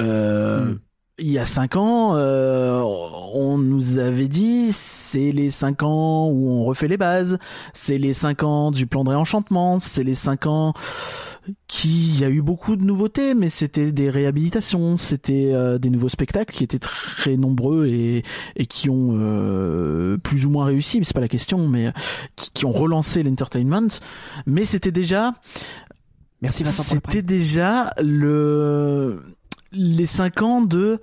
Euh, 0.00 0.72
Mm. 0.72 0.78
Il 1.18 1.30
y 1.30 1.38
a 1.38 1.46
cinq 1.46 1.76
ans, 1.76 2.14
euh, 2.16 2.80
on 3.34 3.58
nous 3.58 3.98
avait 3.98 4.28
dit 4.28 4.72
c'est 4.72 5.32
les 5.32 5.50
cinq 5.50 5.82
ans 5.82 6.28
où 6.28 6.48
on 6.48 6.64
refait 6.64 6.88
les 6.88 6.96
bases, 6.96 7.38
c'est 7.72 7.98
les 7.98 8.12
cinq 8.12 8.42
ans 8.42 8.70
du 8.70 8.86
plan 8.86 9.04
de 9.04 9.10
réenchantement, 9.10 9.80
c'est 9.80 10.04
les 10.04 10.14
cinq 10.14 10.46
ans 10.46 10.74
qui 11.66 12.08
il 12.08 12.20
y 12.20 12.24
a 12.24 12.28
eu 12.28 12.42
beaucoup 12.42 12.76
de 12.76 12.84
nouveautés, 12.84 13.34
mais 13.34 13.48
c'était 13.48 13.90
des 13.90 14.10
réhabilitations, 14.10 14.96
c'était 14.96 15.50
euh, 15.52 15.78
des 15.78 15.90
nouveaux 15.90 16.08
spectacles 16.08 16.54
qui 16.54 16.62
étaient 16.62 16.78
très 16.78 17.36
nombreux 17.36 17.86
et, 17.86 18.22
et 18.56 18.66
qui 18.66 18.88
ont 18.88 19.10
euh, 19.12 20.18
plus 20.18 20.46
ou 20.46 20.50
moins 20.50 20.66
réussi, 20.66 20.98
mais 20.98 21.04
c'est 21.04 21.14
pas 21.14 21.20
la 21.20 21.28
question, 21.28 21.66
mais 21.66 21.92
qui, 22.36 22.50
qui 22.52 22.64
ont 22.64 22.72
relancé 22.72 23.22
l'entertainment. 23.22 23.88
Mais 24.46 24.64
c'était 24.64 24.92
déjà 24.92 25.32
Merci 26.40 26.62
Vincent 26.62 26.84
c'était 26.84 27.22
déjà 27.22 27.92
le 28.00 29.20
les 29.72 30.06
cinq 30.06 30.42
ans 30.42 30.60
de 30.62 31.00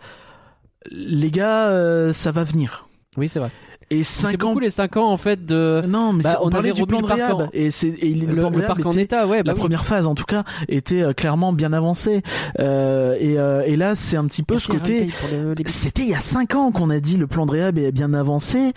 les 0.91 1.31
gars 1.31 1.69
euh, 1.69 2.13
ça 2.13 2.31
va 2.31 2.43
venir 2.43 2.87
Oui, 3.17 3.27
c'est 3.29 3.39
vrai. 3.39 3.51
et 3.89 4.03
C'était 4.03 4.31
cinq 4.37 4.43
ans 4.43 4.47
beaucoup 4.49 4.59
les 4.59 4.69
5 4.69 4.97
ans 4.97 5.09
en 5.11 5.17
fait 5.17 5.45
de 5.45 5.81
non 5.87 6.13
mais 6.13 6.23
Bah, 6.23 6.37
on, 6.41 6.47
on 6.47 6.49
parlait 6.49 6.73
du 6.73 6.85
plan 6.85 7.01
de 7.01 7.05
réhab 7.07 7.33
en- 7.41 7.49
et 7.53 7.71
c'est 7.71 7.87
et 7.89 8.13
le, 8.13 8.27
le, 8.27 8.35
plan 8.41 8.51
de 8.51 8.59
le 8.59 8.65
parc 8.67 8.85
en 8.85 8.91
était- 8.91 9.01
état, 9.03 9.27
ouais. 9.27 9.39
bah 9.43 9.47
la 9.47 9.53
oui. 9.53 9.59
première 9.59 9.85
phase 9.85 10.05
en 10.07 10.13
tout 10.15 10.25
cas 10.25 10.43
était 10.67 11.01
euh, 11.01 11.13
clairement 11.13 11.53
bien 11.53 11.73
avancée 11.73 12.21
Euh, 12.59 13.15
et, 13.19 13.37
euh, 13.39 13.63
et 13.65 13.75
là 13.75 13.95
c'est 13.95 14.17
un 14.17 14.25
petit 14.25 14.43
peu 14.43 14.55
Merci, 14.55 14.67
ce 14.67 14.71
côté 14.71 15.07
le- 15.31 15.53
les- 15.53 15.63
c'était 15.67 16.03
il 16.03 16.09
y 16.09 16.15
a 16.15 16.19
5 16.19 16.55
ans 16.55 16.71
qu'on 16.71 16.89
a 16.91 16.99
dit 16.99 17.17
le 17.17 17.27
plan 17.27 17.45
de 17.47 17.51
réhab 17.51 17.77
est 17.79 17.91
bien 17.91 18.13
avancé 18.13 18.73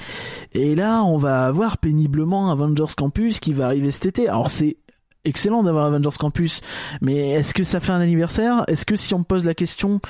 et 0.52 0.74
là 0.74 1.02
on 1.04 1.18
va 1.18 1.44
avoir 1.46 1.78
péniblement 1.78 2.50
Avengers 2.50 2.92
Campus 2.96 3.38
qui 3.40 3.52
va 3.52 3.66
arriver 3.66 3.90
cet 3.90 4.06
été. 4.06 4.28
Alors 4.28 4.50
c'est 4.50 4.76
excellent 5.24 5.62
d'avoir 5.62 5.86
Avengers 5.86 6.16
Campus, 6.18 6.60
mais 7.00 7.30
est-ce 7.30 7.54
que 7.54 7.64
ça 7.64 7.80
fait 7.80 7.92
un 7.92 8.00
anniversaire? 8.00 8.64
Est-ce 8.68 8.86
que 8.86 8.96
si 8.96 9.14
on 9.14 9.20
me 9.20 9.24
pose 9.24 9.44
la 9.44 9.54
question 9.54 10.00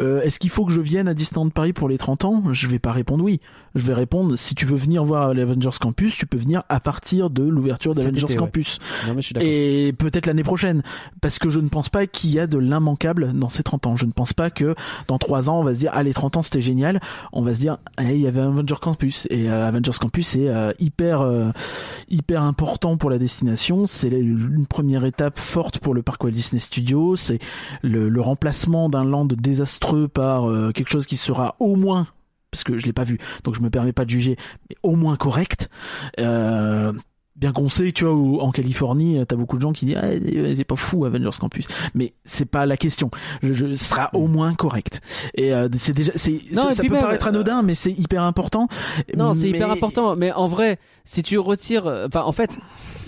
euh, 0.00 0.20
est-ce 0.22 0.38
qu'il 0.38 0.50
faut 0.50 0.64
que 0.64 0.72
je 0.72 0.80
vienne 0.80 1.08
à 1.08 1.14
Disneyland 1.14 1.48
Paris 1.48 1.72
pour 1.72 1.88
les 1.88 1.98
30 1.98 2.24
ans? 2.24 2.42
Je 2.52 2.66
vais 2.66 2.78
pas 2.78 2.92
répondre 2.92 3.24
oui. 3.24 3.40
Je 3.74 3.84
vais 3.86 3.94
répondre 3.94 4.36
si 4.36 4.54
tu 4.54 4.66
veux 4.66 4.76
venir 4.76 5.04
voir 5.04 5.34
l'Avengers 5.34 5.78
Campus, 5.80 6.16
tu 6.16 6.26
peux 6.26 6.38
venir 6.38 6.62
à 6.68 6.80
partir 6.80 7.30
de 7.30 7.42
l'ouverture 7.42 7.94
d'Avengers 7.94 8.24
ouais. 8.24 8.36
Campus. 8.36 8.78
Non, 9.06 9.14
mais 9.14 9.22
je 9.22 9.26
suis 9.26 9.34
d'accord. 9.34 9.48
Et 9.48 9.94
peut-être 9.96 10.26
l'année 10.26 10.42
prochaine. 10.42 10.82
Parce 11.20 11.38
que 11.38 11.50
je 11.50 11.60
ne 11.60 11.68
pense 11.68 11.88
pas 11.88 12.06
qu'il 12.06 12.30
y 12.30 12.38
a 12.38 12.46
de 12.46 12.58
l'immanquable 12.58 13.32
dans 13.32 13.48
ces 13.48 13.62
30 13.62 13.86
ans. 13.86 13.96
Je 13.96 14.06
ne 14.06 14.12
pense 14.12 14.32
pas 14.32 14.50
que 14.50 14.74
dans 15.08 15.18
3 15.18 15.50
ans, 15.50 15.60
on 15.60 15.64
va 15.64 15.74
se 15.74 15.78
dire, 15.78 15.90
ah, 15.94 16.02
les 16.02 16.14
30 16.14 16.38
ans, 16.38 16.42
c'était 16.42 16.60
génial. 16.60 17.00
On 17.32 17.42
va 17.42 17.54
se 17.54 17.60
dire, 17.60 17.78
ah, 17.96 18.04
il 18.04 18.20
y 18.20 18.26
avait 18.26 18.40
Avengers 18.40 18.80
Campus. 18.80 19.26
Et 19.30 19.50
euh, 19.50 19.68
Avengers 19.68 19.98
Campus, 20.00 20.28
c'est 20.28 20.48
euh, 20.48 20.72
hyper, 20.78 21.26
hyper 22.08 22.42
important 22.42 22.96
pour 22.96 23.10
la 23.10 23.18
destination. 23.18 23.86
C'est 23.86 24.08
une 24.08 24.66
première 24.66 25.04
étape 25.04 25.38
forte 25.38 25.78
pour 25.78 25.94
le 25.94 26.02
parc 26.02 26.22
Walt 26.24 26.30
Disney 26.30 26.60
Studios. 26.60 27.16
C'est 27.16 27.38
le, 27.82 28.08
le 28.08 28.20
remplacement 28.20 28.88
d'un 28.88 29.04
land 29.04 29.26
désastreux 29.26 29.85
par 30.12 30.50
euh, 30.50 30.72
quelque 30.72 30.88
chose 30.90 31.06
qui 31.06 31.16
sera 31.16 31.56
au 31.60 31.76
moins 31.76 32.06
parce 32.50 32.64
que 32.64 32.78
je 32.78 32.86
l'ai 32.86 32.92
pas 32.92 33.04
vu, 33.04 33.18
donc 33.44 33.54
je 33.54 33.60
me 33.60 33.68
permets 33.68 33.92
pas 33.92 34.04
de 34.04 34.10
juger, 34.10 34.36
mais 34.70 34.76
au 34.82 34.96
moins 34.96 35.16
correct. 35.16 35.68
Euh, 36.20 36.92
bien 37.34 37.52
qu'on 37.52 37.68
sait, 37.68 37.92
tu 37.92 38.04
vois, 38.04 38.14
où, 38.14 38.40
en 38.40 38.50
Californie, 38.50 39.18
t'as 39.26 39.36
beaucoup 39.36 39.56
de 39.56 39.62
gens 39.62 39.72
qui 39.72 39.84
disent 39.84 39.98
ah, 40.02 40.08
c'est 40.54 40.64
pas 40.64 40.76
fou 40.76 41.04
Avengers 41.04 41.36
Campus, 41.38 41.66
mais 41.94 42.14
c'est 42.24 42.46
pas 42.50 42.64
la 42.64 42.78
question. 42.78 43.10
Je, 43.42 43.52
je 43.52 43.74
ce 43.74 43.84
sera 43.84 44.08
au 44.14 44.26
moins 44.26 44.54
correct. 44.54 45.02
Et 45.34 45.52
euh, 45.52 45.68
c'est 45.76 45.92
déjà, 45.92 46.12
c'est 46.14 46.40
Non, 46.52 46.70
ça, 46.70 46.82
peut 46.82 46.88
même, 46.88 47.02
paraître 47.02 47.26
anodin, 47.26 47.62
mais 47.62 47.74
c'est 47.74 47.92
hyper 47.92 48.22
important. 48.22 48.68
Non, 49.16 49.34
c'est 49.34 49.50
Mais- 49.50 49.58
hyper 49.58 49.70
important, 49.70 50.16
mais 50.16 50.32
en 50.32 50.46
vrai, 50.46 50.78
si 51.04 51.22
tu 51.22 51.38
retires, 51.38 51.86
enfin, 52.06 52.22
en 52.22 52.32
fait, 52.32 52.56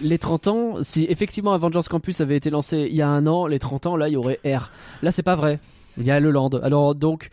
les 0.03 0.19
30 0.19 0.49
ans, 0.49 0.73
si 0.83 1.07
effectivement 1.09 1.55
Avengers 1.55 1.81
Campus 1.89 2.21
avait 2.21 2.37
été 2.37 2.51
lancé 2.51 2.87
il 2.91 2.97
y 2.97 3.03
a 3.03 3.09
un 3.09 3.27
an, 3.27 3.47
les 3.47 3.59
30 3.59 3.87
ans, 3.87 3.97
là, 3.97 4.09
il 4.09 4.13
y 4.13 4.17
aurait 4.17 4.41
R. 4.45 4.71
Là, 5.03 5.11
c'est 5.11 5.23
pas 5.23 5.37
vrai. 5.37 5.59
Il 5.99 6.05
y 6.05 6.11
a 6.11 6.21
le 6.21 6.31
Land. 6.31 6.51
Alors, 6.63 6.95
donc, 6.95 7.31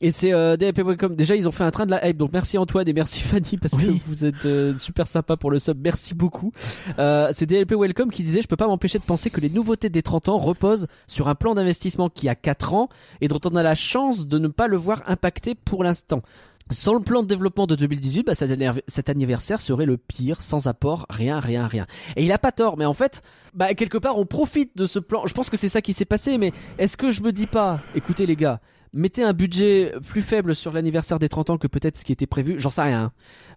et 0.00 0.10
c'est 0.10 0.34
euh, 0.34 0.56
DLP 0.56 0.80
Welcome. 0.80 1.14
Déjà, 1.16 1.34
ils 1.36 1.48
ont 1.48 1.52
fait 1.52 1.64
un 1.64 1.70
train 1.70 1.86
de 1.86 1.90
la 1.90 2.06
hype. 2.06 2.16
Donc, 2.16 2.30
merci 2.32 2.58
Antoine 2.58 2.86
et 2.86 2.92
merci 2.92 3.20
Fanny 3.22 3.56
parce 3.56 3.74
que 3.74 3.86
vous 4.06 4.24
êtes 4.24 4.44
euh, 4.44 4.76
super 4.76 5.06
sympa 5.06 5.36
pour 5.36 5.50
le 5.50 5.58
sub. 5.58 5.78
Merci 5.82 6.14
beaucoup. 6.14 6.52
Euh, 6.98 7.30
c'est 7.32 7.46
DLP 7.46 7.72
Welcome 7.72 8.10
qui 8.10 8.22
disait 8.22 8.42
Je 8.42 8.48
peux 8.48 8.56
pas 8.56 8.66
m'empêcher 8.66 8.98
de 8.98 9.04
penser 9.04 9.30
que 9.30 9.40
les 9.40 9.50
nouveautés 9.50 9.88
des 9.88 10.02
30 10.02 10.28
ans 10.28 10.36
reposent 10.36 10.88
sur 11.06 11.28
un 11.28 11.34
plan 11.34 11.54
d'investissement 11.54 12.10
qui 12.10 12.28
a 12.28 12.34
4 12.34 12.74
ans 12.74 12.88
et 13.20 13.28
dont 13.28 13.40
on 13.44 13.56
a 13.56 13.62
la 13.62 13.74
chance 13.74 14.28
de 14.28 14.38
ne 14.38 14.48
pas 14.48 14.66
le 14.66 14.76
voir 14.76 15.02
impacter 15.06 15.54
pour 15.54 15.84
l'instant. 15.84 16.22
Sans 16.70 16.94
le 16.94 17.00
plan 17.00 17.22
de 17.22 17.26
développement 17.28 17.66
de 17.66 17.74
2018, 17.76 18.22
bah, 18.24 18.34
cet 18.34 18.50
anniv- 18.50 18.80
cet 18.88 19.10
anniversaire 19.10 19.60
serait 19.60 19.84
le 19.84 19.98
pire, 19.98 20.40
sans 20.40 20.66
apport, 20.66 21.04
rien, 21.10 21.38
rien, 21.38 21.66
rien. 21.66 21.86
Et 22.16 22.24
il 22.24 22.32
a 22.32 22.38
pas 22.38 22.52
tort, 22.52 22.78
mais 22.78 22.86
en 22.86 22.94
fait, 22.94 23.22
bah, 23.52 23.74
quelque 23.74 23.98
part, 23.98 24.18
on 24.18 24.24
profite 24.24 24.74
de 24.76 24.86
ce 24.86 24.98
plan. 24.98 25.26
Je 25.26 25.34
pense 25.34 25.50
que 25.50 25.58
c'est 25.58 25.68
ça 25.68 25.82
qui 25.82 25.92
s'est 25.92 26.06
passé, 26.06 26.38
mais 26.38 26.52
est-ce 26.78 26.96
que 26.96 27.10
je 27.10 27.22
me 27.22 27.32
dis 27.32 27.46
pas, 27.46 27.80
écoutez 27.94 28.24
les 28.24 28.34
gars, 28.36 28.60
mettez 28.94 29.22
un 29.22 29.32
budget 29.32 29.92
plus 30.08 30.22
faible 30.22 30.54
sur 30.54 30.72
l'anniversaire 30.72 31.18
des 31.18 31.28
30 31.28 31.50
ans 31.50 31.58
que 31.58 31.66
peut-être 31.66 31.98
ce 31.98 32.04
qui 32.04 32.12
était 32.12 32.26
prévu, 32.26 32.54
j'en 32.58 32.70
sais 32.70 32.82
rien. 32.82 33.02
hein. 33.04 33.12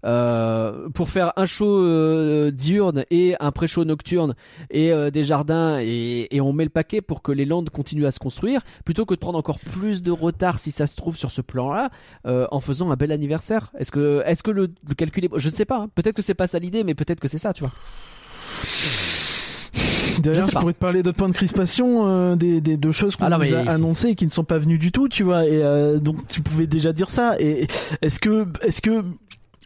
Euh, 0.06 0.90
pour 0.90 1.10
faire 1.10 1.34
un 1.38 1.46
show 1.48 1.80
euh, 1.80 2.52
diurne 2.52 3.04
et 3.10 3.36
un 3.40 3.52
pré-show 3.52 3.84
nocturne 3.84 4.36
et 4.70 4.92
euh, 4.92 5.10
des 5.10 5.24
jardins 5.24 5.80
et, 5.82 6.28
et 6.30 6.40
on 6.40 6.54
met 6.54 6.66
le 6.66 6.70
paquet 6.70 7.02
pour 7.02 7.24
que 7.24 7.32
les 7.32 7.46
landes 7.46 7.72
continuent 7.72 8.06
à 8.06 8.12
se 8.12 8.20
construire 8.20 8.62
plutôt 8.86 9.06
que 9.06 9.16
de 9.16 9.20
prendre 9.20 9.40
encore 9.40 9.58
plus 9.60 10.04
de 10.04 10.12
retard 10.12 10.60
si 10.60 10.70
ça 10.72 10.86
se 10.86 10.96
trouve 10.98 11.18
sur 11.18 11.32
ce 11.32 11.42
plan-là 11.42 11.90
euh, 12.28 12.46
en 12.52 12.60
faisant 12.60 12.92
un 12.92 12.96
bel 12.96 13.12
anniversaire. 13.12 13.72
Est-ce 13.80 13.92
que 13.92 14.22
est-ce 14.26 14.44
que 14.44 14.52
le, 14.52 14.70
le 14.88 14.94
calcul 14.94 15.26
est 15.26 15.30
je 15.36 15.50
ne 15.50 15.54
sais 15.54 15.66
pas. 15.66 15.78
hein. 15.80 15.90
Peut-être 15.96 16.16
que 16.16 16.22
c'est 16.22 16.36
pas 16.36 16.48
ça 16.48 16.60
l'idée, 16.60 16.84
mais 16.84 16.94
peut-être 16.94 17.20
que 17.20 17.28
c'est 17.28 17.38
ça, 17.40 17.54
tu 17.54 17.62
vois. 17.62 17.72
D'ailleurs, 20.34 20.50
je, 20.50 20.56
pourrais 20.58 20.74
te 20.74 20.80
parler 20.80 21.04
d'autres 21.04 21.18
points 21.18 21.30
de 21.30 21.34
crispation, 21.34 22.08
euh, 22.08 22.36
des, 22.36 22.62
des 22.62 22.78
deux 22.78 22.92
choses 22.92 23.16
qu'on 23.16 23.26
Ah 23.26 23.30
nous 23.30 23.38
mais- 23.40 23.54
a 23.54 23.72
annoncées 23.72 24.10
et 24.10 24.16
qui 24.16 24.26
ne 24.26 24.32
sont 24.32 24.44
pas 24.44 24.58
venues 24.58 24.78
du 24.78 24.92
tout, 24.92 25.08
tu 25.10 25.24
vois. 25.24 25.46
Et 25.46 25.64
euh, 25.64 26.00
donc, 26.00 26.28
tu 26.28 26.42
pouvais 26.42 26.68
déjà 26.68 26.94
dire 26.94 27.10
ça. 27.10 27.36
Et 27.40 27.68
est-ce 28.02 28.20
que, 28.20 28.48
est-ce 28.62 28.82
que, 28.82 29.04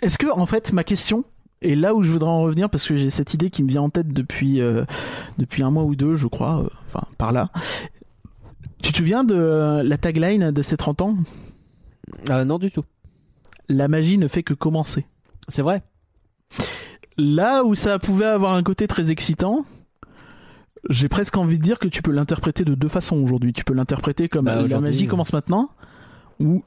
est-ce 0.02 0.18
que, 0.18 0.28
en 0.32 0.46
fait, 0.46 0.74
ma 0.74 0.84
question 0.84 1.24
et 1.64 1.76
là 1.76 1.94
où 1.94 2.02
je 2.02 2.12
voudrais 2.12 2.30
en 2.30 2.42
revenir 2.42 2.72
parce 2.72 2.88
que 2.88 2.96
j'ai 2.96 3.12
cette 3.12 3.36
idée 3.36 3.52
qui 3.52 3.62
me 3.62 3.70
vient 3.70 3.84
en 3.84 3.92
tête 3.92 4.08
depuis 4.08 4.62
euh, 4.62 4.84
depuis 5.38 5.62
un 5.62 5.70
mois 5.70 5.84
ou 5.84 5.96
deux, 5.96 6.16
je 6.16 6.26
crois, 6.26 6.62
euh, 6.64 6.70
enfin 6.88 7.06
par 7.20 7.32
là. 7.32 7.52
Tu 8.82 8.92
te 8.92 8.98
souviens 8.98 9.24
de 9.24 9.36
euh, 9.36 9.84
la 9.84 9.98
tagline 10.00 10.50
de 10.50 10.62
ces 10.64 10.76
30 10.76 11.02
ans? 11.04 11.18
Euh, 12.32 12.46
non 12.46 12.58
du 12.58 12.72
tout. 12.72 12.84
La 13.70 13.88
magie 13.88 14.18
ne 14.18 14.28
fait 14.28 14.42
que 14.42 14.56
commencer. 14.56 15.06
C'est 15.50 15.62
vrai. 15.62 15.84
Là 17.18 17.64
où 17.64 17.76
ça 17.76 18.00
pouvait 18.00 18.26
avoir 18.26 18.54
un 18.54 18.64
côté 18.64 18.88
très 18.88 19.12
excitant, 19.12 19.64
j'ai 20.90 21.10
presque 21.10 21.38
envie 21.38 21.58
de 21.58 21.64
dire 21.64 21.80
que 21.80 21.88
tu 21.88 22.02
peux 22.02 22.12
l'interpréter 22.12 22.64
de 22.64 22.76
deux 22.76 22.88
façons 22.88 23.18
aujourd'hui. 23.18 23.54
Tu 23.54 23.64
peux 23.64 23.74
l'interpréter 23.74 24.28
comme 24.30 24.46
Bah, 24.46 24.68
la 24.68 24.80
magie 24.80 25.06
euh. 25.06 25.10
commence 25.10 25.34
maintenant, 25.34 25.70
ou 26.40 26.64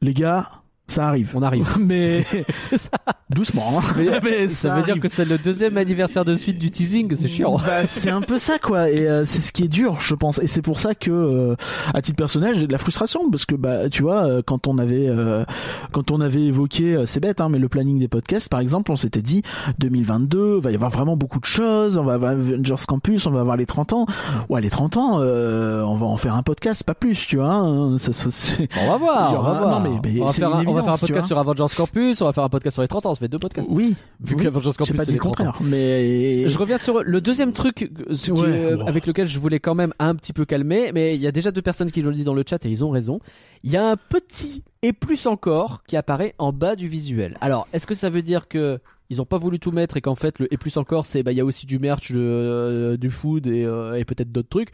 les 0.00 0.14
gars, 0.14 0.63
ça 0.86 1.08
arrive. 1.08 1.32
On 1.34 1.42
arrive. 1.42 1.76
Mais 1.80 2.24
ça. 2.72 2.88
doucement. 3.30 3.78
hein. 3.78 3.82
Mais, 3.96 4.20
Mais 4.22 4.48
ça, 4.48 4.76
veut 4.76 4.82
dire 4.82 5.00
que 5.00 5.08
c'est 5.08 5.24
le 5.24 5.38
deuxième 5.38 5.76
anniversaire 5.76 6.24
de 6.24 6.34
suite 6.34 6.58
du 6.58 6.70
teasing. 6.70 7.14
C'est 7.16 7.28
chiant. 7.28 7.56
Bah, 7.56 7.86
c'est 7.86 8.10
un 8.10 8.20
peu 8.20 8.38
ça 8.38 8.58
quoi 8.58 8.90
et 8.90 9.08
euh, 9.08 9.24
c'est 9.24 9.40
ce 9.40 9.52
qui 9.52 9.64
est 9.64 9.68
dur 9.68 10.00
je 10.00 10.14
pense 10.14 10.38
et 10.40 10.46
c'est 10.46 10.62
pour 10.62 10.78
ça 10.80 10.94
que 10.94 11.10
euh, 11.10 11.56
à 11.94 12.02
titre 12.02 12.16
personnel 12.16 12.54
j'ai 12.56 12.66
de 12.66 12.72
la 12.72 12.78
frustration 12.78 13.30
parce 13.30 13.44
que 13.46 13.54
bah 13.54 13.88
tu 13.88 14.02
vois 14.02 14.24
euh, 14.24 14.42
quand 14.44 14.66
on 14.66 14.78
avait 14.78 15.06
euh, 15.08 15.44
quand 15.92 16.10
on 16.10 16.20
avait 16.20 16.42
évoqué 16.42 16.94
euh, 16.94 17.06
c'est 17.06 17.20
bête 17.20 17.40
hein 17.40 17.48
mais 17.48 17.58
le 17.58 17.68
planning 17.68 17.98
des 17.98 18.08
podcasts 18.08 18.48
par 18.48 18.60
exemple 18.60 18.90
on 18.92 18.96
s'était 18.96 19.22
dit 19.22 19.42
2022 19.78 20.60
va 20.60 20.70
y 20.70 20.74
avoir 20.74 20.90
vraiment 20.90 21.16
beaucoup 21.16 21.40
de 21.40 21.44
choses 21.44 21.96
on 21.96 22.04
va 22.04 22.14
avoir 22.14 22.32
Avengers 22.32 22.74
Campus 22.86 23.26
on 23.26 23.30
va 23.30 23.40
avoir 23.40 23.56
les 23.56 23.66
30 23.66 23.92
ans 23.92 24.06
ouais 24.48 24.60
les 24.60 24.70
30 24.70 24.96
ans 24.96 25.18
euh, 25.20 25.82
on 25.82 25.96
va 25.96 26.06
en 26.06 26.16
faire 26.16 26.34
un 26.34 26.42
podcast 26.42 26.82
pas 26.84 26.94
plus 26.94 27.26
tu 27.26 27.36
vois 27.36 27.52
hein. 27.52 27.98
ça, 27.98 28.12
ça, 28.12 28.30
c'est- 28.30 28.68
On 28.82 28.88
va 28.88 28.96
voir. 28.96 29.30
Il 29.32 29.36
On 29.38 29.42
va 29.42 29.58
voir. 29.58 29.70
non, 29.70 29.80
mais- 29.80 30.00
mais 30.14 30.20
on, 30.20 30.24
va 30.26 30.32
faire 30.32 30.54
un, 30.54 30.64
va 30.74 30.82
faire 30.82 30.92
un 30.94 30.98
podcast 30.98 31.26
sur 31.26 31.38
Avengers 31.38 31.74
Campus. 31.76 32.20
On 32.20 32.24
va 32.26 32.32
faire 32.32 32.44
un 32.44 32.48
podcast 32.48 32.74
sur 32.74 32.82
les 32.82 32.88
30 32.88 33.06
ans. 33.06 33.10
On 33.10 33.14
se 33.14 33.20
fait 33.20 33.28
deux 33.28 33.38
podcasts. 33.38 33.68
oui 33.70 33.94
Vu 34.20 34.34
oui. 34.36 34.42
qu'Avengers 34.42 34.70
j'ai 34.72 34.76
Campus 34.76 34.96
c'est 35.00 35.06
les 35.06 35.12
le 35.14 35.18
30 35.18 35.40
ans. 35.40 35.44
contraire 35.52 35.62
mais 35.68 36.48
Je 36.48 36.58
reviens 36.58 36.78
sur 36.78 37.02
le 37.02 37.20
deuxième 37.20 37.52
truc 37.52 37.90
ce 38.12 38.24
qui, 38.26 38.30
Ouais, 38.32 38.74
bon. 38.76 38.86
avec 38.86 39.06
lequel 39.06 39.26
je 39.28 39.38
voulais 39.38 39.60
quand 39.60 39.74
même 39.74 39.92
un 39.98 40.14
petit 40.14 40.32
peu 40.32 40.44
calmer, 40.44 40.90
mais 40.92 41.14
il 41.16 41.20
y 41.20 41.26
a 41.26 41.32
déjà 41.32 41.50
deux 41.50 41.62
personnes 41.62 41.90
qui 41.90 42.02
l'ont 42.02 42.10
dit 42.10 42.24
dans 42.24 42.34
le 42.34 42.44
chat 42.48 42.64
et 42.66 42.68
ils 42.68 42.84
ont 42.84 42.90
raison. 42.90 43.20
Il 43.62 43.70
y 43.70 43.76
a 43.76 43.90
un 43.90 43.96
petit 43.96 44.62
et 44.82 44.92
plus 44.92 45.26
encore 45.26 45.82
qui 45.86 45.96
apparaît 45.96 46.34
en 46.38 46.52
bas 46.52 46.76
du 46.76 46.88
visuel. 46.88 47.36
Alors, 47.40 47.66
est-ce 47.72 47.86
que 47.86 47.94
ça 47.94 48.10
veut 48.10 48.22
dire 48.22 48.48
que 48.48 48.78
ils 49.10 49.20
ont 49.20 49.26
pas 49.26 49.38
voulu 49.38 49.58
tout 49.58 49.70
mettre 49.70 49.96
et 49.98 50.00
qu'en 50.00 50.14
fait 50.14 50.38
le 50.38 50.52
et 50.52 50.56
plus 50.56 50.76
encore 50.78 51.04
c'est 51.04 51.22
bah 51.22 51.30
il 51.32 51.36
y 51.36 51.40
a 51.40 51.44
aussi 51.44 51.66
du 51.66 51.78
merch, 51.78 52.10
euh, 52.14 52.96
du 52.96 53.10
food 53.10 53.46
et, 53.46 53.62
euh, 53.64 53.94
et 53.98 54.04
peut-être 54.04 54.32
d'autres 54.32 54.48
trucs? 54.48 54.70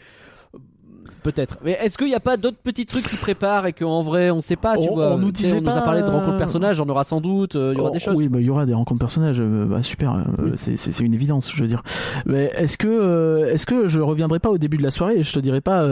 Peut-être. 1.23 1.59
Mais 1.63 1.73
est-ce 1.73 1.99
qu'il 1.99 2.07
n'y 2.07 2.15
a 2.15 2.21
pas 2.21 2.37
d'autres 2.39 2.57
petits 2.63 2.87
trucs 2.87 3.07
qui 3.07 3.17
préparent 3.17 3.67
et 3.67 3.73
qu'en 3.75 4.03
vrai 4.03 4.31
on 4.31 4.41
sait 4.41 4.57
pas, 4.57 4.77
tu 4.79 4.89
On- 4.89 4.95
vois 4.95 5.13
on 5.15 5.19
nous 5.19 5.31
disait 5.33 5.59
on 5.59 5.61
nous 5.61 5.69
a 5.71 5.75
pas, 5.75 5.81
parlé 5.83 6.01
de 6.03 6.07
euh, 6.07 6.11
rencontres 6.11 6.39
personnages, 6.39 6.81
on 6.81 6.89
aura 6.89 7.05
sans 7.05 7.21
doute, 7.21 7.57
euh, 7.57 7.73
il 7.75 7.79
y 7.79 7.81
aura 7.81 7.91
Oh, 7.91 7.93
des 7.93 7.99
choses. 7.99 8.15
Oui, 8.17 8.29
bah, 8.29 8.39
il 8.41 8.47
y 8.47 8.51
aura 8.51 8.65
des 8.65 8.73
rencontres 8.73 9.01
personnages. 9.01 9.39
euh, 9.41 9.67
bah, 9.67 9.83
super, 9.83 10.15
euh, 10.15 10.23
Oui. 10.43 10.51
c'est- 10.57 11.01
une 11.01 11.13
évidence, 11.15 11.51
je 11.55 11.61
veux 11.63 11.69
dire. 11.69 11.83
Mais 12.27 12.51
est-ce 12.57 12.79
que 12.79 12.89
euh, 12.89 13.53
est-ce 13.53 13.67
que 13.67 13.87
je 13.87 14.01
reviendrai 14.01 14.39
pas 14.39 14.51
au 14.51 14.59
début 14.59 14.77
de 14.79 14.83
la 14.83 14.91
soirée 14.91 15.19
et 15.19 15.23
je 15.23 15.33
te 15.33 15.39
dirai 15.41 15.61
pas 15.61 15.87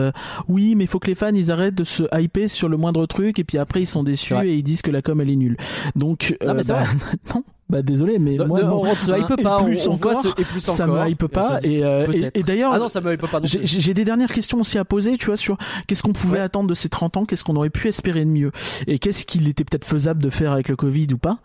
oui, 0.49 0.75
mais 0.77 0.85
il 0.85 0.87
faut 0.87 0.99
que 0.99 1.09
les 1.09 1.15
fans 1.15 1.35
ils 1.35 1.51
arrêtent 1.51 1.75
de 1.75 1.85
se 1.85 2.05
hyper 2.19 2.49
sur 2.49 2.69
le 2.69 2.77
moindre 2.77 3.05
truc 3.07 3.39
et 3.39 3.45
puis 3.45 3.59
après 3.59 3.83
ils 3.83 3.87
sont 3.87 4.03
déçus 4.03 4.35
et 4.45 4.55
ils 4.55 4.63
disent 4.63 4.83
que 4.83 4.91
la 4.91 5.03
com 5.03 5.21
elle 5.21 5.31
est 5.31 5.37
nulle. 5.37 5.57
Donc 5.97 6.37
Non, 6.47 6.55
mais 6.55 6.63
bah, 6.65 6.75
vrai. 6.75 6.87
non, 7.35 7.43
bah 7.71 7.83
désolé, 7.83 8.19
mais 8.19 8.37
Ne- 8.37 8.45
moi 8.45 8.61
ne- 8.63 8.67
non. 8.67 8.83
on 8.83 8.95
se 8.95 9.11
hype 9.11 9.39
Et 9.39 9.43
pas, 9.43 9.59
on, 9.61 9.65
plus 9.67 9.87
on 9.89 9.95
voit 9.95 10.13
encore, 10.17 10.23
ce- 10.37 10.41
et 10.41 10.45
plus 10.45 10.61
ça 10.61 10.73
encore. 10.73 10.87
me 11.05 11.09
hype 11.11 11.23
Et 11.23 11.29
pas. 11.29 11.59
Et, 11.63 11.85
euh, 11.85 12.07
et, 12.13 12.41
et 12.41 12.43
d'ailleurs, 12.43 12.73
Ah 12.73 12.79
non, 12.79 12.89
ça 12.89 13.01
me 13.01 13.13
hype 13.13 13.27
pas 13.27 13.41
j'ai- 13.45 13.95
des 13.95 14.05
dernières 14.05 14.31
questions 14.33 14.61
aussi 14.61 14.79
à 14.79 14.85
poser, 14.85 15.17
tu 15.19 15.27
vois, 15.27 15.37
sur 15.37 15.59
qu'est-ce 15.87 16.03
qu'on 16.03 16.13
pouvait 16.13 16.39
Ouais. 16.39 16.45
attendre 16.45 16.69
de 16.69 16.75
ces 16.75 16.89
30 16.89 17.17
ans, 17.17 17.25
qu'est-ce 17.27 17.45
qu'on 17.45 17.57
aurait 17.57 17.71
pu 17.71 17.89
espérer 17.89 18.25
de 18.25 18.31
mieux, 18.31 18.53
et 18.87 18.99
qu'est-ce 18.99 19.27
qu'il 19.27 19.49
était 19.49 19.65
peut-être 19.65 19.85
faisable 19.87 20.23
de 20.23 20.31
faire 20.31 20.53
avec 20.53 20.69
le 20.69 20.77
Covid 20.77 21.09
ou 21.13 21.19
pas. 21.19 21.39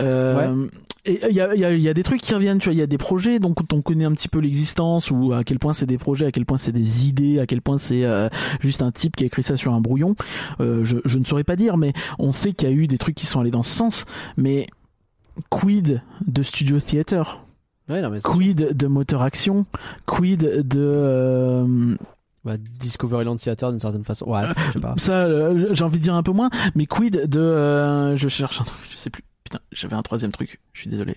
Euh, 0.00 0.66
Et 1.08 1.20
il 1.30 1.36
y 1.36 1.40
a, 1.40 1.54
il 1.54 1.60
y, 1.60 1.64
a, 1.64 1.72
il 1.72 1.80
y 1.80 1.88
a 1.88 1.94
des 1.94 2.02
trucs 2.02 2.20
qui 2.20 2.34
reviennent, 2.34 2.58
tu 2.58 2.64
vois, 2.64 2.72
il 2.74 2.78
y 2.78 2.82
a 2.82 2.86
des 2.88 2.98
projets 2.98 3.38
dont 3.38 3.54
on 3.72 3.80
connaît 3.80 4.04
un 4.04 4.12
petit 4.12 4.28
peu 4.28 4.40
l'existence, 4.40 5.10
ou 5.12 5.32
à 5.32 5.44
quel 5.44 5.58
point 5.60 5.72
c'est 5.72 5.86
des 5.86 5.98
projets, 5.98 6.26
à 6.26 6.32
quel 6.32 6.44
point 6.44 6.58
c'est 6.58 6.72
des 6.72 7.06
idées, 7.06 7.38
à 7.38 7.46
quel 7.46 7.62
point 7.62 7.78
c'est 7.78 8.04
euh, 8.04 8.28
juste 8.60 8.82
un 8.82 8.90
type 8.90 9.14
qui 9.14 9.22
a 9.22 9.26
écrit 9.28 9.44
ça 9.44 9.56
sur 9.56 9.72
un 9.72 9.80
brouillon. 9.80 10.16
Euh, 10.60 10.84
je, 10.84 10.98
je 11.04 11.18
ne 11.20 11.24
saurais 11.24 11.44
pas 11.44 11.54
dire, 11.54 11.76
mais 11.76 11.92
on 12.18 12.32
sait 12.32 12.52
qu'il 12.52 12.68
y 12.68 12.72
a 12.72 12.74
eu 12.74 12.88
des 12.88 12.98
trucs 12.98 13.14
qui 13.14 13.26
sont 13.26 13.38
allés 13.40 13.52
dans 13.52 13.62
ce 13.62 13.70
sens. 13.74 14.04
Mais 14.36 14.66
quid 15.50 16.02
de 16.26 16.42
Studio 16.42 16.80
Theater? 16.80 17.42
Ouais, 17.88 18.02
non, 18.02 18.10
mais 18.10 18.20
c'est- 18.20 18.28
Quid 18.28 18.76
de 18.76 18.86
moteur 18.88 19.22
action? 19.22 19.64
Quid 20.06 20.40
de 20.40 20.80
euh, 20.80 21.96
bah, 22.44 22.56
Discovery 22.58 23.24
Land 23.24 23.36
Theater 23.36 23.70
d'une 23.70 23.78
certaine 23.80 24.04
façon. 24.04 24.26
Ouais, 24.26 24.42
je 24.68 24.72
sais 24.72 24.80
pas. 24.80 24.94
ça 24.98 25.12
euh, 25.24 25.68
j'ai 25.72 25.84
envie 25.84 25.98
de 25.98 26.02
dire 26.04 26.14
un 26.14 26.22
peu 26.22 26.32
moins 26.32 26.50
mais 26.74 26.86
quid 26.86 27.26
de 27.28 27.40
euh, 27.40 28.16
je 28.16 28.28
cherche 28.28 28.60
un 28.60 28.64
truc 28.64 28.78
je 28.90 28.96
sais 28.96 29.10
plus. 29.10 29.22
Putain 29.44 29.60
j'avais 29.70 29.94
un 29.94 30.02
troisième 30.02 30.32
truc 30.32 30.60
je 30.72 30.80
suis 30.80 30.90
désolé. 30.90 31.16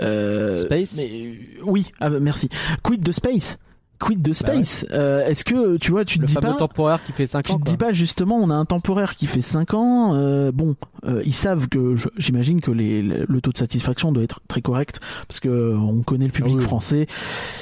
Euh, 0.00 0.56
Space? 0.62 0.94
mais 0.96 1.38
oui 1.64 1.90
ah, 2.00 2.10
merci. 2.10 2.48
Quid 2.84 3.02
de 3.02 3.10
space? 3.12 3.58
Quid 4.04 4.20
de 4.22 4.32
Bah 4.32 4.52
ouais. 4.54 4.64
space? 4.64 4.86
Euh, 4.92 5.24
est-ce 5.26 5.44
que 5.44 5.76
tu 5.78 5.90
vois 5.90 6.04
tu 6.04 6.18
te 6.18 6.24
dis 6.24 6.34
pas 6.34 6.52
temporaire 6.54 7.02
qui 7.04 7.12
fait 7.12 7.26
5 7.26 7.44
tu 7.44 7.52
ans. 7.52 7.54
te 7.56 7.62
quoi. 7.62 7.70
dis 7.70 7.76
pas 7.78 7.92
justement 7.92 8.36
on 8.36 8.50
a 8.50 8.54
un 8.54 8.64
temporaire 8.64 9.14
qui 9.16 9.26
fait 9.26 9.40
5 9.40 9.74
ans 9.74 10.14
euh, 10.14 10.52
bon 10.52 10.76
euh, 11.06 11.22
ils 11.24 11.32
savent 11.34 11.68
que 11.68 11.94
j'imagine 12.16 12.60
que 12.60 12.70
les, 12.70 13.02
le 13.02 13.40
taux 13.40 13.52
de 13.52 13.56
satisfaction 13.56 14.12
doit 14.12 14.22
être 14.24 14.40
très 14.48 14.60
correct 14.62 15.00
parce 15.28 15.40
que 15.40 15.74
on 15.74 16.02
connaît 16.02 16.26
le 16.26 16.32
public 16.32 16.54
Ah 16.56 16.60
oui. 16.60 16.64
français 16.64 17.06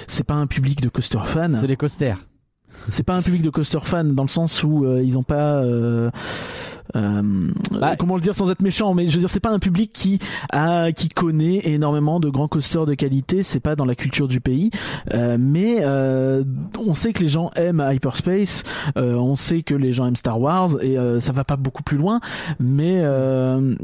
c'est 0.08 0.24
pas 0.24 0.34
un 0.34 0.46
public 0.46 0.80
de 0.80 0.88
coaster 0.88 1.18
fans 1.24 1.48
C'est 1.50 1.66
les 1.66 1.76
coasters. 1.76 2.18
c'est 2.88 3.02
pas 3.04 3.14
un 3.14 3.22
public 3.22 3.42
de 3.42 3.50
coaster 3.50 3.78
fans 3.80 4.04
dans 4.04 4.24
le 4.24 4.28
sens 4.28 4.62
où 4.64 4.84
euh, 4.84 5.02
ils 5.02 5.18
ont 5.18 5.22
pas 5.22 5.62
euh, 5.62 6.10
Bah, 6.94 7.96
comment 7.96 8.16
le 8.16 8.20
dire 8.22 8.34
sans 8.34 8.50
être 8.50 8.60
méchant 8.62 8.92
mais 8.94 9.08
je 9.08 9.14
veux 9.14 9.20
dire 9.20 9.30
c'est 9.30 9.40
pas 9.40 9.50
un 9.50 9.58
public 9.58 9.92
qui 9.92 10.18
a 10.50 10.92
qui 10.92 11.08
connaît 11.08 11.60
énormément 11.64 12.20
de 12.20 12.28
grands 12.28 12.48
coasters 12.48 12.84
de 12.86 12.94
qualité 12.94 13.42
c'est 13.42 13.60
pas 13.60 13.76
dans 13.76 13.84
la 13.84 13.94
culture 13.94 14.28
du 14.28 14.40
pays. 14.40 14.70
Euh, 15.14 15.36
mais 15.40 15.76
euh, 15.82 16.44
on 16.78 16.94
sait 16.94 17.12
que 17.12 17.20
les 17.22 17.28
gens 17.28 17.50
aiment 17.56 17.82
Hyperspace 17.86 18.64
euh, 18.96 19.14
on 19.14 19.36
sait 19.36 19.62
que 19.62 19.74
les 19.74 19.92
gens 19.92 20.06
aiment 20.06 20.16
Star 20.16 20.40
Wars 20.40 20.70
et 20.82 20.98
euh, 20.98 21.20
ça 21.20 21.32
va 21.32 21.44
pas 21.44 21.56
beaucoup 21.56 21.82
plus 21.82 21.96
loin. 21.96 22.20
Mais 22.60 22.98
euh, 23.00 23.74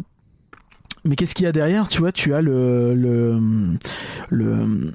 mais 1.05 1.17
qu'est-ce 1.17 1.35
qu'il 1.35 1.45
y 1.45 1.49
a 1.49 1.53
derrière? 1.53 1.89
Tu 1.89 2.01
vois 2.01 2.13
tu 2.13 2.35
as 2.35 2.43
le 2.43 2.95
le 2.95 3.39
le, 4.29 4.91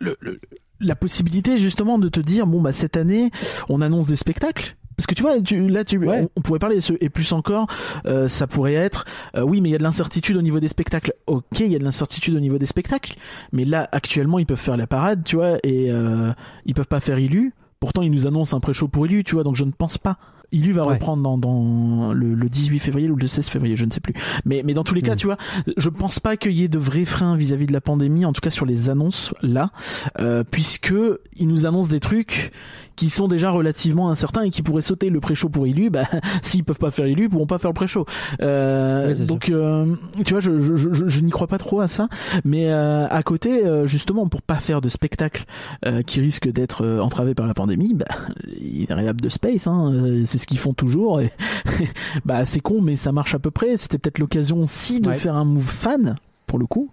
le- 0.00 0.16
le- 0.20 0.38
la 0.80 0.94
possibilité 0.96 1.56
justement 1.58 1.98
de 1.98 2.08
te 2.08 2.20
dire 2.20 2.46
bon 2.46 2.60
bah 2.60 2.72
cette 2.72 2.96
année 2.96 3.30
on 3.68 3.80
annonce 3.80 4.06
des 4.06 4.16
spectacles 4.16 4.76
parce 4.96 5.06
que 5.06 5.14
tu 5.14 5.22
vois, 5.22 5.40
tu, 5.40 5.68
là, 5.68 5.84
tu, 5.84 5.98
Ouais. 5.98 6.22
on, 6.22 6.30
on 6.36 6.40
pourrait 6.40 6.58
parler 6.58 6.76
de 6.76 6.80
ce, 6.80 6.92
et 7.00 7.08
plus 7.08 7.32
encore, 7.32 7.66
euh, 8.06 8.28
ça 8.28 8.46
pourrait 8.46 8.74
être, 8.74 9.04
euh, 9.36 9.42
oui, 9.42 9.60
mais 9.60 9.68
il 9.70 9.72
y 9.72 9.74
a 9.74 9.78
de 9.78 9.82
l'incertitude 9.82 10.36
au 10.36 10.42
niveau 10.42 10.60
des 10.60 10.68
spectacles. 10.68 11.12
Ok, 11.26 11.60
il 11.60 11.68
y 11.72 11.76
a 11.76 11.78
de 11.78 11.84
l'incertitude 11.84 12.34
au 12.34 12.40
niveau 12.40 12.58
des 12.58 12.66
spectacles, 12.66 13.14
mais 13.52 13.64
là, 13.64 13.88
actuellement, 13.92 14.38
ils 14.38 14.46
peuvent 14.46 14.58
faire 14.58 14.76
la 14.76 14.86
parade, 14.86 15.22
tu 15.24 15.36
vois, 15.36 15.56
et 15.62 15.90
euh, 15.90 16.32
ils 16.66 16.74
peuvent 16.74 16.86
pas 16.88 17.00
faire 17.00 17.18
Illu. 17.18 17.52
Pourtant, 17.80 18.02
ils 18.02 18.10
nous 18.10 18.26
annoncent 18.26 18.56
un 18.56 18.60
pré-show 18.60 18.88
pour 18.88 19.06
Illu, 19.06 19.24
tu 19.24 19.34
vois, 19.34 19.44
donc 19.44 19.56
je 19.56 19.64
ne 19.64 19.70
pense 19.72 19.98
pas. 19.98 20.16
Illu 20.52 20.72
va 20.72 20.86
Ouais. 20.86 20.94
reprendre 20.94 21.22
dans, 21.22 21.38
dans 21.38 22.12
le, 22.12 22.34
le 22.34 22.48
18 22.48 22.78
février 22.78 23.08
ou 23.10 23.16
le 23.16 23.26
16 23.26 23.48
février, 23.48 23.76
je 23.76 23.84
ne 23.86 23.90
sais 23.90 24.00
plus. 24.00 24.14
Mais, 24.44 24.62
mais 24.64 24.74
dans 24.74 24.84
tous 24.84 24.94
les 24.94 25.02
cas, 25.02 25.14
Mm. 25.14 25.16
tu 25.16 25.26
vois, 25.26 25.36
je 25.76 25.88
pense 25.88 26.20
pas 26.20 26.36
qu'il 26.36 26.52
y 26.52 26.62
ait 26.64 26.68
de 26.68 26.78
vrais 26.78 27.04
freins 27.04 27.36
vis-à-vis 27.36 27.66
de 27.66 27.72
la 27.72 27.80
pandémie, 27.80 28.24
en 28.24 28.32
tout 28.32 28.40
cas 28.40 28.50
sur 28.50 28.66
les 28.66 28.90
annonces 28.90 29.32
là, 29.42 29.70
euh, 30.20 30.44
puisque 30.48 30.94
ils 31.36 31.48
nous 31.48 31.66
annoncent 31.66 31.88
des 31.90 32.00
trucs 32.00 32.52
qui 32.96 33.10
sont 33.10 33.26
déjà 33.26 33.50
relativement 33.50 34.08
incertains 34.10 34.42
et 34.42 34.50
qui 34.50 34.62
pourraient 34.62 34.80
sauter 34.80 35.10
le 35.10 35.18
pré-show 35.18 35.48
pour 35.48 35.66
Illu, 35.66 35.90
bah 35.90 36.04
s'ils 36.42 36.62
peuvent 36.62 36.78
pas 36.78 36.92
faire 36.92 37.08
Illu, 37.08 37.24
ils 37.24 37.28
pourront 37.28 37.46
pas 37.46 37.58
faire 37.58 37.70
le 37.70 37.74
pré-show. 37.74 38.06
Euh, 38.40 39.12
Oui, 39.18 39.26
donc 39.26 39.48
euh, 39.48 39.96
tu 40.24 40.32
vois, 40.34 40.40
je, 40.40 40.60
je, 40.60 40.76
je, 40.76 41.08
je 41.08 41.20
n'y 41.20 41.30
crois 41.32 41.48
pas 41.48 41.58
trop 41.58 41.80
à 41.80 41.88
ça, 41.88 42.08
mais 42.44 42.70
euh, 42.70 43.08
à 43.08 43.22
côté, 43.24 43.66
euh, 43.66 43.86
justement, 43.88 44.28
pour 44.28 44.42
pas 44.42 44.54
faire 44.56 44.80
de 44.80 44.88
spectacle 44.88 45.44
euh, 45.86 46.02
qui 46.02 46.20
risque 46.20 46.48
d'être 46.48 46.84
euh, 46.84 47.00
entravé 47.00 47.34
par 47.34 47.46
la 47.48 47.54
pandémie, 47.54 47.94
bah 47.94 48.04
il 48.60 48.86
est 48.88 48.94
réhab 48.94 49.20
de 49.20 49.28
space, 49.28 49.66
hein, 49.66 49.92
c'est 50.26 50.38
ce 50.44 50.46
qu'ils 50.46 50.58
font 50.58 50.74
toujours. 50.74 51.20
Et 51.20 51.30
bah 52.24 52.44
c'est 52.44 52.60
con, 52.60 52.80
mais 52.80 52.96
ça 52.96 53.10
marche 53.12 53.34
à 53.34 53.38
peu 53.38 53.50
près. 53.50 53.76
C'était 53.76 53.98
peut-être 53.98 54.18
l'occasion 54.18 54.60
aussi 54.60 55.00
de 55.00 55.08
Ouais. 55.08 55.16
faire 55.16 55.34
un 55.34 55.44
move 55.44 55.64
fan 55.66 56.16
pour 56.46 56.58
le 56.58 56.66
coup. 56.66 56.90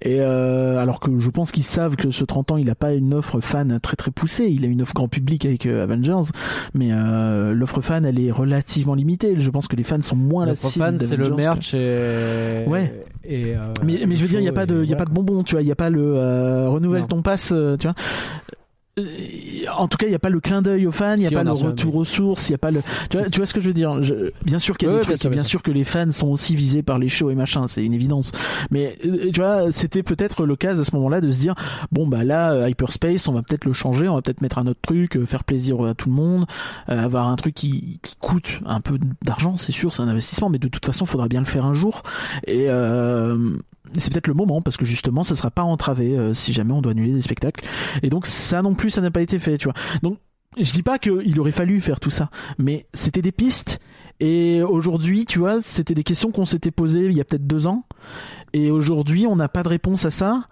Et 0.00 0.16
euh, 0.20 0.78
alors 0.80 0.98
que 0.98 1.18
je 1.18 1.30
pense 1.30 1.52
qu'ils 1.52 1.62
savent 1.64 1.94
que 1.96 2.10
ce 2.10 2.24
30 2.24 2.52
ans, 2.52 2.56
il 2.56 2.70
a 2.70 2.74
pas 2.74 2.94
une 2.94 3.14
offre 3.14 3.40
fan 3.40 3.78
très 3.80 3.96
très 3.96 4.10
poussée. 4.10 4.46
Il 4.46 4.64
a 4.64 4.68
une 4.68 4.82
offre 4.82 4.94
grand 4.94 5.08
public 5.08 5.44
avec 5.44 5.66
euh, 5.66 5.82
Avengers, 5.84 6.30
mais 6.74 6.88
euh, 6.92 7.52
l'offre 7.52 7.80
fan, 7.80 8.04
elle 8.06 8.18
est 8.20 8.30
relativement 8.30 8.94
limitée. 8.94 9.34
Je 9.38 9.50
pense 9.50 9.68
que 9.68 9.76
les 9.76 9.82
fans 9.84 10.00
sont 10.02 10.16
moins 10.16 10.46
la 10.46 10.54
cible 10.54 10.84
fan, 10.84 10.98
c'est 10.98 11.16
le 11.16 11.28
que- 11.28 11.34
merch 11.34 11.74
et. 11.74 12.64
Ouais. 12.68 13.04
Et, 13.24 13.56
euh, 13.56 13.72
mais, 13.84 14.00
mais 14.06 14.16
je 14.16 14.22
veux 14.22 14.28
dire, 14.28 14.40
il 14.40 14.44
y 14.46 14.48
a 14.48 14.52
pas 14.52 14.66
de, 14.66 14.82
il 14.84 14.92
a 14.92 14.96
pas 14.96 15.04
de 15.04 15.10
bonbons, 15.10 15.42
tu 15.42 15.54
vois. 15.54 15.62
Il 15.62 15.68
y 15.68 15.72
a 15.72 15.76
pas 15.76 15.90
le 15.90 16.68
renouvelle 16.68 17.02
Non. 17.02 17.08
ton 17.08 17.22
passe, 17.22 17.48
tu 17.78 17.86
vois. 17.86 17.94
Euh, 18.98 19.70
En 19.76 19.88
tout 19.88 19.96
cas, 19.98 20.06
il 20.06 20.10
n'y 20.10 20.14
a 20.14 20.18
pas 20.18 20.30
le 20.30 20.40
clin 20.40 20.62
d'œil 20.62 20.86
aux 20.86 20.92
fans, 20.92 21.14
il 21.14 21.20
n'y 21.20 21.26
a 21.26 21.28
Si, 21.28 21.34
pas 21.34 21.44
le 21.44 21.52
retour 21.52 21.96
aux 21.96 22.04
sources, 22.04 22.48
il 22.48 22.52
n'y 22.52 22.56
a 22.56 22.58
pas 22.58 22.70
le. 22.70 22.80
Tu 23.10 23.16
vois, 23.18 23.28
tu 23.30 23.38
vois 23.38 23.46
ce 23.46 23.54
que 23.54 23.60
je 23.60 23.66
veux 23.68 23.74
dire? 23.74 24.02
Je- 24.02 24.32
Bien 24.44 24.58
sûr 24.58 24.76
qu'il 24.76 24.88
y 24.88 24.90
a 24.90 24.94
Ouais, 24.94 25.00
des 25.00 25.06
ouais, 25.08 25.14
trucs, 25.16 25.22
bien 25.30 25.38
bien 25.38 25.44
sûr 25.44 25.62
que 25.62 25.70
les 25.70 25.84
fans 25.84 26.10
sont 26.10 26.28
aussi 26.28 26.54
visés 26.56 26.82
par 26.82 26.98
les 26.98 27.08
shows 27.08 27.30
et 27.30 27.34
machin, 27.34 27.66
c'est 27.68 27.84
une 27.84 27.94
évidence. 27.94 28.32
Mais 28.70 28.96
euh, 29.04 29.30
tu 29.32 29.40
vois, 29.40 29.70
c'était 29.72 30.02
peut-être 30.02 30.44
l'occasion 30.46 30.82
à 30.82 30.84
ce 30.84 30.94
moment-là 30.96 31.20
de 31.20 31.30
se 31.30 31.38
dire 31.40 31.54
bon 31.92 32.06
bah 32.06 32.24
là, 32.24 32.52
euh, 32.52 32.68
Hyperspace, 32.68 33.28
on 33.28 33.32
va 33.32 33.42
peut-être 33.42 33.64
le 33.64 33.72
changer, 33.72 34.08
on 34.08 34.14
va 34.14 34.22
peut-être 34.22 34.40
mettre 34.40 34.58
un 34.58 34.66
autre 34.66 34.80
truc, 34.82 35.22
faire 35.26 35.44
plaisir 35.44 35.82
à 35.84 35.94
tout 35.94 36.08
le 36.08 36.14
monde, 36.14 36.46
euh, 36.88 36.98
avoir 37.04 37.28
un 37.28 37.36
truc 37.36 37.54
qui, 37.54 38.00
qui 38.02 38.14
coûte 38.16 38.60
un 38.66 38.80
peu 38.80 38.98
d'argent, 39.22 39.56
c'est 39.56 39.72
sûr, 39.72 39.92
c'est 39.94 40.02
un 40.02 40.08
investissement, 40.08 40.48
mais 40.50 40.58
de 40.58 40.68
toute 40.68 40.84
façon, 40.86 41.04
faudra 41.06 41.28
bien 41.28 41.40
le 41.40 41.46
faire 41.46 41.64
un 41.66 41.74
jour. 41.74 42.02
Et 42.46 42.66
euh, 42.68 43.56
c'est 43.94 44.12
peut-être 44.12 44.26
le 44.26 44.34
moment 44.34 44.62
parce 44.62 44.76
que 44.76 44.84
justement 44.84 45.24
ça 45.24 45.36
sera 45.36 45.50
pas 45.50 45.62
entravé 45.62 46.16
euh, 46.16 46.34
si 46.34 46.52
jamais 46.52 46.72
on 46.72 46.82
doit 46.82 46.92
annuler 46.92 47.12
des 47.12 47.22
spectacles. 47.22 47.64
Et 48.02 48.10
donc 48.10 48.26
ça 48.26 48.62
non 48.62 48.74
plus 48.74 48.90
ça 48.90 49.00
n'a 49.00 49.10
pas 49.10 49.22
été 49.22 49.38
fait 49.38 49.58
tu 49.58 49.64
vois. 49.64 49.74
Donc 50.02 50.18
je 50.58 50.72
dis 50.72 50.82
pas 50.82 50.98
qu'il 50.98 51.38
aurait 51.38 51.52
fallu 51.52 51.80
faire 51.80 52.00
tout 52.00 52.10
ça 52.10 52.30
mais 52.58 52.86
c'était 52.94 53.22
des 53.22 53.32
pistes. 53.32 53.80
Et 54.20 54.62
aujourd'hui 54.62 55.24
tu 55.24 55.38
vois 55.38 55.62
c'était 55.62 55.94
des 55.94 56.04
questions 56.04 56.30
qu'on 56.32 56.44
s'était 56.44 56.70
posées 56.70 57.06
il 57.06 57.16
y 57.16 57.20
a 57.20 57.24
peut-être 57.24 57.46
deux 57.46 57.66
ans. 57.66 57.84
Et 58.52 58.70
aujourd'hui 58.70 59.26
on 59.26 59.36
n'a 59.36 59.48
pas 59.48 59.62
de 59.62 59.68
réponse 59.68 60.04
à 60.04 60.10
ça 60.10 60.48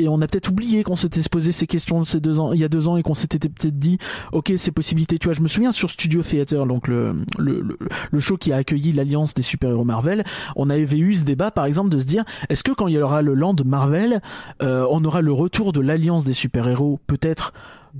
et 0.00 0.08
on 0.08 0.20
a 0.20 0.26
peut-être 0.26 0.50
oublié 0.50 0.82
qu'on 0.82 0.96
s'était 0.96 1.20
posé 1.30 1.52
ces 1.52 1.66
questions 1.66 2.02
ces 2.04 2.20
deux 2.20 2.40
ans, 2.40 2.52
il 2.52 2.60
y 2.60 2.64
a 2.64 2.68
deux 2.68 2.88
ans 2.88 2.96
et 2.96 3.02
qu'on 3.02 3.14
s'était 3.14 3.38
peut-être 3.38 3.78
dit, 3.78 3.98
ok, 4.32 4.52
ces 4.56 4.70
possibilités. 4.70 5.18
Tu 5.18 5.28
vois, 5.28 5.34
je 5.34 5.40
me 5.40 5.48
souviens 5.48 5.72
sur 5.72 5.90
Studio 5.90 6.22
Theater, 6.22 6.66
donc 6.66 6.88
le, 6.88 7.14
le, 7.38 7.60
le, 7.60 7.78
le 8.10 8.20
show 8.20 8.36
qui 8.36 8.52
a 8.52 8.56
accueilli 8.56 8.92
l'alliance 8.92 9.34
des 9.34 9.42
super-héros 9.42 9.84
Marvel, 9.84 10.24
on 10.56 10.70
avait 10.70 10.98
eu 10.98 11.14
ce 11.14 11.24
débat, 11.24 11.50
par 11.50 11.66
exemple, 11.66 11.90
de 11.90 11.98
se 11.98 12.06
dire, 12.06 12.24
est-ce 12.48 12.64
que 12.64 12.72
quand 12.72 12.86
il 12.88 12.94
y 12.94 13.02
aura 13.02 13.22
le 13.22 13.34
land 13.34 13.56
Marvel, 13.64 14.20
euh, 14.62 14.86
on 14.90 15.04
aura 15.04 15.20
le 15.20 15.32
retour 15.32 15.72
de 15.72 15.80
l'alliance 15.80 16.24
des 16.24 16.34
super-héros, 16.34 16.98
peut-être 17.06 17.52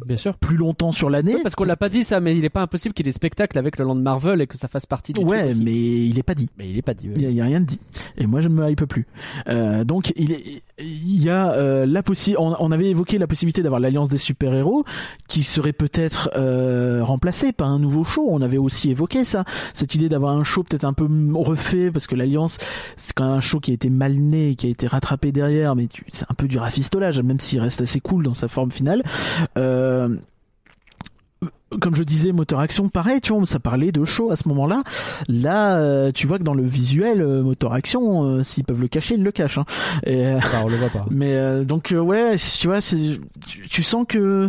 Bien 0.06 0.16
sûr. 0.16 0.34
plus 0.36 0.56
longtemps 0.56 0.92
sur 0.92 1.10
l'année 1.10 1.34
Oui, 1.36 1.40
parce 1.42 1.54
qu'on 1.54 1.64
l'a 1.64 1.76
pas 1.76 1.88
dit 1.88 2.04
ça, 2.04 2.20
mais 2.20 2.36
il 2.36 2.44
est 2.44 2.50
pas 2.50 2.62
impossible 2.62 2.94
qu'il 2.94 3.04
y 3.06 3.08
ait 3.08 3.12
des 3.12 3.14
spectacles 3.14 3.58
avec 3.58 3.78
le 3.78 3.84
land 3.84 3.94
Marvel 3.96 4.40
et 4.40 4.46
que 4.46 4.56
ça 4.56 4.68
fasse 4.68 4.86
partie 4.86 5.12
du 5.12 5.20
Ouais, 5.20 5.54
mais 5.62 5.72
il 5.72 6.18
est 6.18 6.22
pas 6.22 6.34
dit. 6.34 6.48
Mais 6.58 6.68
il 6.70 6.76
est 6.78 6.82
pas 6.82 6.94
dit. 6.94 7.08
ouais. 7.08 7.14
Il 7.16 7.22
y, 7.22 7.26
a- 7.26 7.30
il 7.30 7.36
y 7.36 7.40
a 7.40 7.44
rien 7.44 7.60
de 7.60 7.66
dit. 7.66 7.80
Et 8.18 8.26
moi, 8.26 8.40
je 8.40 8.48
ne 8.48 8.54
me 8.54 8.68
hype 8.70 8.84
plus. 8.84 9.06
Euh, 9.48 9.84
donc, 9.84 10.12
il, 10.16 10.32
est, 10.32 10.62
il 10.78 11.22
y 11.22 11.28
a 11.30 11.52
euh, 11.52 11.86
la 11.86 12.02
possi 12.02 12.34
on, 12.38 12.54
on 12.60 12.70
avait 12.72 12.88
évoqué 12.90 13.18
la 13.18 13.26
possibilité 13.26 13.62
d'avoir 13.62 13.80
l'alliance 13.80 14.08
des 14.08 14.18
super-héros 14.18 14.84
qui 15.28 15.42
serait 15.42 15.72
peut-être 15.72 16.30
euh, 16.36 17.02
remplacée 17.02 17.52
par 17.52 17.68
un 17.68 17.78
nouveau 17.78 18.04
show. 18.04 18.26
On 18.28 18.42
avait 18.42 18.58
aussi 18.58 18.90
évoqué 18.90 19.24
ça, 19.24 19.44
cette 19.74 19.94
idée 19.94 20.08
d'avoir 20.08 20.36
un 20.36 20.44
show 20.44 20.62
peut-être 20.62 20.84
un 20.84 20.92
peu 20.92 21.08
refait 21.34 21.90
parce 21.90 22.06
que 22.06 22.14
l'alliance, 22.14 22.58
c'est 22.96 23.12
quand 23.14 23.24
même 23.24 23.38
un 23.38 23.40
show 23.40 23.60
qui 23.60 23.70
a 23.70 23.74
été 23.74 23.90
mal 23.90 24.14
né, 24.14 24.54
qui 24.54 24.66
a 24.66 24.70
été 24.70 24.86
rattrapé 24.86 25.32
derrière, 25.32 25.74
mais 25.76 25.88
c'est 26.12 26.26
un 26.30 26.34
peu 26.34 26.46
du 26.48 26.58
rafistolage, 26.58 27.20
même 27.22 27.40
s'il 27.40 27.60
reste 27.60 27.80
assez 27.80 28.00
cool 28.00 28.24
dans 28.24 28.34
sa 28.34 28.48
forme 28.48 28.70
finale. 28.70 29.02
Euh, 29.58 29.79
comme 31.80 31.94
je 31.94 32.02
disais, 32.02 32.32
moteur 32.32 32.58
action, 32.58 32.88
pareil, 32.88 33.20
tu 33.20 33.32
vois, 33.32 33.46
ça 33.46 33.60
parlait 33.60 33.92
de 33.92 34.04
show 34.04 34.32
à 34.32 34.36
ce 34.36 34.48
moment-là. 34.48 34.82
Là, 35.28 35.78
euh, 35.78 36.10
tu 36.12 36.26
vois 36.26 36.38
que 36.38 36.42
dans 36.42 36.52
le 36.54 36.64
visuel, 36.64 37.22
euh, 37.22 37.42
moteur 37.44 37.72
action, 37.72 38.24
euh, 38.24 38.42
s'ils 38.42 38.64
peuvent 38.64 38.80
le 38.80 38.88
cacher, 38.88 39.14
ils 39.14 39.22
le 39.22 39.30
cachent. 39.30 39.58
hein. 39.58 39.64
Et, 40.04 40.26
euh, 40.26 40.36
Enfin, 40.38 40.62
on 40.64 40.68
le 40.68 40.76
voit 40.76 40.88
pas. 40.88 41.06
mais 41.10 41.32
euh, 41.36 41.62
donc 41.64 41.92
euh, 41.92 42.00
ouais, 42.00 42.36
tu 42.58 42.66
vois, 42.66 42.80
c'est, 42.80 43.20
tu, 43.46 43.68
tu 43.68 43.82
sens 43.84 44.04
que. 44.08 44.48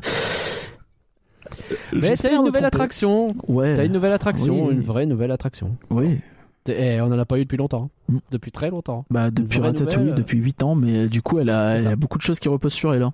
Mais 1.94 2.16
t'as 2.16 2.34
une 2.36 2.44
nouvelle 2.44 2.66
attraction. 2.66 3.36
Ouais. 3.48 3.76
T'as 3.76 3.86
une 3.86 3.94
nouvelle 3.94 4.14
attraction, 4.14 4.66
Oui. 4.68 4.74
une 4.74 4.82
vraie 4.82 5.06
nouvelle 5.06 5.32
attraction. 5.32 5.76
Oui. 5.92 6.20
Et 6.68 7.02
on 7.02 7.06
en 7.06 7.20
a 7.20 7.26
pas 7.26 7.38
eu 7.38 7.44
depuis 7.44 7.58
longtemps. 7.58 7.90
hein. 8.10 8.14
Mm. 8.16 8.18
Depuis 8.32 8.52
très 8.52 8.70
longtemps. 8.72 9.06
Bah 9.12 9.30
depuis 9.32 9.60
Ratatouille, 9.60 9.98
nouvelle, 9.98 10.14
euh, 10.14 10.16
depuis 10.18 10.38
8 10.40 10.64
ans, 10.64 10.76
mais 10.76 10.98
euh, 11.06 11.08
du 11.08 11.22
coup, 11.22 11.40
elle 11.40 11.50
a 11.50 11.96
beaucoup 11.96 12.18
de 12.18 12.24
choses 12.24 12.40
qui 12.40 12.50
reposent 12.50 12.74
sur 12.74 12.94
elle. 12.94 13.04
hein. 13.04 13.14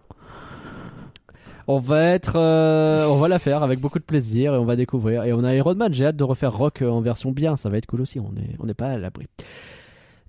On 1.69 1.79
va 1.79 2.01
être, 2.05 2.37
euh, 2.37 3.05
on 3.07 3.17
va 3.17 3.27
la 3.27 3.39
faire 3.39 3.61
avec 3.61 3.79
beaucoup 3.79 3.99
de 3.99 4.03
plaisir 4.05 4.53
et 4.53 4.57
on 4.57 4.65
va 4.65 4.75
découvrir. 4.77 5.25
Et 5.25 5.33
on 5.33 5.43
a 5.43 5.53
Iron 5.53 5.75
Man. 5.75 5.93
J'ai 5.93 6.05
hâte 6.05 6.15
de 6.15 6.23
refaire 6.23 6.55
Rock 6.55 6.81
euh, 6.81 6.89
en 6.89 7.01
version 7.01 7.31
bien. 7.31 7.57
Ça 7.57 7.69
va 7.69 7.77
être 7.77 7.85
cool 7.87 8.01
aussi. 8.01 8.19
On 8.19 8.31
est, 8.37 8.55
on 8.59 8.65
n'est 8.65 8.73
pas 8.73 8.87
à 8.87 8.97
l'abri. 8.97 9.27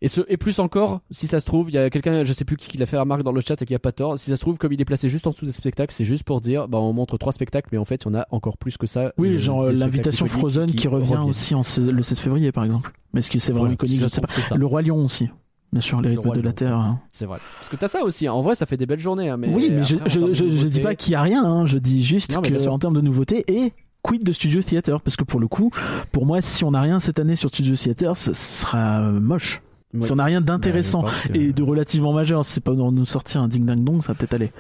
Et, 0.01 0.07
ce, 0.09 0.21
et 0.29 0.37
plus 0.37 0.59
encore, 0.61 1.01
si 1.11 1.27
ça 1.27 1.41
se 1.41 1.47
trouve, 1.47 1.71
il 1.71 1.75
y 1.75 1.79
a 1.79 1.91
quelqu'un, 1.91 2.23
je 2.23 2.33
sais 2.33 2.45
plus 2.45 2.57
qui, 2.57 2.69
qui 2.69 2.79
l'a 2.79 2.87
fait 2.87 2.97
la 2.97 3.03
remarque 3.03 3.23
dans 3.23 3.33
le 3.33 3.41
chat 3.41 3.61
et 3.61 3.67
qui 3.67 3.75
a 3.75 3.81
pas 3.81 3.91
tort. 3.91 4.19
Si 4.19 4.31
ça 4.31 4.37
se 4.37 4.41
trouve, 4.41 4.57
comme 4.59 4.73
il 4.73 4.81
est 4.81 4.85
placé 4.85 5.09
juste 5.09 5.27
en 5.27 5.31
dessous 5.31 5.45
des 5.45 5.53
spectacles, 5.53 5.93
c'est 5.93 6.05
juste 6.05 6.23
pour 6.25 6.41
dire, 6.41 6.69
bah 6.69 6.79
on 6.79 6.93
montre 6.93 7.19
trois 7.19 7.33
spectacles, 7.33 7.69
mais 7.73 7.79
en 7.79 7.85
fait, 7.85 8.03
il 8.05 8.07
y 8.07 8.11
en 8.11 8.15
a 8.15 8.27
encore 8.31 8.59
plus 8.59 8.77
que 8.77 8.87
ça. 8.87 9.13
Oui, 9.19 9.31
euh, 9.35 9.39
genre 9.39 9.65
l'invitation 9.73 10.27
Frozen 10.27 10.71
qui, 10.71 10.87
revient 10.87 11.19
aussi 11.27 11.55
en, 11.57 11.65
ce- 11.65 11.81
le 11.81 12.03
7 12.05 12.19
février 12.21 12.53
par 12.53 12.65
exemple. 12.65 12.93
Mais 13.13 13.21
est-ce 13.21 13.31
que 13.31 13.39
c'est 13.41 13.53
vraiment 13.53 13.71
iconique 13.73 14.01
Je 14.01 14.07
sais 14.09 14.21
pas. 14.21 14.29
Le 14.57 14.67
Roi 14.67 14.83
Lion 14.83 15.05
aussi. 15.05 15.29
Bien 15.73 15.81
sûr, 15.83 16.01
les 16.01 16.15
Le 16.15 16.21
rythmes 16.21 16.35
de 16.35 16.41
la 16.41 16.53
Terre. 16.53 16.77
hein. 16.77 16.99
C'est 17.13 17.27
vrai. 17.27 17.39
Parce 17.59 17.69
que 17.69 17.77
t'as 17.77 17.89
ça 17.89 18.03
aussi. 18.03 18.29
En 18.29 18.41
vrai, 18.41 18.55
ça 18.55 18.65
fait 18.65 18.77
des 18.79 18.87
belles 18.87 19.01
journées. 19.01 19.29
hein, 19.29 19.37
mais 19.37 19.53
oui, 19.55 19.69
mais 19.71 19.85
je, 19.85 19.97
après, 19.97 20.09
je, 20.09 20.33
je, 20.33 20.69
dis 20.69 20.81
pas 20.81 20.95
qu'il 20.95 21.13
y 21.13 21.15
a 21.15 21.21
rien, 21.23 21.45
hein, 21.45 21.67
je 21.67 21.77
dis 21.79 22.03
juste 22.03 22.35
Non, 22.35 22.41
mais 22.41 22.49
bien 22.49 22.57
que 22.57 22.63
sûr. 22.63 22.73
en 22.73 22.79
termes 22.79 22.95
de 22.95 23.03
nouveautés 23.03 23.45
et 23.49 23.75
quid 24.03 24.23
de 24.25 24.33
Studio 24.33 24.63
Theater? 24.63 25.01
Parce 25.03 25.17
que 25.17 25.25
pour 25.25 25.41
le 25.41 25.47
coup, 25.49 25.71
pour 26.13 26.25
moi, 26.25 26.41
si 26.41 26.65
on 26.65 26.71
n'a 26.71 26.81
rien 26.81 27.01
cette 27.01 27.19
année 27.19 27.37
sur 27.37 27.51
Studio 27.51 27.75
Theater, 27.77 28.17
ce 28.17 28.33
sera 28.33 29.01
moche. 29.03 29.61
Ouais. 29.93 30.03
Si 30.03 30.13
on 30.13 30.17
n'a 30.17 30.25
rien 30.25 30.41
d'intéressant 30.41 31.03
Bah, 31.03 31.11
que- 31.27 31.37
et 31.39 31.53
de 31.53 31.63
relativement 31.63 32.13
majeur, 32.15 32.45
c'est 32.47 32.61
pas 32.63 32.73
nous 32.73 33.05
sortir 33.07 33.43
un 33.43 33.49
ding 33.49 33.65
ding 33.67 33.85
dong, 33.85 34.01
ça 34.03 34.13
va 34.13 34.19
peut-être 34.19 34.35
aller. 34.35 34.53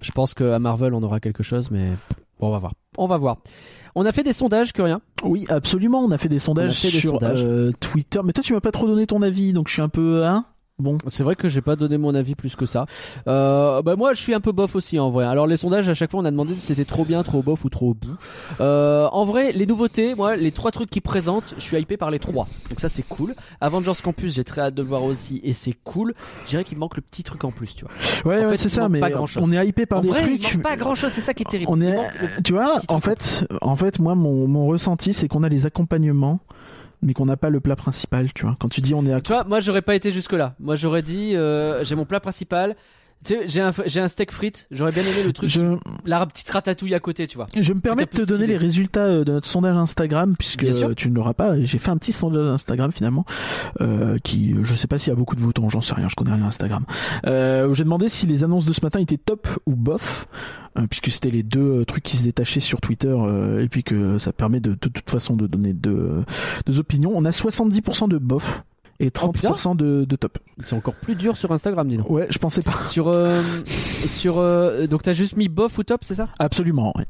Je 0.00 0.10
pense 0.12 0.32
qu'à 0.32 0.58
Marvel, 0.58 0.94
on 0.94 1.02
aura 1.02 1.20
quelque 1.20 1.42
chose, 1.42 1.70
mais 1.70 1.90
bon, 2.38 2.48
on 2.48 2.50
va 2.50 2.58
voir. 2.58 2.72
On 2.96 3.06
va 3.06 3.18
voir. 3.18 3.36
On 3.94 4.04
a 4.06 4.12
fait 4.12 4.22
des 4.22 4.32
sondages, 4.32 4.72
que 4.72 4.82
rien. 4.82 5.00
Oui, 5.24 5.46
absolument. 5.48 6.00
On 6.00 6.10
a 6.10 6.18
fait 6.18 6.28
des 6.28 6.38
sondages 6.38 6.78
fait 6.78 6.90
des 6.90 6.98
sur 6.98 7.12
sondages. 7.12 7.42
euh, 7.42 7.72
Twitter, 7.80 8.20
mais 8.24 8.32
toi, 8.32 8.42
tu 8.44 8.52
m'as 8.52 8.60
pas 8.60 8.70
trop 8.72 8.86
donné 8.86 9.06
ton 9.06 9.22
avis, 9.22 9.52
donc 9.52 9.68
je 9.68 9.74
suis 9.74 9.82
un 9.82 9.88
peu 9.88 10.24
hein? 10.24 10.44
Bon, 10.80 10.96
C'est 11.06 11.22
vrai 11.22 11.36
que 11.36 11.48
j'ai 11.48 11.60
pas 11.60 11.76
donné 11.76 11.98
mon 11.98 12.14
avis 12.14 12.34
plus 12.34 12.56
que 12.56 12.66
ça. 12.66 12.86
Euh, 13.28 13.82
bah 13.82 13.96
moi, 13.96 14.14
je 14.14 14.20
suis 14.20 14.34
un 14.34 14.40
peu 14.40 14.52
bof 14.52 14.74
aussi 14.76 14.98
en 14.98 15.10
vrai. 15.10 15.24
Alors 15.26 15.46
les 15.46 15.56
sondages, 15.56 15.88
à 15.88 15.94
chaque 15.94 16.10
fois, 16.10 16.20
on 16.20 16.24
a 16.24 16.30
demandé 16.30 16.54
si 16.54 16.60
c'était 16.60 16.84
trop 16.84 17.04
bien, 17.04 17.22
trop 17.22 17.42
bof 17.42 17.64
ou 17.64 17.68
trop 17.70 17.90
au 17.90 17.94
bout. 17.94 18.16
Euh, 18.60 19.06
en 19.12 19.24
vrai, 19.24 19.52
les 19.52 19.66
nouveautés, 19.66 20.14
moi, 20.14 20.36
les 20.36 20.52
trois 20.52 20.70
trucs 20.70 20.90
qu'ils 20.90 21.02
présentent, 21.02 21.54
je 21.58 21.62
suis 21.62 21.76
hypé 21.78 21.96
par 21.96 22.10
les 22.10 22.18
trois. 22.18 22.48
Donc 22.68 22.80
ça, 22.80 22.88
c'est 22.88 23.02
cool. 23.06 23.34
Avengers 23.60 23.92
Campus, 24.02 24.34
j'ai 24.34 24.44
très 24.44 24.60
hâte 24.62 24.74
de 24.74 24.82
le 24.82 24.88
voir 24.88 25.04
aussi, 25.04 25.40
et 25.44 25.52
c'est 25.52 25.74
cool. 25.84 26.14
Je 26.44 26.50
dirais 26.50 26.64
qu'il 26.64 26.78
manque 26.78 26.96
le 26.96 27.02
petit 27.02 27.22
truc 27.22 27.44
en 27.44 27.50
plus, 27.50 27.74
tu 27.74 27.84
vois. 27.84 28.32
ouais, 28.32 28.46
ouais, 28.46 28.56
c'est 28.56 28.68
ça. 28.68 28.88
Mais 28.88 29.00
on 29.40 29.52
est 29.52 29.66
hypé 29.66 29.86
par 29.86 29.98
en 29.98 30.02
des 30.02 30.08
vrai, 30.08 30.20
il 30.30 30.38
trucs. 30.38 30.54
manque 30.54 30.62
pas 30.64 30.76
grand 30.76 30.94
chose, 30.94 31.12
c'est 31.12 31.20
ça 31.20 31.34
qui 31.34 31.42
est 31.42 31.50
terrible. 31.50 31.70
On 31.70 31.80
est, 31.80 31.96
tu 32.44 32.52
vois, 32.54 32.78
en 32.88 33.00
fait, 33.00 33.46
en 33.62 33.76
fait, 33.76 33.98
moi, 33.98 34.14
mon, 34.14 34.46
mon 34.48 34.66
ressenti, 34.66 35.12
c'est 35.12 35.28
qu'on 35.28 35.42
a 35.42 35.48
les 35.48 35.66
accompagnements, 35.66 36.40
mais 37.02 37.14
qu'on 37.14 37.26
n'a 37.26 37.36
pas 37.36 37.50
le 37.50 37.60
plat 37.60 37.76
principal, 37.76 38.32
tu 38.32 38.44
vois. 38.44 38.56
Quand 38.60 38.68
tu 38.68 38.80
dis 38.80 38.94
on 38.94 39.04
est 39.06 39.12
à 39.12 39.20
Tu 39.20 39.32
vois, 39.32 39.44
moi 39.44 39.60
j'aurais 39.60 39.82
pas 39.82 39.94
été 39.94 40.10
jusque 40.10 40.32
là. 40.32 40.54
Moi 40.60 40.76
j'aurais 40.76 41.02
dit, 41.02 41.34
euh, 41.36 41.84
j'ai 41.84 41.94
mon 41.94 42.04
plat 42.04 42.20
principal. 42.20 42.76
Tu 43.24 43.34
sais, 43.34 43.48
j'ai 43.48 43.60
un, 43.60 43.70
j'ai 43.86 44.00
un 44.00 44.08
steak 44.08 44.32
frites. 44.32 44.66
J'aurais 44.70 44.92
bien 44.92 45.02
aimé 45.02 45.22
le 45.24 45.32
truc, 45.32 45.48
je, 45.48 45.76
la 46.04 46.24
petite 46.26 46.48
ratatouille 46.50 46.94
à 46.94 47.00
côté, 47.00 47.26
tu 47.26 47.36
vois. 47.36 47.46
je 47.54 47.72
me 47.72 47.80
permets 47.80 48.04
de 48.04 48.10
te 48.10 48.22
donner 48.22 48.44
stylé. 48.44 48.46
les 48.46 48.56
résultats 48.56 49.04
euh, 49.04 49.24
de 49.24 49.32
notre 49.32 49.46
sondage 49.46 49.76
Instagram, 49.76 50.34
puisque 50.38 50.64
euh, 50.64 50.94
tu 50.94 51.10
ne 51.10 51.14
l'auras 51.14 51.34
pas. 51.34 51.60
J'ai 51.60 51.78
fait 51.78 51.90
un 51.90 51.98
petit 51.98 52.12
sondage 52.12 52.48
Instagram 52.48 52.92
finalement, 52.92 53.24
euh, 53.80 54.18
qui, 54.24 54.54
je 54.62 54.74
sais 54.74 54.86
pas 54.86 54.98
s'il 54.98 55.10
y 55.10 55.12
a 55.12 55.16
beaucoup 55.16 55.36
de 55.36 55.40
votants, 55.40 55.68
j'en 55.68 55.80
sais 55.80 55.94
rien, 55.94 56.08
je 56.08 56.14
connais 56.14 56.32
rien 56.32 56.46
Instagram. 56.46 56.84
Euh, 57.26 57.72
j'ai 57.74 57.84
demandé 57.84 58.08
si 58.08 58.26
les 58.26 58.44
annonces 58.44 58.64
de 58.66 58.72
ce 58.72 58.80
matin 58.82 59.00
étaient 59.00 59.18
top 59.18 59.48
ou 59.66 59.76
bof, 59.76 60.26
euh, 60.78 60.86
puisque 60.88 61.10
c'était 61.10 61.30
les 61.30 61.42
deux 61.42 61.80
euh, 61.80 61.84
trucs 61.84 62.04
qui 62.04 62.16
se 62.16 62.22
détachaient 62.22 62.60
sur 62.60 62.80
Twitter, 62.80 63.12
euh, 63.12 63.62
et 63.62 63.68
puis 63.68 63.82
que 63.82 64.18
ça 64.18 64.32
permet 64.32 64.60
de, 64.60 64.70
de 64.70 64.88
toute 64.88 65.10
façon 65.10 65.34
de 65.34 65.46
donner 65.48 65.72
deux, 65.72 66.24
deux 66.66 66.78
opinions. 66.78 67.10
On 67.12 67.24
a 67.24 67.30
70% 67.30 68.08
de 68.08 68.18
bof 68.18 68.64
et 69.00 69.08
30% 69.08 69.76
de, 69.76 70.04
de 70.04 70.16
top. 70.16 70.38
Ils 70.58 70.66
sont 70.66 70.76
encore 70.76 70.94
plus 70.94 71.14
durs 71.16 71.36
sur 71.36 71.50
Instagram, 71.50 71.88
dis 71.88 71.96
donc. 71.96 72.08
Ouais, 72.10 72.26
je 72.30 72.38
pensais 72.38 72.62
pas. 72.62 72.74
Sur, 72.88 73.08
euh, 73.08 73.42
sur, 74.06 74.38
euh, 74.38 74.86
donc 74.86 75.02
t'as 75.02 75.14
juste 75.14 75.36
mis 75.36 75.48
bof 75.48 75.78
ou 75.78 75.82
top, 75.82 76.04
c'est 76.04 76.14
ça? 76.14 76.28
Absolument. 76.38 76.92
ouais. 76.96 77.06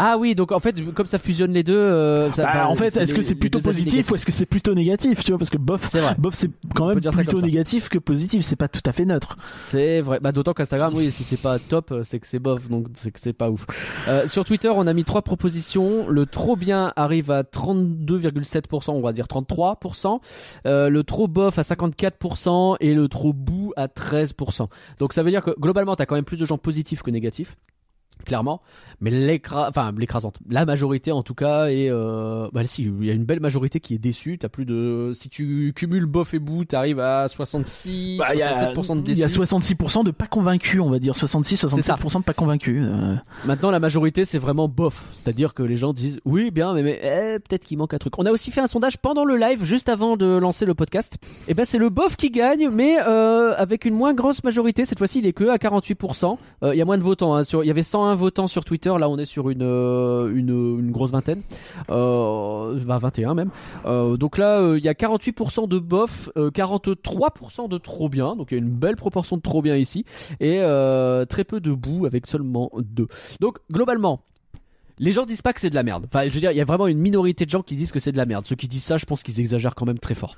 Ah 0.00 0.16
oui, 0.16 0.36
donc 0.36 0.52
en 0.52 0.60
fait, 0.60 0.76
comme 0.94 1.06
ça 1.06 1.18
fusionne 1.18 1.52
les 1.52 1.64
deux. 1.64 1.76
euh, 1.76 2.30
ça- 2.32 2.44
Bah, 2.44 2.68
en 2.68 2.76
fait, 2.76 2.96
est-ce 2.96 3.14
que 3.14 3.22
c'est 3.22 3.34
plutôt 3.34 3.58
positif 3.58 4.10
ou 4.10 4.14
est-ce 4.14 4.24
que 4.24 4.30
c'est 4.32 4.46
plutôt 4.46 4.72
négatif 4.74 5.24
Tu 5.24 5.32
vois, 5.32 5.38
parce 5.38 5.50
que 5.50 5.58
bof, 5.58 5.88
C'est 5.90 5.98
vrai. 6.00 6.14
bof, 6.16 6.34
c'est 6.34 6.50
quand 6.74 6.86
même 6.86 7.00
plutôt 7.00 7.40
négatif 7.42 7.88
que 7.88 7.98
positif. 7.98 8.44
C'est 8.44 8.54
pas 8.56 8.68
tout 8.68 8.80
à 8.86 8.92
fait 8.92 9.04
neutre. 9.04 9.36
C'est 9.44 10.00
vrai. 10.00 10.20
Bah, 10.22 10.30
d'autant 10.30 10.52
qu'Instagram, 10.54 10.92
oui, 10.94 11.10
si 11.10 11.24
c'est 11.24 11.40
pas 11.40 11.58
top, 11.58 11.90
euh, 11.90 12.02
c'est 12.04 12.20
que 12.20 12.28
c'est 12.28 12.38
bof, 12.38 12.68
donc 12.68 12.86
c'est 12.94 13.10
que 13.10 13.18
c'est 13.20 13.32
pas 13.32 13.50
ouf. 13.50 13.66
Euh, 14.06 14.28
sur 14.28 14.44
Twitter, 14.44 14.68
on 14.68 14.86
a 14.86 14.92
mis 14.92 15.02
trois 15.04 15.22
propositions. 15.22 16.08
Le 16.08 16.26
trop 16.26 16.54
bien 16.54 16.92
arrive 16.94 17.30
à 17.32 17.42
32,7%, 17.42 18.92
on 18.92 19.00
va 19.00 19.12
dire 19.12 19.26
33%. 19.26 20.20
Euh, 20.66 20.88
le 20.88 21.02
trop 21.02 21.26
bof 21.28 21.58
à 21.58 21.62
54% 21.64 22.76
et 22.80 22.94
le 22.94 23.08
trop 23.08 23.32
bout 23.32 23.72
à 23.76 23.88
13%. 23.88 24.68
Donc 24.98 25.12
ça 25.12 25.22
veut 25.22 25.30
dire 25.30 25.42
que 25.42 25.50
globalement, 25.58 25.96
t'as 25.96 26.06
quand 26.06 26.14
même 26.14 26.24
plus 26.24 26.38
de 26.38 26.44
gens 26.46 26.58
positifs 26.58 27.02
que 27.02 27.10
négatifs. 27.10 27.56
Clairement, 28.26 28.60
mais 29.00 29.40
enfin 29.54 29.92
l'écrasante, 29.96 30.36
la 30.50 30.64
majorité 30.66 31.12
en 31.12 31.22
tout 31.22 31.34
cas 31.34 31.66
est, 31.68 31.88
euh... 31.90 32.48
bah 32.52 32.64
si, 32.64 32.82
il 32.84 33.06
y 33.06 33.10
a 33.10 33.12
une 33.14 33.24
belle 33.24 33.40
majorité 33.40 33.80
qui 33.80 33.94
est 33.94 33.98
déçue. 33.98 34.38
T'as 34.38 34.48
plus 34.48 34.64
de, 34.66 35.12
si 35.14 35.28
tu 35.28 35.72
cumules 35.74 36.04
bof 36.06 36.34
et 36.34 36.38
bout, 36.38 36.64
t'arrives 36.64 37.00
à 37.00 37.26
66, 37.28 38.18
Bah, 38.18 38.26
Il 38.34 38.40
y, 38.40 38.42
a- 38.42 38.72
67% 38.74 39.02
de 39.02 39.10
il 39.10 39.18
y 39.18 39.22
a 39.22 39.26
déçus. 39.26 39.40
66% 39.40 40.04
de 40.04 40.10
pas 40.10 40.26
convaincus, 40.26 40.80
on 40.80 40.90
va 40.90 40.98
dire 40.98 41.14
66-67% 41.14 42.18
de 42.18 42.22
pas 42.24 42.34
convaincus. 42.34 42.82
euh. 42.84 43.14
Maintenant, 43.46 43.70
la 43.70 43.80
majorité, 43.80 44.24
c'est 44.24 44.38
vraiment 44.38 44.68
bof. 44.68 45.08
C'est-à-dire 45.12 45.54
que 45.54 45.62
les 45.62 45.76
gens 45.76 45.92
disent 45.92 46.20
oui, 46.24 46.50
bien, 46.50 46.74
mais, 46.74 46.82
mais 46.82 47.00
eh, 47.02 47.38
peut-être 47.38 47.64
qu'il 47.64 47.78
manque 47.78 47.94
un 47.94 47.98
truc. 47.98 48.18
On 48.18 48.26
a 48.26 48.30
aussi 48.32 48.50
fait 48.50 48.60
un 48.60 48.66
sondage 48.66 48.98
pendant 48.98 49.24
le 49.24 49.36
live, 49.36 49.64
juste 49.64 49.88
avant 49.88 50.16
de 50.16 50.26
lancer 50.26 50.66
le 50.66 50.74
podcast. 50.74 51.16
Et 51.46 51.54
ben, 51.54 51.64
c'est 51.64 51.78
le 51.78 51.88
bof 51.88 52.16
qui 52.16 52.30
gagne, 52.30 52.68
mais 52.70 52.96
euh, 53.06 53.54
avec 53.56 53.84
une 53.84 53.94
moins 53.94 54.12
grosse 54.14 54.42
majorité. 54.44 54.84
Cette 54.84 54.98
fois-ci, 54.98 55.20
il 55.20 55.26
est 55.26 55.32
que 55.32 55.48
à 55.48 55.56
48%. 55.56 56.36
Euh, 56.64 56.74
Il 56.74 56.78
y 56.78 56.82
a 56.82 56.84
moins 56.84 56.98
de 56.98 57.02
votants. 57.02 57.34
hein. 57.34 57.44
Sur, 57.44 57.62
il 57.64 57.66
y 57.66 57.70
avait 57.70 57.82
101 57.82 58.07
votants 58.14 58.48
sur 58.48 58.64
Twitter. 58.64 58.92
Là, 58.98 59.08
on 59.08 59.18
est 59.18 59.24
sur 59.24 59.50
une 59.50 59.62
euh, 59.62 60.90
grosse 60.90 61.10
vingtaine, 61.10 61.42
euh, 61.90 62.80
bah, 62.84 62.98
21 62.98 63.34
même. 63.34 63.50
Euh, 63.86 64.16
donc 64.16 64.38
là, 64.38 64.74
il 64.76 64.84
y 64.84 64.88
a 64.88 64.94
48% 64.94 65.68
de 65.68 65.78
bof, 65.78 66.30
euh, 66.36 66.50
43% 66.50 67.68
de 67.68 67.78
trop 67.78 68.08
bien. 68.08 68.36
Donc 68.36 68.48
il 68.50 68.54
y 68.54 68.58
a 68.58 68.62
une 68.62 68.70
belle 68.70 68.96
proportion 68.96 69.36
de 69.36 69.42
trop 69.42 69.62
bien 69.62 69.76
ici 69.76 70.04
et 70.40 70.58
très 71.28 71.44
peu 71.44 71.60
de 71.60 71.72
boue 71.72 72.06
avec 72.06 72.26
seulement 72.26 72.70
deux. 72.78 73.08
Donc 73.40 73.58
globalement, 73.70 74.20
les 74.98 75.12
gens 75.12 75.24
disent 75.24 75.42
pas 75.42 75.52
que 75.52 75.60
c'est 75.60 75.70
de 75.70 75.74
la 75.74 75.82
merde. 75.82 76.06
Enfin, 76.08 76.28
je 76.28 76.34
veux 76.34 76.40
dire, 76.40 76.50
il 76.50 76.56
y 76.56 76.60
a 76.60 76.64
vraiment 76.64 76.86
une 76.86 76.98
minorité 76.98 77.44
de 77.44 77.50
gens 77.50 77.62
qui 77.62 77.76
disent 77.76 77.92
que 77.92 78.00
c'est 78.00 78.12
de 78.12 78.16
la 78.16 78.26
merde. 78.26 78.44
Ceux 78.46 78.56
qui 78.56 78.68
disent 78.68 78.84
ça, 78.84 78.96
je 78.96 79.04
pense 79.04 79.22
qu'ils 79.22 79.40
exagèrent 79.40 79.74
quand 79.74 79.86
même 79.86 79.98
très 79.98 80.14
fort. 80.14 80.36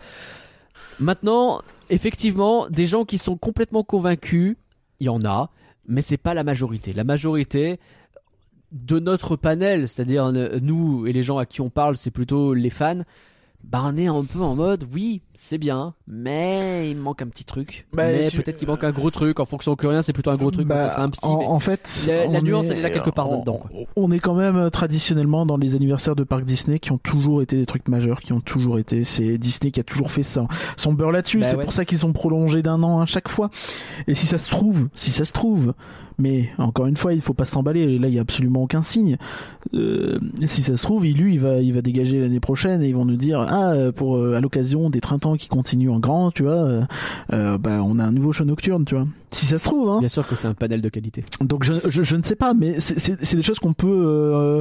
Maintenant, 0.98 1.62
effectivement, 1.88 2.68
des 2.68 2.86
gens 2.86 3.04
qui 3.04 3.16
sont 3.16 3.36
complètement 3.36 3.82
convaincus, 3.82 4.56
il 5.00 5.06
y 5.06 5.08
en 5.08 5.24
a, 5.24 5.50
mais 5.86 6.02
c'est 6.02 6.16
pas 6.16 6.34
la 6.34 6.44
majorité. 6.44 6.92
La 6.92 7.04
majorité 7.04 7.78
de 8.72 8.98
notre 8.98 9.36
panel, 9.36 9.88
c'est-à-dire 9.88 10.26
euh, 10.26 10.58
nous 10.60 11.06
et 11.06 11.12
les 11.12 11.22
gens 11.22 11.38
à 11.38 11.46
qui 11.46 11.60
on 11.60 11.70
parle, 11.70 11.96
c'est 11.96 12.10
plutôt 12.10 12.54
les 12.54 12.70
fans. 12.70 13.02
Bah, 13.62 13.82
on 13.84 13.96
est 13.96 14.08
un 14.08 14.24
peu 14.24 14.40
en 14.40 14.56
mode, 14.56 14.84
oui, 14.92 15.20
c'est 15.34 15.56
bien, 15.58 15.94
mais 16.08 16.90
il 16.90 16.96
me 16.96 17.02
manque 17.02 17.22
un 17.22 17.28
petit 17.28 17.44
truc. 17.44 17.86
Bah, 17.92 18.04
mais 18.10 18.28
tu- 18.28 18.38
peut-être 18.38 18.56
qu'il 18.56 18.66
manque 18.66 18.82
un 18.82 18.90
gros 18.90 19.12
truc. 19.12 19.38
En 19.38 19.44
fonction 19.44 19.76
que 19.76 19.86
rien, 19.86 20.02
c'est 20.02 20.12
plutôt 20.12 20.30
un 20.30 20.36
gros 20.36 20.50
truc, 20.50 20.66
mais 20.66 20.74
Bah, 20.74 20.88
ça 20.88 20.94
serait 20.94 21.02
un 21.02 21.08
petit. 21.08 21.24
en, 21.24 21.38
mais- 21.38 21.44
en 21.46 21.60
fait, 21.60 22.08
La- 22.08 22.40
nuance, 22.40 22.66
est- 22.66 22.70
elle 22.72 22.78
est 22.78 22.82
là 22.82 22.90
quelque 22.90 23.10
part 23.10 23.30
on- 23.30 23.34
là-dedans, 23.36 23.58
quoi. 23.58 23.70
On 23.94 24.10
est 24.10 24.18
quand 24.18 24.34
même 24.34 24.56
euh, 24.56 24.70
traditionnellement 24.70 25.46
dans 25.46 25.56
les 25.56 25.76
anniversaires 25.76 26.16
de 26.16 26.24
parcs 26.24 26.44
Disney 26.44 26.80
qui 26.80 26.90
ont 26.90 26.98
toujours 26.98 27.42
été 27.42 27.56
des 27.56 27.66
trucs 27.66 27.86
majeurs, 27.86 28.20
qui 28.20 28.32
ont 28.32 28.40
toujours 28.40 28.78
été. 28.80 29.04
C'est 29.04 29.38
Disney 29.38 29.70
qui 29.70 29.78
a 29.78 29.84
toujours 29.84 30.10
fait 30.10 30.24
ça, 30.24 30.46
son 30.76 30.92
beurre 30.92 31.12
là-dessus. 31.12 31.38
Bah 31.40 31.46
c'est 31.48 31.56
ouais. 31.56 31.62
pour 31.64 31.72
ça 31.72 31.84
qu'ils 31.84 32.04
ont 32.04 32.12
prolongé 32.12 32.62
d'un 32.62 32.82
an 32.82 33.00
à 33.00 33.06
chaque 33.06 33.28
fois. 33.28 33.50
Et 34.08 34.14
si 34.14 34.26
ça 34.26 34.38
se 34.38 34.50
trouve, 34.50 34.88
si 34.96 35.12
ça 35.12 35.24
se 35.24 35.32
trouve, 35.32 35.74
mais 36.20 36.50
encore 36.58 36.86
une 36.86 36.96
fois, 36.96 37.12
il 37.14 37.20
faut 37.20 37.34
pas 37.34 37.44
s'emballer. 37.44 37.98
Là, 37.98 38.08
il 38.08 38.14
y 38.14 38.18
a 38.18 38.22
absolument 38.22 38.62
aucun 38.62 38.82
signe. 38.82 39.16
Euh, 39.74 40.18
si 40.46 40.62
ça 40.62 40.76
se 40.76 40.82
trouve, 40.82 41.06
il, 41.06 41.16
lui, 41.16 41.34
il 41.34 41.40
va, 41.40 41.58
il 41.60 41.72
va 41.74 41.82
dégager 41.82 42.20
l'année 42.20 42.40
prochaine 42.40 42.82
et 42.82 42.88
ils 42.88 42.94
vont 42.94 43.04
nous 43.04 43.16
dire 43.16 43.40
ah 43.48 43.72
pour 43.96 44.16
euh, 44.16 44.34
à 44.36 44.40
l'occasion 44.40 44.90
des 44.90 45.00
printemps 45.00 45.36
qui 45.36 45.48
continuent 45.48 45.90
en 45.90 45.98
grand, 45.98 46.30
tu 46.30 46.42
vois, 46.44 46.86
euh, 47.32 47.58
bah 47.58 47.80
on 47.82 47.98
a 47.98 48.04
un 48.04 48.12
nouveau 48.12 48.32
show 48.32 48.44
nocturne, 48.44 48.84
tu 48.84 48.94
vois. 48.94 49.06
Si 49.32 49.46
ça 49.46 49.58
se 49.58 49.64
trouve, 49.64 49.88
hein. 49.88 49.98
Bien 50.00 50.08
sûr 50.08 50.26
que 50.28 50.34
c'est 50.36 50.48
un 50.48 50.54
panel 50.54 50.82
de 50.82 50.88
qualité. 50.88 51.24
Donc 51.40 51.64
je, 51.64 51.74
je, 51.88 52.02
je 52.02 52.16
ne 52.16 52.22
sais 52.22 52.36
pas, 52.36 52.52
mais 52.54 52.80
c'est- 52.80 53.34
des 53.34 53.42
choses 53.42 53.58
qu'on 53.58 53.72
peut. 53.72 54.60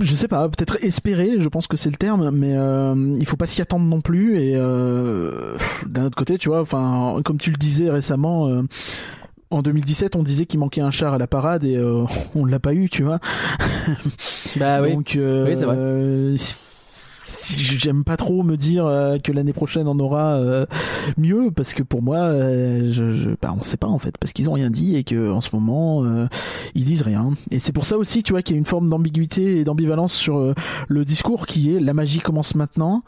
je 0.00 0.14
sais 0.16 0.26
pas, 0.26 0.48
peut-être 0.48 0.82
espérer, 0.82 1.36
je 1.38 1.48
pense 1.48 1.68
que 1.68 1.76
c'est 1.76 1.88
le 1.90 1.96
terme, 1.96 2.30
mais 2.32 2.54
euh, 2.56 3.16
il 3.18 3.24
faut 3.26 3.36
pas 3.36 3.46
s'y 3.46 3.62
attendre 3.62 3.84
non 3.84 4.00
plus. 4.00 4.36
Et 4.38 4.54
euh, 4.56 5.56
d'un 5.86 6.06
autre 6.06 6.16
côté, 6.16 6.36
tu 6.36 6.48
vois, 6.48 6.60
enfin, 6.60 7.20
comme 7.24 7.38
tu 7.38 7.50
le 7.50 7.56
disais 7.56 7.90
récemment. 7.90 8.48
euh, 8.48 8.62
en 9.54 9.62
2017, 9.62 10.16
on 10.16 10.22
disait 10.22 10.46
qu'il 10.46 10.60
manquait 10.60 10.80
un 10.80 10.90
char 10.90 11.14
à 11.14 11.18
la 11.18 11.26
parade 11.26 11.64
et 11.64 11.76
euh, 11.76 12.04
on 12.34 12.44
l'a 12.44 12.58
pas 12.58 12.74
eu, 12.74 12.88
tu 12.90 13.02
vois. 13.04 13.18
Bah 14.56 14.80
oui. 14.82 14.92
Donc, 14.94 15.16
euh, 15.16 15.46
Oui, 15.48 15.56
c'est 15.56 15.64
vrai. 15.64 15.74
euh, 15.76 16.36
si- 16.36 16.54
si- 17.26 17.58
j'aime 17.78 18.04
pas 18.04 18.16
trop 18.16 18.42
me 18.42 18.56
dire 18.56 18.86
euh, 18.86 19.18
que 19.18 19.32
l'année 19.32 19.52
prochaine 19.52 19.88
on 19.88 19.98
aura 19.98 20.34
euh, 20.34 20.66
mieux 21.16 21.50
parce 21.50 21.74
que 21.74 21.82
pour 21.82 22.02
moi, 22.02 22.28
je, 22.32 23.12
je, 23.12 23.30
bah, 23.42 23.54
on 23.58 23.62
sait 23.64 23.76
pas 23.76 23.86
en 23.88 23.98
fait 23.98 24.16
parce 24.18 24.32
qu'ils 24.32 24.48
ont 24.48 24.52
rien 24.52 24.70
dit 24.70 24.94
et 24.94 25.02
que 25.04 25.30
en 25.32 25.40
ce 25.40 25.48
moment 25.52 26.04
ils 26.74 26.84
disent 26.84 27.02
rien. 27.02 27.30
Et 27.50 27.58
c'est 27.58 27.72
pour 27.72 27.86
ça 27.86 27.96
aussi, 27.98 28.22
tu 28.22 28.32
vois, 28.32 28.42
qu'il 28.42 28.54
y 28.54 28.58
a 28.58 28.60
une 28.60 28.64
forme 28.66 28.88
d'ambiguïté 28.88 29.58
et 29.58 29.64
d'ambivalence 29.64 30.12
sur 30.12 30.54
le 30.88 31.04
discours 31.04 31.46
qui 31.46 31.74
est 31.74 31.80
la 31.80 31.94
magie 31.94 32.20
commence 32.20 32.54
maintenant. 32.54 33.02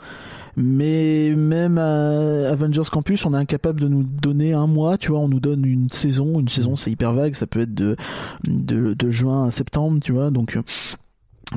Mais 0.56 1.34
même 1.36 1.78
à 1.78 2.48
Avengers 2.50 2.82
Campus, 2.90 3.26
on 3.26 3.34
est 3.34 3.36
incapable 3.36 3.80
de 3.80 3.88
nous 3.88 4.02
donner 4.02 4.52
un 4.54 4.66
mois, 4.66 4.96
tu 4.98 5.10
vois, 5.10 5.20
on 5.20 5.28
nous 5.28 5.40
donne 5.40 5.64
une 5.66 5.88
saison, 5.90 6.40
une 6.40 6.48
saison 6.48 6.76
c'est 6.76 6.90
hyper 6.90 7.12
vague, 7.12 7.34
ça 7.34 7.46
peut 7.46 7.60
être 7.60 7.74
de, 7.74 7.96
de, 8.44 8.94
de 8.94 9.10
juin 9.10 9.46
à 9.46 9.50
septembre, 9.50 9.98
tu 10.02 10.12
vois, 10.12 10.30
donc 10.30 10.56
euh, 10.56 10.62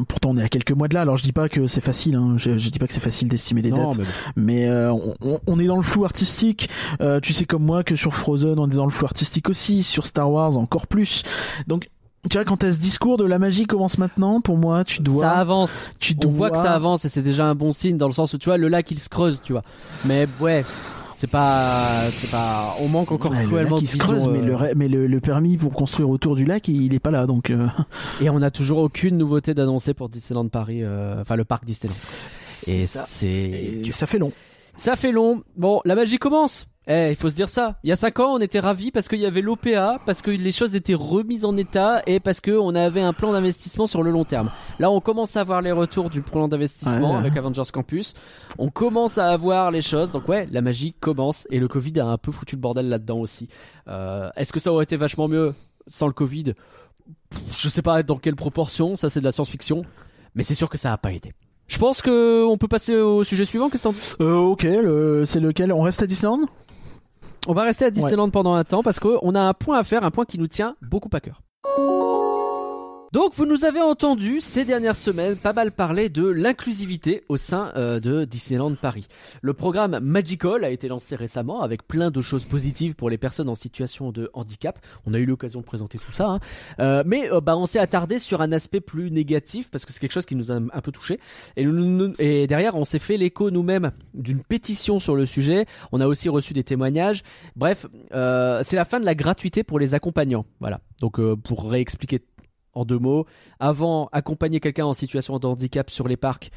Pourtant, 0.08 0.30
on 0.32 0.38
est 0.38 0.44
à 0.44 0.50
quelques 0.50 0.72
mois 0.72 0.88
de 0.88 0.94
là. 0.94 1.02
Alors, 1.02 1.18
je 1.18 1.24
dis 1.24 1.32
pas 1.32 1.50
que 1.50 1.66
c'est 1.66 1.82
facile. 1.82 2.14
Hein. 2.14 2.36
Je, 2.38 2.60
je 2.60 2.70
dis 2.70 2.78
pas 2.78 2.86
que 2.86 2.94
c'est 2.94 3.00
facile 3.00 3.28
d'estimer 3.28 3.64
les 3.64 3.72
Non, 3.72 3.90
dates. 3.90 3.98
mais 3.98 4.04
bon. 4.06 4.10
Mais 4.36 4.68
euh, 4.70 4.92
on, 4.94 5.16
on- 5.22 5.40
on 5.48 5.60
est 5.60 5.66
dans 5.66 5.78
le 5.78 5.82
flou 5.82 6.06
artistique. 6.06 6.70
Euh, 7.02 7.20
tu 7.20 7.34
sais 7.34 7.46
comme 7.46 7.64
moi 7.66 7.84
que 7.84 7.96
sur 7.96 8.14
Frozen, 8.14 8.60
on 8.60 8.70
est 8.70 8.76
dans 8.76 8.86
le 8.86 8.92
flou 8.92 9.06
artistique 9.06 9.50
aussi. 9.50 9.82
Sur 9.82 10.06
Star 10.06 10.30
Wars, 10.32 10.58
encore 10.58 10.86
plus. 10.86 11.24
Donc, 11.66 11.90
tu 12.30 12.38
vois, 12.38 12.46
quand 12.46 12.58
t'as 12.58 12.72
ce 12.72 12.80
discours 12.80 13.18
de 13.18 13.26
la 13.26 13.40
magie 13.40 13.66
commence 13.66 13.98
maintenant, 13.98 14.42
pour 14.42 14.58
moi, 14.58 14.84
tu 14.84 15.02
dois. 15.02 15.22
ça 15.24 15.32
avance. 15.34 15.90
tu 16.00 16.14
On 16.18 16.22
dois... 16.22 16.32
voit 16.32 16.50
que 16.52 16.58
ça 16.58 16.74
avance 16.74 17.06
et 17.06 17.10
c'est 17.10 17.22
déjà 17.22 17.46
un 17.46 17.56
bon 17.56 17.72
signe 17.72 17.98
dans 17.98 18.08
le 18.08 18.14
sens 18.14 18.34
où 18.34 18.38
tu 18.38 18.46
vois 18.50 18.58
le 18.58 18.68
lac 18.68 18.90
il 18.92 19.00
se 19.00 19.10
creuse, 19.10 19.40
tu 19.44 19.54
vois. 19.54 19.64
Mais 20.06 20.28
ouais, 20.42 20.66
c'est 21.16 21.30
pas, 21.30 22.10
c'est 22.12 22.30
pas, 22.30 22.76
on 22.82 22.88
manque 22.88 23.12
encore 23.12 23.32
Ouais, 23.32 23.42
le 23.42 23.48
cruellement 23.48 23.76
lac, 23.76 23.80
de 23.80 23.86
il 23.86 23.90
se 23.90 23.98
creuse, 23.98 24.28
mais, 24.28 24.40
euh, 24.40 24.46
le, 24.46 24.56
ra- 24.56 24.74
mais 24.76 24.88
le, 24.88 25.08
le 25.08 25.20
permis 25.22 25.58
pour 25.58 25.72
construire 25.74 26.10
autour 26.10 26.36
du 26.36 26.46
lac, 26.46 26.68
il, 26.68 26.82
il 26.84 26.94
est 26.94 27.00
pas 27.00 27.12
là. 27.12 27.26
Donc, 27.28 27.50
euh, 27.50 27.68
Et 28.22 28.30
on 28.30 28.40
n'a 28.40 28.52
toujours 28.52 28.80
aucune 28.80 29.18
nouveauté 29.18 29.54
d'annoncer 29.54 29.94
pour 29.94 30.10
Disneyland 30.10 30.48
Paris, 30.50 30.84
euh, 30.84 31.22
enfin 31.22 31.36
le 31.36 31.46
parc 31.46 31.64
Disneyland. 31.66 31.96
Et 32.68 32.86
ça. 32.86 33.06
c'est, 33.08 33.82
ça 33.92 34.08
fait 34.08 34.20
long. 34.20 34.32
ça 34.76 34.96
fait 34.96 35.12
long. 35.14 35.42
Bon, 35.56 35.80
la 35.86 35.96
magie 35.96 36.18
commence. 36.18 36.68
Eh, 36.92 37.12
il 37.12 37.16
faut 37.16 37.30
se 37.30 37.36
dire 37.36 37.48
ça. 37.48 37.76
Il 37.84 37.90
y 37.90 37.92
a 37.92 37.96
5 37.96 38.20
ans, 38.20 38.34
on 38.34 38.40
était 38.40 38.60
ravis 38.60 38.90
parce 38.90 39.08
qu'il 39.08 39.20
y 39.20 39.26
avait 39.28 39.42
l'OPA, 39.42 40.00
parce 40.08 40.24
que 40.24 40.32
les 40.32 40.52
choses 40.52 40.76
étaient 40.76 40.96
remises 40.96 41.46
en 41.46 41.56
état 41.56 42.02
et 42.08 42.20
parce 42.20 42.42
qu'on 42.42 42.74
avait 42.74 43.02
un 43.02 43.14
plan 43.14 43.32
d'investissement 43.32 43.86
sur 43.86 44.02
le 44.02 44.10
long 44.10 44.26
terme. 44.26 44.50
Là, 44.80 44.90
on 44.90 45.00
commence 45.00 45.38
à 45.38 45.42
avoir 45.42 45.62
les 45.62 45.72
retours 45.72 46.10
du 46.10 46.24
plan 46.24 46.48
d'investissement 46.48 47.12
Ouais. 47.12 47.18
avec 47.18 47.38
Avengers 47.38 47.62
Campus. 47.72 48.16
On 48.58 48.70
commence 48.70 49.20
à 49.20 49.30
avoir 49.30 49.70
les 49.70 49.84
choses. 49.84 50.12
Donc 50.12 50.28
ouais, 50.28 50.48
la 50.52 50.62
magie 50.62 50.94
commence 51.00 51.46
et 51.52 51.60
le 51.60 51.68
Covid 51.68 52.00
a 52.00 52.08
un 52.08 52.18
peu 52.18 52.32
foutu 52.32 52.56
le 52.56 52.62
bordel 52.62 52.90
là-dedans 52.90 53.20
aussi. 53.20 53.50
Euh, 53.88 54.32
Est-ce 54.36 54.52
que 54.52 54.60
ça 54.60 54.74
aurait 54.74 54.86
été 54.86 54.96
vachement 54.98 55.28
mieux 55.28 55.54
sans 55.86 56.08
le 56.08 56.14
Covid? 56.14 56.56
Je 57.54 57.70
sais 57.70 57.84
pas 57.84 58.02
dans 58.02 58.18
quelle 58.18 58.36
proportion. 58.36 58.96
Ça, 58.96 59.12
c'est 59.12 59.20
de 59.20 59.26
la 59.26 59.32
science-fiction, 59.32 59.84
mais 60.34 60.42
c'est 60.44 60.56
sûr 60.56 60.70
que 60.70 60.78
ça 60.80 60.92
a 60.92 60.98
pas 60.98 61.12
aidé. 61.14 61.34
Je 61.68 61.78
pense 61.78 62.02
que 62.02 62.44
on 62.48 62.58
peut 62.58 62.68
passer 62.68 62.96
au 62.96 63.24
sujet 63.24 63.46
suivant. 63.46 63.70
Qu'est-ce 63.70 63.84
que 63.84 63.90
t'en 63.90 63.94
dis? 63.94 64.14
Euh, 64.22 64.38
ok, 64.38 64.64
le- 64.64 65.26
c'est 65.28 65.40
lequel? 65.40 65.72
On 65.72 65.82
reste 65.82 66.02
à 66.02 66.08
Disneyland? 66.08 66.40
On 67.48 67.54
va 67.54 67.64
rester 67.64 67.86
à 67.86 67.92
Disneyland 67.92 68.30
pendant 68.30 68.54
un 68.54 68.64
temps 68.64 68.84
parce 68.84 69.00
qu'on 69.00 69.36
a 69.36 69.42
un 69.42 69.54
point 69.54 69.78
à 69.78 69.84
faire, 69.84 70.04
un 70.04 70.12
point 70.12 70.26
qui 70.26 70.38
nous 70.38 70.48
tient 70.48 70.76
beaucoup 70.82 71.10
à 71.14 71.20
cœur. 71.20 71.42
Donc 73.12 73.34
vous 73.34 73.48
nous 73.48 73.66
avez 73.66 73.82
entendu 73.82 74.40
ces 74.40 74.66
dernières 74.66 74.96
semaines 74.96 75.36
pas 75.36 75.52
mal 75.52 75.72
parler 75.72 76.10
de 76.10 76.28
l'inclusivité 76.28 77.24
au 77.28 77.38
sein 77.38 77.72
euh, 77.76 78.00
de 78.00 78.24
Disneyland 78.24 78.76
Paris. 78.76 79.08
Le 79.42 79.54
programme 79.54 79.98
Magical 80.00 80.64
a 80.64 80.70
été 80.70 80.88
lancé 80.88 81.16
récemment 81.16 81.62
avec 81.62 81.88
plein 81.88 82.12
de 82.12 82.22
choses 82.22 82.46
positives 82.46 82.94
pour 82.94 83.10
les 83.10 83.18
personnes 83.18 83.50
en 83.50 83.56
situation 83.56 84.12
de 84.12 84.30
handicap. 84.34 84.78
On 85.08 85.16
a 85.16 85.18
eu 85.20 85.26
l'occasion 85.26 85.60
de 85.62 85.66
présenter 85.66 85.98
tout 85.98 86.12
ça, 86.12 86.28
hein. 86.28 86.40
Euh, 86.80 87.02
mais 87.04 87.32
euh, 87.32 87.42
bah, 87.42 87.58
on 87.58 87.66
s'est 87.66 87.80
attardé 87.80 88.20
sur 88.20 88.42
un 88.42 88.52
aspect 88.52 88.80
plus 88.80 89.10
négatif 89.10 89.72
parce 89.72 89.86
que 89.86 89.92
c'est 89.92 90.00
quelque 90.00 90.12
chose 90.14 90.28
qui 90.28 90.36
nous 90.36 90.52
a 90.52 90.56
un 90.56 90.82
peu 90.82 90.92
touché. 90.92 91.20
Et, 91.58 91.64
nous- 91.66 92.14
et 92.20 92.46
derrière 92.46 92.76
on 92.76 92.86
s'est 92.86 93.00
fait 93.00 93.18
l'écho 93.18 93.50
nous-mêmes 93.50 93.92
d'une 94.14 94.44
pétition 94.44 95.00
sur 95.00 95.16
le 95.16 95.26
sujet. 95.26 95.66
On 95.92 96.00
a 96.00 96.06
aussi 96.06 96.30
reçu 96.30 96.54
des 96.54 96.64
témoignages. 96.64 97.24
Bref, 97.56 97.88
euh, 98.14 98.62
c'est 98.64 98.76
la 98.76 98.86
fin 98.86 99.00
de 99.00 99.06
la 99.06 99.16
gratuité 99.16 99.64
pour 99.64 99.80
les 99.80 99.96
accompagnants. 99.96 100.46
Voilà. 100.60 100.80
Donc 101.02 101.20
euh, 101.20 101.36
pour 101.36 101.72
réexpliquer 101.72 102.22
en 102.74 102.86
deux 102.86 103.00
mots, 103.00 103.26
avant 103.60 104.10
accompagner 104.12 104.60
quelqu'un 104.60 104.86
en 104.86 104.94
situation 104.94 105.40
de 105.40 105.48
handicap 105.48 105.90
sur 105.90 106.08
les 106.08 106.18
parcs. 106.18 106.52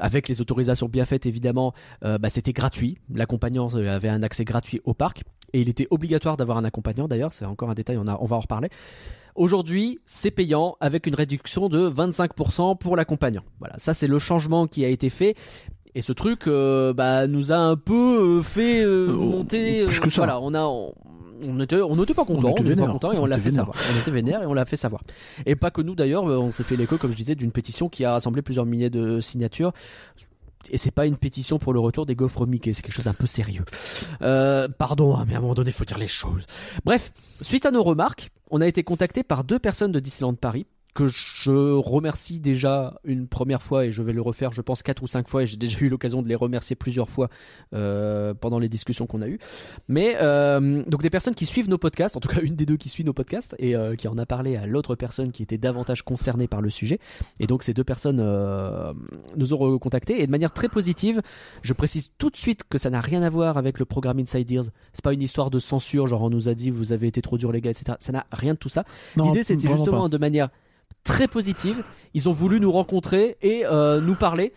Avec 0.00 0.28
les 0.28 0.40
autorisations 0.40 0.88
bien 0.88 1.04
faites 1.04 1.24
évidemment, 1.24 1.72
euh, 2.04 2.18
bah, 2.18 2.28
c'était 2.28 2.52
gratuit. 2.52 2.98
L'accompagnant 3.14 3.68
euh, 3.76 3.94
avait 3.94 4.08
un 4.08 4.24
accès 4.24 4.44
gratuit 4.44 4.80
au 4.84 4.92
parc 4.92 5.22
et 5.52 5.60
il 5.60 5.68
était 5.68 5.86
obligatoire 5.90 6.36
d'avoir 6.36 6.58
un 6.58 6.64
accompagnant. 6.64 7.06
D'ailleurs, 7.06 7.30
c'est 7.32 7.44
encore 7.44 7.70
un 7.70 7.74
détail, 7.74 7.96
on, 7.98 8.08
a- 8.08 8.18
on 8.20 8.24
va 8.24 8.34
en 8.36 8.40
reparler. 8.40 8.70
Aujourd'hui, 9.36 10.00
c'est 10.04 10.32
payant 10.32 10.76
avec 10.80 11.06
une 11.06 11.14
réduction 11.14 11.68
de 11.68 11.88
25% 11.88 12.76
pour 12.78 12.96
l'accompagnant. 12.96 13.42
Voilà, 13.60 13.74
ça 13.78 13.94
c'est 13.94 14.06
le 14.08 14.18
changement 14.18 14.66
qui 14.66 14.84
a 14.84 14.88
été 14.88 15.10
fait. 15.10 15.36
Et 15.94 16.00
ce 16.00 16.12
truc 16.12 16.48
euh, 16.48 16.92
bah, 16.92 17.28
nous 17.28 17.52
a 17.52 17.56
un 17.56 17.76
peu 17.76 18.42
fait 18.42 18.82
Euh, 18.84 19.06
monter. 19.12 19.84
plus 19.86 20.00
que 20.00 20.10
ça. 20.10 20.22
Voilà, 20.22 20.40
on 20.40 20.54
a, 20.54 20.64
on, 20.64 20.92
on 21.42 21.60
était, 21.60 21.80
on 21.80 21.96
n'était 21.96 22.14
pas 22.14 22.24
content, 22.24 22.54
on 22.58 22.62
n'était 22.62 22.76
pas 22.76 22.86
content 22.86 23.12
et 23.12 23.18
on, 23.18 23.22
On 23.22 23.26
l'a 23.26 23.36
fait 23.36 23.50
vénère. 23.50 23.66
savoir. 23.66 23.76
On 23.94 24.00
était 24.00 24.10
vénère 24.10 24.42
et 24.42 24.46
on 24.46 24.54
l'a 24.54 24.64
fait 24.64 24.76
savoir. 24.76 25.02
Et 25.46 25.56
pas 25.56 25.70
que 25.70 25.82
nous 25.82 25.94
d'ailleurs, 25.94 26.24
on 26.24 26.50
s'est 26.50 26.64
fait 26.64 26.76
l'écho, 26.76 26.98
comme 26.98 27.10
je 27.10 27.16
disais, 27.16 27.34
d'une 27.34 27.52
pétition 27.52 27.88
qui 27.88 28.04
a 28.04 28.12
rassemblé 28.12 28.42
plusieurs 28.42 28.66
milliers 28.66 28.90
de 28.90 29.20
signatures. 29.20 29.72
Et 30.70 30.78
c'est 30.78 30.90
pas 30.90 31.06
une 31.06 31.16
pétition 31.16 31.58
pour 31.58 31.72
le 31.72 31.80
retour 31.80 32.06
des 32.06 32.14
gaufres 32.14 32.46
Mickey, 32.46 32.72
c'est 32.72 32.82
quelque 32.82 32.94
chose 32.94 33.04
d'un 33.04 33.12
peu 33.12 33.26
sérieux. 33.26 33.64
Euh, 34.22 34.68
pardon, 34.68 35.14
hein, 35.14 35.24
mais 35.28 35.34
à 35.34 35.38
un 35.38 35.40
moment 35.40 35.54
donné, 35.54 35.70
il 35.70 35.74
faut 35.74 35.84
dire 35.84 35.98
les 35.98 36.06
choses. 36.06 36.46
Bref, 36.84 37.12
suite 37.42 37.66
à 37.66 37.70
nos 37.70 37.82
remarques, 37.82 38.30
on 38.50 38.60
a 38.60 38.66
été 38.66 38.82
contacté 38.82 39.22
par 39.22 39.44
deux 39.44 39.58
personnes 39.58 39.92
de 39.92 40.00
Disneyland 40.00 40.34
Paris 40.34 40.66
que 40.94 41.08
je 41.08 41.72
remercie 41.72 42.40
déjà 42.40 42.98
une 43.04 43.26
première 43.26 43.62
fois 43.62 43.84
et 43.84 43.92
je 43.92 44.02
vais 44.02 44.12
le 44.12 44.22
refaire 44.22 44.52
je 44.52 44.62
pense 44.62 44.82
quatre 44.82 45.02
ou 45.02 45.06
cinq 45.06 45.28
fois 45.28 45.42
et 45.42 45.46
j'ai 45.46 45.56
déjà 45.56 45.78
eu 45.80 45.88
l'occasion 45.88 46.22
de 46.22 46.28
les 46.28 46.34
remercier 46.34 46.76
plusieurs 46.76 47.10
fois 47.10 47.28
euh, 47.74 48.32
pendant 48.34 48.58
les 48.58 48.68
discussions 48.68 49.06
qu'on 49.06 49.20
a 49.20 49.28
eues. 49.28 49.38
Mais 49.88 50.16
euh, 50.20 50.82
donc 50.86 51.02
des 51.02 51.10
personnes 51.10 51.34
qui 51.34 51.46
suivent 51.46 51.68
nos 51.68 51.78
podcasts 51.78 52.16
en 52.16 52.20
tout 52.20 52.28
cas 52.28 52.40
une 52.40 52.54
des 52.54 52.64
deux 52.64 52.76
qui 52.76 52.88
suit 52.88 53.04
nos 53.04 53.12
podcasts 53.12 53.56
et 53.58 53.74
euh, 53.74 53.96
qui 53.96 54.08
en 54.08 54.16
a 54.18 54.26
parlé 54.26 54.56
à 54.56 54.66
l'autre 54.66 54.94
personne 54.94 55.32
qui 55.32 55.42
était 55.42 55.58
davantage 55.58 56.02
concernée 56.02 56.46
par 56.46 56.60
le 56.60 56.70
sujet. 56.70 57.00
Et 57.40 57.46
donc 57.46 57.62
ces 57.62 57.74
deux 57.74 57.84
personnes 57.84 58.20
euh, 58.20 58.92
nous 59.36 59.52
ont 59.52 59.58
recontactés 59.58 60.22
et 60.22 60.26
de 60.26 60.30
manière 60.30 60.52
très 60.52 60.68
positive 60.68 61.20
je 61.62 61.72
précise 61.72 62.10
tout 62.18 62.30
de 62.30 62.36
suite 62.36 62.62
que 62.68 62.78
ça 62.78 62.90
n'a 62.90 63.00
rien 63.00 63.22
à 63.22 63.30
voir 63.30 63.58
avec 63.58 63.78
le 63.78 63.84
programme 63.84 64.20
Inside 64.20 64.50
Ears. 64.50 64.64
C'est 64.92 65.04
pas 65.04 65.12
une 65.12 65.22
histoire 65.22 65.50
de 65.50 65.58
censure 65.58 66.06
genre 66.06 66.22
on 66.22 66.30
nous 66.30 66.48
a 66.48 66.54
dit 66.54 66.70
vous 66.70 66.92
avez 66.92 67.08
été 67.08 67.20
trop 67.20 67.36
dur 67.36 67.50
les 67.50 67.60
gars 67.60 67.70
etc 67.70 67.96
ça 67.98 68.12
n'a 68.12 68.26
rien 68.30 68.54
de 68.54 68.58
tout 68.58 68.68
ça. 68.68 68.84
L'idée, 69.16 69.42
c'était 69.42 69.68
justement 69.68 70.02
pas. 70.02 70.08
de 70.08 70.18
manière 70.18 70.50
très 71.04 71.28
positive. 71.28 71.84
Ils 72.14 72.28
ont 72.28 72.32
voulu 72.32 72.60
nous 72.60 72.72
rencontrer 72.72 73.36
et 73.42 73.64
euh, 73.66 74.00
nous 74.00 74.14
parler 74.14 74.52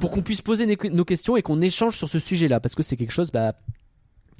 pour 0.00 0.10
qu'on 0.10 0.22
puisse 0.22 0.40
poser 0.42 0.66
nos- 0.66 1.04
questions 1.04 1.36
et 1.36 1.42
qu'on 1.42 1.60
échange 1.60 1.96
sur 1.96 2.08
ce 2.08 2.18
sujet-là. 2.18 2.58
Parce 2.60 2.74
que 2.74 2.82
c'est 2.82 2.96
quelque 2.96 3.12
chose, 3.12 3.30
bah, 3.30 3.54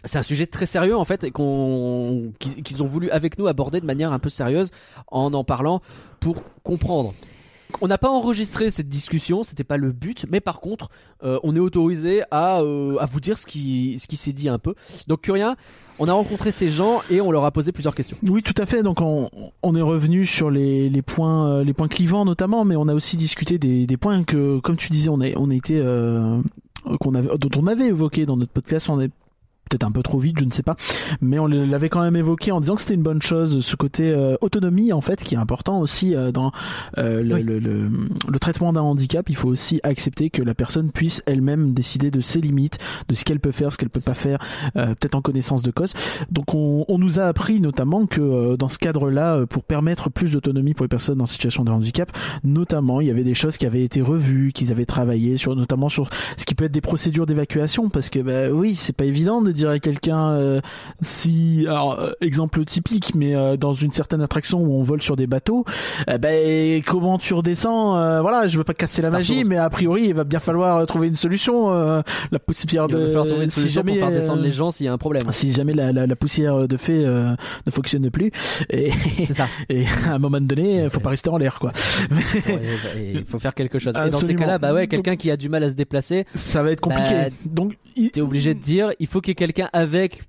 c'est 0.04 0.18
un 0.18 0.22
sujet 0.24 0.46
très 0.46 0.66
sérieux 0.66 0.96
en 0.96 1.04
fait 1.04 1.22
et 1.24 1.30
qu'ils 1.30 2.82
ont 2.82 2.86
voulu 2.86 3.10
avec 3.10 3.38
nous 3.38 3.46
aborder 3.46 3.80
de 3.80 3.86
manière 3.86 4.12
un 4.12 4.18
peu 4.18 4.28
sérieuse 4.28 4.70
en 5.08 5.32
en 5.32 5.44
parlant 5.44 5.80
pour 6.20 6.42
comprendre. 6.64 7.14
On 7.80 7.88
n'a 7.88 7.96
pas 7.96 8.10
enregistré 8.10 8.68
cette 8.70 8.88
discussion, 8.90 9.44
c'était 9.44 9.64
pas 9.64 9.78
le 9.78 9.92
but, 9.92 10.26
mais 10.30 10.40
par 10.40 10.60
contre, 10.60 10.90
euh, 11.22 11.38
on 11.42 11.56
est 11.56 11.60
autorisé 11.60 12.22
à, 12.30 12.60
euh, 12.60 12.98
à 12.98 13.06
vous 13.06 13.18
dire 13.20 13.38
ce 13.38 13.46
qui, 13.46 13.98
ce 13.98 14.06
qui 14.06 14.16
s'est 14.16 14.34
dit 14.34 14.50
un 14.50 14.58
peu. 14.58 14.74
Donc 15.06 15.22
Curien, 15.22 15.56
on 15.98 16.08
a 16.08 16.12
rencontré 16.12 16.50
ces 16.50 16.68
gens 16.68 17.00
et 17.10 17.20
on 17.20 17.30
leur 17.30 17.44
a 17.44 17.50
posé 17.50 17.72
plusieurs 17.72 17.94
questions. 17.94 18.16
Oui, 18.28 18.42
tout 18.42 18.54
à 18.58 18.66
fait. 18.66 18.82
Donc 18.82 19.00
on, 19.00 19.30
on 19.62 19.76
est 19.76 19.82
revenu 19.82 20.26
sur 20.26 20.50
les, 20.50 21.02
points 21.02 21.48
euh, 21.48 21.64
les 21.64 21.72
points 21.72 21.88
clivants 21.88 22.24
notamment, 22.24 22.64
mais 22.64 22.76
on 22.76 22.88
a 22.88 22.94
aussi 22.94 23.16
discuté 23.16 23.58
des, 23.58 23.96
points 23.96 24.24
que, 24.24 24.58
comme 24.60 24.76
tu 24.76 24.90
disais, 24.90 25.10
on 25.10 25.20
a 25.20 25.54
été 25.54 25.78
euh, 25.78 26.40
qu'on 27.00 27.14
avait 27.14 27.36
dont 27.38 27.60
on 27.60 27.66
avait 27.66 27.86
évoqué 27.86 28.26
dans 28.26 28.36
notre 28.36 28.52
podcast. 28.52 28.88
Peut-être 29.72 29.84
un 29.84 29.90
peu 29.92 30.02
trop 30.02 30.18
vite, 30.18 30.38
je 30.38 30.44
ne 30.44 30.50
sais 30.50 30.62
pas, 30.62 30.76
mais 31.22 31.38
on 31.38 31.46
l'avait 31.46 31.88
quand 31.88 32.02
même 32.02 32.16
évoqué 32.16 32.52
en 32.52 32.60
disant 32.60 32.74
que 32.74 32.82
c'était 32.82 32.94
une 32.94 33.02
bonne 33.02 33.22
chose, 33.22 33.60
ce 33.64 33.76
côté 33.76 34.10
euh, 34.10 34.36
autonomie 34.42 34.92
en 34.92 35.00
fait 35.00 35.24
qui 35.24 35.34
est 35.34 35.38
important 35.38 35.80
aussi 35.80 36.14
euh, 36.14 36.30
dans 36.30 36.52
euh, 36.98 37.22
le, 37.22 37.34
Oui. 37.36 37.42
le, 37.42 37.58
le, 37.58 37.90
le 38.28 38.38
traitement 38.38 38.72
d'un 38.74 38.82
handicap. 38.82 39.30
Il 39.30 39.36
faut 39.36 39.48
aussi 39.48 39.80
accepter 39.82 40.28
que 40.28 40.42
la 40.42 40.54
personne 40.54 40.90
puisse 40.90 41.22
elle-même 41.26 41.72
décider 41.72 42.10
de 42.10 42.20
ses 42.20 42.40
limites, 42.42 42.78
de 43.08 43.14
ce 43.14 43.24
qu'elle 43.24 43.40
peut 43.40 43.50
faire, 43.52 43.72
ce 43.72 43.78
qu'elle 43.78 43.88
peut 43.88 44.00
pas 44.00 44.14
faire, 44.14 44.38
peut-être 44.74 45.14
en 45.14 45.22
connaissance 45.22 45.62
de 45.62 45.70
cause. 45.70 45.94
Donc 46.30 46.54
on, 46.54 46.84
on 46.88 46.98
nous 46.98 47.18
a 47.18 47.24
appris 47.24 47.60
notamment 47.60 48.04
que 48.06 48.56
dans 48.56 48.68
ce 48.68 48.78
cadre-là, 48.78 49.46
pour 49.46 49.64
permettre 49.64 50.10
plus 50.10 50.32
d'autonomie 50.32 50.74
pour 50.74 50.84
les 50.84 50.88
personnes 50.88 51.20
en 51.22 51.26
situation 51.26 51.64
de 51.64 51.70
handicap, 51.70 52.10
notamment 52.44 53.00
il 53.00 53.06
y 53.06 53.10
avait 53.10 53.24
des 53.24 53.34
choses 53.34 53.56
qui 53.56 53.64
avaient 53.66 53.84
été 53.84 54.02
revues, 54.02 54.52
qu'ils 54.52 54.70
avaient 54.70 54.84
travaillé 54.86 55.36
sur, 55.38 55.56
notamment 55.56 55.88
sur 55.88 56.10
ce 56.36 56.44
qui 56.44 56.54
peut 56.54 56.64
être 56.66 56.72
des 56.72 56.80
procédures 56.80 57.26
d'évacuation, 57.26 57.88
parce 57.88 58.10
que 58.10 58.18
bah 58.18 58.50
oui, 58.52 58.74
c'est 58.74 58.92
pas 58.96 59.04
évident 59.04 59.40
de 59.42 59.52
dire 59.52 59.61
à 59.70 59.78
quelqu'un 59.78 60.30
euh, 60.30 60.60
si, 61.00 61.64
alors 61.68 61.98
euh, 62.00 62.12
exemple 62.20 62.64
typique, 62.64 63.14
mais 63.14 63.34
euh, 63.34 63.56
dans 63.56 63.72
une 63.74 63.92
certaine 63.92 64.20
attraction 64.22 64.60
où 64.60 64.74
on 64.78 64.82
vole 64.82 65.02
sur 65.02 65.16
des 65.16 65.26
bateaux, 65.26 65.64
eh 66.10 66.18
ben 66.18 66.82
comment 66.84 67.18
tu 67.18 67.34
redescends 67.34 67.96
euh, 67.96 68.20
Voilà, 68.20 68.46
je 68.46 68.58
veux 68.58 68.64
pas 68.64 68.74
casser 68.74 69.02
la 69.02 69.10
magie, 69.10 69.44
mais 69.44 69.56
a 69.56 69.68
priori 69.70 70.04
il 70.06 70.14
va 70.14 70.24
bien 70.24 70.40
falloir 70.40 70.78
euh, 70.78 70.84
trouver 70.86 71.08
une 71.08 71.14
solution. 71.16 71.72
euh, 71.72 72.02
la 72.30 72.38
poussière 72.38 72.86
Il 72.88 72.96
va 72.96 73.00
de 73.00 73.12
trouver 73.12 73.44
une 73.44 73.50
si 73.50 73.68
jamais 73.70 73.92
pour 73.98 74.08
faire 74.08 74.10
descendre 74.18 74.40
euh, 74.40 74.44
les 74.44 74.52
gens 74.52 74.70
s'il 74.70 74.86
y 74.86 74.88
a 74.88 74.92
un 74.92 74.98
problème. 74.98 75.22
si 75.30 75.52
jamais 75.52 75.74
la, 75.74 75.92
la, 75.92 76.06
la 76.06 76.16
poussière 76.16 76.66
de 76.68 76.76
fée 76.76 77.04
euh, 77.04 77.34
ne 77.66 77.70
fonctionne 77.70 78.10
plus 78.10 78.30
et, 78.70 78.90
C'est 79.26 79.34
ça. 79.34 79.46
et 79.68 79.84
à 80.06 80.14
un 80.14 80.18
moment 80.18 80.40
donné 80.40 80.88
faut 80.90 81.00
pas 81.00 81.10
rester 81.10 81.30
en 81.30 81.38
l'air 81.38 81.58
quoi 81.58 81.72
Ouais, 82.10 83.12
Il 83.14 83.24
faut 83.24 83.38
faire 83.38 83.54
quelque 83.54 83.78
chose. 83.78 83.94
Et 84.06 84.10
dans 84.10 84.18
ces 84.18 84.34
cas-là, 84.34 84.58
bah 84.58 84.72
ouais, 84.72 84.86
quelqu'un 84.86 85.16
qui 85.16 85.30
a 85.30 85.36
du 85.36 85.48
mal 85.48 85.62
à 85.64 85.68
se 85.68 85.74
déplacer, 85.74 86.26
ça 86.34 86.62
va 86.62 86.70
être 86.72 86.80
compliqué 86.80 87.14
Bah, 87.14 87.28
donc 87.46 87.74
il- 87.96 88.10
t'es 88.10 88.20
obligé 88.20 88.54
de 88.54 88.60
dire, 88.60 88.92
il 88.98 89.06
faut 89.06 89.20
qu'il 89.20 89.30
y 89.30 89.32
ait 89.32 89.34
quelqu'un 89.36 89.51
avec 89.72 90.22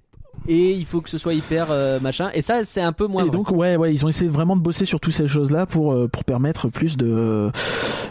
et 0.48 0.72
il 0.72 0.86
faut 0.86 1.00
que 1.02 1.10
ce 1.10 1.18
soit 1.18 1.34
hyper 1.34 1.68
euh, 1.70 2.00
machin. 2.00 2.30
Et 2.34 2.42
ça, 2.42 2.66
c'est 2.66 2.82
un 2.82 2.92
peu 2.92 3.08
moins. 3.08 3.22
et 3.24 3.28
vrai. 3.28 3.32
donc 3.32 3.52
ouais 3.52 3.76
ouais 3.78 3.94
ils 3.94 4.04
ont 4.06 4.10
essayé 4.10 4.30
vraiment 4.30 4.56
de 4.56 4.62
bosser 4.62 4.84
sur 4.86 5.00
toutes 5.00 5.14
ces 5.14 5.28
choses 5.28 5.52
là 5.52 5.66
pour 5.66 5.94
euh, 5.94 6.08
pour 6.08 6.24
permettre 6.26 6.70
plus 6.70 6.98
de 6.98 7.52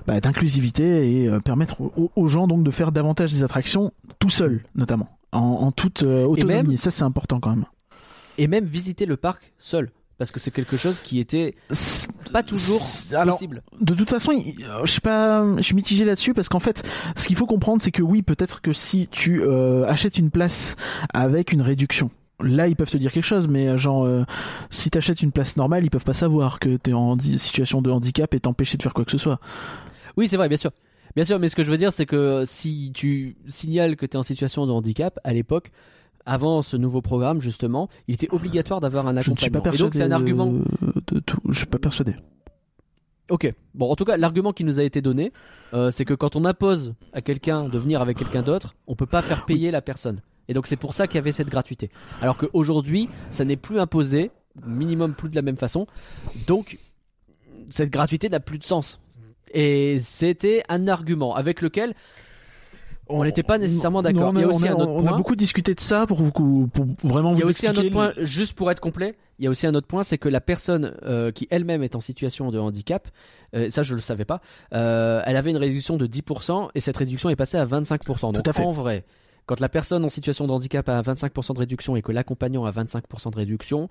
bah, 0.07 0.21
d'inclusivité 0.21 1.23
et 1.23 1.29
euh, 1.29 1.41
permettre 1.41 1.81
aux, 1.81 2.11
aux 2.15 2.29
gens 2.29 2.47
donc 2.47 2.63
de 2.63 2.71
faire 2.71 2.93
davantage 2.93 3.33
des 3.33 3.43
attractions 3.45 3.93
tout 4.19 4.31
seul 4.31 4.63
notamment 4.75 5.09
en, 5.33 5.39
en 5.41 5.73
toute 5.73 6.03
autonomie 6.03 6.69
même- 6.69 6.77
ça 6.77 6.91
c'est 6.91 7.03
important 7.05 7.41
quand 7.41 7.51
même 7.51 7.65
Et 8.39 8.47
même 8.47 8.65
visiter 8.65 9.05
le 9.07 9.17
parc 9.17 9.53
seul. 9.59 9.91
Parce 10.23 10.31
que 10.31 10.39
c'est 10.39 10.53
quelque 10.53 10.77
chose 10.77 11.01
qui 11.01 11.19
était 11.19 11.57
pas 12.33 12.45
toujours 12.45 12.81
alors, 13.13 13.35
possible. 13.35 13.61
de 13.81 13.93
toute 13.93 14.09
façon, 14.09 14.31
euh, 14.31 14.81
je 14.85 14.93
sais 14.93 15.01
pas, 15.01 15.45
je 15.57 15.63
suis 15.63 15.75
mitigé 15.75 16.05
là-dessus 16.05 16.33
parce 16.33 16.49
qu'en 16.49 16.61
fait, 16.61 16.89
ce 17.17 17.27
qu'il 17.27 17.35
faut 17.35 17.47
comprendre, 17.47 17.83
c'est 17.83 17.91
que 17.91 18.03
oui, 18.03 18.23
peut-être 18.23 18.61
que 18.61 18.73
si 18.73 19.09
tu 19.11 19.43
euh, 19.43 19.85
achètes 19.89 20.19
une 20.19 20.31
place 20.31 20.77
avec 21.13 21.51
une 21.51 21.61
réduction. 21.61 22.09
Là, 22.39 22.69
ils 22.69 22.77
peuvent 22.77 22.89
te 22.89 22.97
dire 22.99 23.11
quelque 23.11 23.25
chose, 23.25 23.49
mais 23.49 23.67
euh, 23.67 23.77
genre, 23.77 24.05
euh, 24.05 24.23
si 24.71 24.91
t'achètes 24.91 25.23
une 25.23 25.33
place 25.33 25.57
normale, 25.57 25.85
ils 25.85 25.91
peuvent 25.91 26.05
pas 26.05 26.15
savoir 26.15 26.61
que 26.61 26.77
t'es 26.77 26.93
en 26.93 27.19
situation 27.19 27.83
de 27.83 27.91
handicap 27.91 28.33
et 28.33 28.39
t'empêcher 28.39 28.77
de 28.77 28.83
faire 28.85 28.95
quoi 28.95 29.05
que 29.05 29.11
ce 29.11 29.19
soit. 29.19 29.41
Oui, 30.17 30.29
c'est 30.29 30.37
vrai, 30.37 30.49
bien 30.49 30.57
sûr. 30.57 30.71
Bien 31.17 31.25
sûr, 31.25 31.41
mais 31.41 31.49
ce 31.49 31.57
que 31.57 31.65
je 31.65 31.71
veux 31.73 31.79
dire, 31.79 31.93
c'est 31.93 32.07
que 32.07 32.45
si 32.47 32.93
tu 32.95 33.37
signales 33.49 33.97
que 33.97 34.07
tu 34.07 34.13
es 34.13 34.17
en 34.17 34.23
situation 34.23 34.67
de 34.67 34.73
handicap, 34.73 35.19
à 35.25 35.33
l'époque, 35.33 35.73
avant 36.27 36.63
ce 36.63 36.77
nouveau 36.77 37.01
programme, 37.03 37.41
justement, 37.41 37.89
il 38.09 38.15
était 38.15 38.29
obligatoire 38.33 38.81
d'avoir 38.81 39.07
un 39.07 39.21
Je 39.21 39.31
ne 39.31 39.37
suis 39.37 39.51
pas 39.51 39.59
accompagnement. 39.59 39.75
Et 39.75 39.79
donc, 39.79 39.93
persuadé 39.93 39.99
c'est 39.99 40.05
un 40.05 40.09
de- 40.09 40.15
argument. 40.15 40.53
de 41.13 41.21
tout. 41.21 41.39
Je 41.49 41.59
suis 41.59 41.67
pas 41.67 41.79
persuadé. 41.79 42.15
Ok. 43.31 43.53
Bon, 43.75 43.91
en 43.91 43.97
tout 43.97 44.05
cas, 44.05 44.17
l'argument 44.17 44.53
qui 44.53 44.65
nous 44.65 44.79
a 44.81 44.83
été 44.83 45.01
donné, 45.01 45.33
euh, 45.75 45.91
c'est 45.91 46.05
que 46.05 46.15
quand 46.15 46.37
on 46.37 46.45
impose 46.45 46.95
à 47.13 47.23
quelqu'un 47.23 47.69
de 47.69 47.79
venir 47.79 48.01
avec 48.03 48.19
quelqu'un 48.19 48.43
d'autre, 48.43 48.75
on 48.87 48.95
peut 48.95 49.07
pas 49.07 49.23
faire 49.23 49.45
payer 49.47 49.71
la 49.71 49.81
personne. 49.81 50.21
Et 50.49 50.55
donc, 50.55 50.67
c'est 50.67 50.77
pour 50.77 50.93
ça 50.93 51.07
qu'il 51.07 51.17
y 51.17 51.19
avait 51.19 51.33
cette 51.33 51.49
gratuité. 51.49 51.91
Alors 52.21 52.37
qu'aujourd'hui, 52.37 53.09
ça 53.31 53.45
n'est 53.45 53.57
plus 53.57 53.79
imposé, 53.79 54.31
minimum 54.67 55.15
plus 55.15 55.31
de 55.31 55.37
la 55.37 55.43
même 55.43 55.57
façon. 55.57 55.87
Donc, 56.47 56.79
cette 57.71 57.91
gratuité 57.91 58.29
n'a 58.29 58.41
plus 58.41 58.59
de 58.59 58.65
sens. 58.65 59.01
Et 59.55 59.99
c'était 60.01 60.63
un 60.69 60.89
argument 60.89 61.35
avec 61.35 61.63
lequel 61.63 61.95
on 63.13 63.25
n'était 63.25 63.43
pas 63.43 63.59
nécessairement 63.59 64.03
d'accord. 64.03 64.33
Y 64.35 64.43
a 64.43 64.47
on 64.47 64.51
aussi 64.51 64.69
un 64.69 64.75
autre 64.75 64.91
on 64.93 65.07
a 65.07 65.17
beaucoup 65.17 65.37
discuté 65.37 65.75
de 65.75 65.81
ça 65.81 66.07
pour, 66.07 66.23
vous- 66.23 66.33
pour 66.33 66.87
vraiment 67.05 67.33
Il 67.33 67.39
y 67.39 67.43
a 67.43 67.45
vous 67.45 67.51
aussi 67.51 67.67
un 67.67 67.71
expliquer. 67.71 67.95
autre 67.97 68.15
point, 68.15 68.25
juste 68.25 68.55
pour 68.55 68.71
être 68.71 68.81
complet, 68.81 69.17
il 69.39 69.45
y 69.45 69.49
a 69.49 69.51
aussi 69.51 69.67
un 69.67 69.75
autre 69.75 69.87
point, 69.87 70.03
c'est 70.03 70.19
que 70.19 70.29
la 70.29 70.41
personne 70.41 70.95
euh, 71.05 71.31
qui 71.33 71.49
elle-même 71.51 71.83
est 71.83 71.97
en 71.97 72.01
situation 72.01 72.51
de 72.51 72.59
handicap, 72.59 73.09
euh, 73.55 73.71
ça 73.71 73.83
je 73.83 73.95
le 73.95 74.01
savais 74.01 74.25
pas, 74.25 74.41
euh, 74.75 75.23
elle 75.25 75.37
avait 75.37 75.51
une 75.51 75.57
réduction 75.57 75.97
de 75.97 76.07
10% 76.07 76.69
et 76.75 76.81
cette 76.81 76.97
réduction 76.97 77.29
est 77.29 77.37
passée 77.37 77.57
à 77.59 77.67
25%. 77.67 78.33
Donc 78.33 78.47
à 78.49 78.53
fait. 78.53 78.63
en 78.63 78.73
vrai, 78.73 79.05
quand 79.47 79.59
la 79.61 79.69
personne 79.69 80.05
en 80.05 80.09
situation 80.09 80.47
de 80.47 80.53
handicap 80.53 80.89
a 80.89 81.03
25% 81.03 81.55
de 81.55 81.59
réduction 81.59 81.97
et 81.97 82.03
que 82.03 82.13
l'accompagnant 82.13 82.65
a 82.65 82.71
25% 82.71 83.33
de 83.33 83.37
réduction, 83.37 83.89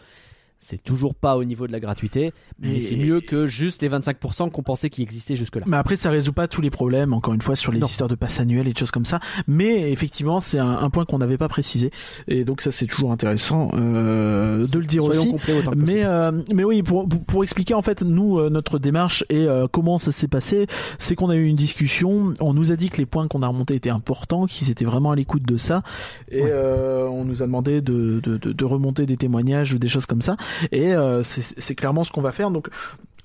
c'est 0.64 0.82
toujours 0.84 1.16
pas 1.16 1.38
au 1.38 1.44
niveau 1.44 1.66
de 1.66 1.72
la 1.72 1.80
gratuité, 1.80 2.34
mais 2.60 2.80
c'est 2.80 2.96
mieux 2.96 3.20
que 3.20 3.48
juste 3.48 3.82
les 3.82 3.90
25% 3.90 4.52
qu'on 4.52 4.62
pensait 4.62 4.92
qui 4.92 5.02
existaient 5.02 5.36
jusque-là. 5.36 5.64
Mais 5.68 5.76
après, 5.76 5.96
ça 5.96 6.12
résout 6.12 6.34
pas 6.34 6.48
tous 6.48 6.62
les 6.62 6.70
problèmes, 6.70 7.14
encore 7.14 7.34
une 7.34 7.42
fois, 7.42 7.56
sur 7.56 7.72
les 7.72 7.80
Non. 7.80 7.88
histoires 7.88 8.08
de 8.08 8.14
passe 8.16 8.40
annuel 8.40 8.68
et 8.68 8.74
de 8.74 8.78
choses 8.78 8.92
comme 8.92 9.06
ça. 9.06 9.20
Mais 9.48 9.92
effectivement, 9.92 10.40
c'est 10.40 10.60
un, 10.60 10.70
un 10.78 10.90
point 10.92 11.04
qu'on 11.06 11.18
n'avait 11.18 11.40
pas 11.40 11.48
précisé. 11.48 11.90
Et 12.28 12.44
donc, 12.44 12.62
ça, 12.62 12.72
c'est 12.72 12.86
toujours 12.86 13.12
intéressant 13.12 13.70
euh, 13.74 14.66
de 14.68 14.78
le 14.78 14.86
dire 14.86 15.04
aussi. 15.04 15.34
Mais 15.76 16.04
euh, 16.06 16.32
mais 16.54 16.64
oui 16.64 16.84
pour, 16.84 17.08
pour 17.10 17.44
expliquer 17.44 17.74
en 17.74 17.82
fait 17.82 18.04
nous 18.04 18.38
euh, 18.38 18.50
notre 18.52 18.78
démarche 18.78 19.26
et 19.30 19.48
euh, 19.48 19.66
comment 19.72 19.98
ça 19.98 20.12
s'est 20.12 20.28
passé 20.28 20.68
c'est 21.00 21.16
qu'on 21.16 21.30
a 21.30 21.36
eu 21.36 21.46
une 21.46 21.56
discussion 21.56 22.34
on 22.40 22.54
nous 22.54 22.72
a 22.72 22.76
dit 22.76 22.90
que 22.90 22.98
les 22.98 23.06
points 23.06 23.28
qu'on 23.28 23.42
a 23.42 23.48
remontés 23.48 23.76
étaient 23.76 23.90
importants 23.90 24.46
qu'ils 24.46 24.70
étaient 24.70 24.86
vraiment 24.86 25.12
à 25.12 25.16
l'écoute 25.16 25.44
de 25.44 25.58
ça 25.58 25.82
et 26.30 26.42
Ouais. 26.42 26.50
euh, 26.52 27.08
on 27.08 27.26
nous 27.26 27.42
a 27.42 27.46
demandé 27.46 27.82
de, 27.82 28.20
de, 28.22 28.38
de, 28.38 28.52
de 28.54 28.66
remonter 28.66 29.06
des 29.06 29.18
témoignages 29.18 29.74
ou 29.74 29.80
des 29.80 29.88
choses 29.88 30.06
comme 30.06 30.22
ça 30.22 30.38
et 30.72 30.94
euh, 30.94 31.24
c'est 31.24 31.76
clairement 31.76 32.04
ce 32.04 32.12
qu'on 32.12 32.22
va 32.22 32.32
faire 32.32 32.52
donc 32.52 32.70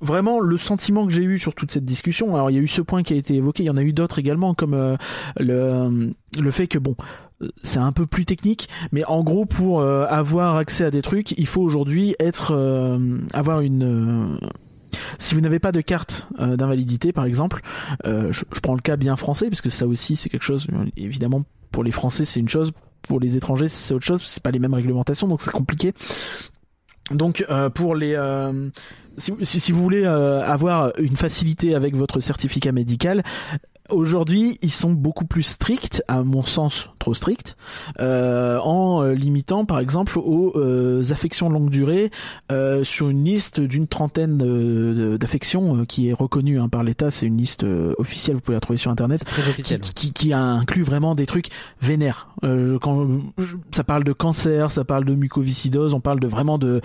Vraiment, 0.01 0.41
le 0.41 0.59
sentiment 0.59 1.07
que 1.07 1.13
j'ai 1.13 1.23
eu 1.23 1.39
sur 1.39 1.55
toute 1.55 1.71
cette 1.71 1.87
discussion, 1.87 2.35
alors 2.35 2.51
il 2.51 2.55
y 2.55 2.59
a 2.59 2.63
eu 2.63 2.69
ce 2.69 2.83
point 2.83 3.03
qui 3.03 3.15
a 3.15 3.17
été 3.17 3.35
évoqué, 3.35 3.63
il 3.63 3.67
y 3.67 3.71
en 3.71 3.79
a 3.79 3.83
eu 3.83 3.95
d'autres 3.95 4.19
également, 4.19 4.53
comme 4.53 4.75
euh, 4.75 4.97
le, 5.39 6.13
le 6.39 6.51
fait 6.51 6.67
que, 6.67 6.79
bon, 6.79 6.97
euh, 7.43 7.49
c'est 7.63 7.79
un 7.79 7.93
peu 7.93 8.05
plus 8.05 8.27
technique, 8.27 8.69
mais 8.93 9.05
en 9.07 9.25
gros, 9.25 9.47
pour 9.47 9.81
euh, 9.81 10.05
avoir 10.09 10.57
accès 10.57 10.85
à 10.85 10.91
des 10.91 11.01
trucs, 11.01 11.33
il 11.33 11.47
faut 11.47 11.63
aujourd'hui 11.63 12.15
être, 12.21 12.53
euh, 12.55 13.19
avoir 13.33 13.61
une, 13.61 14.37
euh, 14.43 14.47
si 15.19 15.35
vous 15.35 15.41
n'avez 15.41 15.61
pas 15.61 15.73
de 15.73 15.81
carte 15.81 16.29
euh, 16.41 16.57
d'invalidité, 16.57 17.13
par 17.13 17.25
exemple, 17.25 17.63
euh, 18.05 18.31
je, 18.33 18.45
je 18.53 18.61
prends 18.61 18.75
le 18.75 18.83
cas 18.83 18.97
bien 18.97 19.17
français, 19.17 19.49
parce 19.49 19.63
que 19.63 19.71
ça 19.71 19.87
aussi 19.87 20.15
c'est 20.15 20.29
quelque 20.29 20.45
chose, 20.45 20.67
euh, 20.75 20.85
évidemment, 20.99 21.43
pour 21.73 21.85
les 21.85 21.91
Français 21.91 22.27
c'est 22.27 22.41
une 22.41 22.51
chose, 22.51 22.73
pour 23.09 23.19
les 23.19 23.39
étrangers 23.39 23.69
c'est 23.69 23.95
autre 23.95 24.05
chose, 24.05 24.23
c'est 24.27 24.43
pas 24.43 24.51
les 24.51 24.59
mêmes 24.59 24.75
réglementations, 24.75 25.27
donc 25.27 25.41
c'est 25.41 25.53
compliqué. 25.53 25.95
Donc 27.11 27.45
euh, 27.51 27.71
pour 27.71 27.95
les 27.95 28.15
euh, 28.15 28.69
si, 29.19 29.31
vous- 29.31 29.45
voulez 29.83 30.05
euh, 30.05 30.43
avoir 30.45 30.93
une 30.99 31.17
facilité 31.17 31.75
avec 31.75 31.95
votre 31.95 32.21
certificat 32.21 32.73
médical, 32.73 33.23
aujourd'hui 33.91 34.59
ils 34.63 34.71
sont 34.71 34.91
beaucoup 34.91 35.25
plus 35.25 35.43
stricts, 35.43 36.03
à 36.09 36.23
mon 36.23 36.43
sens 36.43 36.89
trop 36.99 37.15
stricts, 37.15 37.57
euh, 38.01 38.59
en 38.61 39.03
euh, 39.03 39.13
limitant 39.15 39.65
par 39.65 39.79
exemple 39.79 40.19
aux 40.19 40.53
euh, 40.57 41.03
affections 41.11 41.49
longue 41.49 41.71
durée 41.71 42.11
euh, 42.53 42.85
sur 42.85 43.09
une 43.09 43.25
liste 43.25 43.61
d'une 43.61 43.87
trentaine 43.87 44.39
de- 44.39 45.17
d'affections 45.19 45.77
euh, 45.79 45.85
qui 45.85 46.09
est 46.09 46.13
reconnue 46.13 46.61
hein, 46.61 46.69
par 46.69 46.83
l'État, 46.83 47.11
c'est 47.11 47.27
une 47.27 47.37
liste 47.39 47.65
euh, 47.65 47.95
officielle, 47.99 48.37
vous 48.37 48.43
pouvez 48.43 48.57
la 48.57 48.61
trouver 48.61 48.77
sur 48.79 48.91
internet. 48.91 49.25
Qui, 49.63 49.93
qui, 49.95 50.13
qui 50.13 50.33
inclut 50.33 50.83
vraiment 50.83 51.15
des 51.15 51.27
trucs 51.27 51.49
vénères. 51.81 52.29
Euh, 52.45 52.79
quand 52.79 53.07
ça 53.73 53.85
parle 53.85 54.05
de 54.05 54.13
cancer, 54.13 54.71
ça 54.71 54.85
parle 54.85 55.05
de 55.05 55.15
mucoviscidose, 55.15 55.95
on 55.95 56.01
parle 56.01 56.21
de 56.21 56.27
vraiment 56.27 56.59
de 56.59 56.81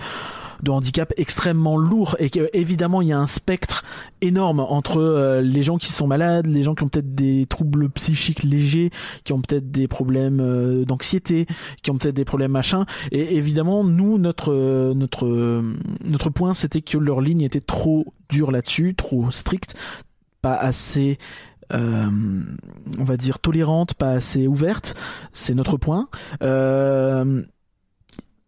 de 0.62 0.70
handicap 0.70 1.12
extrêmement 1.16 1.76
lourd 1.76 2.16
et 2.18 2.30
que, 2.30 2.48
évidemment 2.52 3.02
il 3.02 3.08
y 3.08 3.12
a 3.12 3.18
un 3.18 3.26
spectre 3.26 3.84
énorme 4.20 4.60
entre 4.60 4.98
euh, 5.00 5.40
les 5.40 5.62
gens 5.62 5.76
qui 5.76 5.92
sont 5.92 6.06
malades, 6.06 6.46
les 6.46 6.62
gens 6.62 6.74
qui 6.74 6.84
ont 6.84 6.88
peut-être 6.88 7.14
des 7.14 7.46
troubles 7.46 7.90
psychiques 7.90 8.42
légers, 8.42 8.90
qui 9.24 9.32
ont 9.32 9.40
peut-être 9.40 9.70
des 9.70 9.88
problèmes 9.88 10.40
euh, 10.40 10.84
d'anxiété, 10.84 11.46
qui 11.82 11.90
ont 11.90 11.98
peut-être 11.98 12.14
des 12.14 12.24
problèmes 12.24 12.52
machin 12.52 12.86
et 13.10 13.36
évidemment 13.36 13.84
nous 13.84 14.18
notre 14.18 14.52
euh, 14.52 14.94
notre 14.94 15.62
notre 16.04 16.30
point 16.30 16.54
c'était 16.54 16.80
que 16.80 16.98
leur 16.98 17.20
ligne 17.20 17.42
était 17.42 17.60
trop 17.60 18.12
dure 18.28 18.50
là-dessus, 18.50 18.94
trop 18.94 19.30
stricte, 19.30 19.74
pas 20.40 20.54
assez 20.54 21.18
on 21.74 23.04
va 23.04 23.16
dire 23.16 23.38
tolérante, 23.38 23.94
pas 23.94 24.10
assez 24.10 24.46
ouverte, 24.46 24.94
c'est 25.32 25.54
notre 25.54 25.78
point. 25.78 26.08
Euh, 26.42 27.42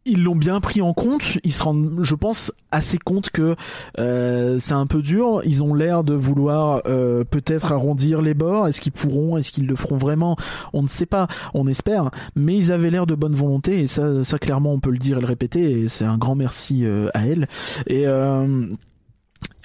ils 0.06 0.22
l'ont 0.22 0.36
bien 0.36 0.60
pris 0.60 0.82
en 0.82 0.92
compte. 0.92 1.38
Ils 1.44 1.52
se 1.52 1.62
rendent, 1.62 2.00
je 2.02 2.14
pense, 2.14 2.52
assez 2.70 2.98
compte 2.98 3.30
que 3.30 3.56
euh, 3.98 4.58
c'est 4.58 4.74
un 4.74 4.86
peu 4.86 5.02
dur. 5.02 5.40
Ils 5.44 5.62
ont 5.62 5.74
l'air 5.74 6.04
de 6.04 6.14
vouloir 6.14 6.82
euh, 6.86 7.24
peut-être 7.24 7.72
arrondir 7.72 8.20
les 8.20 8.34
bords. 8.34 8.68
Est-ce 8.68 8.80
qu'ils 8.80 8.92
pourront? 8.92 9.36
Est-ce 9.36 9.52
qu'ils 9.52 9.66
le 9.66 9.76
feront 9.76 9.96
vraiment? 9.96 10.36
On 10.72 10.82
ne 10.82 10.88
sait 10.88 11.06
pas. 11.06 11.26
On 11.54 11.66
espère. 11.66 12.10
Mais 12.36 12.56
ils 12.56 12.72
avaient 12.72 12.90
l'air 12.90 13.06
de 13.06 13.14
bonne 13.14 13.34
volonté 13.34 13.80
et 13.80 13.86
ça, 13.86 14.24
ça 14.24 14.38
clairement, 14.38 14.72
on 14.72 14.80
peut 14.80 14.90
le 14.90 14.98
dire 14.98 15.18
et 15.18 15.20
le 15.20 15.26
répéter. 15.26 15.70
Et 15.70 15.88
c'est 15.88 16.04
un 16.04 16.18
grand 16.18 16.34
merci 16.34 16.84
euh, 16.84 17.08
à 17.14 17.26
elle. 17.26 17.48
Et 17.86 18.06
euh, 18.06 18.66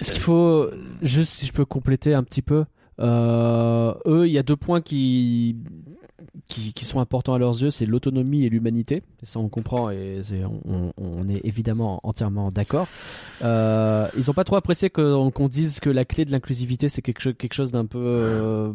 Ce 0.00 0.12
qu'il 0.12 0.20
faut, 0.20 0.68
juste 1.02 1.32
si 1.32 1.46
je 1.46 1.52
peux 1.52 1.64
compléter 1.66 2.14
un 2.14 2.22
petit 2.22 2.42
peu, 2.42 2.64
euh, 3.00 3.94
eux, 4.06 4.26
il 4.26 4.32
y 4.32 4.38
a 4.38 4.42
deux 4.42 4.56
points 4.56 4.80
qui, 4.80 5.56
qui, 6.46 6.72
qui 6.72 6.84
sont 6.84 7.00
importants 7.00 7.34
à 7.34 7.38
leurs 7.38 7.60
yeux, 7.60 7.70
c'est 7.70 7.86
l'autonomie 7.86 8.44
et 8.44 8.48
l'humanité. 8.48 9.02
Ça, 9.22 9.38
on 9.40 9.48
comprend 9.48 9.90
et 9.90 10.20
on, 10.68 10.92
on 10.96 11.28
est 11.28 11.40
évidemment 11.44 12.00
entièrement 12.02 12.48
d'accord. 12.50 12.86
Euh, 13.42 14.06
ils 14.16 14.24
n'ont 14.26 14.32
pas 14.34 14.44
trop 14.44 14.56
apprécié 14.56 14.90
qu'on 14.90 15.48
dise 15.50 15.80
que 15.80 15.90
la 15.90 16.04
clé 16.04 16.24
de 16.24 16.30
l'inclusivité, 16.32 16.88
c'est 16.88 17.02
quelque, 17.02 17.20
chose- 17.20 17.34
quelque 17.38 17.54
chose 17.54 17.72
d'un 17.72 17.86
peu 17.86 17.98
euh, 17.98 18.72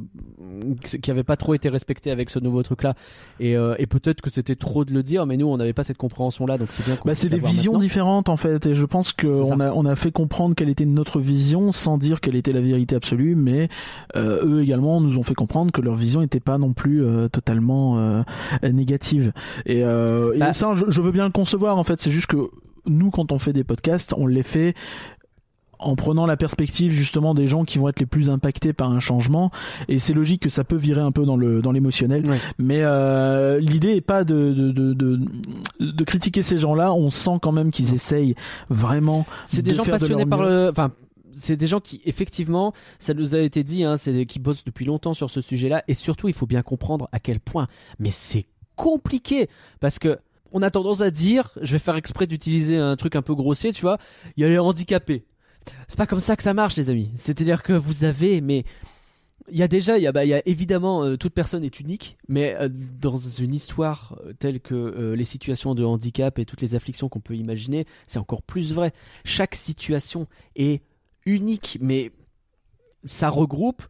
qui 1.02 1.12
avait 1.12 1.24
pas 1.24 1.38
trop 1.38 1.54
été 1.54 1.70
respecté 1.70 2.12
avec 2.12 2.30
ce 2.30 2.40
nouveau 2.40 2.64
truc-là. 2.64 2.96
Et, 3.40 3.56
euh, 3.56 3.76
et 3.80 3.86
peut-être 3.88 4.22
que 4.22 4.30
c'était 4.30 4.56
trop 4.56 4.86
de 4.86 4.94
le 4.94 5.04
dire, 5.04 5.26
mais 5.26 5.38
nous, 5.38 5.48
on 5.48 5.58
n'avait 5.58 5.74
pas 5.74 5.84
cette 5.84 5.98
compréhension-là, 5.98 6.58
donc 6.58 6.70
c'est 6.72 6.86
bien. 6.86 6.96
qu'on 6.96 7.08
Bah, 7.08 7.16
c'est 7.16 7.30
des 7.30 7.40
visions 7.40 7.74
maintenant. 7.74 7.82
différentes 7.84 8.30
en 8.30 8.38
fait, 8.38 8.66
et 8.66 8.76
je 8.76 8.86
pense 8.86 9.14
que 9.14 9.32
C'est 9.34 9.50
ça. 9.50 9.56
on 9.56 9.60
a 9.60 9.72
on 9.72 9.86
a 9.86 9.96
fait 9.96 10.12
comprendre 10.12 10.56
quelle 10.56 10.70
était 10.70 10.86
notre 10.86 11.20
vision 11.20 11.72
sans 11.72 11.98
dire 11.98 12.22
quelle 12.22 12.36
était 12.36 12.54
la 12.54 12.62
vérité 12.62 12.96
absolue, 12.96 13.36
mais 13.36 13.70
eux 14.16 14.62
également 14.62 15.02
nous 15.02 15.18
ont 15.18 15.24
fait 15.24 15.34
comprendre 15.36 15.72
que 15.72 15.82
leur 15.82 15.96
vision 15.96 16.22
n'était 16.22 16.40
pas 16.40 16.58
non 16.58 16.74
plus 16.74 17.04
euh, 17.04 17.28
totalement 17.46 17.98
euh, 18.00 18.24
négative. 18.64 19.32
Et, 19.66 19.84
euh, 19.84 20.34
et 20.34 20.40
Bah- 20.40 20.54
ça, 20.54 20.74
je, 20.76 20.86
je 20.90 21.02
veux 21.02 21.12
bien 21.12 21.26
le 21.26 21.32
concevoir 21.32 21.78
en 21.78 21.84
fait. 21.84 22.02
C'est 22.02 22.12
juste 22.12 22.28
que 22.28 22.50
nous, 22.88 23.12
quand 23.12 23.32
on 23.32 23.40
fait 23.40 23.54
des 23.54 23.64
podcasts, 23.64 24.14
on 24.18 24.26
les 24.28 24.44
fait 24.44 24.74
en 25.78 25.96
prenant 25.98 26.26
la 26.26 26.38
perspective 26.38 26.94
justement 26.94 27.34
des 27.34 27.48
gens 27.48 27.66
qui 27.66 27.78
vont 27.80 27.90
être 27.90 28.00
les 28.00 28.06
plus 28.06 28.30
impactés 28.30 28.72
par 28.72 28.90
un 28.92 29.00
changement 29.02 29.52
et 29.90 30.00
c'est 30.00 30.14
logique 30.14 30.42
que 30.42 30.50
ça 30.50 30.64
peut 30.64 30.78
virer 30.78 31.02
un 31.02 31.12
peu 31.12 31.26
dans 31.26 31.36
le 31.36 31.62
dans 31.62 31.74
l'émotionnel 31.74 32.24
Ouais. 32.30 32.38
mais 32.58 32.80
euh, 32.82 33.60
l'idée 33.60 33.90
est 33.90 34.00
pas 34.02 34.24
de 34.24 34.54
de, 34.54 34.72
de 34.72 34.94
de 34.94 35.20
de 35.82 36.04
critiquer 36.06 36.44
ces 36.44 36.58
gens-là 36.58 36.94
on 36.94 37.10
sent 37.10 37.40
quand 37.42 37.52
même 37.52 37.72
qu'ils 37.72 37.94
essayent 37.94 38.36
vraiment 38.70 39.26
C'est 39.48 39.62
des 39.64 39.72
de 39.72 39.76
gens 39.76 39.84
passionnés 39.84 40.26
par 40.26 40.42
le. 40.44 40.70
Enfin, 40.72 40.92
c'est 41.38 41.58
des 41.58 41.68
gens 41.68 41.80
qui, 41.80 42.02
effectivement, 42.06 42.74
ça 43.00 43.14
nous 43.14 43.36
a 43.36 43.40
été 43.40 43.64
dit, 43.64 43.84
hein, 43.84 43.98
c'est 43.98 44.26
qui 44.26 44.40
bossent 44.40 44.64
depuis 44.64 44.86
longtemps 44.86 45.14
sur 45.14 45.30
ce 45.30 45.42
sujet-là. 45.42 45.84
Et 45.88 45.94
surtout, 45.94 46.28
il 46.28 46.34
faut 46.34 46.46
bien 46.46 46.62
comprendre 46.62 47.10
à 47.12 47.20
quel 47.20 47.40
point. 47.40 47.68
Mais 48.00 48.12
c'est 48.12 48.46
compliqué. 48.76 49.50
Parce 49.80 50.00
que. 50.00 50.20
On 50.52 50.62
a 50.62 50.72
tendance 50.72 51.02
à 51.02 51.12
dire, 51.12 51.50
je 51.62 51.74
vais 51.74 51.80
faire 51.80 51.98
exprès 51.98 52.28
d'utiliser 52.28 52.78
un 52.78 52.96
truc 52.96 53.18
un 53.18 53.22
peu 53.22 53.36
grossier, 53.36 53.74
tu 53.74 53.82
vois, 53.82 53.98
il 54.38 54.44
y 54.44 54.46
a 54.46 54.50
les 54.50 54.58
handicapés. 54.58 55.26
C'est 55.90 55.98
pas 55.98 56.08
comme 56.08 56.22
ça 56.22 56.38
que 56.38 56.44
ça 56.44 56.54
marche, 56.54 56.78
les 56.78 56.90
amis. 56.90 57.12
C'est-à-dire 57.16 57.62
que 57.62 57.74
vous 57.74 58.06
avez, 58.06 58.40
mais 58.40 58.64
il 59.50 59.58
y 59.58 59.64
a 59.64 59.68
déjà, 59.68 59.98
il 59.98 60.04
y 60.04 60.08
a, 60.08 60.12
bah, 60.12 60.24
évidemment 60.46 61.04
euh, 61.04 61.18
toute 61.18 61.34
personne 61.34 61.64
est 61.64 61.80
unique, 61.80 62.18
mais 62.28 62.56
euh, 62.56 62.70
dans 62.70 63.16
une 63.18 63.54
histoire 63.54 64.20
euh, 64.26 64.34
telle 64.34 64.60
que 64.60 65.14
les 65.16 65.24
situations 65.24 65.76
de 65.76 65.84
handicap 65.84 66.40
et 66.40 66.46
toutes 66.46 66.62
les 66.62 66.76
afflictions 66.76 67.10
qu'on 67.10 67.20
peut 67.20 67.36
imaginer, 67.36 67.86
c'est 68.08 68.20
encore 68.20 68.42
plus 68.42 68.74
vrai. 68.74 68.92
Chaque 69.24 69.56
situation 69.56 70.28
est 70.56 70.82
unique, 71.26 71.78
mais 71.82 72.12
ça 73.04 73.30
regroupe 73.30 73.84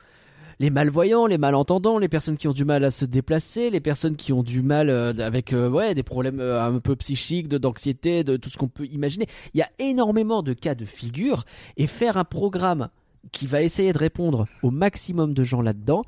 les 0.60 0.70
malvoyants, 0.70 1.26
les 1.26 1.38
malentendants, 1.38 1.98
les 1.98 2.08
personnes 2.08 2.38
qui 2.38 2.48
ont 2.48 2.54
du 2.54 2.66
mal 2.66 2.84
à 2.84 2.92
se 2.92 3.06
déplacer, 3.06 3.70
les 3.70 3.82
personnes 3.82 4.16
qui 4.16 4.32
ont 4.32 4.44
du 4.44 4.62
mal 4.62 4.90
euh, 4.90 5.14
avec 5.20 5.54
euh, 5.54 5.70
ouais 5.70 5.96
des 5.96 6.04
problèmes 6.04 6.40
euh, 6.40 6.64
un 6.64 6.80
peu 6.80 6.96
psychiques, 6.96 7.48
d'anxiété, 7.50 8.24
de 8.24 8.38
tout 8.38 8.50
ce 8.50 8.58
qu'on 8.58 8.68
peut 8.68 8.86
imaginer. 8.86 9.28
Il 9.54 9.60
y 9.60 9.64
a 9.64 9.70
énormément 9.80 10.44
de 10.44 10.54
cas 10.54 10.76
de 10.76 10.86
figure 10.86 11.44
et 11.78 11.88
faire 11.88 12.18
un 12.18 12.24
programme 12.24 12.90
qui 13.32 13.48
va 13.48 13.62
essayer 13.62 13.92
de 13.92 13.98
répondre 13.98 14.48
au 14.62 14.72
maximum 14.72 15.34
de 15.34 15.44
gens 15.44 15.62
là-dedans, 15.62 16.04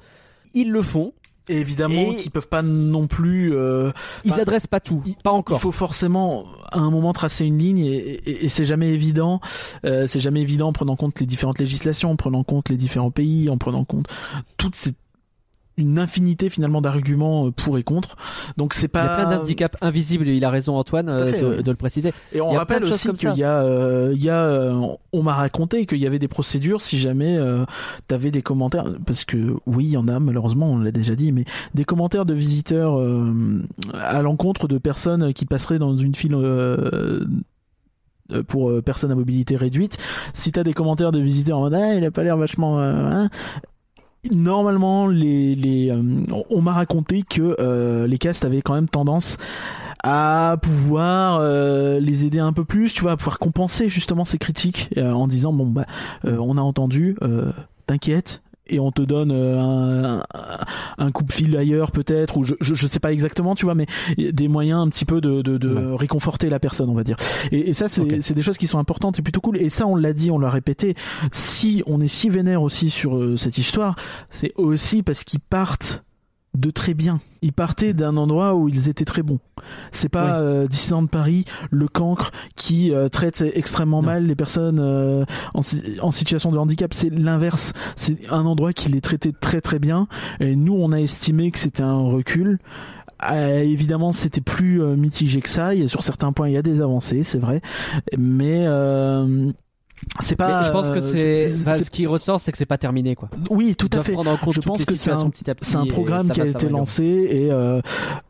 ils 0.54 0.72
le 0.72 0.82
font. 0.82 1.14
Et 1.50 1.58
évidemment, 1.60 2.14
qu'ils 2.16 2.32
peuvent 2.32 2.48
pas 2.50 2.62
non 2.62 3.08
plus. 3.08 3.54
euh, 3.56 3.92
Ils 4.26 4.32
Bah, 4.32 4.38
adressent 4.42 4.68
pas 4.68 4.80
tout, 4.80 5.02
il- 5.06 5.16
pas 5.16 5.32
encore. 5.32 5.58
Il 5.58 5.62
faut 5.62 5.72
forcément 5.72 6.46
à 6.72 6.80
un 6.80 6.90
moment 6.92 7.14
tracer 7.14 7.46
une 7.46 7.58
ligne 7.58 7.80
et, 7.80 7.96
et- 7.98 8.46
et 8.46 8.50
c'est 8.50 8.66
jamais 8.66 8.90
évident. 8.90 9.40
Euh, 9.86 10.08
c'est 10.08 10.20
jamais 10.20 10.42
évident 10.42 10.68
en 10.68 10.74
prenant 10.74 10.94
en 10.94 10.98
compte 10.98 11.20
les 11.20 11.26
différentes 11.26 11.60
législations, 11.60 12.12
en 12.12 12.16
prenant 12.16 12.40
en 12.40 12.44
compte 12.44 12.70
les 12.70 12.78
différents 12.78 13.12
pays, 13.12 13.50
en 13.50 13.58
prenant 13.58 13.80
en 13.80 13.86
compte 13.86 14.08
toute 14.58 14.76
cette 14.76 14.98
une 15.78 16.00
infinité 16.00 16.50
finalement 16.50 16.82
d'arguments 16.82 17.48
euh, 17.48 17.52
pour 17.52 17.78
et 17.78 17.84
contre. 17.84 18.16
Donc 18.58 18.74
c'est 18.74 18.82
Il 18.82 18.86
y 18.86 18.88
pas. 18.90 19.04
a 19.04 19.26
plein 19.26 19.38
d'handicaps 19.38 19.78
invisibles, 19.82 20.28
il 20.28 20.44
a 20.44 20.50
raison 20.50 20.76
Antoine 20.76 21.08
euh, 21.08 21.32
fait, 21.32 21.64
de, 21.64 21.72
le 21.72 21.78
préciser. 21.78 22.14
Et 22.34 22.42
on 22.42 22.50
rappelle 22.50 22.84
aussi 22.84 23.14
qu'il 23.14 23.36
y 23.36 23.44
a, 23.44 23.62
euh, 23.62 24.12
il 24.16 24.24
y 24.24 24.30
a, 24.30 24.44
euh, 24.44 24.82
on 25.14 25.24
m'a 25.24 25.34
raconté 25.34 25.86
qu'il 25.86 26.00
y 26.00 26.08
avait 26.08 26.20
des 26.20 26.28
procédures 26.28 26.82
si 26.82 26.98
jamais 26.98 27.38
euh, 27.38 27.64
t'avais 28.08 28.32
des 28.32 28.42
commentaires, 28.42 28.86
parce 29.06 29.24
que 29.24 29.56
oui, 29.66 29.86
il 29.86 29.92
y 29.92 29.98
en 29.98 30.08
a 30.08 30.20
malheureusement, 30.20 30.72
on 30.72 30.80
l'a 30.80 30.92
déjà 30.92 31.16
dit, 31.16 31.32
mais 31.32 31.46
des 31.76 31.86
commentaires 31.86 32.26
de 32.26 32.34
visiteurs 32.34 32.98
euh, 33.00 33.62
à 33.94 34.22
l'encontre 34.22 34.68
de 34.68 34.78
personnes 34.80 35.34
qui 35.34 35.46
passeraient 35.46 35.80
dans 35.80 35.96
une 35.96 36.16
file. 36.16 36.36
pour 38.48 38.84
personnes 38.84 39.12
à 39.12 39.16
mobilité 39.16 39.56
réduite, 39.56 39.98
si 40.34 40.52
t'as 40.52 40.64
des 40.64 40.74
commentaires 40.74 41.14
de 41.14 41.20
visiteurs 41.20 41.60
en 41.60 41.62
mode 41.62 41.76
ah 41.76 41.96
il 41.96 42.04
a 42.04 42.12
pas 42.12 42.24
l'air 42.24 42.36
vachement 42.36 42.78
hein, 42.78 43.30
normalement 44.34 45.08
les 45.08 45.56
les 45.56 45.90
euh, 45.92 46.02
on- 46.50 46.62
m'a 46.62 46.74
raconté 46.74 47.24
que 47.28 47.56
euh, 47.60 48.08
les 48.08 48.18
castes 48.18 48.46
avaient 48.46 48.62
quand 48.62 48.74
même 48.74 48.90
tendance 48.90 49.38
à 50.04 50.58
pouvoir 50.62 51.40
euh, 51.42 52.00
les 52.00 52.24
aider 52.26 52.40
un 52.40 52.54
peu 52.54 52.64
plus, 52.66 52.94
tu 52.94 53.02
vois, 53.02 53.14
à 53.14 53.18
pouvoir 53.18 53.40
compenser 53.40 53.90
justement 53.90 54.26
ces 54.26 54.38
critiques 54.38 54.90
en 54.98 55.28
disant 55.28 55.54
bon 55.54 55.66
bah 55.66 55.86
on 56.24 56.58
a 56.58 56.62
entendu, 56.62 57.18
t'inquiète 57.88 58.42
et 58.70 58.80
on 58.80 58.92
te 58.92 59.02
donne 59.02 59.32
euh, 59.34 59.60
un, 59.60 60.24
un, 60.98 61.12
coup 61.12 61.24
de 61.24 61.32
fil 61.32 61.56
ailleurs 61.58 61.92
peut-être 61.92 62.38
ou 62.38 62.44
je, 62.44 62.56
je 62.62 62.74
je 62.76 62.88
sais 62.88 63.00
pas 63.00 63.12
exactement 63.12 63.56
tu 63.56 63.66
vois 63.66 63.76
mais 63.76 63.86
des 64.18 64.48
moyens 64.48 64.82
un 64.82 64.90
petit 64.90 65.06
peu 65.06 65.22
de, 65.22 65.42
de, 65.42 65.58
de 65.58 65.68
Ouais. 65.68 65.96
réconforter 65.98 66.50
la 66.50 66.60
personne 66.60 66.90
on 66.90 66.94
va 66.94 67.04
dire 67.04 67.18
et, 67.52 67.70
et 67.70 67.74
ça 67.74 67.90
c'est 67.90 68.02
Ok. 68.02 68.16
c'est 68.22 68.34
des 68.34 68.42
choses 68.42 68.58
qui 68.58 68.68
sont 68.68 68.80
importantes 68.80 69.20
et 69.20 69.22
plutôt 69.22 69.42
cool 69.42 69.58
et 69.58 69.70
ça 69.70 69.86
on 69.88 69.96
l'a 69.96 70.14
dit 70.14 70.32
on 70.32 70.40
l'a 70.40 70.50
répété 70.50 70.96
si 71.32 71.84
on 71.88 72.00
est 72.02 72.08
si 72.08 72.30
vénère 72.30 72.62
aussi 72.62 72.90
sur 72.90 73.18
euh, 73.18 73.36
cette 73.38 73.58
histoire 73.58 73.96
c'est 74.30 74.54
aussi 74.56 75.04
parce 75.04 75.24
qu'ils 75.24 75.40
partent 75.40 76.04
de 76.60 76.72
très 76.72 76.94
bien. 76.94 77.20
Ils 77.42 77.54
partaient 77.54 77.94
d'un 77.94 78.18
endroit 78.18 78.56
où 78.56 78.68
ils 78.68 78.90
étaient 78.90 79.06
très 79.06 79.22
bons. 79.24 79.40
C'est 79.92 80.10
pas 80.10 80.26
Ouais. 80.26 80.32
euh, 80.34 80.68
Disneyland 80.68 81.06
Paris, 81.08 81.46
le 81.72 81.88
cancre 81.88 82.32
qui 82.56 82.92
euh, 82.94 83.10
traite 83.10 83.44
extrêmement 83.54 84.02
Non. 84.02 84.08
mal 84.08 84.26
les 84.26 84.36
personnes 84.36 84.80
euh, 84.80 85.24
en, 85.54 85.62
en 86.02 86.12
situation 86.12 86.52
de 86.52 86.58
handicap. 86.58 86.94
C'est 86.94 87.10
l'inverse. 87.10 87.74
C'est 87.96 88.18
un 88.32 88.46
endroit 88.46 88.74
qui 88.74 88.90
les 88.90 89.02
traitait 89.02 89.34
très 89.34 89.62
très 89.62 89.80
bien. 89.80 90.08
Et 90.40 90.56
nous, 90.56 90.74
on 90.74 90.92
a 90.92 91.00
estimé 91.00 91.52
que 91.52 91.60
c'était 91.60 91.84
un 91.84 92.00
recul. 92.02 92.60
Euh, 93.32 93.60
évidemment, 93.62 94.12
c'était 94.12 94.42
plus 94.42 94.82
euh, 94.82 94.96
mitigé 94.96 95.42
que 95.42 95.50
ça. 95.50 95.68
A, 95.70 95.88
sur 95.88 96.04
certains 96.04 96.32
points, 96.34 96.50
il 96.50 96.54
y 96.54 96.58
a 96.58 96.62
des 96.62 96.82
avancées, 96.82 97.24
c'est 97.24 97.40
vrai, 97.40 97.62
mais 98.16 98.64
euh, 98.68 99.52
c'est 100.20 100.36
pas. 100.36 100.60
Mais 100.62 100.66
je 100.68 100.72
pense 100.72 100.90
que 100.92 100.98
euh, 100.98 101.50
c'est, 101.50 101.66
bah, 101.66 101.78
ce 101.78 101.90
qui 101.90 102.06
ressort, 102.08 102.40
c'est 102.40 102.52
que 102.52 102.58
c'est 102.58 102.66
pas 102.66 102.78
terminé 102.78 103.16
quoi. 103.16 103.30
oui, 103.50 103.76
tout 103.76 103.90
à 103.94 104.04
fait. 104.04 104.14
prendre 104.14 104.32
en 104.32 104.38
compte 104.38 104.54
Je 104.54 104.62
pense 104.62 104.86
que 104.86 104.96
c'est 104.96 105.12
un- 105.12 105.86
programme 105.88 106.30
qui 106.30 106.42
a 106.42 106.46
été 106.46 106.70
lancé 106.70 107.04
et 107.04 107.52
euh, 107.52 107.82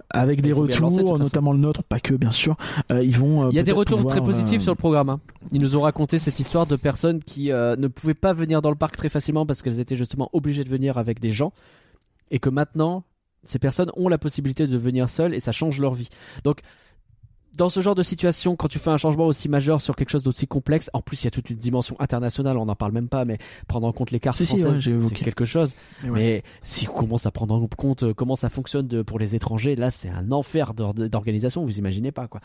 avec 0.10 0.42
des 0.42 0.50
lancer, 0.52 0.62
retours, 0.62 1.20
notamment 1.20 1.52
le 1.52 1.60
nôtre, 1.60 1.84
pas 1.84 2.00
que 2.00 2.14
bien 2.14 2.32
sûr. 2.32 2.56
euh, 2.92 3.04
ils 3.04 3.18
vont. 3.18 3.50
Il 3.50 3.56
y 3.56 3.60
a 3.60 3.64
des 3.64 3.72
retours 3.72 3.98
pouvoir, 3.98 4.16
très 4.16 4.24
positifs 4.26 4.62
euh, 4.62 4.64
sur 4.64 4.72
le 4.72 4.78
programme. 4.78 5.10
hein. 5.10 5.20
Ils 5.52 5.62
nous 5.62 5.76
ont 5.76 5.82
raconté 5.82 6.20
cette 6.20 6.40
histoire 6.40 6.66
de 6.68 6.76
personnes 6.76 7.22
qui 7.24 7.50
ne 7.50 7.88
pouvaient 7.88 8.14
pas 8.14 8.34
venir 8.34 8.62
dans 8.62 8.70
le 8.72 8.76
parc 8.78 8.96
très 8.98 9.10
facilement 9.10 9.46
parce 9.46 9.62
qu'elles 9.62 9.80
étaient 9.80 9.96
justement 9.98 10.30
obligées 10.34 10.64
de 10.64 10.70
venir 10.70 10.98
avec 10.98 11.20
des 11.20 11.32
gens 11.32 11.52
et 12.32 12.40
que 12.40 12.50
maintenant 12.50 13.04
ces 13.44 13.60
personnes 13.60 13.92
ont 13.96 14.10
la 14.10 14.18
possibilité 14.18 14.68
de 14.68 14.78
venir 14.78 15.10
seules 15.10 15.34
et 15.34 15.40
ça 15.40 15.52
change 15.54 15.80
leur 15.80 15.94
vie. 15.94 16.10
Donc 16.44 16.60
dans 17.58 17.70
ce 17.70 17.82
genre 17.82 17.96
de 17.96 18.04
situation, 18.04 18.56
quand 18.56 18.68
tu 18.68 18.80
fais 18.80 18.90
un 18.92 18.98
changement 18.98 19.26
aussi 19.26 19.50
majeur 19.50 19.82
sur 19.82 19.96
quelque 19.96 20.10
chose 20.12 20.24
d'aussi 20.24 20.48
complexe, 20.48 20.90
en 20.94 21.02
plus 21.02 21.22
il 21.22 21.26
y 21.26 21.28
a 21.28 21.32
toute 21.32 21.50
une 21.50 21.58
dimension 21.58 21.96
internationale, 22.00 22.56
on 22.58 22.66
n'en 22.66 22.76
parle 22.76 22.92
même 22.92 23.10
pas, 23.10 23.26
mais 23.26 23.38
prendre 23.68 23.88
en 23.88 23.92
compte 23.92 24.12
les 24.12 24.20
cartes 24.20 24.38
Si, 24.38 24.46
si, 24.46 24.58
françaises, 24.60 24.76
ouais, 24.76 24.80
j'ai 24.82 25.00
c'est 25.00 25.16
quelque 25.16 25.44
chose. 25.46 25.74
Mais 26.04 26.10
ouais. 26.10 26.20
Mais 26.20 26.44
si 26.62 26.88
on 26.88 26.94
commence 26.94 27.26
à 27.26 27.32
prendre 27.32 27.56
en 27.56 27.68
compte 27.68 28.04
euh, 28.04 28.14
comment 28.14 28.36
ça 28.36 28.50
fonctionne 28.50 28.88
de- 28.88 29.02
pour 29.02 29.20
les 29.20 29.36
étrangers, 29.36 29.76
là 29.76 29.90
c'est 29.92 30.10
un 30.10 30.32
enfer 30.32 30.74
d'or- 30.74 30.94
d'organisation, 30.94 31.66
vous 31.66 31.78
imaginez 31.80 32.12
pas 32.12 32.28
quoi. 32.28 32.40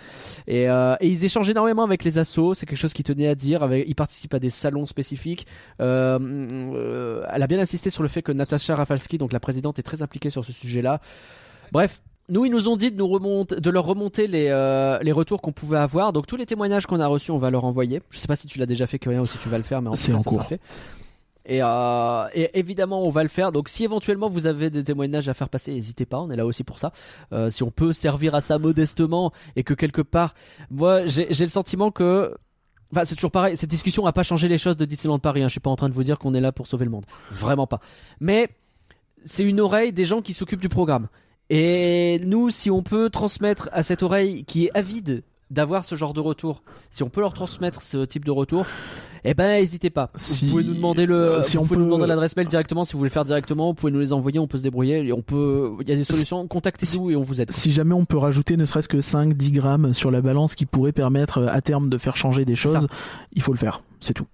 Et, 0.47 0.69
euh, 0.69 0.97
et 1.01 1.09
ils 1.09 1.25
échangent 1.25 1.51
énormément 1.51 1.85
avec 1.85 2.03
les 2.05 2.19
assos, 2.19 2.55
c'est 2.55 2.67
quelque 2.67 2.79
chose 2.79 2.93
qui 2.95 3.03
tenait 3.05 3.29
à 3.29 3.35
dire. 3.35 3.63
Avec, 3.63 3.85
ils 3.89 3.95
participent 3.95 4.35
à 4.35 4.39
des 4.39 4.51
salons 4.51 4.87
spécifiques. 4.87 5.47
Euh, 5.81 6.19
euh, 6.23 7.25
elle 7.33 7.43
a 7.43 7.47
bien 7.47 7.59
insisté 7.59 7.91
sur 7.91 8.03
le 8.03 8.09
fait 8.09 8.23
que 8.23 8.33
Natasha 8.33 8.75
Rafalski, 8.75 9.19
donc 9.19 9.33
la 9.33 9.41
présidente, 9.41 9.79
est 9.79 9.83
très 9.83 10.03
impliquée 10.03 10.31
sur 10.31 10.45
ce 10.45 10.53
sujet-là. 10.53 11.01
Bref. 11.71 12.01
Nous, 12.33 12.47
ils 12.47 12.51
nous 12.51 12.67
ont 12.67 12.77
dit 12.77 12.91
de, 12.91 12.97
nous 12.97 13.09
remonter, 13.09 13.61
de 13.61 13.71
leur 13.71 13.85
remonter 13.85 14.27
les, 14.27 14.47
euh, 14.49 14.99
les 15.03 15.13
retours 15.13 15.43
qu'on 15.43 15.53
pouvait 15.53 15.77
avoir. 15.77 16.15
Donc, 16.15 16.27
tous 16.27 16.37
les 16.37 16.47
témoignages 16.47 16.87
qu'on 16.87 16.99
a 16.99 17.07
reçus, 17.07 17.31
on 17.31 17.37
va 17.37 17.51
leur 17.51 17.67
envoyer. 17.67 18.01
Je 18.09 18.19
sais 18.19 18.27
pas 18.27 18.37
si 18.37 18.47
tu 18.47 18.59
l'as 18.59 18.65
déjà 18.65 18.87
fait, 18.87 18.99
Curien, 18.99 19.21
ou 19.21 19.27
si 19.27 19.37
tu 19.37 19.51
vas 19.51 19.59
le 19.59 19.63
faire, 19.63 19.83
mais 19.83 19.91
en 19.91 19.95
C'est 19.95 20.15
en 20.15 20.23
cours. 20.23 20.43
fait. 20.47 20.59
Et, 21.45 21.59
euh, 21.63 22.25
et 22.33 22.59
évidemment, 22.59 23.03
on 23.03 23.11
va 23.11 23.23
le 23.23 23.29
faire. 23.29 23.53
Donc, 23.53 23.69
si 23.69 23.85
éventuellement 23.85 24.31
vous 24.31 24.47
avez 24.47 24.71
des 24.71 24.83
témoignages 24.83 25.29
à 25.29 25.35
faire 25.35 25.51
passer, 25.51 25.75
n'hésitez 25.75 26.07
pas. 26.07 26.21
On 26.21 26.31
est 26.31 26.37
là 26.37 26.47
aussi 26.47 26.65
pour 26.65 26.79
ça. 26.79 26.93
Euh, 27.35 27.51
si 27.51 27.63
on 27.65 27.71
peut 27.71 27.93
servir 27.93 28.35
à 28.35 28.41
ça 28.41 28.59
modestement 28.59 29.31
et 29.55 29.63
que 29.63 29.75
quelque 29.75 30.01
part, 30.01 30.35
moi, 30.71 31.05
j'ai 31.07 31.27
le 31.29 31.51
sentiment 31.51 31.91
que. 31.91 32.35
Enfin, 32.93 33.05
c'est 33.05 33.15
toujours 33.15 33.31
pareil. 33.31 33.59
Cette 33.59 33.69
discussion 33.69 34.07
a 34.07 34.13
pas 34.15 34.23
changé 34.23 34.49
les 34.49 34.57
choses 34.57 34.79
de 34.79 34.87
Disneyland 34.87 35.19
Paris. 35.19 35.43
Hein. 35.43 35.49
Je 35.49 35.53
suis 35.53 35.61
pas 35.61 35.71
en 35.71 35.77
train 35.77 35.91
de 35.91 35.95
vous 35.95 36.05
dire 36.05 36.19
qu'on 36.19 36.33
est 36.33 36.41
là 36.41 36.51
pour 36.51 36.67
sauver 36.67 36.87
le 36.87 36.91
monde. 36.91 37.05
Vraiment 37.31 37.67
pas. 37.67 37.81
Mais 38.21 38.49
c'est 39.25 39.45
une 39.45 39.61
oreille 39.61 39.93
des 39.93 40.07
gens 40.07 40.23
qui 40.23 40.33
s'occupent 40.33 40.63
du 40.63 40.71
programme. 40.71 41.09
Et 41.51 42.21
nous, 42.25 42.51
si 42.51 42.71
on 42.71 42.83
peut 42.83 43.11
transmettre 43.11 43.69
à 43.73 43.83
cette 43.83 44.03
oreille 44.03 44.45
qui 44.45 44.67
est 44.67 44.71
avide 44.77 45.23
d'avoir 45.51 45.85
ce 45.85 45.97
genre 45.97 46.15
de 46.15 46.21
retour, 46.21 46.63
si 46.91 47.03
on 47.03 47.11
peut 47.11 47.21
leur 47.21 47.35
transmettre 47.35 47.83
ce 47.83 48.05
type 48.07 48.25
de 48.25 48.31
retour, 48.31 48.65
eh 49.25 49.35
ben, 49.35 49.61
n'hésitez 49.61 49.91
pas. 49.91 50.11
Si- 50.15 50.47
Vous 50.47 50.53
pouvez 50.53 50.65
nous 50.65 50.73
demander 50.75 51.05
le, 51.05 51.15
euh, 51.15 51.43
si 51.43 51.57
vous 51.59 51.63
on 51.63 51.67
pouvez 51.67 51.77
nous 51.79 51.85
peut- 51.85 51.91
demander 51.91 52.07
l'adresse 52.09 52.35
mail 52.37 52.49
directement 52.49 52.85
si 52.85 52.95
vous 52.95 53.01
voulez 53.01 53.11
le 53.11 53.13
faire 53.13 53.27
directement. 53.27 53.69
Vous 53.69 53.75
pouvez 53.75 53.93
nous 53.93 54.01
les 54.01 54.13
envoyer, 54.15 54.39
on 54.39 54.47
peut 54.49 54.57
se 54.59 54.63
débrouiller 54.63 55.05
et 55.07 55.13
on 55.13 55.21
peut. 55.21 55.73
Il 55.83 55.89
y 55.89 55.93
a 55.93 55.97
des 55.97 56.05
solutions. 56.05 56.47
Contactez-nous 56.49 57.11
et 57.11 57.17
on 57.17 57.21
vous 57.21 57.41
aide. 57.43 57.51
Si 57.53 57.73
jamais 57.73 57.95
on 57.95 58.07
peut 58.07 58.17
rajouter 58.17 58.57
ne 58.57 58.65
serait-ce 58.65 58.89
que 58.89 59.01
5-10 59.03 59.53
grammes 59.53 59.93
sur 59.93 60.11
la 60.11 60.23
balance 60.23 60.55
qui 60.55 60.65
pourrait 60.65 60.93
permettre 60.93 61.39
euh, 61.39 61.47
à 61.51 61.61
terme 61.61 61.91
de 61.91 61.99
faire 61.99 62.17
changer 62.17 62.45
des 62.47 62.57
choses, 62.57 62.87
il 63.35 63.43
faut 63.43 63.53
le 63.53 63.59
faire. 63.59 63.83
C'est 64.01 64.15
tout. 64.15 64.27